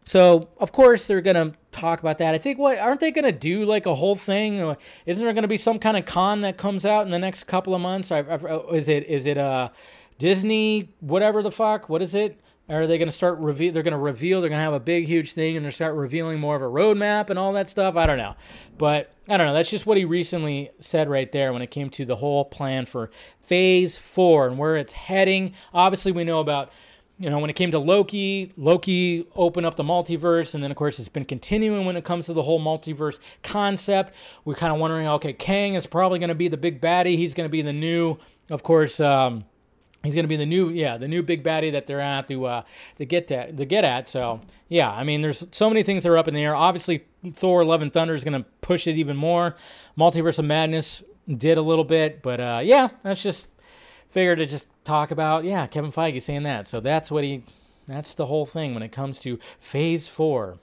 so 0.04 0.48
of 0.58 0.72
course 0.72 1.06
they're 1.06 1.20
gonna 1.20 1.52
talk 1.72 2.00
about 2.00 2.18
that. 2.18 2.34
I 2.34 2.38
think 2.38 2.58
what 2.58 2.78
aren't 2.78 3.00
they 3.00 3.10
gonna 3.10 3.32
do 3.32 3.64
like 3.64 3.86
a 3.86 3.94
whole 3.94 4.16
thing? 4.16 4.76
Isn't 5.06 5.24
there 5.24 5.34
gonna 5.34 5.48
be 5.48 5.56
some 5.56 5.78
kind 5.78 5.96
of 5.96 6.04
con 6.04 6.42
that 6.42 6.56
comes 6.56 6.84
out 6.86 7.04
in 7.04 7.10
the 7.10 7.18
next 7.18 7.44
couple 7.44 7.74
of 7.74 7.80
months? 7.80 8.12
I, 8.12 8.18
I, 8.20 8.74
is 8.74 8.88
it 8.88 9.06
is 9.06 9.26
it 9.26 9.38
uh 9.38 9.70
Disney 10.18 10.94
whatever 11.00 11.42
the 11.42 11.50
fuck? 11.50 11.88
What 11.88 12.02
is 12.02 12.14
it? 12.14 12.38
Are 12.68 12.86
they 12.86 12.96
going 12.96 13.08
to 13.08 13.12
start 13.12 13.38
reveal? 13.40 13.72
They're 13.72 13.82
going 13.82 13.92
to 13.92 13.98
reveal. 13.98 14.40
They're 14.40 14.48
going 14.48 14.58
to 14.58 14.64
have 14.64 14.72
a 14.72 14.80
big, 14.80 15.04
huge 15.04 15.32
thing, 15.32 15.56
and 15.56 15.64
they're 15.64 15.72
start 15.72 15.94
revealing 15.94 16.40
more 16.40 16.56
of 16.56 16.62
a 16.62 16.66
roadmap 16.66 17.28
and 17.28 17.38
all 17.38 17.52
that 17.52 17.68
stuff. 17.68 17.94
I 17.96 18.06
don't 18.06 18.16
know, 18.16 18.36
but 18.78 19.12
I 19.28 19.36
don't 19.36 19.46
know. 19.46 19.52
That's 19.52 19.68
just 19.68 19.84
what 19.84 19.98
he 19.98 20.06
recently 20.06 20.70
said 20.80 21.10
right 21.10 21.30
there 21.30 21.52
when 21.52 21.60
it 21.60 21.70
came 21.70 21.90
to 21.90 22.06
the 22.06 22.16
whole 22.16 22.46
plan 22.46 22.86
for 22.86 23.10
Phase 23.42 23.98
Four 23.98 24.46
and 24.46 24.56
where 24.56 24.76
it's 24.76 24.94
heading. 24.94 25.52
Obviously, 25.74 26.10
we 26.10 26.24
know 26.24 26.40
about 26.40 26.72
you 27.18 27.28
know 27.28 27.38
when 27.38 27.50
it 27.50 27.56
came 27.56 27.70
to 27.70 27.78
Loki. 27.78 28.50
Loki 28.56 29.26
opened 29.36 29.66
up 29.66 29.76
the 29.76 29.84
multiverse, 29.84 30.54
and 30.54 30.64
then 30.64 30.70
of 30.70 30.78
course 30.78 30.98
it's 30.98 31.10
been 31.10 31.26
continuing 31.26 31.84
when 31.84 31.98
it 31.98 32.04
comes 32.04 32.24
to 32.26 32.32
the 32.32 32.42
whole 32.42 32.60
multiverse 32.60 33.18
concept. 33.42 34.14
We're 34.46 34.54
kind 34.54 34.72
of 34.72 34.78
wondering, 34.78 35.06
okay, 35.06 35.34
Kang 35.34 35.74
is 35.74 35.86
probably 35.86 36.18
going 36.18 36.28
to 36.28 36.34
be 36.34 36.48
the 36.48 36.56
big 36.56 36.80
baddie. 36.80 37.18
He's 37.18 37.34
going 37.34 37.46
to 37.46 37.52
be 37.52 37.60
the 37.60 37.74
new, 37.74 38.16
of 38.48 38.62
course. 38.62 39.00
Um, 39.00 39.44
He's 40.04 40.14
going 40.14 40.24
to 40.24 40.28
be 40.28 40.36
the 40.36 40.46
new, 40.46 40.68
yeah, 40.68 40.98
the 40.98 41.08
new 41.08 41.22
big 41.22 41.42
baddie 41.42 41.72
that 41.72 41.86
they're 41.86 41.98
going 41.98 42.24
to 42.24 42.46
uh, 42.46 42.62
to 42.98 43.06
get 43.06 43.26
to, 43.28 43.50
to 43.50 43.64
get 43.64 43.84
at. 43.84 44.06
So 44.08 44.40
yeah, 44.68 44.90
I 44.90 45.02
mean, 45.02 45.22
there's 45.22 45.46
so 45.50 45.68
many 45.68 45.82
things 45.82 46.04
that 46.04 46.10
are 46.10 46.18
up 46.18 46.28
in 46.28 46.34
the 46.34 46.42
air. 46.42 46.54
Obviously, 46.54 47.06
Thor: 47.26 47.64
Love 47.64 47.82
and 47.82 47.92
Thunder 47.92 48.14
is 48.14 48.22
going 48.22 48.40
to 48.40 48.48
push 48.60 48.86
it 48.86 48.96
even 48.96 49.16
more. 49.16 49.56
Multiverse 49.98 50.38
of 50.38 50.44
Madness 50.44 51.02
did 51.26 51.58
a 51.58 51.62
little 51.62 51.84
bit, 51.84 52.22
but 52.22 52.40
uh, 52.40 52.60
yeah, 52.62 52.88
that's 53.02 53.22
just 53.22 53.48
figured 54.08 54.38
to 54.38 54.46
just 54.46 54.68
talk 54.84 55.10
about. 55.10 55.44
Yeah, 55.44 55.66
Kevin 55.66 55.90
Feige 55.90 56.20
saying 56.20 56.42
that. 56.44 56.66
So 56.66 56.80
that's 56.80 57.10
what 57.10 57.24
he. 57.24 57.42
That's 57.86 58.14
the 58.14 58.26
whole 58.26 58.46
thing 58.46 58.72
when 58.72 58.82
it 58.82 58.92
comes 58.92 59.18
to 59.20 59.38
Phase 59.58 60.08
Four. 60.08 60.58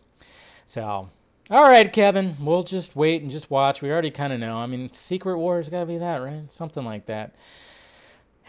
So 0.65 1.09
all 1.51 1.67
right, 1.67 1.91
Kevin, 1.91 2.37
we'll 2.39 2.63
just 2.63 2.95
wait 2.95 3.21
and 3.21 3.29
just 3.29 3.51
watch. 3.51 3.81
We 3.81 3.91
already 3.91 4.09
kind 4.09 4.31
of 4.31 4.39
know. 4.39 4.55
I 4.55 4.67
mean, 4.67 4.89
Secret 4.93 5.37
Wars 5.37 5.67
got 5.67 5.81
to 5.81 5.85
be 5.85 5.97
that, 5.97 6.17
right? 6.17 6.43
Something 6.49 6.85
like 6.85 7.07
that. 7.07 7.35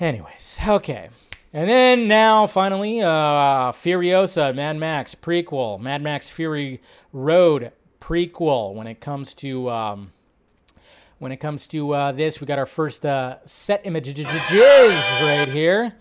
Anyways, 0.03 0.59
okay. 0.67 1.11
And 1.53 1.71
then 1.71 2.09
now, 2.09 2.49
finally, 2.49 3.01
uh, 3.01 3.71
Furiosa, 3.71 4.53
Mad 4.53 4.77
Max 4.77 5.15
prequel, 5.15 5.79
Mad 5.79 6.03
Max 6.03 6.29
Fury 6.29 6.83
Road 7.13 7.71
prequel. 8.01 8.75
When 8.75 8.89
it 8.89 9.01
comes 9.01 9.33
to 9.35 9.71
um, 9.71 10.13
when 11.21 11.31
it 11.31 11.37
comes 11.37 11.69
to 11.69 11.95
uh, 11.95 12.11
this, 12.11 12.41
we 12.41 12.49
got 12.49 12.59
our 12.59 12.67
first 12.67 13.07
uh, 13.07 13.37
set 13.45 13.83
images 13.87 14.25
right 14.25 15.49
here. 15.49 15.95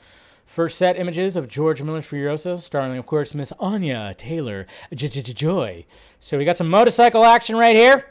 First 0.45 0.79
set 0.79 0.97
images 0.97 1.35
of 1.35 1.47
George 1.47 1.83
Miller's 1.83 2.07
Furiosa, 2.07 2.59
starring, 2.59 2.97
of 2.97 3.05
course, 3.05 3.35
Miss 3.35 3.53
Anya 3.59 4.15
Taylor 4.17 4.65
Joy. 4.95 5.85
So 6.19 6.39
we 6.39 6.45
got 6.45 6.57
some 6.57 6.69
motorcycle 6.69 7.23
action 7.23 7.55
right 7.55 7.75
here. 7.75 8.10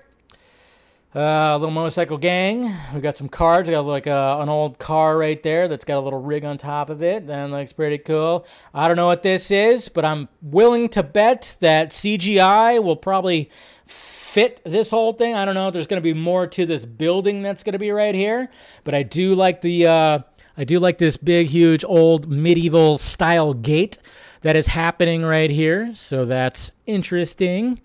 Uh, 1.12 1.18
a 1.18 1.58
little 1.58 1.72
motorcycle 1.72 2.18
gang. 2.18 2.72
We 2.94 3.00
got 3.00 3.16
some 3.16 3.28
cars. 3.28 3.66
We 3.66 3.72
got 3.72 3.84
like 3.84 4.06
a, 4.06 4.14
uh, 4.14 4.42
an 4.42 4.48
old 4.48 4.78
car 4.78 5.18
right 5.18 5.42
there 5.42 5.66
that's 5.66 5.84
got 5.84 5.98
a 5.98 6.00
little 6.00 6.22
rig 6.22 6.44
on 6.44 6.56
top 6.56 6.88
of 6.88 7.02
it. 7.02 7.26
That 7.26 7.50
looks 7.50 7.72
pretty 7.72 7.98
cool. 7.98 8.46
I 8.72 8.86
don't 8.86 8.96
know 8.96 9.08
what 9.08 9.24
this 9.24 9.50
is, 9.50 9.88
but 9.88 10.04
I'm 10.04 10.28
willing 10.40 10.88
to 10.90 11.02
bet 11.02 11.56
that 11.58 11.90
CGI 11.90 12.80
will 12.80 12.94
probably 12.94 13.50
fit 13.86 14.60
this 14.64 14.90
whole 14.90 15.12
thing. 15.12 15.34
I 15.34 15.44
don't 15.44 15.56
know. 15.56 15.66
If 15.66 15.74
there's 15.74 15.88
going 15.88 16.00
to 16.00 16.14
be 16.14 16.14
more 16.14 16.46
to 16.46 16.64
this 16.64 16.86
building 16.86 17.42
that's 17.42 17.64
going 17.64 17.72
to 17.72 17.80
be 17.80 17.90
right 17.90 18.14
here, 18.14 18.48
but 18.84 18.94
I 18.94 19.02
do 19.02 19.34
like 19.34 19.62
the. 19.62 19.86
Uh, 19.88 20.18
I 20.56 20.64
do 20.64 20.78
like 20.78 20.98
this 20.98 21.16
big, 21.16 21.48
huge, 21.48 21.84
old 21.84 22.28
medieval 22.28 22.98
style 22.98 23.54
gate 23.54 23.98
that 24.42 24.54
is 24.54 24.68
happening 24.68 25.22
right 25.22 25.50
here. 25.50 25.92
So 25.96 26.24
that's 26.24 26.70
interesting 26.86 27.80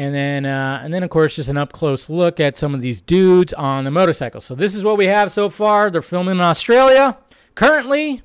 and 0.00 0.14
then 0.14 0.46
uh, 0.46 0.80
and 0.82 0.94
then 0.94 1.02
of 1.02 1.10
course 1.10 1.36
just 1.36 1.50
an 1.50 1.58
up 1.58 1.74
close 1.74 2.08
look 2.08 2.40
at 2.40 2.56
some 2.56 2.74
of 2.74 2.80
these 2.80 3.02
dudes 3.02 3.52
on 3.52 3.84
the 3.84 3.90
motorcycle. 3.90 4.40
So 4.40 4.54
this 4.54 4.74
is 4.74 4.82
what 4.82 4.96
we 4.96 5.04
have 5.04 5.30
so 5.30 5.50
far. 5.50 5.90
They're 5.90 6.00
filming 6.00 6.36
in 6.36 6.40
Australia 6.40 7.18
currently, 7.54 8.22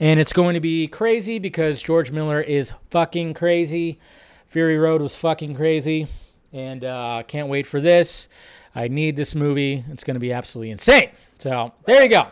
and 0.00 0.18
it's 0.18 0.32
going 0.32 0.54
to 0.54 0.60
be 0.60 0.88
crazy 0.88 1.38
because 1.38 1.80
George 1.80 2.10
Miller 2.10 2.40
is 2.40 2.74
fucking 2.90 3.34
crazy. 3.34 4.00
Fury 4.48 4.76
Road 4.76 5.00
was 5.00 5.14
fucking 5.14 5.54
crazy. 5.54 6.08
and 6.52 6.84
uh, 6.84 7.22
can't 7.28 7.46
wait 7.48 7.68
for 7.68 7.80
this. 7.80 8.28
I 8.74 8.88
need 8.88 9.14
this 9.14 9.36
movie. 9.36 9.84
It's 9.90 10.02
going 10.02 10.16
to 10.16 10.20
be 10.20 10.32
absolutely 10.32 10.72
insane. 10.72 11.10
So 11.38 11.72
there 11.84 12.02
you 12.02 12.08
go. 12.08 12.26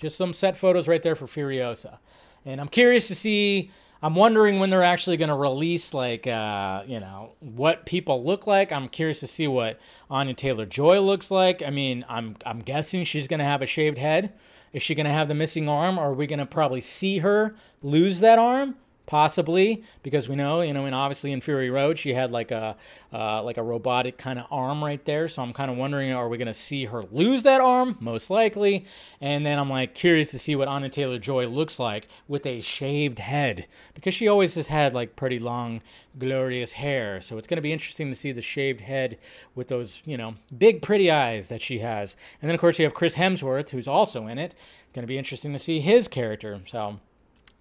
Just 0.00 0.18
some 0.18 0.34
set 0.34 0.58
photos 0.58 0.86
right 0.86 1.02
there 1.02 1.14
for 1.14 1.26
Furiosa, 1.26 1.96
and 2.44 2.60
I'm 2.60 2.68
curious 2.68 3.08
to 3.08 3.14
see. 3.14 3.70
I'm 4.02 4.16
wondering 4.16 4.58
when 4.58 4.70
they're 4.70 4.82
actually 4.82 5.16
going 5.16 5.28
to 5.28 5.36
release, 5.36 5.94
like, 5.94 6.26
uh, 6.26 6.82
you 6.86 6.98
know, 6.98 7.34
what 7.38 7.86
people 7.86 8.24
look 8.24 8.48
like. 8.48 8.72
I'm 8.72 8.88
curious 8.88 9.20
to 9.20 9.28
see 9.28 9.46
what 9.46 9.78
Anya 10.10 10.34
Taylor 10.34 10.66
Joy 10.66 11.00
looks 11.00 11.30
like. 11.30 11.62
I 11.62 11.70
mean, 11.70 12.04
I'm 12.08 12.36
I'm 12.44 12.58
guessing 12.58 13.04
she's 13.04 13.28
going 13.28 13.38
to 13.38 13.44
have 13.44 13.62
a 13.62 13.66
shaved 13.66 13.98
head. 13.98 14.32
Is 14.72 14.82
she 14.82 14.94
going 14.96 15.06
to 15.06 15.12
have 15.12 15.28
the 15.28 15.34
missing 15.34 15.68
arm? 15.68 15.98
Or 15.98 16.10
are 16.10 16.14
we 16.14 16.26
going 16.26 16.40
to 16.40 16.46
probably 16.46 16.80
see 16.80 17.18
her 17.18 17.54
lose 17.80 18.20
that 18.20 18.38
arm? 18.38 18.74
Possibly, 19.04 19.82
because 20.02 20.28
we 20.28 20.36
know, 20.36 20.60
you 20.60 20.72
know, 20.72 20.86
and 20.86 20.94
obviously 20.94 21.32
in 21.32 21.40
Fury 21.40 21.68
Road, 21.68 21.98
she 21.98 22.14
had 22.14 22.30
like 22.30 22.50
a 22.50 22.76
uh, 23.12 23.42
like 23.42 23.58
a 23.58 23.62
robotic 23.62 24.16
kind 24.16 24.38
of 24.38 24.46
arm 24.50 24.82
right 24.82 25.04
there. 25.04 25.28
So 25.28 25.42
I'm 25.42 25.52
kind 25.52 25.70
of 25.70 25.76
wondering, 25.76 26.12
are 26.12 26.28
we 26.28 26.38
going 26.38 26.46
to 26.46 26.54
see 26.54 26.86
her 26.86 27.02
lose 27.10 27.42
that 27.42 27.60
arm? 27.60 27.98
Most 28.00 28.30
likely. 28.30 28.86
And 29.20 29.44
then 29.44 29.58
I'm 29.58 29.68
like 29.68 29.94
curious 29.94 30.30
to 30.30 30.38
see 30.38 30.54
what 30.54 30.68
Anya 30.68 30.88
Taylor 30.88 31.18
Joy 31.18 31.46
looks 31.46 31.78
like 31.78 32.08
with 32.28 32.46
a 32.46 32.60
shaved 32.60 33.18
head, 33.18 33.66
because 33.92 34.14
she 34.14 34.28
always 34.28 34.54
has 34.54 34.68
had 34.68 34.94
like 34.94 35.16
pretty 35.16 35.38
long, 35.38 35.82
glorious 36.18 36.74
hair. 36.74 37.20
So 37.20 37.38
it's 37.38 37.48
going 37.48 37.56
to 37.56 37.62
be 37.62 37.72
interesting 37.72 38.08
to 38.08 38.14
see 38.14 38.32
the 38.32 38.40
shaved 38.40 38.82
head 38.82 39.18
with 39.54 39.68
those, 39.68 40.00
you 40.04 40.16
know, 40.16 40.36
big 40.56 40.80
pretty 40.80 41.10
eyes 41.10 41.48
that 41.48 41.60
she 41.60 41.80
has. 41.80 42.16
And 42.40 42.48
then 42.48 42.54
of 42.54 42.60
course 42.60 42.78
you 42.78 42.84
have 42.84 42.94
Chris 42.94 43.16
Hemsworth, 43.16 43.70
who's 43.70 43.88
also 43.88 44.26
in 44.26 44.38
it. 44.38 44.54
Going 44.94 45.02
to 45.02 45.08
be 45.08 45.18
interesting 45.18 45.52
to 45.52 45.58
see 45.58 45.80
his 45.80 46.06
character. 46.06 46.60
So 46.66 47.00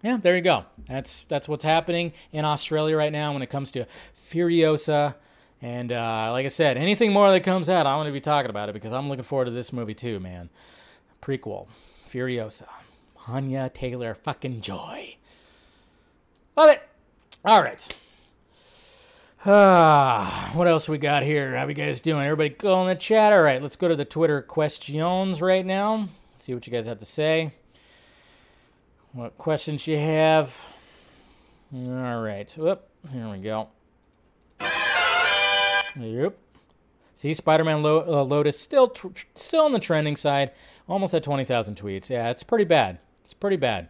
yeah, 0.03 0.17
there 0.17 0.35
you 0.35 0.41
go. 0.41 0.65
That's 0.85 1.23
that's 1.27 1.47
what's 1.47 1.63
happening 1.63 2.13
in 2.31 2.43
Australia 2.43 2.97
right 2.97 3.11
now 3.11 3.33
when 3.33 3.41
it 3.41 3.49
comes 3.49 3.71
to 3.71 3.85
Furiosa. 4.29 5.15
And 5.61 5.91
uh, 5.91 6.29
like 6.31 6.45
I 6.45 6.49
said, 6.49 6.77
anything 6.77 7.13
more 7.13 7.29
that 7.29 7.41
comes 7.41 7.69
out, 7.69 7.85
I'm 7.85 7.97
going 7.97 8.07
to 8.07 8.13
be 8.13 8.19
talking 8.19 8.49
about 8.49 8.69
it 8.69 8.73
because 8.73 8.91
I'm 8.91 9.09
looking 9.09 9.23
forward 9.23 9.45
to 9.45 9.51
this 9.51 9.71
movie 9.71 9.93
too, 9.93 10.19
man. 10.19 10.49
Prequel, 11.21 11.67
Furiosa, 12.09 12.65
Hanya 13.25 13.71
Taylor, 13.71 14.15
fucking 14.15 14.61
joy. 14.61 15.17
Love 16.57 16.71
it. 16.71 16.81
All 17.45 17.61
right. 17.61 17.95
Ah, 19.45 20.51
what 20.55 20.67
else 20.67 20.89
we 20.89 20.97
got 20.97 21.21
here? 21.21 21.55
How 21.55 21.67
you 21.67 21.75
guys 21.75 22.01
doing? 22.01 22.23
Everybody 22.23 22.49
go 22.49 22.81
in 22.81 22.87
the 22.87 22.95
chat. 22.95 23.31
All 23.31 23.43
right, 23.43 23.61
let's 23.61 23.75
go 23.75 23.87
to 23.87 23.95
the 23.95 24.05
Twitter 24.05 24.41
questions 24.41 25.41
right 25.41 25.65
now. 25.65 26.09
See 26.39 26.55
what 26.55 26.65
you 26.65 26.73
guys 26.73 26.87
have 26.87 26.97
to 26.97 27.05
say 27.05 27.53
what 29.13 29.37
questions 29.37 29.87
you 29.87 29.97
have. 29.97 30.57
All 31.73 32.21
right. 32.21 32.51
Whoop. 32.57 32.87
Here 33.11 33.29
we 33.29 33.37
go. 33.39 33.69
Yep. 35.99 36.37
See, 37.15 37.33
Spider-Man 37.33 37.83
Lo- 37.83 38.05
uh, 38.07 38.23
Lotus 38.23 38.59
still 38.59 38.87
tr- 38.87 39.07
still 39.35 39.65
on 39.65 39.73
the 39.73 39.79
trending 39.79 40.15
side, 40.15 40.51
almost 40.87 41.13
at 41.13 41.23
twenty 41.23 41.45
thousand 41.45 41.75
tweets. 41.75 42.09
Yeah, 42.09 42.29
it's 42.29 42.43
pretty 42.43 42.63
bad. 42.63 42.99
It's 43.23 43.33
pretty 43.33 43.57
bad. 43.57 43.89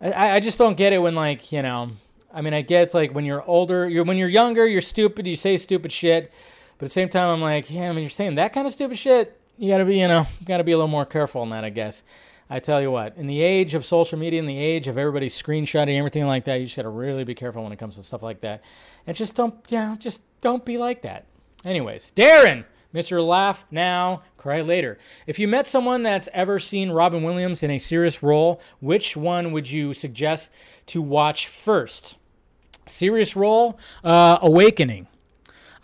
I, 0.00 0.32
I 0.32 0.40
just 0.40 0.58
don't 0.58 0.76
get 0.76 0.92
it 0.92 0.98
when 0.98 1.14
like 1.14 1.52
you 1.52 1.62
know. 1.62 1.92
I 2.34 2.40
mean, 2.40 2.54
I 2.54 2.62
get 2.62 2.82
it's 2.82 2.94
like 2.94 3.14
when 3.14 3.24
you're 3.24 3.42
older, 3.44 3.88
you're 3.88 4.04
when 4.04 4.16
you're 4.16 4.28
younger, 4.28 4.66
you're 4.66 4.80
stupid. 4.80 5.26
You 5.26 5.36
say 5.36 5.56
stupid 5.56 5.92
shit, 5.92 6.32
but 6.78 6.86
at 6.86 6.88
the 6.88 6.90
same 6.90 7.08
time, 7.08 7.30
I'm 7.30 7.40
like, 7.40 7.70
yeah, 7.70 7.88
I 7.88 7.92
mean, 7.92 8.00
you're 8.00 8.10
saying 8.10 8.34
that 8.34 8.52
kind 8.52 8.66
of 8.66 8.72
stupid 8.72 8.98
shit. 8.98 9.38
You 9.58 9.70
gotta 9.70 9.84
be, 9.84 9.98
you 9.98 10.08
know, 10.08 10.26
gotta 10.44 10.64
be 10.64 10.72
a 10.72 10.76
little 10.76 10.88
more 10.88 11.06
careful 11.06 11.42
on 11.42 11.50
that, 11.50 11.64
I 11.64 11.70
guess. 11.70 12.02
I 12.52 12.58
tell 12.58 12.82
you 12.82 12.90
what, 12.90 13.16
in 13.16 13.28
the 13.28 13.40
age 13.40 13.74
of 13.74 13.82
social 13.82 14.18
media, 14.18 14.38
in 14.38 14.44
the 14.44 14.58
age 14.58 14.86
of 14.86 14.98
everybody 14.98 15.30
screenshotting 15.30 15.96
everything 15.96 16.26
like 16.26 16.44
that, 16.44 16.56
you 16.56 16.66
just 16.66 16.76
got 16.76 16.82
to 16.82 16.90
really 16.90 17.24
be 17.24 17.34
careful 17.34 17.62
when 17.62 17.72
it 17.72 17.78
comes 17.78 17.96
to 17.96 18.02
stuff 18.02 18.22
like 18.22 18.42
that. 18.42 18.62
And 19.06 19.16
just 19.16 19.34
don't, 19.34 19.54
yeah, 19.68 19.96
just 19.98 20.22
don't 20.42 20.62
be 20.62 20.76
like 20.76 21.00
that. 21.00 21.24
Anyways, 21.64 22.12
Darren, 22.14 22.66
Mr. 22.94 23.26
Laugh 23.26 23.64
Now, 23.70 24.20
Cry 24.36 24.60
Later. 24.60 24.98
If 25.26 25.38
you 25.38 25.48
met 25.48 25.66
someone 25.66 26.02
that's 26.02 26.28
ever 26.34 26.58
seen 26.58 26.90
Robin 26.90 27.22
Williams 27.22 27.62
in 27.62 27.70
a 27.70 27.78
serious 27.78 28.22
role, 28.22 28.60
which 28.80 29.16
one 29.16 29.52
would 29.52 29.70
you 29.70 29.94
suggest 29.94 30.50
to 30.88 31.00
watch 31.00 31.46
first? 31.46 32.18
Serious 32.86 33.34
role, 33.34 33.78
uh, 34.04 34.38
Awakening. 34.42 35.08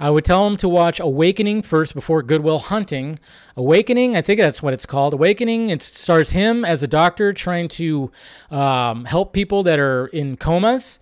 I 0.00 0.10
would 0.10 0.24
tell 0.24 0.46
him 0.46 0.56
to 0.58 0.68
watch 0.68 1.00
Awakening 1.00 1.62
first 1.62 1.92
before 1.92 2.22
Good 2.22 2.42
Will 2.42 2.60
Hunting. 2.60 3.18
Awakening, 3.56 4.16
I 4.16 4.22
think 4.22 4.38
that's 4.38 4.62
what 4.62 4.72
it's 4.72 4.86
called. 4.86 5.12
Awakening, 5.12 5.70
it 5.70 5.82
stars 5.82 6.30
him 6.30 6.64
as 6.64 6.82
a 6.82 6.86
doctor 6.86 7.32
trying 7.32 7.68
to 7.68 8.12
um, 8.50 9.06
help 9.06 9.32
people 9.32 9.64
that 9.64 9.80
are 9.80 10.06
in 10.06 10.36
comas. 10.36 11.00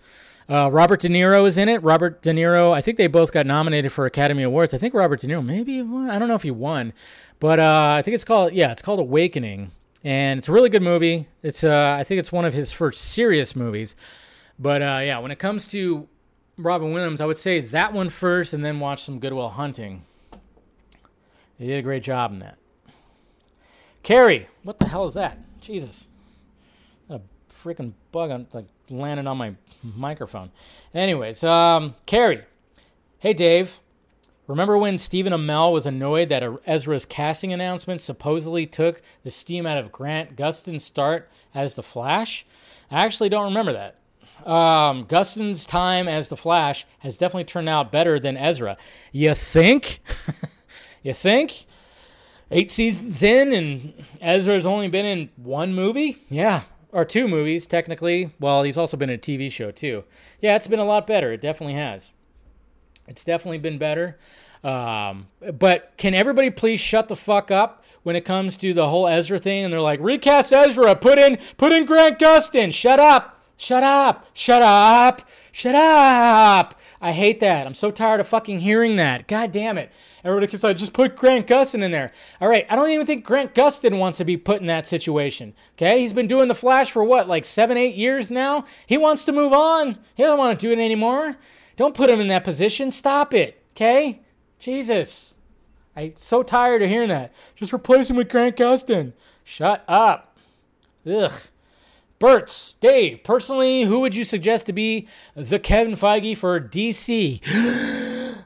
Uh, 0.49 0.71
Robert 0.71 1.01
De 1.01 1.09
Niro 1.09 1.45
is 1.45 1.57
in 1.57 1.69
it. 1.69 1.83
Robert 1.83 2.21
De 2.21 2.31
Niro, 2.31 2.71
I 2.73 2.81
think 2.81 2.97
they 2.97 3.07
both 3.07 3.31
got 3.31 3.45
nominated 3.45 3.91
for 3.91 4.05
Academy 4.05 4.43
Awards. 4.43 4.73
I 4.73 4.77
think 4.77 4.93
Robert 4.93 5.19
De 5.19 5.27
Niro 5.27 5.45
maybe. 5.45 5.81
I 5.81 6.17
don't 6.17 6.27
know 6.27 6.35
if 6.35 6.43
he 6.43 6.51
won, 6.51 6.93
but 7.39 7.59
uh, 7.59 7.95
I 7.97 8.01
think 8.01 8.15
it's 8.15 8.23
called 8.23 8.53
yeah, 8.53 8.71
it's 8.71 8.81
called 8.81 8.99
Awakening, 8.99 9.71
and 10.03 10.37
it's 10.37 10.47
a 10.47 10.51
really 10.53 10.69
good 10.69 10.81
movie. 10.81 11.27
It's 11.43 11.63
uh, 11.65 11.97
I 11.99 12.03
think 12.03 12.19
it's 12.19 12.31
one 12.31 12.45
of 12.45 12.53
his 12.53 12.71
first 12.71 13.01
serious 13.01 13.55
movies. 13.55 13.93
But 14.57 14.81
uh, 14.81 15.01
yeah, 15.03 15.19
when 15.19 15.31
it 15.31 15.37
comes 15.37 15.67
to 15.67 16.07
Robin 16.57 16.91
Williams, 16.91 17.21
I 17.21 17.25
would 17.25 17.37
say 17.37 17.61
that 17.61 17.93
one 17.93 18.09
first 18.09 18.53
and 18.53 18.65
then 18.65 18.79
watch 18.79 19.03
some 19.03 19.19
Good 19.19 19.33
Will 19.33 19.49
Hunting. 19.49 20.03
He 21.57 21.67
did 21.67 21.79
a 21.79 21.83
great 21.83 22.03
job 22.03 22.33
in 22.33 22.39
that. 22.39 22.57
Carrie, 24.01 24.47
what 24.63 24.79
the 24.79 24.87
hell 24.87 25.05
is 25.05 25.13
that? 25.13 25.37
Jesus. 25.61 26.07
A 27.09 27.21
freaking 27.49 27.93
bug 28.11 28.31
on, 28.31 28.47
like 28.53 28.65
landed 28.89 29.27
on 29.27 29.37
my 29.37 29.55
microphone. 29.83 30.51
Anyways, 30.93 31.43
um, 31.43 31.95
Carrie. 32.05 32.43
Hey 33.19 33.33
Dave. 33.33 33.79
Remember 34.47 34.77
when 34.77 34.97
Stephen 34.97 35.33
Amell 35.33 35.73
was 35.73 35.85
annoyed 35.85 36.29
that 36.29 36.43
Ezra's 36.65 37.03
casting 37.05 37.51
announcement 37.51 37.99
supposedly 37.99 38.65
took 38.65 39.01
the 39.23 39.29
steam 39.29 39.65
out 39.65 39.77
of 39.77 39.91
Grant 39.91 40.37
Gustin's 40.37 40.85
start 40.85 41.29
as 41.53 41.73
the 41.73 41.83
Flash? 41.83 42.45
I 42.89 43.03
actually 43.03 43.27
don't 43.27 43.43
remember 43.43 43.73
that 43.73 43.96
um, 44.47 45.05
Gustin's 45.05 45.65
time 45.65 46.07
as 46.07 46.29
the 46.29 46.37
Flash 46.37 46.85
has 46.99 47.17
definitely 47.17 47.43
turned 47.43 47.67
out 47.67 47.91
better 47.91 48.19
than 48.19 48.37
Ezra. 48.37 48.77
You 49.11 49.35
think? 49.35 49.99
you 51.03 51.13
think? 51.13 51.65
Eight 52.49 52.71
seasons 52.71 53.21
in, 53.21 53.51
and 53.51 54.05
Ezra's 54.21 54.65
only 54.65 54.87
been 54.87 55.05
in 55.05 55.29
one 55.35 55.73
movie? 55.73 56.23
Yeah, 56.29 56.61
or 56.93 57.03
two 57.03 57.27
movies, 57.27 57.67
technically. 57.67 58.31
Well, 58.39 58.63
he's 58.63 58.77
also 58.77 58.95
been 58.95 59.09
in 59.09 59.15
a 59.15 59.21
TV 59.21 59.51
show, 59.51 59.71
too. 59.71 60.05
Yeah, 60.41 60.55
it's 60.55 60.67
been 60.67 60.79
a 60.79 60.85
lot 60.85 61.05
better. 61.05 61.33
It 61.33 61.41
definitely 61.41 61.75
has. 61.75 62.13
It's 63.05 63.25
definitely 63.25 63.57
been 63.57 63.77
better. 63.77 64.17
Um, 64.63 65.27
but 65.53 65.93
can 65.97 66.13
everybody 66.13 66.49
please 66.49 66.79
shut 66.79 67.09
the 67.09 67.15
fuck 67.17 67.51
up 67.51 67.83
when 68.03 68.15
it 68.15 68.23
comes 68.23 68.55
to 68.57 68.73
the 68.73 68.87
whole 68.89 69.07
Ezra 69.07 69.39
thing? 69.39 69.65
And 69.65 69.73
they're 69.73 69.81
like, 69.81 69.99
recast 70.01 70.53
Ezra, 70.53 70.95
put 70.95 71.19
in, 71.19 71.37
put 71.57 71.73
in 71.73 71.85
Grant 71.85 72.17
Gustin. 72.17 72.73
Shut 72.73 72.99
up. 72.99 73.36
Shut 73.57 73.81
up! 73.81 74.27
Shut 74.33 74.61
up! 74.61 75.27
Shut 75.51 75.73
up! 75.73 76.79
I 77.01 77.11
hate 77.11 77.39
that. 77.39 77.65
I'm 77.65 77.73
so 77.73 77.89
tired 77.89 78.19
of 78.19 78.27
fucking 78.27 78.59
hearing 78.59 78.97
that. 78.97 79.27
God 79.27 79.51
damn 79.51 79.79
it. 79.79 79.91
Everybody 80.23 80.47
keeps 80.47 80.63
like, 80.63 80.77
just 80.77 80.93
put 80.93 81.15
Grant 81.15 81.47
Gustin 81.47 81.81
in 81.81 81.89
there. 81.89 82.11
All 82.39 82.47
right, 82.47 82.67
I 82.69 82.75
don't 82.75 82.89
even 82.91 83.07
think 83.07 83.25
Grant 83.25 83.55
Gustin 83.55 83.97
wants 83.97 84.19
to 84.19 84.25
be 84.25 84.37
put 84.37 84.61
in 84.61 84.67
that 84.67 84.87
situation. 84.87 85.55
Okay, 85.73 86.01
he's 86.01 86.13
been 86.13 86.27
doing 86.27 86.47
The 86.47 86.55
Flash 86.55 86.91
for 86.91 87.03
what, 87.03 87.27
like 87.27 87.45
seven, 87.45 87.77
eight 87.77 87.95
years 87.95 88.29
now? 88.29 88.65
He 88.85 88.97
wants 88.97 89.25
to 89.25 89.31
move 89.31 89.53
on. 89.53 89.97
He 90.13 90.23
doesn't 90.23 90.37
want 90.37 90.59
to 90.59 90.65
do 90.65 90.71
it 90.71 90.83
anymore. 90.83 91.37
Don't 91.77 91.95
put 91.95 92.09
him 92.11 92.19
in 92.19 92.27
that 92.27 92.43
position. 92.43 92.91
Stop 92.91 93.33
it. 93.33 93.63
Okay? 93.71 94.21
Jesus. 94.59 95.35
I'm 95.95 96.13
so 96.15 96.43
tired 96.43 96.83
of 96.83 96.89
hearing 96.89 97.09
that. 97.09 97.33
Just 97.55 97.73
replace 97.73 98.09
him 98.09 98.17
with 98.17 98.29
Grant 98.29 98.55
Gustin. 98.55 99.13
Shut 99.43 99.83
up. 99.87 100.37
Ugh. 101.09 101.31
Bert's, 102.19 102.73
Dave, 102.79 103.23
personally, 103.23 103.83
who 103.83 103.99
would 103.99 104.15
you 104.15 104.23
suggest 104.23 104.65
to 104.65 104.73
be 104.73 105.07
the 105.35 105.59
Kevin 105.59 105.93
Feige 105.93 106.35
for 106.35 106.59
DC? 106.59 107.41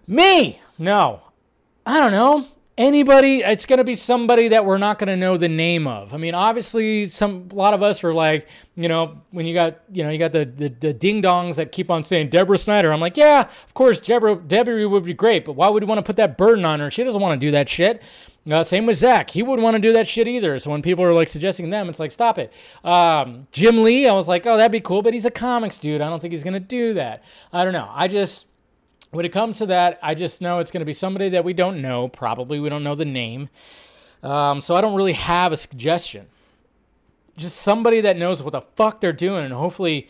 Me! 0.07 0.60
No. 0.77 1.22
I 1.85 1.99
don't 1.99 2.11
know. 2.11 2.45
Anybody, 2.77 3.39
it's 3.39 3.65
going 3.65 3.77
to 3.77 3.84
be 3.84 3.95
somebody 3.95 4.49
that 4.49 4.65
we're 4.65 4.77
not 4.77 4.98
going 4.98 5.07
to 5.07 5.15
know 5.15 5.38
the 5.38 5.48
name 5.48 5.88
of. 5.88 6.14
I 6.14 6.18
mean, 6.18 6.34
obviously, 6.34 7.07
some 7.07 7.48
a 7.52 7.56
lot 7.56 7.73
of 7.73 7.84
us 7.84 8.03
are 8.03 8.14
like, 8.14 8.48
you 8.76 8.89
know, 8.89 9.22
when 9.30 9.45
you 9.45 9.53
got, 9.53 9.81
you 9.91 10.03
know, 10.03 10.10
you 10.10 10.18
got 10.18 10.31
the, 10.31 10.45
the, 10.45 10.69
the 10.69 10.93
ding 10.93 11.22
dongs 11.22 11.56
that 11.56 11.72
keep 11.72 11.89
on 11.89 12.03
saying 12.03 12.30
Deborah 12.30 12.57
Snyder. 12.57 12.91
I'm 12.91 12.99
like, 12.99 13.18
yeah, 13.18 13.41
of 13.41 13.73
course, 13.73 14.02
Deborah, 14.02 14.35
Debbie 14.35 14.85
would 14.85 15.03
be 15.03 15.14
great, 15.14 15.45
but 15.45 15.53
why 15.53 15.69
would 15.69 15.84
you 15.84 15.88
want 15.88 15.99
to 15.99 16.03
put 16.03 16.15
that 16.15 16.38
burden 16.38 16.65
on 16.65 16.80
her? 16.80 16.89
She 16.89 17.03
doesn't 17.03 17.22
want 17.22 17.39
to 17.39 17.45
do 17.45 17.52
that 17.52 17.69
shit. 17.69 18.02
Uh, 18.49 18.63
same 18.63 18.88
with 18.88 18.97
Zack. 18.97 19.30
He 19.30 19.43
wouldn't 19.43 19.63
want 19.63 19.76
to 19.76 19.80
do 19.80 19.93
that 19.93 20.07
shit 20.07 20.27
either. 20.27 20.59
So 20.59 20.72
when 20.72 20.81
people 20.81 21.03
are 21.03 21.13
like 21.13 21.27
suggesting 21.27 21.69
them, 21.69 21.89
it's 21.89 21.99
like, 21.99 22.11
stop 22.11 22.39
it. 22.39 22.51
Um, 22.84 23.47
Jim 23.51 23.84
Lee, 23.84 24.07
I 24.07 24.13
was 24.13 24.27
like, 24.27 24.47
oh, 24.47 24.57
that'd 24.57 24.72
be 24.72 24.80
cool, 24.80 25.03
but 25.03 25.13
he's 25.13 25.26
a 25.26 25.31
comics 25.31 25.77
dude. 25.77 26.01
I 26.01 26.09
don't 26.09 26.19
think 26.19 26.34
he's 26.34 26.43
going 26.43 26.55
to 26.55 26.59
do 26.59 26.95
that. 26.95 27.23
I 27.53 27.63
don't 27.63 27.73
know. 27.73 27.89
I 27.91 28.07
just, 28.07 28.47
when 29.11 29.26
it 29.26 29.30
comes 29.30 29.59
to 29.59 29.68
that, 29.68 29.99
I 30.01 30.15
just 30.15 30.41
know 30.41 30.59
it's 30.59 30.72
going 30.72 30.81
to 30.81 30.85
be 30.85 30.93
somebody 30.93 31.30
that 31.30 31.43
we 31.43 31.53
don't 31.53 31.81
know. 31.81 32.07
Probably 32.07 32.59
we 32.59 32.69
don't 32.69 32.84
know 32.84 32.95
the 32.95 33.05
name. 33.05 33.49
Um, 34.23 34.59
so 34.59 34.76
I 34.76 34.81
don't 34.81 34.95
really 34.95 35.13
have 35.13 35.51
a 35.51 35.57
suggestion. 35.57 36.27
Just 37.38 37.57
somebody 37.57 38.01
that 38.01 38.18
knows 38.18 38.41
what 38.41 38.53
the 38.53 38.61
fuck 38.61 39.01
they're 39.01 39.13
doing 39.13 39.45
and 39.45 39.53
hopefully 39.53 40.07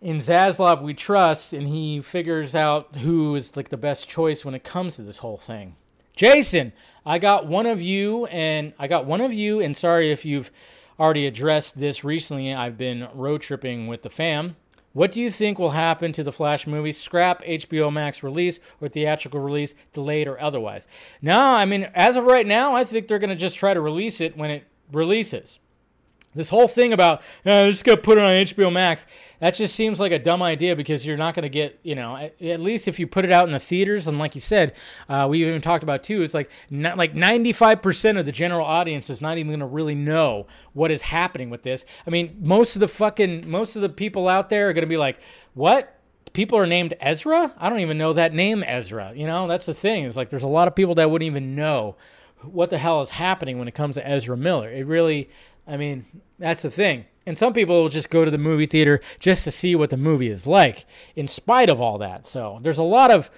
in 0.00 0.18
Zaslav 0.18 0.82
we 0.82 0.94
trust, 0.94 1.52
and 1.52 1.68
he 1.68 2.00
figures 2.00 2.54
out 2.54 2.96
who 2.96 3.34
is 3.34 3.56
like 3.56 3.68
the 3.68 3.76
best 3.76 4.08
choice 4.08 4.44
when 4.44 4.54
it 4.54 4.64
comes 4.64 4.96
to 4.96 5.02
this 5.02 5.18
whole 5.18 5.36
thing. 5.36 5.76
Jason, 6.16 6.72
I 7.10 7.18
got 7.18 7.44
one 7.44 7.66
of 7.66 7.82
you, 7.82 8.26
and 8.26 8.72
I 8.78 8.86
got 8.86 9.04
one 9.04 9.20
of 9.20 9.32
you, 9.32 9.58
and 9.58 9.76
sorry 9.76 10.12
if 10.12 10.24
you've 10.24 10.52
already 10.96 11.26
addressed 11.26 11.76
this 11.76 12.04
recently. 12.04 12.54
I've 12.54 12.78
been 12.78 13.08
road 13.12 13.42
tripping 13.42 13.88
with 13.88 14.02
the 14.02 14.10
fam. 14.10 14.54
What 14.92 15.10
do 15.10 15.20
you 15.20 15.28
think 15.28 15.58
will 15.58 15.70
happen 15.70 16.12
to 16.12 16.22
the 16.22 16.30
Flash 16.30 16.68
movie? 16.68 16.92
Scrap 16.92 17.42
HBO 17.42 17.92
Max 17.92 18.22
release 18.22 18.60
or 18.80 18.88
theatrical 18.88 19.40
release, 19.40 19.74
delayed 19.92 20.28
or 20.28 20.40
otherwise? 20.40 20.86
No, 21.20 21.40
I 21.40 21.64
mean, 21.64 21.90
as 21.96 22.16
of 22.16 22.22
right 22.26 22.46
now, 22.46 22.76
I 22.76 22.84
think 22.84 23.08
they're 23.08 23.18
going 23.18 23.30
to 23.30 23.34
just 23.34 23.56
try 23.56 23.74
to 23.74 23.80
release 23.80 24.20
it 24.20 24.36
when 24.36 24.52
it 24.52 24.62
releases. 24.92 25.58
This 26.32 26.48
whole 26.48 26.68
thing 26.68 26.92
about 26.92 27.22
just 27.44 27.84
gonna 27.84 27.96
put 27.96 28.16
it 28.16 28.22
on 28.22 28.30
HBO 28.30 28.72
Max, 28.72 29.04
that 29.40 29.54
just 29.54 29.74
seems 29.74 29.98
like 29.98 30.12
a 30.12 30.18
dumb 30.18 30.42
idea 30.42 30.76
because 30.76 31.04
you're 31.04 31.16
not 31.16 31.34
gonna 31.34 31.48
get, 31.48 31.80
you 31.82 31.96
know, 31.96 32.14
at, 32.16 32.40
at 32.40 32.60
least 32.60 32.86
if 32.86 33.00
you 33.00 33.08
put 33.08 33.24
it 33.24 33.32
out 33.32 33.48
in 33.48 33.52
the 33.52 33.58
theaters, 33.58 34.06
and 34.06 34.16
like 34.16 34.36
you 34.36 34.40
said, 34.40 34.76
uh, 35.08 35.26
we 35.28 35.44
even 35.44 35.60
talked 35.60 35.82
about 35.82 36.04
too, 36.04 36.22
it's 36.22 36.32
like 36.32 36.48
not 36.70 36.96
like 36.96 37.14
95% 37.14 38.16
of 38.16 38.26
the 38.26 38.32
general 38.32 38.64
audience 38.64 39.10
is 39.10 39.20
not 39.20 39.38
even 39.38 39.50
gonna 39.50 39.66
really 39.66 39.96
know 39.96 40.46
what 40.72 40.92
is 40.92 41.02
happening 41.02 41.50
with 41.50 41.64
this. 41.64 41.84
I 42.06 42.10
mean, 42.10 42.36
most 42.40 42.76
of 42.76 42.80
the 42.80 42.88
fucking 42.88 43.50
most 43.50 43.74
of 43.74 43.82
the 43.82 43.88
people 43.88 44.28
out 44.28 44.50
there 44.50 44.68
are 44.68 44.72
gonna 44.72 44.86
be 44.86 44.96
like, 44.96 45.18
what? 45.54 45.96
People 46.32 46.58
are 46.58 46.66
named 46.66 46.94
Ezra? 47.00 47.52
I 47.58 47.68
don't 47.68 47.80
even 47.80 47.98
know 47.98 48.12
that 48.12 48.32
name 48.32 48.62
Ezra. 48.64 49.12
You 49.16 49.26
know, 49.26 49.48
that's 49.48 49.66
the 49.66 49.74
thing. 49.74 50.04
It's 50.04 50.16
like 50.16 50.30
there's 50.30 50.44
a 50.44 50.48
lot 50.48 50.68
of 50.68 50.76
people 50.76 50.94
that 50.94 51.10
wouldn't 51.10 51.26
even 51.26 51.56
know 51.56 51.96
what 52.42 52.70
the 52.70 52.78
hell 52.78 53.00
is 53.00 53.10
happening 53.10 53.58
when 53.58 53.66
it 53.66 53.74
comes 53.74 53.96
to 53.96 54.08
Ezra 54.08 54.36
Miller. 54.36 54.70
It 54.70 54.86
really 54.86 55.28
I 55.70 55.76
mean, 55.76 56.04
that's 56.38 56.62
the 56.62 56.70
thing. 56.70 57.04
And 57.26 57.38
some 57.38 57.52
people 57.52 57.82
will 57.82 57.88
just 57.88 58.10
go 58.10 58.24
to 58.24 58.30
the 58.30 58.38
movie 58.38 58.66
theater 58.66 59.00
just 59.20 59.44
to 59.44 59.50
see 59.50 59.76
what 59.76 59.90
the 59.90 59.96
movie 59.96 60.28
is 60.28 60.46
like, 60.46 60.84
in 61.14 61.28
spite 61.28 61.70
of 61.70 61.80
all 61.80 61.96
that. 61.98 62.26
So 62.26 62.58
there's 62.62 62.78
a 62.78 62.82
lot 62.82 63.10
of 63.10 63.30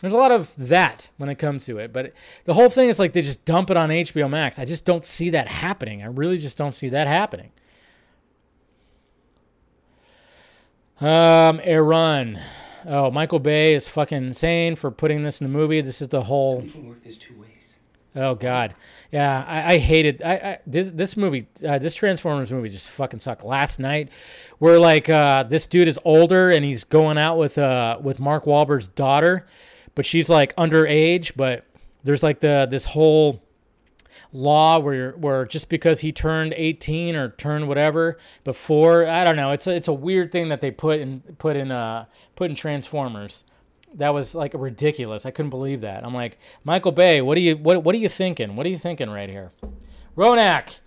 there's 0.00 0.12
a 0.12 0.16
lot 0.16 0.32
of 0.32 0.54
that 0.56 1.10
when 1.16 1.28
it 1.28 1.36
comes 1.36 1.64
to 1.66 1.78
it. 1.78 1.92
But 1.92 2.12
the 2.44 2.54
whole 2.54 2.70
thing 2.70 2.88
is 2.88 2.98
like 2.98 3.12
they 3.12 3.22
just 3.22 3.44
dump 3.44 3.70
it 3.70 3.76
on 3.76 3.88
HBO 3.88 4.28
Max. 4.28 4.58
I 4.58 4.64
just 4.64 4.84
don't 4.84 5.04
see 5.04 5.30
that 5.30 5.48
happening. 5.48 6.02
I 6.02 6.06
really 6.06 6.38
just 6.38 6.58
don't 6.58 6.74
see 6.74 6.88
that 6.90 7.06
happening. 7.06 7.52
Um, 11.00 11.60
Aaron. 11.62 12.38
Oh, 12.86 13.10
Michael 13.10 13.38
Bay 13.38 13.74
is 13.74 13.88
fucking 13.88 14.18
insane 14.18 14.74
for 14.76 14.90
putting 14.90 15.22
this 15.22 15.40
in 15.40 15.50
the 15.50 15.52
movie. 15.52 15.80
This 15.80 16.00
is 16.02 16.08
the 16.08 16.22
whole. 16.22 16.62
People 16.62 16.82
work 16.82 17.04
this 17.04 17.16
two 17.16 17.38
ways. 17.38 17.49
Oh 18.16 18.34
God, 18.34 18.74
yeah, 19.12 19.44
I, 19.46 19.74
I 19.74 19.78
hated 19.78 20.20
I, 20.22 20.32
I 20.32 20.58
this 20.66 20.90
this 20.90 21.16
movie. 21.16 21.46
Uh, 21.66 21.78
this 21.78 21.94
Transformers 21.94 22.50
movie 22.50 22.68
just 22.68 22.90
fucking 22.90 23.20
sucked. 23.20 23.44
Last 23.44 23.78
night, 23.78 24.08
where 24.58 24.80
like 24.80 25.08
uh, 25.08 25.44
this 25.44 25.66
dude 25.66 25.86
is 25.86 25.98
older 26.04 26.50
and 26.50 26.64
he's 26.64 26.82
going 26.82 27.18
out 27.18 27.38
with 27.38 27.56
uh 27.56 27.98
with 28.02 28.18
Mark 28.18 28.44
Wahlberg's 28.44 28.88
daughter, 28.88 29.46
but 29.94 30.04
she's 30.04 30.28
like 30.28 30.54
underage. 30.56 31.32
But 31.36 31.64
there's 32.02 32.22
like 32.22 32.40
the 32.40 32.66
this 32.68 32.86
whole 32.86 33.42
law 34.32 34.78
where 34.78 35.12
where 35.12 35.44
just 35.44 35.68
because 35.68 36.00
he 36.00 36.10
turned 36.10 36.52
18 36.56 37.14
or 37.14 37.30
turned 37.30 37.68
whatever 37.68 38.18
before 38.42 39.06
I 39.06 39.24
don't 39.24 39.36
know. 39.36 39.52
It's 39.52 39.66
a, 39.66 39.74
it's 39.74 39.88
a 39.88 39.92
weird 39.92 40.32
thing 40.32 40.48
that 40.48 40.60
they 40.60 40.70
put 40.72 40.98
in 40.98 41.20
put 41.38 41.54
in 41.56 41.70
uh 41.70 42.06
put 42.34 42.50
in 42.50 42.56
Transformers 42.56 43.44
that 43.94 44.14
was 44.14 44.34
like 44.34 44.52
ridiculous. 44.54 45.26
I 45.26 45.30
couldn't 45.30 45.50
believe 45.50 45.80
that. 45.80 46.04
I'm 46.04 46.14
like, 46.14 46.38
Michael 46.64 46.92
Bay, 46.92 47.20
what 47.20 47.36
are 47.36 47.40
you 47.40 47.56
what 47.56 47.82
what 47.82 47.94
are 47.94 47.98
you 47.98 48.08
thinking? 48.08 48.56
What 48.56 48.66
are 48.66 48.70
you 48.70 48.78
thinking 48.78 49.10
right 49.10 49.28
here? 49.28 49.50
Ronak, 50.16 50.80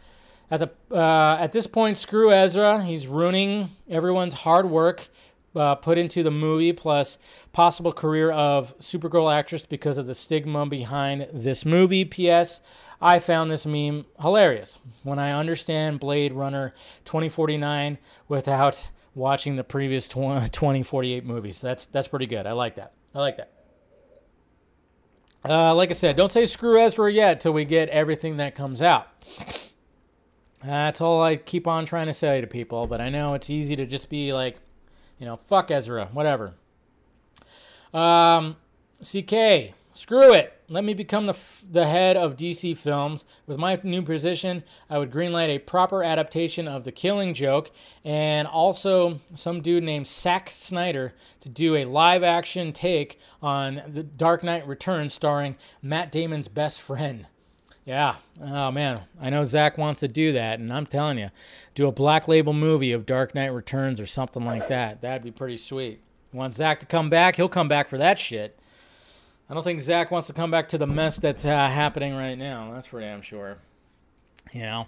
at 0.52 0.60
the 0.60 0.72
uh, 0.96 1.38
at 1.40 1.52
this 1.52 1.68
point, 1.68 1.98
screw 1.98 2.32
Ezra. 2.32 2.84
He's 2.84 3.08
ruining 3.08 3.70
everyone's 3.90 4.34
hard 4.34 4.70
work 4.70 5.10
uh, 5.56 5.76
put 5.76 5.98
into 5.98 6.24
the 6.24 6.32
movie, 6.32 6.74
plus 6.74 7.18
possible 7.52 7.94
career 7.94 8.32
of 8.32 8.78
Supergirl 8.80 9.34
actress 9.34 9.66
because 9.66 9.98
of 9.98 10.08
the 10.08 10.16
stigma 10.16 10.66
behind 10.66 11.28
this 11.34 11.66
movie. 11.66 12.06
P.S. 12.06 12.62
I 13.02 13.20
found 13.20 13.52
this 13.52 13.66
meme 13.66 14.06
hilarious 14.22 14.80
when 15.04 15.20
I 15.20 15.32
understand 15.32 16.00
Blade 16.00 16.34
Runner 16.34 16.74
2049 17.06 17.98
without 18.28 18.90
watching 19.16 19.56
the 19.56 19.64
previous 19.64 20.08
20, 20.10 20.50
2048 20.50 21.26
movies. 21.26 21.60
That's 21.60 21.86
that's 21.88 22.08
pretty 22.08 22.26
good. 22.28 22.46
I 22.46 22.52
like 22.54 22.76
that. 22.76 22.94
I 23.14 23.20
like 23.20 23.38
that. 23.38 23.52
Uh, 25.48 25.76
like 25.76 25.90
I 25.90 25.94
said, 25.94 26.16
don't 26.16 26.32
say 26.32 26.46
screw 26.46 26.80
Ezra 26.80 27.12
yet 27.12 27.42
till 27.42 27.52
we 27.52 27.66
get 27.66 27.90
everything 27.90 28.38
that 28.38 28.56
comes 28.56 28.82
out. 28.82 29.10
That's 30.64 31.02
all 31.02 31.22
I 31.22 31.36
keep 31.36 31.68
on 31.68 31.86
trying 31.86 32.08
to 32.08 32.14
say 32.14 32.40
to 32.40 32.48
people, 32.48 32.88
but 32.88 33.02
I 33.02 33.10
know 33.10 33.34
it's 33.34 33.50
easy 33.50 33.76
to 33.76 33.86
just 33.86 34.10
be 34.10 34.32
like, 34.32 34.58
you 35.20 35.26
know, 35.26 35.38
fuck 35.48 35.70
Ezra, 35.70 36.08
whatever. 36.14 36.54
Um, 37.94 38.56
CK, 39.02 39.74
Screw 39.96 40.34
it. 40.34 40.60
Let 40.70 40.84
me 40.84 40.96
become 40.96 41.28
the, 41.28 41.34
f- 41.34 41.64
the 41.70 41.86
head 41.86 42.18
of 42.18 42.36
DC 42.36 42.76
Films. 42.78 43.26
With 43.46 43.60
my 43.60 43.80
new 43.84 44.02
position, 44.02 44.64
I 44.90 44.98
would 44.98 45.12
greenlight 45.12 45.50
a 45.50 45.60
proper 45.60 46.04
adaptation 46.04 46.68
of 46.68 46.84
The 46.84 46.92
Killing 46.92 47.36
Joke 47.36 47.70
and 48.04 48.48
also 48.48 49.20
some 49.36 49.62
dude 49.62 49.84
named 49.84 50.08
Zack 50.08 50.50
Snyder 50.50 51.14
to 51.42 51.50
do 51.50 51.76
a 51.76 51.86
live 51.86 52.24
action 52.24 52.74
take 52.74 53.20
on 53.42 53.84
The 53.88 54.02
Dark 54.02 54.44
Knight 54.44 54.68
Returns 54.68 55.14
starring 55.14 55.58
Matt 55.82 56.12
Damon's 56.12 56.48
best 56.48 56.82
friend. 56.82 57.28
Yeah. 57.86 58.16
Oh, 58.42 58.72
man. 58.72 59.02
I 59.22 59.30
know 59.30 59.44
Zack 59.44 59.78
wants 59.78 60.00
to 60.00 60.08
do 60.08 60.32
that, 60.34 60.60
and 60.60 60.74
I'm 60.74 60.88
telling 60.88 61.20
you, 61.20 61.30
do 61.76 61.86
a 61.86 61.92
black 61.92 62.28
label 62.28 62.54
movie 62.54 62.94
of 62.94 63.06
Dark 63.06 63.36
Knight 63.36 63.54
Returns 63.54 64.00
or 64.00 64.06
something 64.08 64.44
like 64.44 64.70
that. 64.70 65.02
That'd 65.02 65.24
be 65.24 65.32
pretty 65.32 65.58
sweet. 65.58 66.00
Want 66.32 66.56
Zack 66.56 66.80
to 66.80 66.86
come 66.88 67.12
back? 67.12 67.36
He'll 67.36 67.50
come 67.50 67.68
back 67.68 67.90
for 67.90 67.98
that 68.00 68.18
shit. 68.18 68.58
I 69.50 69.54
don't 69.54 69.64
think 69.64 69.82
Zack 69.82 70.10
wants 70.10 70.28
to 70.28 70.34
come 70.34 70.52
back 70.52 70.70
to 70.70 70.78
the 70.78 70.88
mess 70.88 71.18
that's 71.18 71.46
uh, 71.46 71.50
happening 71.50 72.16
right 72.16 72.38
now. 72.38 72.72
That's 72.74 72.88
for 72.88 73.00
damn 73.02 73.22
sure. 73.22 73.58
You 74.52 74.62
know, 74.62 74.88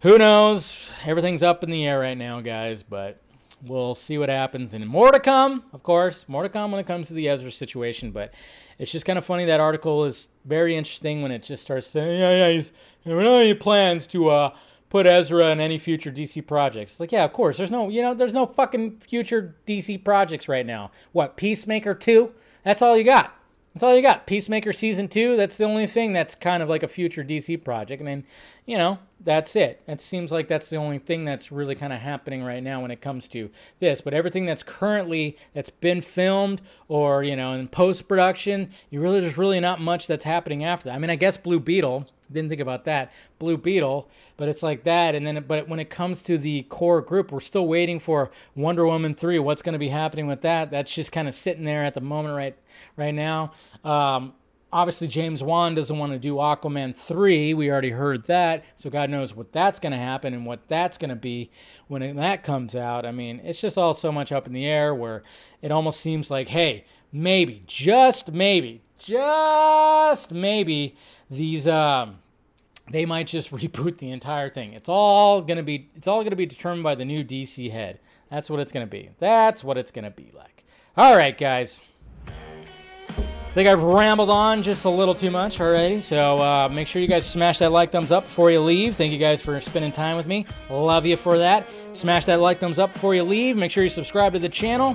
who 0.00 0.18
knows? 0.18 0.90
Everything's 1.04 1.42
up 1.42 1.62
in 1.62 1.70
the 1.70 1.86
air 1.86 2.00
right 2.00 2.16
now, 2.16 2.40
guys, 2.40 2.82
but 2.82 3.20
we'll 3.62 3.94
see 3.94 4.18
what 4.18 4.28
happens. 4.28 4.74
And 4.74 4.86
more 4.86 5.12
to 5.12 5.20
come, 5.20 5.64
of 5.72 5.82
course. 5.82 6.28
More 6.28 6.42
to 6.42 6.48
come 6.48 6.72
when 6.72 6.80
it 6.80 6.86
comes 6.86 7.08
to 7.08 7.14
the 7.14 7.28
Ezra 7.28 7.50
situation. 7.50 8.10
But 8.10 8.34
it's 8.78 8.90
just 8.90 9.06
kind 9.06 9.18
of 9.18 9.24
funny. 9.24 9.44
That 9.44 9.60
article 9.60 10.04
is 10.04 10.28
very 10.44 10.76
interesting 10.76 11.22
when 11.22 11.30
it 11.30 11.42
just 11.42 11.62
starts 11.62 11.86
saying, 11.86 12.20
yeah, 12.20 12.46
yeah, 12.46 12.52
he's, 12.52 12.72
don't 13.04 13.22
have 13.22 13.32
any 13.32 13.54
plans 13.54 14.06
to 14.08 14.28
uh, 14.30 14.54
put 14.88 15.06
Ezra 15.06 15.50
in 15.50 15.60
any 15.60 15.78
future 15.78 16.10
DC 16.10 16.46
projects. 16.46 16.98
Like, 16.98 17.12
yeah, 17.12 17.24
of 17.24 17.32
course. 17.32 17.56
There's 17.56 17.70
no, 17.70 17.88
you 17.88 18.02
know, 18.02 18.14
there's 18.14 18.34
no 18.34 18.46
fucking 18.46 18.98
future 18.98 19.56
DC 19.66 20.02
projects 20.04 20.48
right 20.48 20.66
now. 20.66 20.90
What, 21.12 21.36
Peacemaker 21.36 21.94
2? 21.94 22.32
That's 22.64 22.82
all 22.82 22.96
you 22.96 23.04
got. 23.04 23.35
That's 23.76 23.82
all 23.82 23.94
you 23.94 24.00
got. 24.00 24.26
Peacemaker 24.26 24.72
season 24.72 25.06
two. 25.06 25.36
That's 25.36 25.58
the 25.58 25.64
only 25.64 25.86
thing 25.86 26.14
that's 26.14 26.34
kind 26.34 26.62
of 26.62 26.68
like 26.70 26.82
a 26.82 26.88
future 26.88 27.22
DC 27.22 27.62
project, 27.62 28.00
and 28.00 28.08
then, 28.08 28.24
you 28.64 28.78
know, 28.78 29.00
that's 29.20 29.54
it. 29.54 29.82
It 29.86 30.00
seems 30.00 30.32
like 30.32 30.48
that's 30.48 30.70
the 30.70 30.76
only 30.76 30.98
thing 30.98 31.26
that's 31.26 31.52
really 31.52 31.74
kind 31.74 31.92
of 31.92 31.98
happening 31.98 32.42
right 32.42 32.62
now 32.62 32.80
when 32.80 32.90
it 32.90 33.02
comes 33.02 33.28
to 33.28 33.50
this. 33.78 34.00
But 34.00 34.14
everything 34.14 34.46
that's 34.46 34.62
currently 34.62 35.36
that's 35.52 35.68
been 35.68 36.00
filmed 36.00 36.62
or 36.88 37.22
you 37.22 37.36
know 37.36 37.52
in 37.52 37.68
post 37.68 38.08
production, 38.08 38.70
you 38.88 38.98
really 38.98 39.20
there's 39.20 39.36
really 39.36 39.60
not 39.60 39.78
much 39.78 40.06
that's 40.06 40.24
happening 40.24 40.64
after 40.64 40.88
that. 40.88 40.94
I 40.94 40.98
mean, 40.98 41.10
I 41.10 41.16
guess 41.16 41.36
Blue 41.36 41.60
Beetle 41.60 42.08
didn't 42.32 42.48
think 42.48 42.60
about 42.60 42.84
that. 42.84 43.12
Blue 43.38 43.56
beetle 43.56 44.10
but 44.36 44.48
it's 44.48 44.62
like 44.62 44.84
that 44.84 45.14
and 45.14 45.26
then 45.26 45.44
but 45.46 45.68
when 45.68 45.80
it 45.80 45.90
comes 45.90 46.22
to 46.22 46.38
the 46.38 46.62
core 46.64 47.00
group 47.00 47.32
we're 47.32 47.40
still 47.40 47.66
waiting 47.66 47.98
for 47.98 48.30
wonder 48.54 48.86
woman 48.86 49.14
3 49.14 49.38
what's 49.38 49.62
going 49.62 49.72
to 49.72 49.78
be 49.78 49.88
happening 49.88 50.26
with 50.26 50.42
that? 50.42 50.70
That's 50.70 50.94
just 50.94 51.12
kind 51.12 51.28
of 51.28 51.34
sitting 51.34 51.64
there 51.64 51.84
at 51.84 51.94
the 51.94 52.00
moment 52.00 52.36
right 52.36 52.56
right 52.96 53.14
now. 53.14 53.52
Um, 53.84 54.34
obviously 54.72 55.06
james 55.06 55.44
wan 55.44 55.74
doesn't 55.74 55.96
want 55.96 56.12
to 56.12 56.18
do 56.18 56.34
aquaman 56.34 56.94
3 56.94 57.54
we 57.54 57.70
already 57.70 57.90
heard 57.90 58.24
that 58.24 58.64
so 58.74 58.90
god 58.90 59.08
knows 59.08 59.32
what 59.32 59.52
that's 59.52 59.78
going 59.78 59.92
to 59.92 59.96
happen 59.98 60.34
and 60.34 60.44
what 60.44 60.66
that's 60.66 60.98
going 60.98 61.08
to 61.08 61.14
be 61.14 61.48
when 61.86 62.16
that 62.16 62.42
comes 62.42 62.74
out. 62.74 63.06
I 63.06 63.12
mean 63.12 63.40
it's 63.44 63.60
just 63.60 63.78
all 63.78 63.94
so 63.94 64.10
much 64.10 64.32
up 64.32 64.46
in 64.46 64.52
the 64.52 64.66
air 64.66 64.94
where 64.94 65.22
it 65.62 65.70
almost 65.70 66.00
seems 66.00 66.30
like 66.30 66.48
hey 66.48 66.84
maybe 67.12 67.62
just 67.66 68.32
maybe 68.32 68.82
just 69.06 70.32
maybe 70.32 70.96
these 71.30 71.68
um, 71.68 72.18
they 72.90 73.06
might 73.06 73.26
just 73.26 73.50
reboot 73.52 73.98
the 73.98 74.10
entire 74.10 74.50
thing. 74.50 74.72
It's 74.72 74.88
all 74.88 75.42
gonna 75.42 75.62
be 75.62 75.88
it's 75.94 76.08
all 76.08 76.22
gonna 76.22 76.36
be 76.36 76.46
determined 76.46 76.82
by 76.82 76.94
the 76.94 77.04
new 77.04 77.24
DC 77.24 77.70
head. 77.70 78.00
That's 78.30 78.50
what 78.50 78.60
it's 78.60 78.72
gonna 78.72 78.86
be. 78.86 79.10
That's 79.18 79.62
what 79.62 79.78
it's 79.78 79.90
gonna 79.90 80.10
be 80.10 80.30
like. 80.34 80.64
All 80.96 81.16
right, 81.16 81.36
guys. 81.36 81.80
I 82.28 83.58
think 83.58 83.68
I've 83.70 83.82
rambled 83.82 84.28
on 84.28 84.62
just 84.62 84.84
a 84.84 84.90
little 84.90 85.14
too 85.14 85.30
much 85.30 85.62
already. 85.62 86.02
So 86.02 86.36
uh, 86.36 86.68
make 86.70 86.86
sure 86.86 87.00
you 87.00 87.08
guys 87.08 87.24
smash 87.24 87.58
that 87.60 87.72
like 87.72 87.90
thumbs 87.90 88.12
up 88.12 88.24
before 88.24 88.50
you 88.50 88.60
leave. 88.60 88.96
Thank 88.96 89.12
you 89.12 89.18
guys 89.18 89.40
for 89.40 89.58
spending 89.60 89.92
time 89.92 90.18
with 90.18 90.26
me. 90.26 90.44
Love 90.68 91.06
you 91.06 91.16
for 91.16 91.38
that. 91.38 91.66
Smash 91.94 92.26
that 92.26 92.40
like 92.40 92.58
thumbs 92.60 92.78
up 92.78 92.92
before 92.92 93.14
you 93.14 93.22
leave. 93.22 93.56
Make 93.56 93.70
sure 93.70 93.82
you 93.82 93.88
subscribe 93.88 94.34
to 94.34 94.38
the 94.38 94.50
channel. 94.50 94.94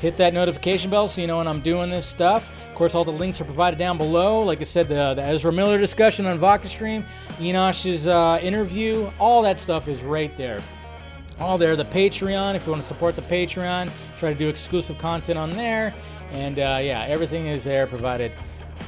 Hit 0.00 0.18
that 0.18 0.34
notification 0.34 0.90
bell 0.90 1.08
so 1.08 1.22
you 1.22 1.26
know 1.26 1.38
when 1.38 1.48
I'm 1.48 1.60
doing 1.60 1.88
this 1.88 2.04
stuff. 2.04 2.50
Of 2.74 2.78
course, 2.78 2.96
all 2.96 3.04
the 3.04 3.12
links 3.12 3.40
are 3.40 3.44
provided 3.44 3.78
down 3.78 3.98
below. 3.98 4.42
Like 4.42 4.60
I 4.60 4.64
said, 4.64 4.88
the, 4.88 5.14
the 5.14 5.22
Ezra 5.22 5.52
Miller 5.52 5.78
discussion 5.78 6.26
on 6.26 6.40
Vodka 6.40 6.66
Stream, 6.66 7.04
Enosh's 7.38 8.08
uh, 8.08 8.40
interview, 8.42 9.08
all 9.20 9.42
that 9.42 9.60
stuff 9.60 9.86
is 9.86 10.02
right 10.02 10.36
there. 10.36 10.58
all 11.38 11.58
there. 11.58 11.76
The 11.76 11.84
Patreon, 11.84 12.54
if 12.54 12.66
you 12.66 12.72
want 12.72 12.82
to 12.82 12.88
support 12.88 13.16
the 13.16 13.22
Patreon, 13.22 13.90
try 14.18 14.32
to 14.32 14.38
do 14.38 14.48
exclusive 14.48 14.98
content 14.98 15.38
on 15.38 15.50
there. 15.50 15.94
And 16.32 16.58
uh, 16.58 16.80
yeah, 16.82 17.04
everything 17.08 17.46
is 17.46 17.64
there 17.64 17.86
provided 17.86 18.32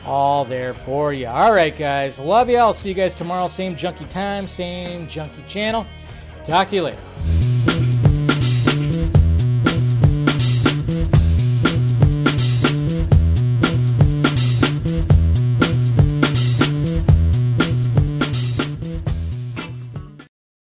all 0.05 0.45
there 0.45 0.75
for 0.75 1.13
you. 1.13 1.27
All 1.29 1.53
right, 1.53 1.77
guys. 1.77 2.19
Love 2.19 2.51
you. 2.51 2.59
I'll 2.59 2.75
see 2.75 2.89
you 2.89 2.95
guys 2.95 3.15
tomorrow. 3.15 3.47
Same 3.47 3.77
junkie 3.77 4.07
time, 4.07 4.49
same 4.49 5.07
junkie 5.09 5.45
channel. 5.49 5.87
Talk 6.45 6.69
to 6.69 6.77
you 6.77 6.83
later. 6.83 7.86